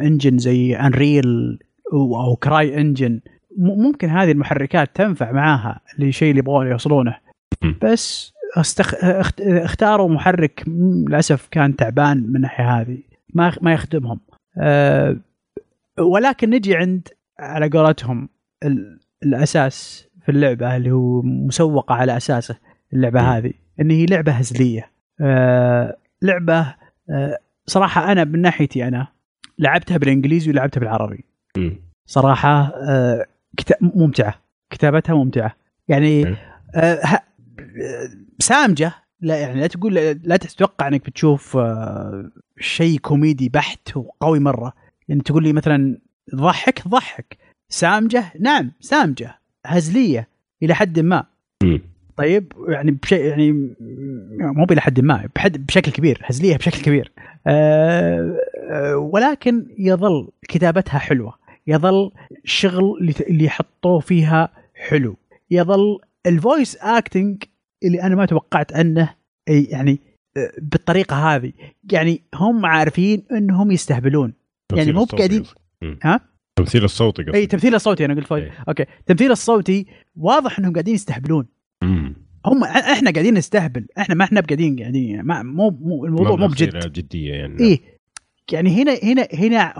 engine 0.00 0.38
زي 0.38 0.76
Unreal 0.76 1.58
أو 1.92 2.36
CryEngine 2.36 3.20
ممكن 3.58 4.08
هذه 4.08 4.32
المحركات 4.32 4.90
تنفع 4.96 5.32
معاها 5.32 5.80
لشيء 5.98 6.30
اللي 6.30 6.38
يبغون 6.38 6.66
يوصلونه. 6.66 7.16
بس 7.82 8.32
استخ... 8.56 8.94
اخت... 9.04 9.40
اختاروا 9.40 10.08
محرك 10.08 10.64
للأسف 10.68 11.48
كان 11.50 11.76
تعبان 11.76 12.16
من 12.28 12.36
الناحية 12.36 12.80
هذه. 12.80 12.98
ما 13.36 13.52
ما 13.62 13.72
يخدمهم 13.72 14.20
أه... 14.58 15.16
ولكن 15.98 16.50
نجي 16.50 16.76
عند 16.76 17.08
على 17.38 17.68
قولتهم 17.68 18.28
ال... 18.62 19.00
الأساس 19.22 20.08
في 20.22 20.28
اللعبة 20.32 20.76
اللي 20.76 20.90
هو 20.90 21.22
مسوقة 21.22 21.94
على 21.94 22.16
أساسه 22.16 22.58
اللعبة. 22.92 23.20
هذه 23.20 23.52
إن 23.80 23.90
هي 23.90 24.06
لعبة 24.06 24.32
هزلية 24.32 24.90
أه... 25.20 25.96
لعبة 26.22 26.74
أه... 27.10 27.38
صراحة 27.66 28.12
أنا 28.12 28.24
من 28.24 28.42
ناحيتي 28.42 28.88
أنا 28.88 29.06
لعبتها 29.58 29.96
بالإنجليزي 29.96 30.50
ولعبتها 30.50 30.80
بالعربي. 30.80 31.24
صراحة 32.06 32.72
كتا- 33.56 33.78
ممتعة 33.80 34.34
كتابتها 34.70 35.14
ممتعة 35.14 35.56
يعني 35.88 36.24
حلو. 36.24 36.36
آه، 36.74 36.94
ه- 37.06 37.14
آه، 37.14 38.08
سامجة 38.38 38.92
لا 39.20 39.36
يعني 39.36 39.60
لا 39.60 39.66
تقول 39.66 39.94
لا 40.24 40.36
تتوقع 40.36 40.88
إنك 40.88 41.06
بتشوف 41.06 41.56
آه، 41.56 42.30
شيء 42.60 42.98
كوميدي 42.98 43.48
بحت 43.48 43.96
وقوي 43.96 44.38
مرة. 44.38 44.72
يعني 45.08 45.20
تقول 45.20 45.42
لي 45.42 45.52
مثلا 45.52 45.98
ضحك؟ 46.34 46.88
ضحك. 46.88 47.38
سامجه؟ 47.68 48.32
نعم 48.40 48.72
سامجه. 48.80 49.38
هزلية؟ 49.66 50.28
إلى 50.62 50.74
حد 50.74 51.00
ما. 51.00 51.24
طيب 52.16 52.52
يعني 52.68 52.90
بشيء 52.90 53.24
يعني 53.24 53.52
مو 54.40 54.66
إلى 54.70 54.80
حد 54.80 55.00
ما 55.00 55.28
بحد 55.36 55.66
بشكل 55.66 55.92
كبير 55.92 56.20
هزلية 56.24 56.56
بشكل 56.56 56.82
كبير. 56.82 57.12
أه 57.46 58.38
أه 58.70 58.96
ولكن 58.96 59.66
يظل 59.78 60.28
كتابتها 60.48 60.98
حلوة. 60.98 61.34
يظل 61.66 62.10
الشغل 62.44 62.98
اللي 63.00 63.14
اللي 63.20 63.44
يحطوه 63.44 64.00
فيها 64.00 64.48
حلو. 64.74 65.16
يظل 65.50 65.98
ال 66.26 66.35
voice 66.35 66.76
acting 66.76 67.44
اللي 67.86 68.02
أنا 68.02 68.14
ما 68.14 68.26
توقعت 68.26 68.72
أنه 68.72 69.14
يعني 69.48 70.00
آه، 70.36 70.52
بالطريقة 70.62 71.16
هذه. 71.16 71.52
يعني 71.92 72.22
هم 72.34 72.66
عارفين 72.66 73.24
إنهم 73.32 73.70
يستهبلون. 73.70 74.32
يعني 74.72 74.92
تمثيل 74.92 74.94
مو 74.94 75.04
بقاعدين-. 75.04 75.44
ها؟ 76.02 76.20
التمثيل 76.58 76.84
الصوتي 76.84 77.22
قصدي 77.22 77.38
إي 77.38 77.46
تمثيل 77.46 77.74
الصوتي 77.74 78.04
أنا 78.04 78.14
قلت 78.14 78.32
إيه. 78.32 78.52
أوكي. 78.68 78.82
التمثيل 79.00 79.32
الصوتي 79.32 79.86
واضح 80.16 80.58
إنهم 80.58 80.72
قاعدين 80.72 80.94
يستهبلون. 80.94 81.46
مم. 81.82 82.14
هم 82.46 82.64
إحنا 82.64 83.10
قاعدين 83.10 83.34
نستهبل. 83.34 83.86
إحنا 83.98 84.14
ما 84.14 84.24
إحنا 84.24 84.40
قاعدين 84.40 84.80
قاعدين 84.80 85.22
ما 85.22 85.42
مو 85.42 85.70
مو 85.70 86.04
الموضوع 86.04 86.36
مو 86.36 86.46
بجد. 86.46 86.92
جدية 86.92 87.32
يعني. 87.32 87.60
إيه 87.60 87.80
يعني 88.52 88.82
هنا 88.82 88.94
هنا 89.02 89.28
هنا 89.34 89.74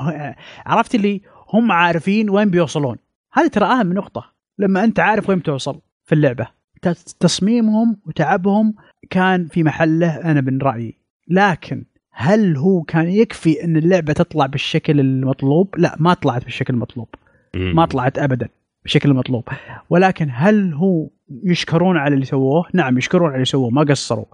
عرفت 0.67 0.95
اللي 0.95 1.21
هم 1.49 1.73
عارفين 1.73 2.31
وين 2.31 2.51
بيوصلون. 2.51 2.97
هذه 3.33 3.47
ترى 3.47 3.65
أهم 3.65 3.93
نقطة. 3.93 4.33
لما 4.59 4.85
أنت 4.85 5.01
عارف 5.01 5.29
وين 5.29 5.39
بتوصل 5.39 5.81
في 6.05 6.15
اللعبة. 6.15 6.49
تصميمهم 6.93 7.97
وتعبهم 8.07 8.75
كان 9.11 9.47
في 9.47 9.63
محله 9.63 10.17
أنا 10.31 10.41
من 10.41 10.59
رأيي. 10.63 10.95
لكن 11.29 11.85
هل 12.13 12.57
هو 12.57 12.83
كان 12.83 13.09
يكفي 13.09 13.65
إن 13.65 13.77
اللعبة 13.77 14.13
تطلع 14.13 14.47
بالشكل 14.47 15.01
المطلوب؟ 15.01 15.75
لا 15.79 15.97
ما 15.99 16.15
طلعت 16.15 16.45
بالشكل 16.45 16.75
المطلوب. 16.75 17.09
ما 17.57 17.87
طلعت 17.87 18.19
ابدا 18.19 18.49
بالشكل 18.83 19.11
المطلوب. 19.11 19.45
ولكن 19.91 20.29
هل 20.33 20.75
هو 20.75 21.09
يشكرون 21.45 21.97
على 21.97 22.15
اللي 22.15 22.25
سووه؟ 22.25 22.65
نعم 22.75 22.99
يشكرون 22.99 23.27
على 23.27 23.35
اللي 23.35 23.45
سووه 23.45 23.71
ما 23.71 23.83
قصروا. 23.83 24.25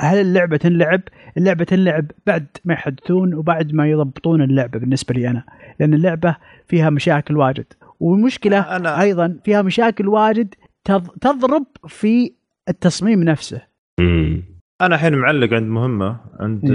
هل 0.00 0.18
اللعبة 0.20 0.56
تنلعب؟ 0.56 1.00
اللعبة 1.36 1.64
تنلعب 1.64 2.06
بعد 2.26 2.46
ما 2.64 2.74
يحدثون 2.74 3.34
وبعد 3.34 3.72
ما 3.72 3.90
يضبطون 3.90 4.42
اللعبة 4.42 4.78
بالنسبة 4.78 5.14
لي 5.14 5.28
أنا. 5.30 5.44
لأن 5.80 5.94
اللعبة 5.94 6.36
فيها 6.68 6.90
مشاكل 6.90 7.36
واجد. 7.36 7.66
والمشكلة 8.00 8.62
أنا- 8.62 8.86
أيضا 9.00 9.38
فيها 9.44 9.62
مشاكل 9.62 10.08
واجد 10.08 10.54
تضرب 11.20 11.66
في 11.88 12.32
التصميم 12.68 13.22
نفسه. 13.22 13.62
مم. 14.00 14.42
أنا 14.82 14.94
الحين 14.94 15.14
معلق 15.14 15.52
عند 15.52 15.68
مهمة 15.68 16.20
عند 16.40 16.70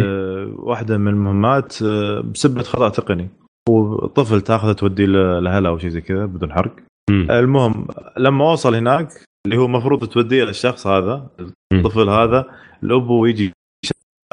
واحدة 0.55 0.97
من 0.97 1.07
المهمات 1.07 1.81
آه، 1.81 2.21
بسبة 2.21 2.63
خطأ 2.63 2.89
تقني. 2.89 3.29
وطفل 3.69 4.41
تاخذه 4.41 4.71
توديه 4.71 5.05
لهلا 5.39 5.69
أو 5.69 5.77
شيء 5.77 5.89
زي 5.89 6.01
كذا 6.01 6.25
بدون 6.25 6.53
حرق. 6.53 6.75
مم. 7.09 7.27
المهم 7.31 7.87
لما 8.17 8.51
وصل 8.51 8.75
هناك 8.75 9.09
اللي 9.45 9.57
هو 9.57 9.65
المفروض 9.65 10.07
توديه 10.07 10.43
للشخص 10.43 10.87
هذا. 10.87 11.29
الطفل 11.73 12.09
هذا 12.09 12.45
الابو 12.83 13.25
يجي 13.25 13.51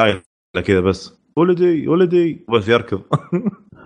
شايل 0.01 0.21
كذا 0.65 0.81
بس 0.81 1.19
ولدي 1.37 1.89
ولدي. 1.89 2.45
بس 2.53 2.69
يركض. 2.69 3.03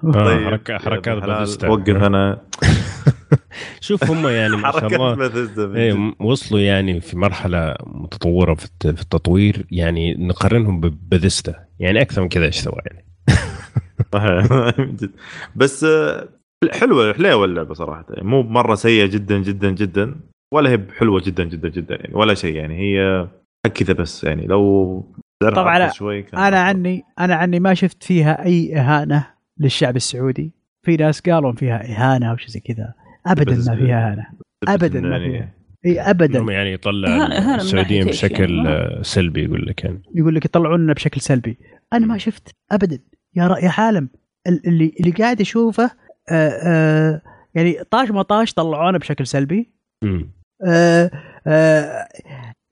آه، 0.05 0.12
طيب. 0.12 0.78
حركات. 0.78 1.65
وقف 1.65 1.89
أنا. 1.89 2.43
شوف 3.80 4.10
هم 4.10 4.28
يعني 4.39 4.56
ما 4.56 4.70
شاء 4.72 4.80
حركات 4.80 4.93
الله. 5.59 5.94
م- 5.94 6.14
وصلوا 6.20 6.60
يعني 6.60 7.01
في 7.01 7.16
مرحلة 7.18 7.74
متطورة 7.86 8.55
في 8.55 8.64
الت- 8.64 8.86
في 8.86 9.02
التطوير. 9.02 9.66
يعني 9.70 10.14
نقارنهم 10.14 10.80
ببذستا 10.80 11.55
يعني 11.78 12.01
أكثر 12.02 12.22
من 12.22 12.28
كذا 12.28 12.44
إيش 12.44 12.56
سوى 12.56 12.78
يعني. 12.86 13.05
بس 15.56 15.85
آه، 15.85 16.28
حلوة 16.72 17.12
حلوة 17.12 17.44
اللعبة 17.44 17.74
صراحة. 17.74 18.05
يعني 18.10 18.28
مو 18.28 18.43
مرة 18.43 18.74
سيئة 18.74 19.06
جدا 19.06 19.39
جدا 19.39 19.70
جدا. 19.70 20.14
ولا 20.55 20.70
هي 20.70 20.80
حلوة 20.98 21.22
جدا 21.26 21.44
جدا 21.44 21.68
جدا 21.68 21.94
يعني. 21.94 22.14
ولا 22.14 22.35
شيء 22.35 22.55
يعني. 22.56 22.76
هي 22.78 23.28
كذا 23.74 23.93
بس 23.93 24.24
يعني. 24.24 24.47
لو 24.47 25.14
تعرف 25.43 25.55
طبعاً 25.55 25.89
شوي 25.90 26.22
كان 26.22 26.40
أنا. 26.40 26.60
عني 26.60 27.02
أنا 27.20 27.35
عني 27.35 27.60
ما 27.60 27.74
شفت 27.74 28.02
فيها 28.02 28.44
أي 28.44 28.76
إهانة 28.76 29.26
للشعب 29.60 29.97
السعودي. 29.97 30.52
في 30.86 30.97
ناس 30.97 31.20
قالوا 31.20 31.52
فيها 31.52 31.85
إهانة 31.85 32.30
أو 32.30 32.36
شيء 32.36 32.48
زي 32.48 32.60
كذا. 32.60 32.94
ابدا 33.33 33.55
ما 33.57 33.77
فيها 33.77 34.09
اهانه 34.11 34.27
ابدا 34.69 35.01
ما 35.01 35.17
يعني 35.17 35.33
فيها. 35.33 35.55
إي 35.87 36.01
ابدا. 36.01 36.39
انهم 36.39 36.51
يعني 36.51 36.73
يطلع 36.73 37.27
السعوديين 37.55 38.07
إيش 38.07 38.25
بشكل 38.25 38.55
يعني؟ 38.57 38.69
آه، 38.69 39.03
سلبي 39.03 39.45
يقول 39.45 39.67
لك 39.67 39.85
يعني. 39.85 40.03
يقول 40.15 40.35
لك 40.35 40.45
يطلعوننا 40.45 40.93
بشكل 40.93 41.21
سلبي. 41.21 41.59
أنا 41.93 42.07
ما 42.07 42.19
شفت 42.19 42.49
ابدا. 42.73 42.99
يا 43.37 43.57
يا 43.63 43.71
عالم 43.79 44.09
ال- 44.47 44.67
اللي 44.67 44.93
اللي 45.01 45.11
قاعد 45.11 45.41
اشوفه 45.41 45.91
آه 46.31 46.49
آه 46.67 47.23
يعني 47.55 47.77
طاش 47.91 48.11
مطاش 48.11 48.55
طلعونا 48.55 48.99
بشكل 48.99 49.27
سلبي. 49.27 49.73
آه 50.67 51.11
آه 51.47 52.09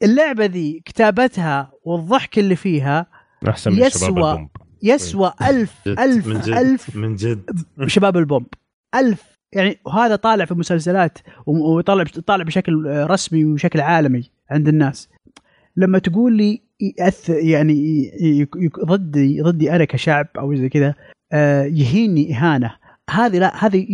اللعبة 0.02 0.44
ذي 0.44 0.82
كتابتها 0.84 1.72
والضحك 1.84 2.38
اللي 2.38 2.56
فيها 2.56 3.06
أحسن 3.48 3.72
من 3.72 3.78
يسوى- 3.84 3.98
شباب 3.98 4.16
البومب. 4.18 4.48
يسوى 4.82 5.32
ألف 5.42 5.88
ألف 5.88 6.26
من 6.26 6.40
جد. 6.40 6.48
ألف 6.48 6.96
من 6.96 7.14
جد. 7.16 7.44
شباب 7.86 8.16
البومب. 8.16 8.46
ألف 8.94 9.35
يعني 9.56 9.78
وهذا 9.84 10.16
طالع 10.16 10.44
في 10.44 10.54
مسلسلات 10.54 11.18
وطالع 11.46 12.04
طالع 12.26 12.44
بشكل 12.44 12.86
رسمي 12.86 13.44
وشكل 13.44 13.80
عالمي 13.80 14.30
عند 14.50 14.68
الناس. 14.68 15.08
لما 15.76 15.98
تقول 15.98 16.32
لي 16.32 16.60
يأثر 16.98 17.34
يعني 17.34 18.00
ضدي 18.84 19.40
ضدي 19.40 19.72
أنا 19.72 19.84
كشعب 19.84 20.26
أو 20.38 20.54
زي 20.54 20.68
كذا 20.68 20.94
آه، 21.32 21.64
يهيني 21.64 22.36
إهانة. 22.36 22.76
هذه 23.10 23.38
لا 23.38 23.66
هذه 23.66 23.86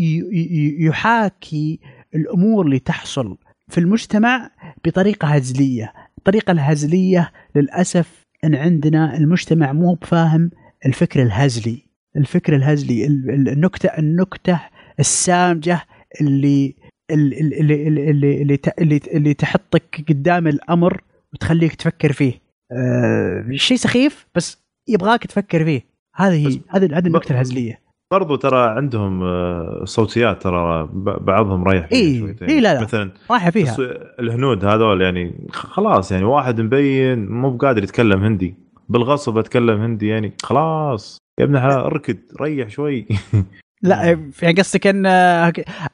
يحاكي 0.81 1.81
الأمور 2.15 2.67
اللي 2.67 2.79
تحصل 2.79 3.37
في 3.69 3.79
المجتمع 3.79 4.51
بطريقة 4.85 5.29
هزلية، 5.29 5.93
الطريقة 6.19 6.51
الهزلية 6.51 7.33
للأسف 7.57 8.27
إن 8.45 8.55
عندنا 8.55 9.17
المجتمع 9.17 9.73
مو 9.73 9.95
بفاهم 9.95 10.51
الفكر 10.87 11.23
الهزلي، 11.23 11.83
الفكر 12.17 12.57
الهزلي 12.57 13.07
النكته 13.07 13.87
النكتة 13.87 14.61
السامجة 15.01 15.87
اللي 16.21 16.75
اللي 17.11 17.41
اللي 17.41 17.89
اللي 17.89 18.43
اللي, 18.43 18.61
اللي, 18.79 19.01
اللي 19.15 19.35
تحطك 19.35 20.05
قدام 20.09 20.49
الأمر 20.49 21.01
وتخليك 21.33 21.75
تفكر 21.75 22.13
فيه. 22.13 22.43
أه 22.73 23.47
شيء 23.55 23.77
سخيف 23.77 24.27
بس 24.35 24.63
يبغاك 24.89 25.27
تفكر 25.27 25.65
فيه. 25.65 25.83
هذه 26.15 26.49
هي 26.49 26.61
هذه 26.69 26.99
هذه 26.99 27.07
النكته 27.07 27.33
الهزلية. 27.33 27.83
برضو 28.13 28.37
ترى 28.37 28.71
عندهم 28.71 29.23
آه، 29.23 29.85
صوتيات 29.85 30.43
ترى 30.43 30.89
بعضهم 31.21 31.65
رايح 31.65 31.87
فيها 31.87 31.99
إي 31.99 32.19
شويتين 32.19 32.49
إي 32.49 32.61
لا 32.61 32.75
لا 32.75 32.83
مثلا 32.83 33.11
رايحة 33.31 33.51
فيها 33.51 33.77
الهنود 34.21 34.65
هذول 34.65 35.03
يعني 35.03 35.49
خلاص 35.51 36.13
يعني 36.13 36.25
واحد 36.25 36.61
مبين 36.61 37.27
مو 37.27 37.51
بقادر 37.51 37.83
يتكلم 37.83 38.25
هندي 38.25 38.55
بالغصب 38.89 39.39
أتكلم 39.39 39.81
هندي 39.81 40.09
يعني 40.09 40.33
خلاص 40.43 41.19
يا 41.41 41.45
ابن 41.45 41.57
الحلال 41.57 41.79
اركد 41.79 42.19
ريح 42.41 42.69
شوي 42.69 43.07
لا 43.83 44.31
يعني 44.43 44.61
قصدك 44.61 44.87
ان 44.87 45.07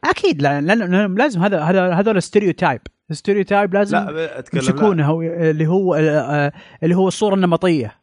أكيد 0.04 0.42
لأن 0.42 1.16
لازم 1.16 1.42
هذا 1.42 1.60
هذا 1.60 1.92
هذول 1.92 2.22
stereotype 2.22 2.80
stereotype 3.10 3.74
لازم 3.74 3.98
لا 3.98 4.44
يمسكونه 4.54 5.20
اللي 5.20 5.66
هو 5.66 5.94
آه، 5.94 6.52
اللي 6.82 6.96
هو 6.96 7.08
الصورة 7.08 7.34
النمطية. 7.34 7.94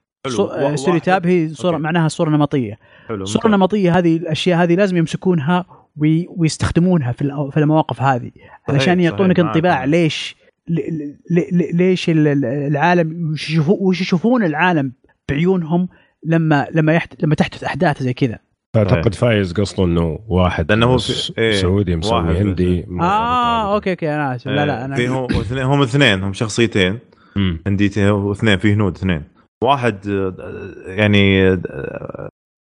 stereotype 0.76 1.27
هي 1.28 1.49
صورة 1.49 1.78
معناها 1.78 2.07
صورة 2.07 2.30
نمطية. 2.30 2.80
حلو 3.07 3.24
الصورة 3.24 3.45
النمطيه 3.45 3.98
هذه 3.98 4.18
الأشياء 4.18 4.64
هذه 4.64 4.76
لازم 4.76 4.98
يمسكونها 4.98 5.66
ويستخدمونها 6.38 7.12
في 7.12 7.49
في 7.52 7.60
المواقف 7.60 8.02
هذه. 8.02 8.32
علشان 8.70 8.99
يعطونك 8.99 9.40
انطباع 9.40 9.86
ليش 9.86 10.36
ليش 11.74 12.10
العالم 12.10 13.36
وش 13.68 14.02
يشوفون 14.02 14.44
العالم 14.44 14.94
بعيونهم 15.30 15.88
لما 16.24 16.68
لما 16.72 16.94
يحت... 16.94 17.24
لما 17.24 17.36
تحدث 17.36 17.64
أحداث 17.64 18.03
زي 18.03 18.14
كذا. 18.14 18.40
أعتقد 18.77 19.14
فايز 19.14 19.53
قصده 19.53 19.85
إنه 19.85 20.19
واحد 20.27 20.72
لأنه 20.72 20.85
هو 20.85 20.97
في... 20.97 21.34
إيه 21.38 21.52
سعودي 21.52 21.95
مسوي 21.95 22.38
هندي 22.41 22.85
آه 23.02 23.73
أوكي 23.76 23.91
أوكي 23.91 24.15
أنا 24.15 24.35
آسف. 24.35 24.47
لا 24.47 24.65
لا 24.65 24.85
أنا 24.85 25.07
هم 25.07 25.27
هم 25.72 25.81
اثنين 25.81 26.23
هم 26.23 26.34
شخصيتين. 26.34 26.99
هنديتين 27.68 28.10
واثنين 28.10 28.57
في 28.57 28.73
هنود 28.73 28.95
اثنين. 28.95 29.23
واحد 29.64 30.06
يعني 30.85 31.56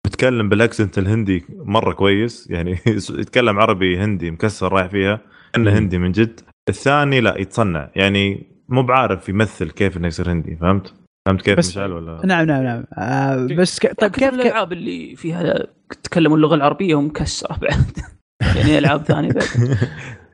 بيتكلم 0.06 0.50
بالأكسنت 0.50 0.98
الهندي 0.98 1.46
مرة 1.50 1.94
كويس 1.94 2.48
يعني 2.50 2.72
يتكلم 3.20 3.60
عربي 3.60 3.98
هندي 3.98 4.32
مكسر 4.32 4.74
رايح 4.74 4.88
فيها 4.88 5.20
إنه 5.56 5.78
هندي 5.78 5.98
من 5.98 6.12
جد. 6.12 6.40
الثاني 6.70 7.22
لا 7.22 7.38
يتصنع. 7.42 7.90
يعني 7.96 8.48
مو 8.70 8.84
بعارف 8.84 9.30
يمثل 9.30 9.70
كيف 9.70 9.98
إنه 9.98 10.08
يصير 10.08 10.32
هندي 10.32 10.56
فهمت؟ 10.56 10.94
فهمت 11.26 11.42
كيف 11.42 11.58
بس 11.58 11.70
مشعل 11.70 11.92
ولا؟ 11.92 12.26
نعم 12.26 12.46
نعم 12.46 12.64
نعم. 12.64 12.86
آه 12.94 13.48
بس 13.58 13.80
ك... 13.80 14.00
طيب 14.00 14.12
كيف 14.12 14.34
الألعاب 14.34 14.74
اللي 14.74 15.16
فيها 15.16 15.68
تتكلموا 15.90 16.38
اللغة 16.38 16.56
العربية 16.56 16.96
ومكسره 16.96 17.58
بعد. 17.58 17.98
يعني 18.58 18.78
ألعاب 18.78 19.04
ثانية 19.04 19.32
بعد. 19.32 19.48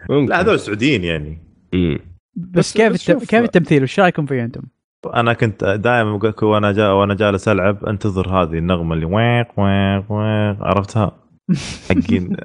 لا 0.30 0.42
هذول 0.42 0.60
سعوديين 0.60 1.04
يعني. 1.04 1.38
بس, 1.74 2.00
بس 2.36 2.74
كيف 2.74 2.94
بس 2.94 3.10
الت... 3.10 3.26
كيف 3.26 3.44
التمثيل؟ 3.44 3.84
وش 3.84 4.00
رأيكم 4.00 4.26
فيه 4.26 4.44
أنتم؟ 4.44 4.62
أنا 5.06 5.34
كنت 5.34 5.64
دائما 5.64 6.32
وأنا 6.42 6.72
جا 6.72 6.90
وأنا 6.90 7.14
جالس 7.14 7.48
ألعب 7.48 7.86
أنتظر 7.86 8.30
هذه 8.30 8.58
النغمة 8.58 8.94
اللي 8.96 9.06
ويق 9.06 9.60
ويق 9.60 10.12
ويق 10.12 10.64
عرفتها؟ 10.64 11.12
حقين 11.90 12.38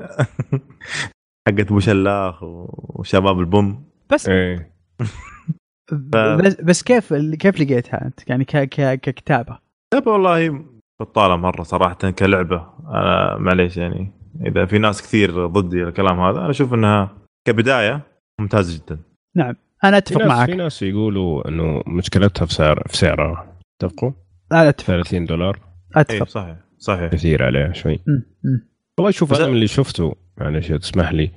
حقت 1.49 1.61
أبو 1.61 1.81
شلاخ 1.81 2.43
وشباب 2.43 3.41
البوم. 3.41 3.85
بس 4.11 4.29
إيه. 4.29 4.75
ف... 5.91 6.17
بس 6.17 6.61
بس 6.61 6.83
كيف 6.83 7.15
كيف 7.15 7.61
لقيتها 7.61 8.05
أنت؟ 8.07 8.31
يعني 8.31 8.45
ك... 8.45 8.57
ك... 8.57 9.01
ككتابة؟ 9.01 9.59
كتابه 9.91 10.13
والله 10.13 10.65
بطالة 11.01 11.37
مرة 11.37 11.63
صراحة 11.63 12.11
كلعبة. 12.11 12.67
أنا 12.87 13.37
معليش 13.39 13.77
يعني 13.77 14.13
إذا 14.47 14.67
في 14.67 14.79
ناس 14.79 15.03
كثير 15.03 15.47
ضدي 15.47 15.83
الكلام 15.83 16.21
هذا 16.21 16.39
أنا 16.39 16.51
أشوف 16.51 16.75
إنها 16.75 17.17
كبداية 17.47 18.01
ممتازة 18.41 18.79
جدا. 18.79 18.99
نعم 19.37 19.55
أنا 19.85 19.97
أتفق 19.97 20.23
في 20.23 20.29
معك. 20.29 20.51
في 20.51 20.55
ناس 20.55 20.83
يقولوا 20.83 21.49
إنه 21.49 21.83
مشكلتها 21.87 22.47
في 22.47 22.55
سعر 22.55 22.83
في 22.87 22.97
سعرها 22.97 23.59
اتفقوا؟ 23.83 24.13
أنا 24.53 24.69
أتفق. 24.69 24.87
30 24.87 25.25
دولار. 25.25 25.61
أتفق. 25.97 26.15
إيه 26.15 26.25
صحيح 26.25 26.57
صحيح. 26.79 27.13
كثير 27.13 27.45
عليها 27.45 27.73
شوي. 27.73 28.01
والله 28.99 29.11
شوف 29.11 29.35
أنا 29.35 29.47
من 29.47 29.55
اللي 29.55 29.67
شفته 29.67 30.15
معلش 30.39 30.73
تسمح 30.73 31.13
لي. 31.13 31.31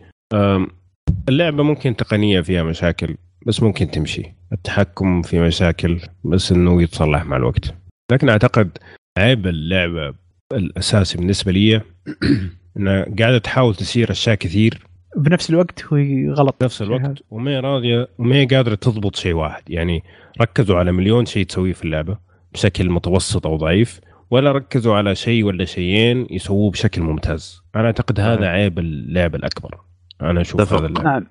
اللعبة 1.30 1.64
ممكن 1.64 1.96
تقنية 1.96 2.42
فيها 2.42 2.64
مشاكل 2.64 3.18
بس 3.48 3.64
ممكن 3.64 3.92
تمشي. 3.92 4.37
التحكم 4.54 5.22
في 5.22 5.40
مشاكل 5.40 6.00
بس 6.24 6.52
إنه 6.52 6.82
يتصلح 6.82 7.26
مع 7.26 7.38
الوقت. 7.38 7.76
لكن 8.12 8.30
أعتقد 8.30 8.78
عيب 9.18 9.48
اللعبة 9.48 10.14
الأساسي 10.54 11.18
بالنسبة 11.18 11.52
لي 11.52 11.82
إنها 12.78 13.06
قاعدة 13.20 13.38
تحاول 13.38 13.76
تسير 13.76 14.12
أشياء 14.12 14.36
كثير. 14.36 14.88
بنفس 15.18 15.50
الوقت 15.50 15.86
هو 15.86 15.98
غلط. 16.34 16.64
نفس 16.64 16.82
الوقت 16.82 17.24
وما 17.30 17.52
هي 17.52 17.60
راضية 17.60 18.08
وما 18.18 18.36
هي 18.36 18.46
قادرة 18.46 18.76
تضبط 18.76 19.16
شيء 19.16 19.34
واحد. 19.34 19.64
يعني 19.70 20.04
ركزوا 20.42 20.78
على 20.78 20.92
مليون 20.92 21.26
شيء 21.26 21.46
تسويه 21.46 21.74
في 21.74 21.86
اللعبة 21.86 22.18
بشكل 22.54 22.90
متوسط 22.90 23.48
أو 23.48 23.56
ضعيف 23.56 24.00
ولا 24.32 24.52
ركزوا 24.52 24.96
على 24.96 25.16
شيء 25.16 25.44
ولا 25.44 25.66
شيئين 25.66 26.28
يسووه 26.30 26.72
بشكل 26.72 27.02
ممتاز. 27.02 27.62
أنا 27.76 27.86
أعتقد 27.86 28.20
هذا 28.20 28.48
عيب 28.48 28.80
اللعبه 28.80 29.38
الأكبر. 29.38 29.80
أنا 30.22 30.42
أشوف 30.42 30.74
هذا 30.74 30.86
اللعب. 30.86 31.06
نعم. 31.06 31.28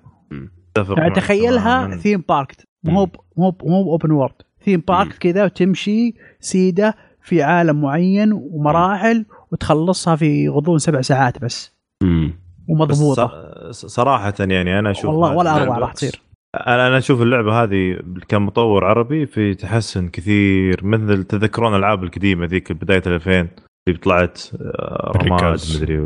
يعني 0.97 1.13
تخيلها 1.13 1.97
theme 1.97 2.23
park 2.29 2.66
مو 2.83 3.09
مو 3.37 3.55
مو 3.63 3.91
open 3.91 4.11
world 4.11 4.33
theme 4.65 4.83
park 4.87 5.13
كذا 5.13 5.45
وتمشي 5.45 6.13
سيدة 6.39 6.95
في 7.21 7.43
عالم 7.43 7.81
معين 7.81 8.31
ومراحل 8.33 9.25
وتخلصها 9.51 10.15
في 10.15 10.49
غضون 10.49 10.79
سبع 10.79 11.01
ساعات 11.01 11.41
بس. 11.41 11.77
مم. 12.03 12.33
ومضبوطة. 12.67 13.31
صراحة 13.71 14.33
يعني 14.39 14.79
أنا 14.79 14.91
أشوف 14.91 15.05
والله 15.05 15.35
ولا 15.35 15.55
أروع 15.55 15.77
راح 15.77 15.93
تصير. 15.93 16.21
أنا 16.55 16.87
أنا 16.87 16.97
أشوف 16.97 17.21
اللعبة 17.21 17.63
هذه 17.63 17.99
كمطور 18.27 18.85
عربي 18.85 19.25
في 19.25 19.53
تحسن 19.53 20.09
كثير 20.09 20.85
مثل 20.85 21.23
تذكرون 21.23 21.71
الالعاب 21.71 22.03
القديمة 22.03 22.45
ذيك 22.45 22.71
بداية 22.71 23.03
ال 23.07 23.13
2000 23.13 23.47
اللي 23.87 23.99
طلعت 23.99 24.41
آه، 24.61 25.11
رماد 25.15 25.59
مدري 25.75 25.97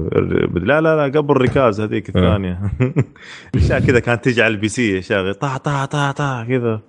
لا 0.66 0.82
لا 0.82 1.08
لا 1.08 1.20
قبل 1.20 1.32
الركاز 1.32 1.82
هذيك 1.82 2.18
آه. 2.18 2.20
الثانية. 2.20 2.62
أشياء 3.56 3.80
كذا 3.80 4.00
كانت 4.00 4.26
تجي 4.26 4.44
على 4.44 4.54
ال 4.54 4.68
PC 4.68 5.00
أشياء 5.00 5.32
طا 5.32 5.58
طا 5.58 5.86
طا 5.86 6.12
طا 6.12 6.44
كذا. 6.44 6.82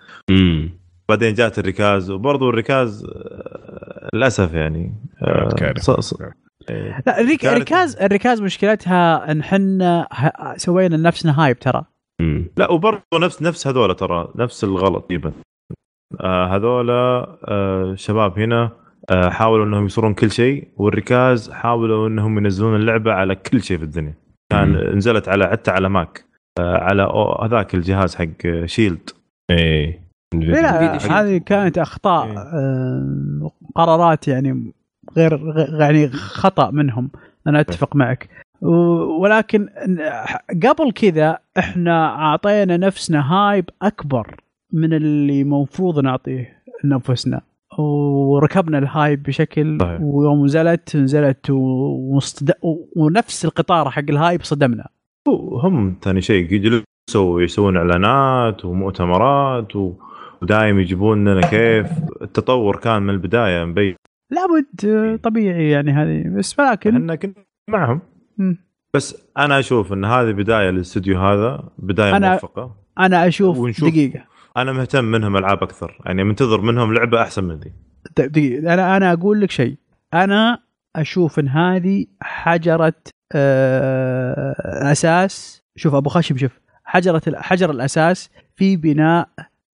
بعدين 1.08 1.34
جات 1.34 1.58
الركاز 1.58 2.10
وبرضه 2.10 2.48
الركاز 2.48 3.04
آه، 3.04 4.08
للأسف 4.14 4.54
يعني 4.54 4.94
لا 7.06 7.20
الركاز 7.20 7.96
الركاز 7.96 8.42
مشكلتها 8.42 9.32
إن 9.32 9.40
إحنا 9.40 10.08
سوينا 10.56 10.96
لنفسنا 10.96 11.44
hype 11.44 11.58
ترى. 11.58 11.84
لا 12.56 12.70
وبرضه 12.70 13.02
نفس 13.14 13.42
نفس 13.42 13.66
هذول 13.66 13.94
ترى 13.94 14.28
نفس 14.36 14.64
الغلط 14.64 15.04
تقريبا 15.04 15.32
آه 16.20 16.56
هذول 16.56 16.90
آه 16.90 17.94
شباب 17.94 18.38
هنا 18.38 18.62
آه 18.62 18.81
حاولوا 19.10 19.66
إنهم 19.66 19.86
يصورون 19.86 20.14
كل 20.14 20.30
شيء 20.30 20.68
والركاز 20.76 21.50
حاولوا 21.50 22.08
إنهم 22.08 22.38
ينزلون 22.38 22.76
اللعبة 22.76 23.12
على 23.12 23.34
كل 23.34 23.62
شيء 23.62 23.78
في 23.78 23.84
الدنيا. 23.84 24.14
كان 24.50 24.74
يعني 24.74 24.96
نزلت 24.96 25.28
على 25.28 25.48
حتى 25.48 25.70
على 25.70 25.88
Mac 25.88 26.24
آه 26.58 26.78
على 26.78 27.02
هذاك 27.42 27.74
الجهاز 27.74 28.14
حق 28.14 28.64
Shield. 28.64 29.10
إيه. 29.50 30.02
لا 30.34 30.96
هذه 31.20 31.38
كانت 31.38 31.78
أخطاء 31.78 32.26
إيه. 32.26 32.38
آه 32.38 33.50
قرارات 33.74 34.28
يعني 34.28 34.72
غير 35.16 35.40
يعني 35.80 36.08
خطأ 36.08 36.70
منهم. 36.70 37.10
أنا 37.46 37.60
أتفق 37.60 37.96
معك. 37.96 38.28
ولكن 39.20 39.68
قبل 40.62 40.92
كذا 40.94 41.38
إحنا 41.58 42.06
أعطينا 42.06 42.76
نفسنا 42.76 43.32
hype 43.32 43.70
أكبر 43.82 44.36
من 44.72 44.92
اللي 44.92 45.42
المفروض 45.42 45.98
نعطيه 45.98 46.62
لأنفسنا. 46.84 47.40
وركبنا 47.78 48.78
ال 48.78 48.87
hype 48.87 49.22
بشكل 49.22 49.78
طيب. 49.80 50.02
ويوم 50.02 50.44
نزلت 50.44 50.96
نزلت 50.96 51.50
ومستد... 51.50 52.52
ونفس 52.96 53.44
القطار 53.44 53.90
حق 53.90 54.04
الهايب 54.08 54.42
صدمنا. 54.42 54.88
هم 55.62 55.96
ثاني 56.02 56.20
شيء 56.20 56.52
يجلسوا 56.52 57.42
يسوون 57.42 57.76
إعلانات 57.76 58.64
ومؤتمرات 58.64 59.76
و... 59.76 59.92
ودايم 60.42 60.78
يجيبون 60.78 61.28
لنا 61.28 61.40
كيف. 61.40 61.86
التطور 62.22 62.76
كان 62.76 63.02
من 63.02 63.10
البداية 63.10 63.64
مبين. 63.64 63.94
لابد 64.30 65.20
طبيعي 65.22 65.70
يعني 65.70 65.92
هذه 65.92 66.28
بس 66.38 66.58
ولكن 66.58 66.96
إحنا 66.96 67.14
كنا 67.14 67.34
معهم. 67.70 68.00
بس 68.94 69.28
أنا 69.38 69.58
أشوف 69.58 69.92
إن 69.92 70.04
هذه 70.04 70.30
بداية 70.32 70.70
للاستوديو 70.70 71.18
هذا 71.20 71.68
بداية 71.78 72.12
أنا- 72.18 72.24
موفقة. 72.24 72.74
أنا 72.98 73.26
أشوف 73.28 73.58
ونشوف. 73.58 73.88
دقيقة. 73.88 74.24
أنا 74.56 74.72
مهتم 74.72 75.04
منهم 75.04 75.36
ألعاب 75.36 75.62
أكثر. 75.62 75.98
يعني 76.06 76.24
منتظر 76.24 76.60
منهم 76.60 76.94
لعبة 76.94 77.22
أحسن 77.22 77.44
من 77.44 77.54
ذي 77.54 77.72
طيب 78.16 78.32
دقيقة. 78.32 78.74
أنا 78.74 78.96
أنا 78.96 79.12
أقول 79.12 79.40
لك 79.40 79.50
شيء. 79.50 79.76
أنا 80.14 80.58
أشوف 80.96 81.38
إن 81.38 81.48
هذه 81.48 82.06
حجرة 82.20 82.94
آه، 83.34 84.92
أساس. 84.92 85.62
شوف 85.76 85.94
أبو 85.94 86.08
خشب 86.08 86.36
شوف. 86.36 86.60
حجرة 86.84 87.22
حجر 87.36 87.70
الأساس 87.70 88.30
في 88.56 88.76
بناء 88.76 89.28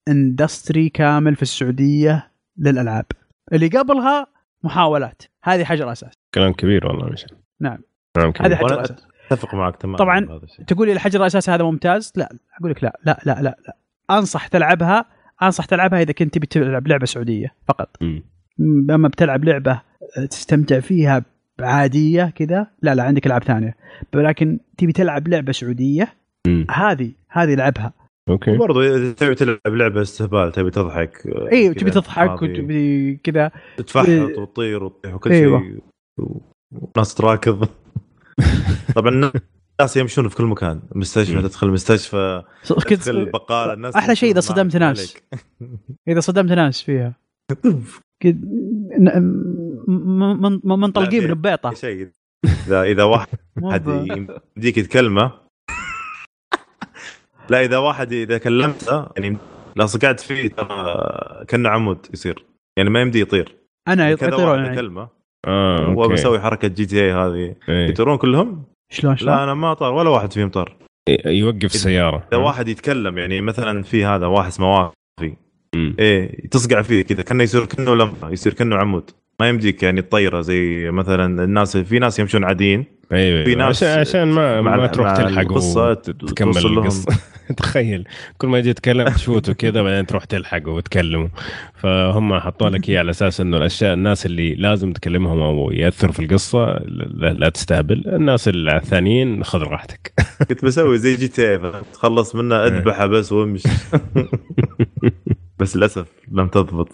اندستري 0.09 0.88
كامل 0.88 1.36
في 1.36 1.42
السعودية 1.42 2.30
للألعاب. 2.59 3.06
اللي 3.52 3.68
قبلها 3.68 4.26
محاولات. 4.62 5.22
هذه 5.44 5.64
حجر 5.64 5.92
أساس. 5.92 6.12
كلام 6.34 6.52
كبير 6.52 6.86
والله 6.86 7.06
مش 7.06 7.26
نعم. 7.60 7.78
كلام 8.16 8.32
كبير. 8.32 8.50
هذه 8.50 8.56
حجر 8.56 8.84
أساس. 8.84 9.06
أتفق 9.32 9.55
معك 9.55 9.76
تماما 9.76 9.98
طبعاً. 9.98 10.40
تقول 10.66 10.86
لي 10.86 10.92
الحجر 10.92 11.20
الاساسي 11.20 11.50
هذا 11.50 11.64
ممتاز؟ 11.64 12.12
لا. 12.16 12.36
أقول 12.60 12.70
لك 12.70 12.84
لا. 12.84 12.98
لا 13.05 13.20
لا 13.26 13.42
لا, 13.42 13.56
لا. 13.66 13.76
أنصح 14.10 14.47
تلعبها 14.47 15.05
أنصح 15.43 15.64
تلعبها 15.64 16.02
إذا 16.02 16.12
كنت 16.12 16.35
تبي 16.35 16.47
تلعب 16.47 16.89
لعبة 16.89 17.06
سعودية 17.06 17.55
فقط. 17.68 17.97
م- 18.02 18.90
أما 18.90 19.09
بتلعب 19.09 19.44
لعبة 19.44 19.80
تستمتع 20.30 20.80
فيها 20.80 21.24
عاديه 21.60 22.32
كذا 22.36 22.66
لا 22.82 22.94
لا 22.94 23.02
عندك 23.02 23.26
العاب 23.26 23.44
ثانية 23.44 23.76
لكن 24.14 24.59
تبي 24.78 24.93
تلعب 24.93 25.28
لعبة 25.28 25.52
سعودية. 25.52 26.14
هذه 26.70 27.12
هذه 27.28 27.55
لعبها 27.55 27.93
أوكي 28.28 28.51
وبرضه 28.51 28.97
إذا 28.97 29.12
تبي 29.12 29.35
تلعب 29.35 29.59
لعبة 29.66 30.02
استهبال 30.02 30.52
تبي 30.52 30.70
تضحك 30.70 31.26
أيوه 31.52 31.74
كذا 31.74 31.80
تبي 31.82 31.90
تضحك 31.90 32.43
وتبي 32.43 33.16
كذا 33.16 33.51
تفحط. 33.76 34.09
وتطير 34.09 34.85
وتطيح 34.85 35.14
وكل 35.14 35.32
أيوة. 35.32 35.60
شيء 35.62 35.80
وناس 36.97 37.14
تراكض 37.14 37.68
طبعا 38.97 39.32
الناس 39.80 39.96
يمشون 39.96 40.28
في 40.28 40.36
كل 40.36 40.44
مكان 40.44 40.80
مستشفى 40.94 41.34
مم. 41.34 41.40
تدخل 41.40 41.68
مستشفى 41.70 42.42
تدخل 42.64 43.10
البقالة 43.10 43.72
الناس 43.72 43.96
أحلى 43.96 44.16
شيء 44.16 44.30
إذا 44.30 44.40
تمشون 44.40 44.56
صدمت 44.56 44.76
ناس. 44.76 45.16
إذا 46.09 46.20
صدمت 46.20 46.52
ناس 46.52 46.82
فيها 46.82 47.14
كد- 48.22 48.44
ن- 48.98 49.18
م- 49.88 50.42
من- 50.42 50.60
من- 50.64 50.78
منطلقين 50.80 51.28
من 51.28 51.34
بيطه 51.34 51.74
شيء 51.74 52.09
اذا 52.66 52.82
إذا 52.82 53.02
واحد 53.12 53.86
يمديك 54.56 54.76
تكلمه 54.80 55.32
لا 57.50 57.64
إذا 57.64 57.78
واحد 57.78 58.12
إذا 58.12 58.38
كلمته 58.38 59.06
يعني 59.16 59.36
لو 59.76 59.86
صقعت 59.86 60.20
فيه 60.20 60.48
ترى 60.48 61.44
كأنه 61.48 61.68
عمود 61.68 62.06
يصير 62.14 62.44
يعني 62.78 62.90
ما 62.90 63.00
يمدي 63.00 63.20
يطير 63.20 63.56
أنا 63.88 64.14
كذا 64.14 64.28
يطيرون 64.28 64.48
واحد 64.48 64.64
يعني. 64.64 64.72
اكلمه 64.78 65.09
آه 65.46 65.84
هو 65.86 66.09
بيسوي 66.09 66.40
حركة 66.40 66.68
GTA 66.68 67.12
هذه 67.12 67.55
إيه. 67.68 67.88
يطيرون 67.90 68.16
كلهم؟ 68.18 68.64
شلون 68.90 69.16
شلون؟ 69.16 69.35
لا 69.35 69.44
أنا 69.44 69.55
ما 69.55 69.74
طار 69.74 69.93
ولا 69.93 70.10
واحد 70.10 70.32
فيهم 70.32 70.51
طار. 70.51 70.77
يوقف 71.27 71.65
السياره 71.65 72.27
إذا 72.32 72.36
واحد 72.36 72.69
يتكلم 72.69 73.19
يعني 73.19 73.40
مثلا 73.40 73.82
في 73.82 74.05
هذا 74.05 74.27
واحد 74.27 74.48
اسمه 74.48 74.74
وافي. 74.77 75.36
إيه 75.74 76.48
تصقع 76.48 76.82
فيه 76.82 77.02
كذا 77.02 77.23
كأنه 77.23 77.43
يصير 77.43 77.65
كأنه 77.65 77.94
لمبة 77.94 78.31
يصير 78.31 78.55
كأنه 78.55 78.77
عمود. 78.77 79.10
ما 79.40 79.48
يمديك 79.48 79.82
يعني 79.82 80.02
تطيره 80.02 80.40
زي 80.40 80.90
مثلا 80.90 81.44
الناس 81.44 81.77
في 81.77 81.98
ناس 81.98 82.19
يمشون 82.19 82.44
عاديين. 82.44 82.85
أيوه 83.12 83.44
في 83.44 83.51
أيوة. 83.51 83.59
ناس 83.59 83.82
عشان 83.82 84.01
عشان 84.01 84.28
ما 84.28 84.60
مع 84.60 84.77
ما 84.77 84.86
تروح 84.86 85.16
تلحق 85.16 85.43
توصل 85.43 86.74
لهم. 86.74 86.78
القصة. 86.78 87.16
تخيل 87.56 88.09
كل 88.39 88.48
ما 88.48 88.59
يجي 88.59 88.70
يتكلم 88.70 89.09
تشوته 89.09 89.52
كذا 89.52 89.82
بعدين 89.82 90.06
تروح 90.06 90.24
تلحقه 90.24 90.69
وتكلمه. 90.70 91.28
فهم 91.74 92.39
حطوا 92.39 92.69
لك 92.69 92.89
إياه 92.89 92.98
على 92.98 93.10
أساس 93.10 93.40
إنه 93.40 93.56
الاشياء 93.56 93.94
الناس 93.94 94.27
اللي 94.27 94.55
لازم 94.55 94.93
تكلمهم 94.93 95.43
أو 95.43 95.70
يأثروا 95.70 96.12
في 96.12 96.20
القصة 96.20 96.66
لا, 96.86 97.32
لا 97.32 97.48
تستهبل. 97.48 98.09
الناس 98.09 98.51
الثانيين 98.55 99.44
خذ 99.44 99.62
راحتك. 99.62 100.12
كنت 100.48 100.65
بسوي 100.65 100.98
زي 100.98 101.16
GTA 101.16 101.60
تخلص 101.93 102.35
منه 102.35 102.56
أذبحه 102.66 103.06
بس 103.06 103.32
وامشي. 103.32 103.69
بس 105.59 105.77
للأسف 105.77 106.06
لم 106.32 106.48
تضبط. 106.48 106.89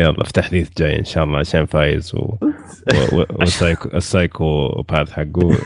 يلا 0.00 0.24
في 0.24 0.32
تحديث 0.32 0.70
جاي 0.78 0.98
إن 0.98 1.04
شاء 1.04 1.24
الله 1.24 1.38
عشان 1.38 1.66
فايز 1.66 2.14
و... 2.14 2.18
و... 2.18 2.36
و... 3.12 3.24
وال 3.38 3.49
psycho 3.49 3.82
ال 3.82 3.88
psychopath 3.94 5.12
حقه 5.12 5.56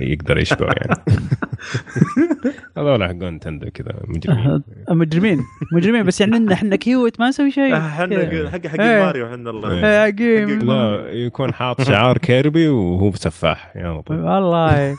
يقدر 0.00 0.38
يشبعه 0.38 0.72
يعني 0.76 1.00
هذول 2.76 3.04
حقون 3.04 3.34
Nintendo 3.34 3.70
كذا 3.70 3.94
مجرمين 4.08 4.62
مجرمين 4.90 5.40
مجرمين 5.72 6.02
بس 6.02 6.20
يعني 6.20 6.52
إحنا 6.52 6.76
كيوت 6.76 7.20
ما 7.20 7.28
نسوي 7.28 7.50
شيء 7.50 7.76
إحنا 7.76 8.24
كذا. 8.24 8.50
حق 8.50 8.66
حق 8.66 8.80
إيه. 8.80 9.04
ماريو 9.04 9.26
إحنا 9.26 9.50
الله 9.50 9.72
إيه. 9.72 10.00
عقيم 10.00 10.48
لا 10.58 11.10
يكون 11.10 11.54
حاط 11.54 11.82
شعار 11.82 12.18
كيربي 12.18 12.68
وهو 12.68 13.12
سفاح 13.12 13.72
يا 13.76 14.00
طيب. 14.06 14.18
والله 14.18 14.96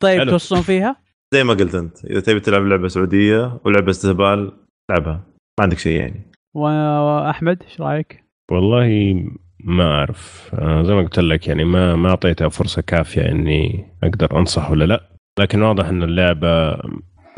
طيب. 0.00 0.30
توصون 0.30 0.62
فيها؟ 0.62 0.96
زي 1.34 1.44
ما 1.44 1.54
قلت 1.54 1.74
أنت 1.74 2.04
إذا 2.04 2.20
تبي 2.20 2.40
تلعب 2.40 2.62
لعبة 2.62 2.88
سعودية 2.88 3.60
ولعبه 3.64 3.90
استهبال 3.90 4.52
العبها 4.90 5.26
ما 5.58 5.62
عندك 5.64 5.78
شيء 5.78 6.00
يعني 6.00 6.33
وأحمد 6.54 7.62
إيش 7.62 7.80
رأيك؟ 7.80 8.24
والله 8.50 9.14
ما 9.60 9.84
أعرف. 9.84 10.50
آه، 10.54 10.82
زي 10.82 10.94
ما 10.94 11.00
قلت 11.02 11.18
لك 11.18 11.48
يعني 11.48 11.64
ما 11.64 11.96
ما 11.96 12.08
اعطيتها 12.08 12.48
فرصة 12.48 12.82
كافية 12.82 13.28
إني 13.30 13.86
أقدر 14.02 14.38
أنصح 14.38 14.70
ولا 14.70 14.84
لا. 14.84 15.10
لكن 15.38 15.62
واضح 15.62 15.88
إن 15.88 16.02
اللعبة 16.02 16.78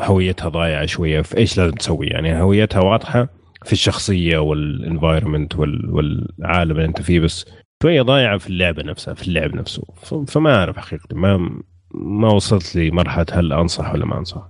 هويتها 0.01 0.49
ضايعة 0.49 0.85
شوية. 0.85 1.21
في 1.21 1.37
إيش 1.37 1.57
لازم 1.57 1.73
تسوي؟ 1.75 2.07
يعني 2.07 2.41
هويتها 2.41 2.79
واضحة 2.81 3.27
في 3.65 3.73
الشخصية 3.73 4.37
والانفايرمنت 4.37 5.55
والعالم 5.55 6.71
اللي 6.71 6.85
أنت 6.85 7.01
فيه 7.01 7.19
بس 7.19 7.45
شوية 7.83 8.01
ضايعة 8.01 8.37
في 8.37 8.49
اللعبة 8.49 8.83
نفسها 8.83 9.13
في 9.13 9.27
اللعب 9.27 9.55
نفسه. 9.55 9.83
فما 10.27 10.55
أعرف 10.55 10.77
حقيقة. 10.77 11.07
ما 11.15 11.61
ما 11.93 12.27
وصلت 12.33 12.75
لي 12.75 12.91
مرحلة 12.91 13.25
هل 13.31 13.53
أنصح 13.53 13.93
ولا 13.93 14.05
ما 14.05 14.17
أنصح. 14.17 14.49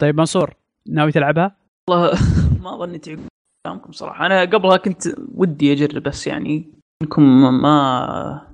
طيب 0.00 0.16
منصور 0.16 0.54
ناوي 0.88 1.12
تلعبها؟ 1.12 1.56
والله 1.90 2.10
ما 2.64 2.76
ظنيت 2.78 3.08
كلامكم 3.66 3.92
صراحة. 3.92 4.26
أنا 4.26 4.40
قبلها 4.40 4.76
كنت 4.76 5.02
ودي 5.34 5.72
أجرب 5.72 6.02
بس 6.02 6.26
يعني 6.26 6.72
إنكم 7.02 7.22
ما 7.62 8.46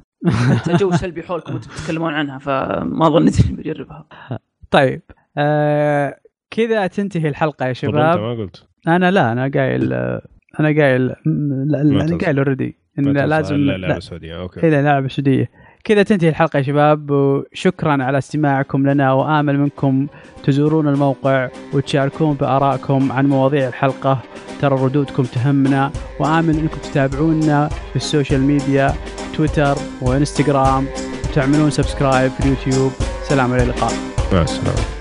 جو 0.69 0.91
سلبي 0.91 1.23
حولكم 1.23 1.53
وأنتم 1.55 1.71
تتكلمون 1.71 2.15
عنها 2.15 2.39
فما 2.39 3.09
ظنيت 3.09 3.47
إني 3.47 3.57
بجربها. 3.57 4.07
طيب 4.71 5.03
آه 5.39 6.19
كذا 6.51 6.87
تنتهي 6.87 7.29
الحلقة 7.29 7.67
يا 7.67 7.75
والله 7.85 8.11
أنت 8.11 8.17
شباب. 8.17 8.37
ما 8.37 8.43
قلت. 8.43 8.67
أنا 8.89 9.11
لا 9.11 9.33
أنا 9.33 9.51
قايل 9.55 9.93
أنا 10.61 10.81
قايل 10.83 11.07
لا 11.67 11.81
أنا. 11.81 12.19
قايل 12.19 12.39
already 12.39 12.79
لازم 12.97 13.57
لعبه 13.57 13.99
سعودية. 13.99 14.41
okay. 14.41 14.69
إلى 14.69 14.83
لعبه 14.83 15.09
سعوديه 15.09 15.51
كذا 15.87 16.03
تنتهي 16.03 16.29
الحلقة 16.29 16.57
يا 16.57 16.63
شباب 16.63 17.11
وشكرا 17.11 18.05
على 18.05 18.19
استماعكم 18.19 18.87
لنا 18.89 19.13
وآمل 19.13 19.59
منكم 19.59 20.07
تزورون 20.45 20.89
الموقع 20.89 21.49
وتشاركون 21.73 22.35
بآرائكم 22.35 23.13
عن 23.13 23.27
مواضيع 23.27 23.69
الحلقة. 23.69 24.19
ترى 24.61 24.85
ردودكم 24.85 25.23
تهمنا 25.23 25.91
وآمل 26.21 26.59
إنكم 26.59 26.77
تتابعونا 26.77 27.69
في 27.69 27.97
ال 27.97 28.03
social 28.03 28.41
media 28.41 28.95
تويتر 29.37 29.77
وإنستغرام. 30.03 30.87
وتعملون 31.31 31.71
subscribe 31.71 32.31
في 32.31 32.41
اليوتيوب. 32.41 32.93
سلام 33.29 33.55
إلى 33.55 33.63
اللقاء. 33.63 33.93
مع 34.33 34.43
السلامة. 34.43 34.96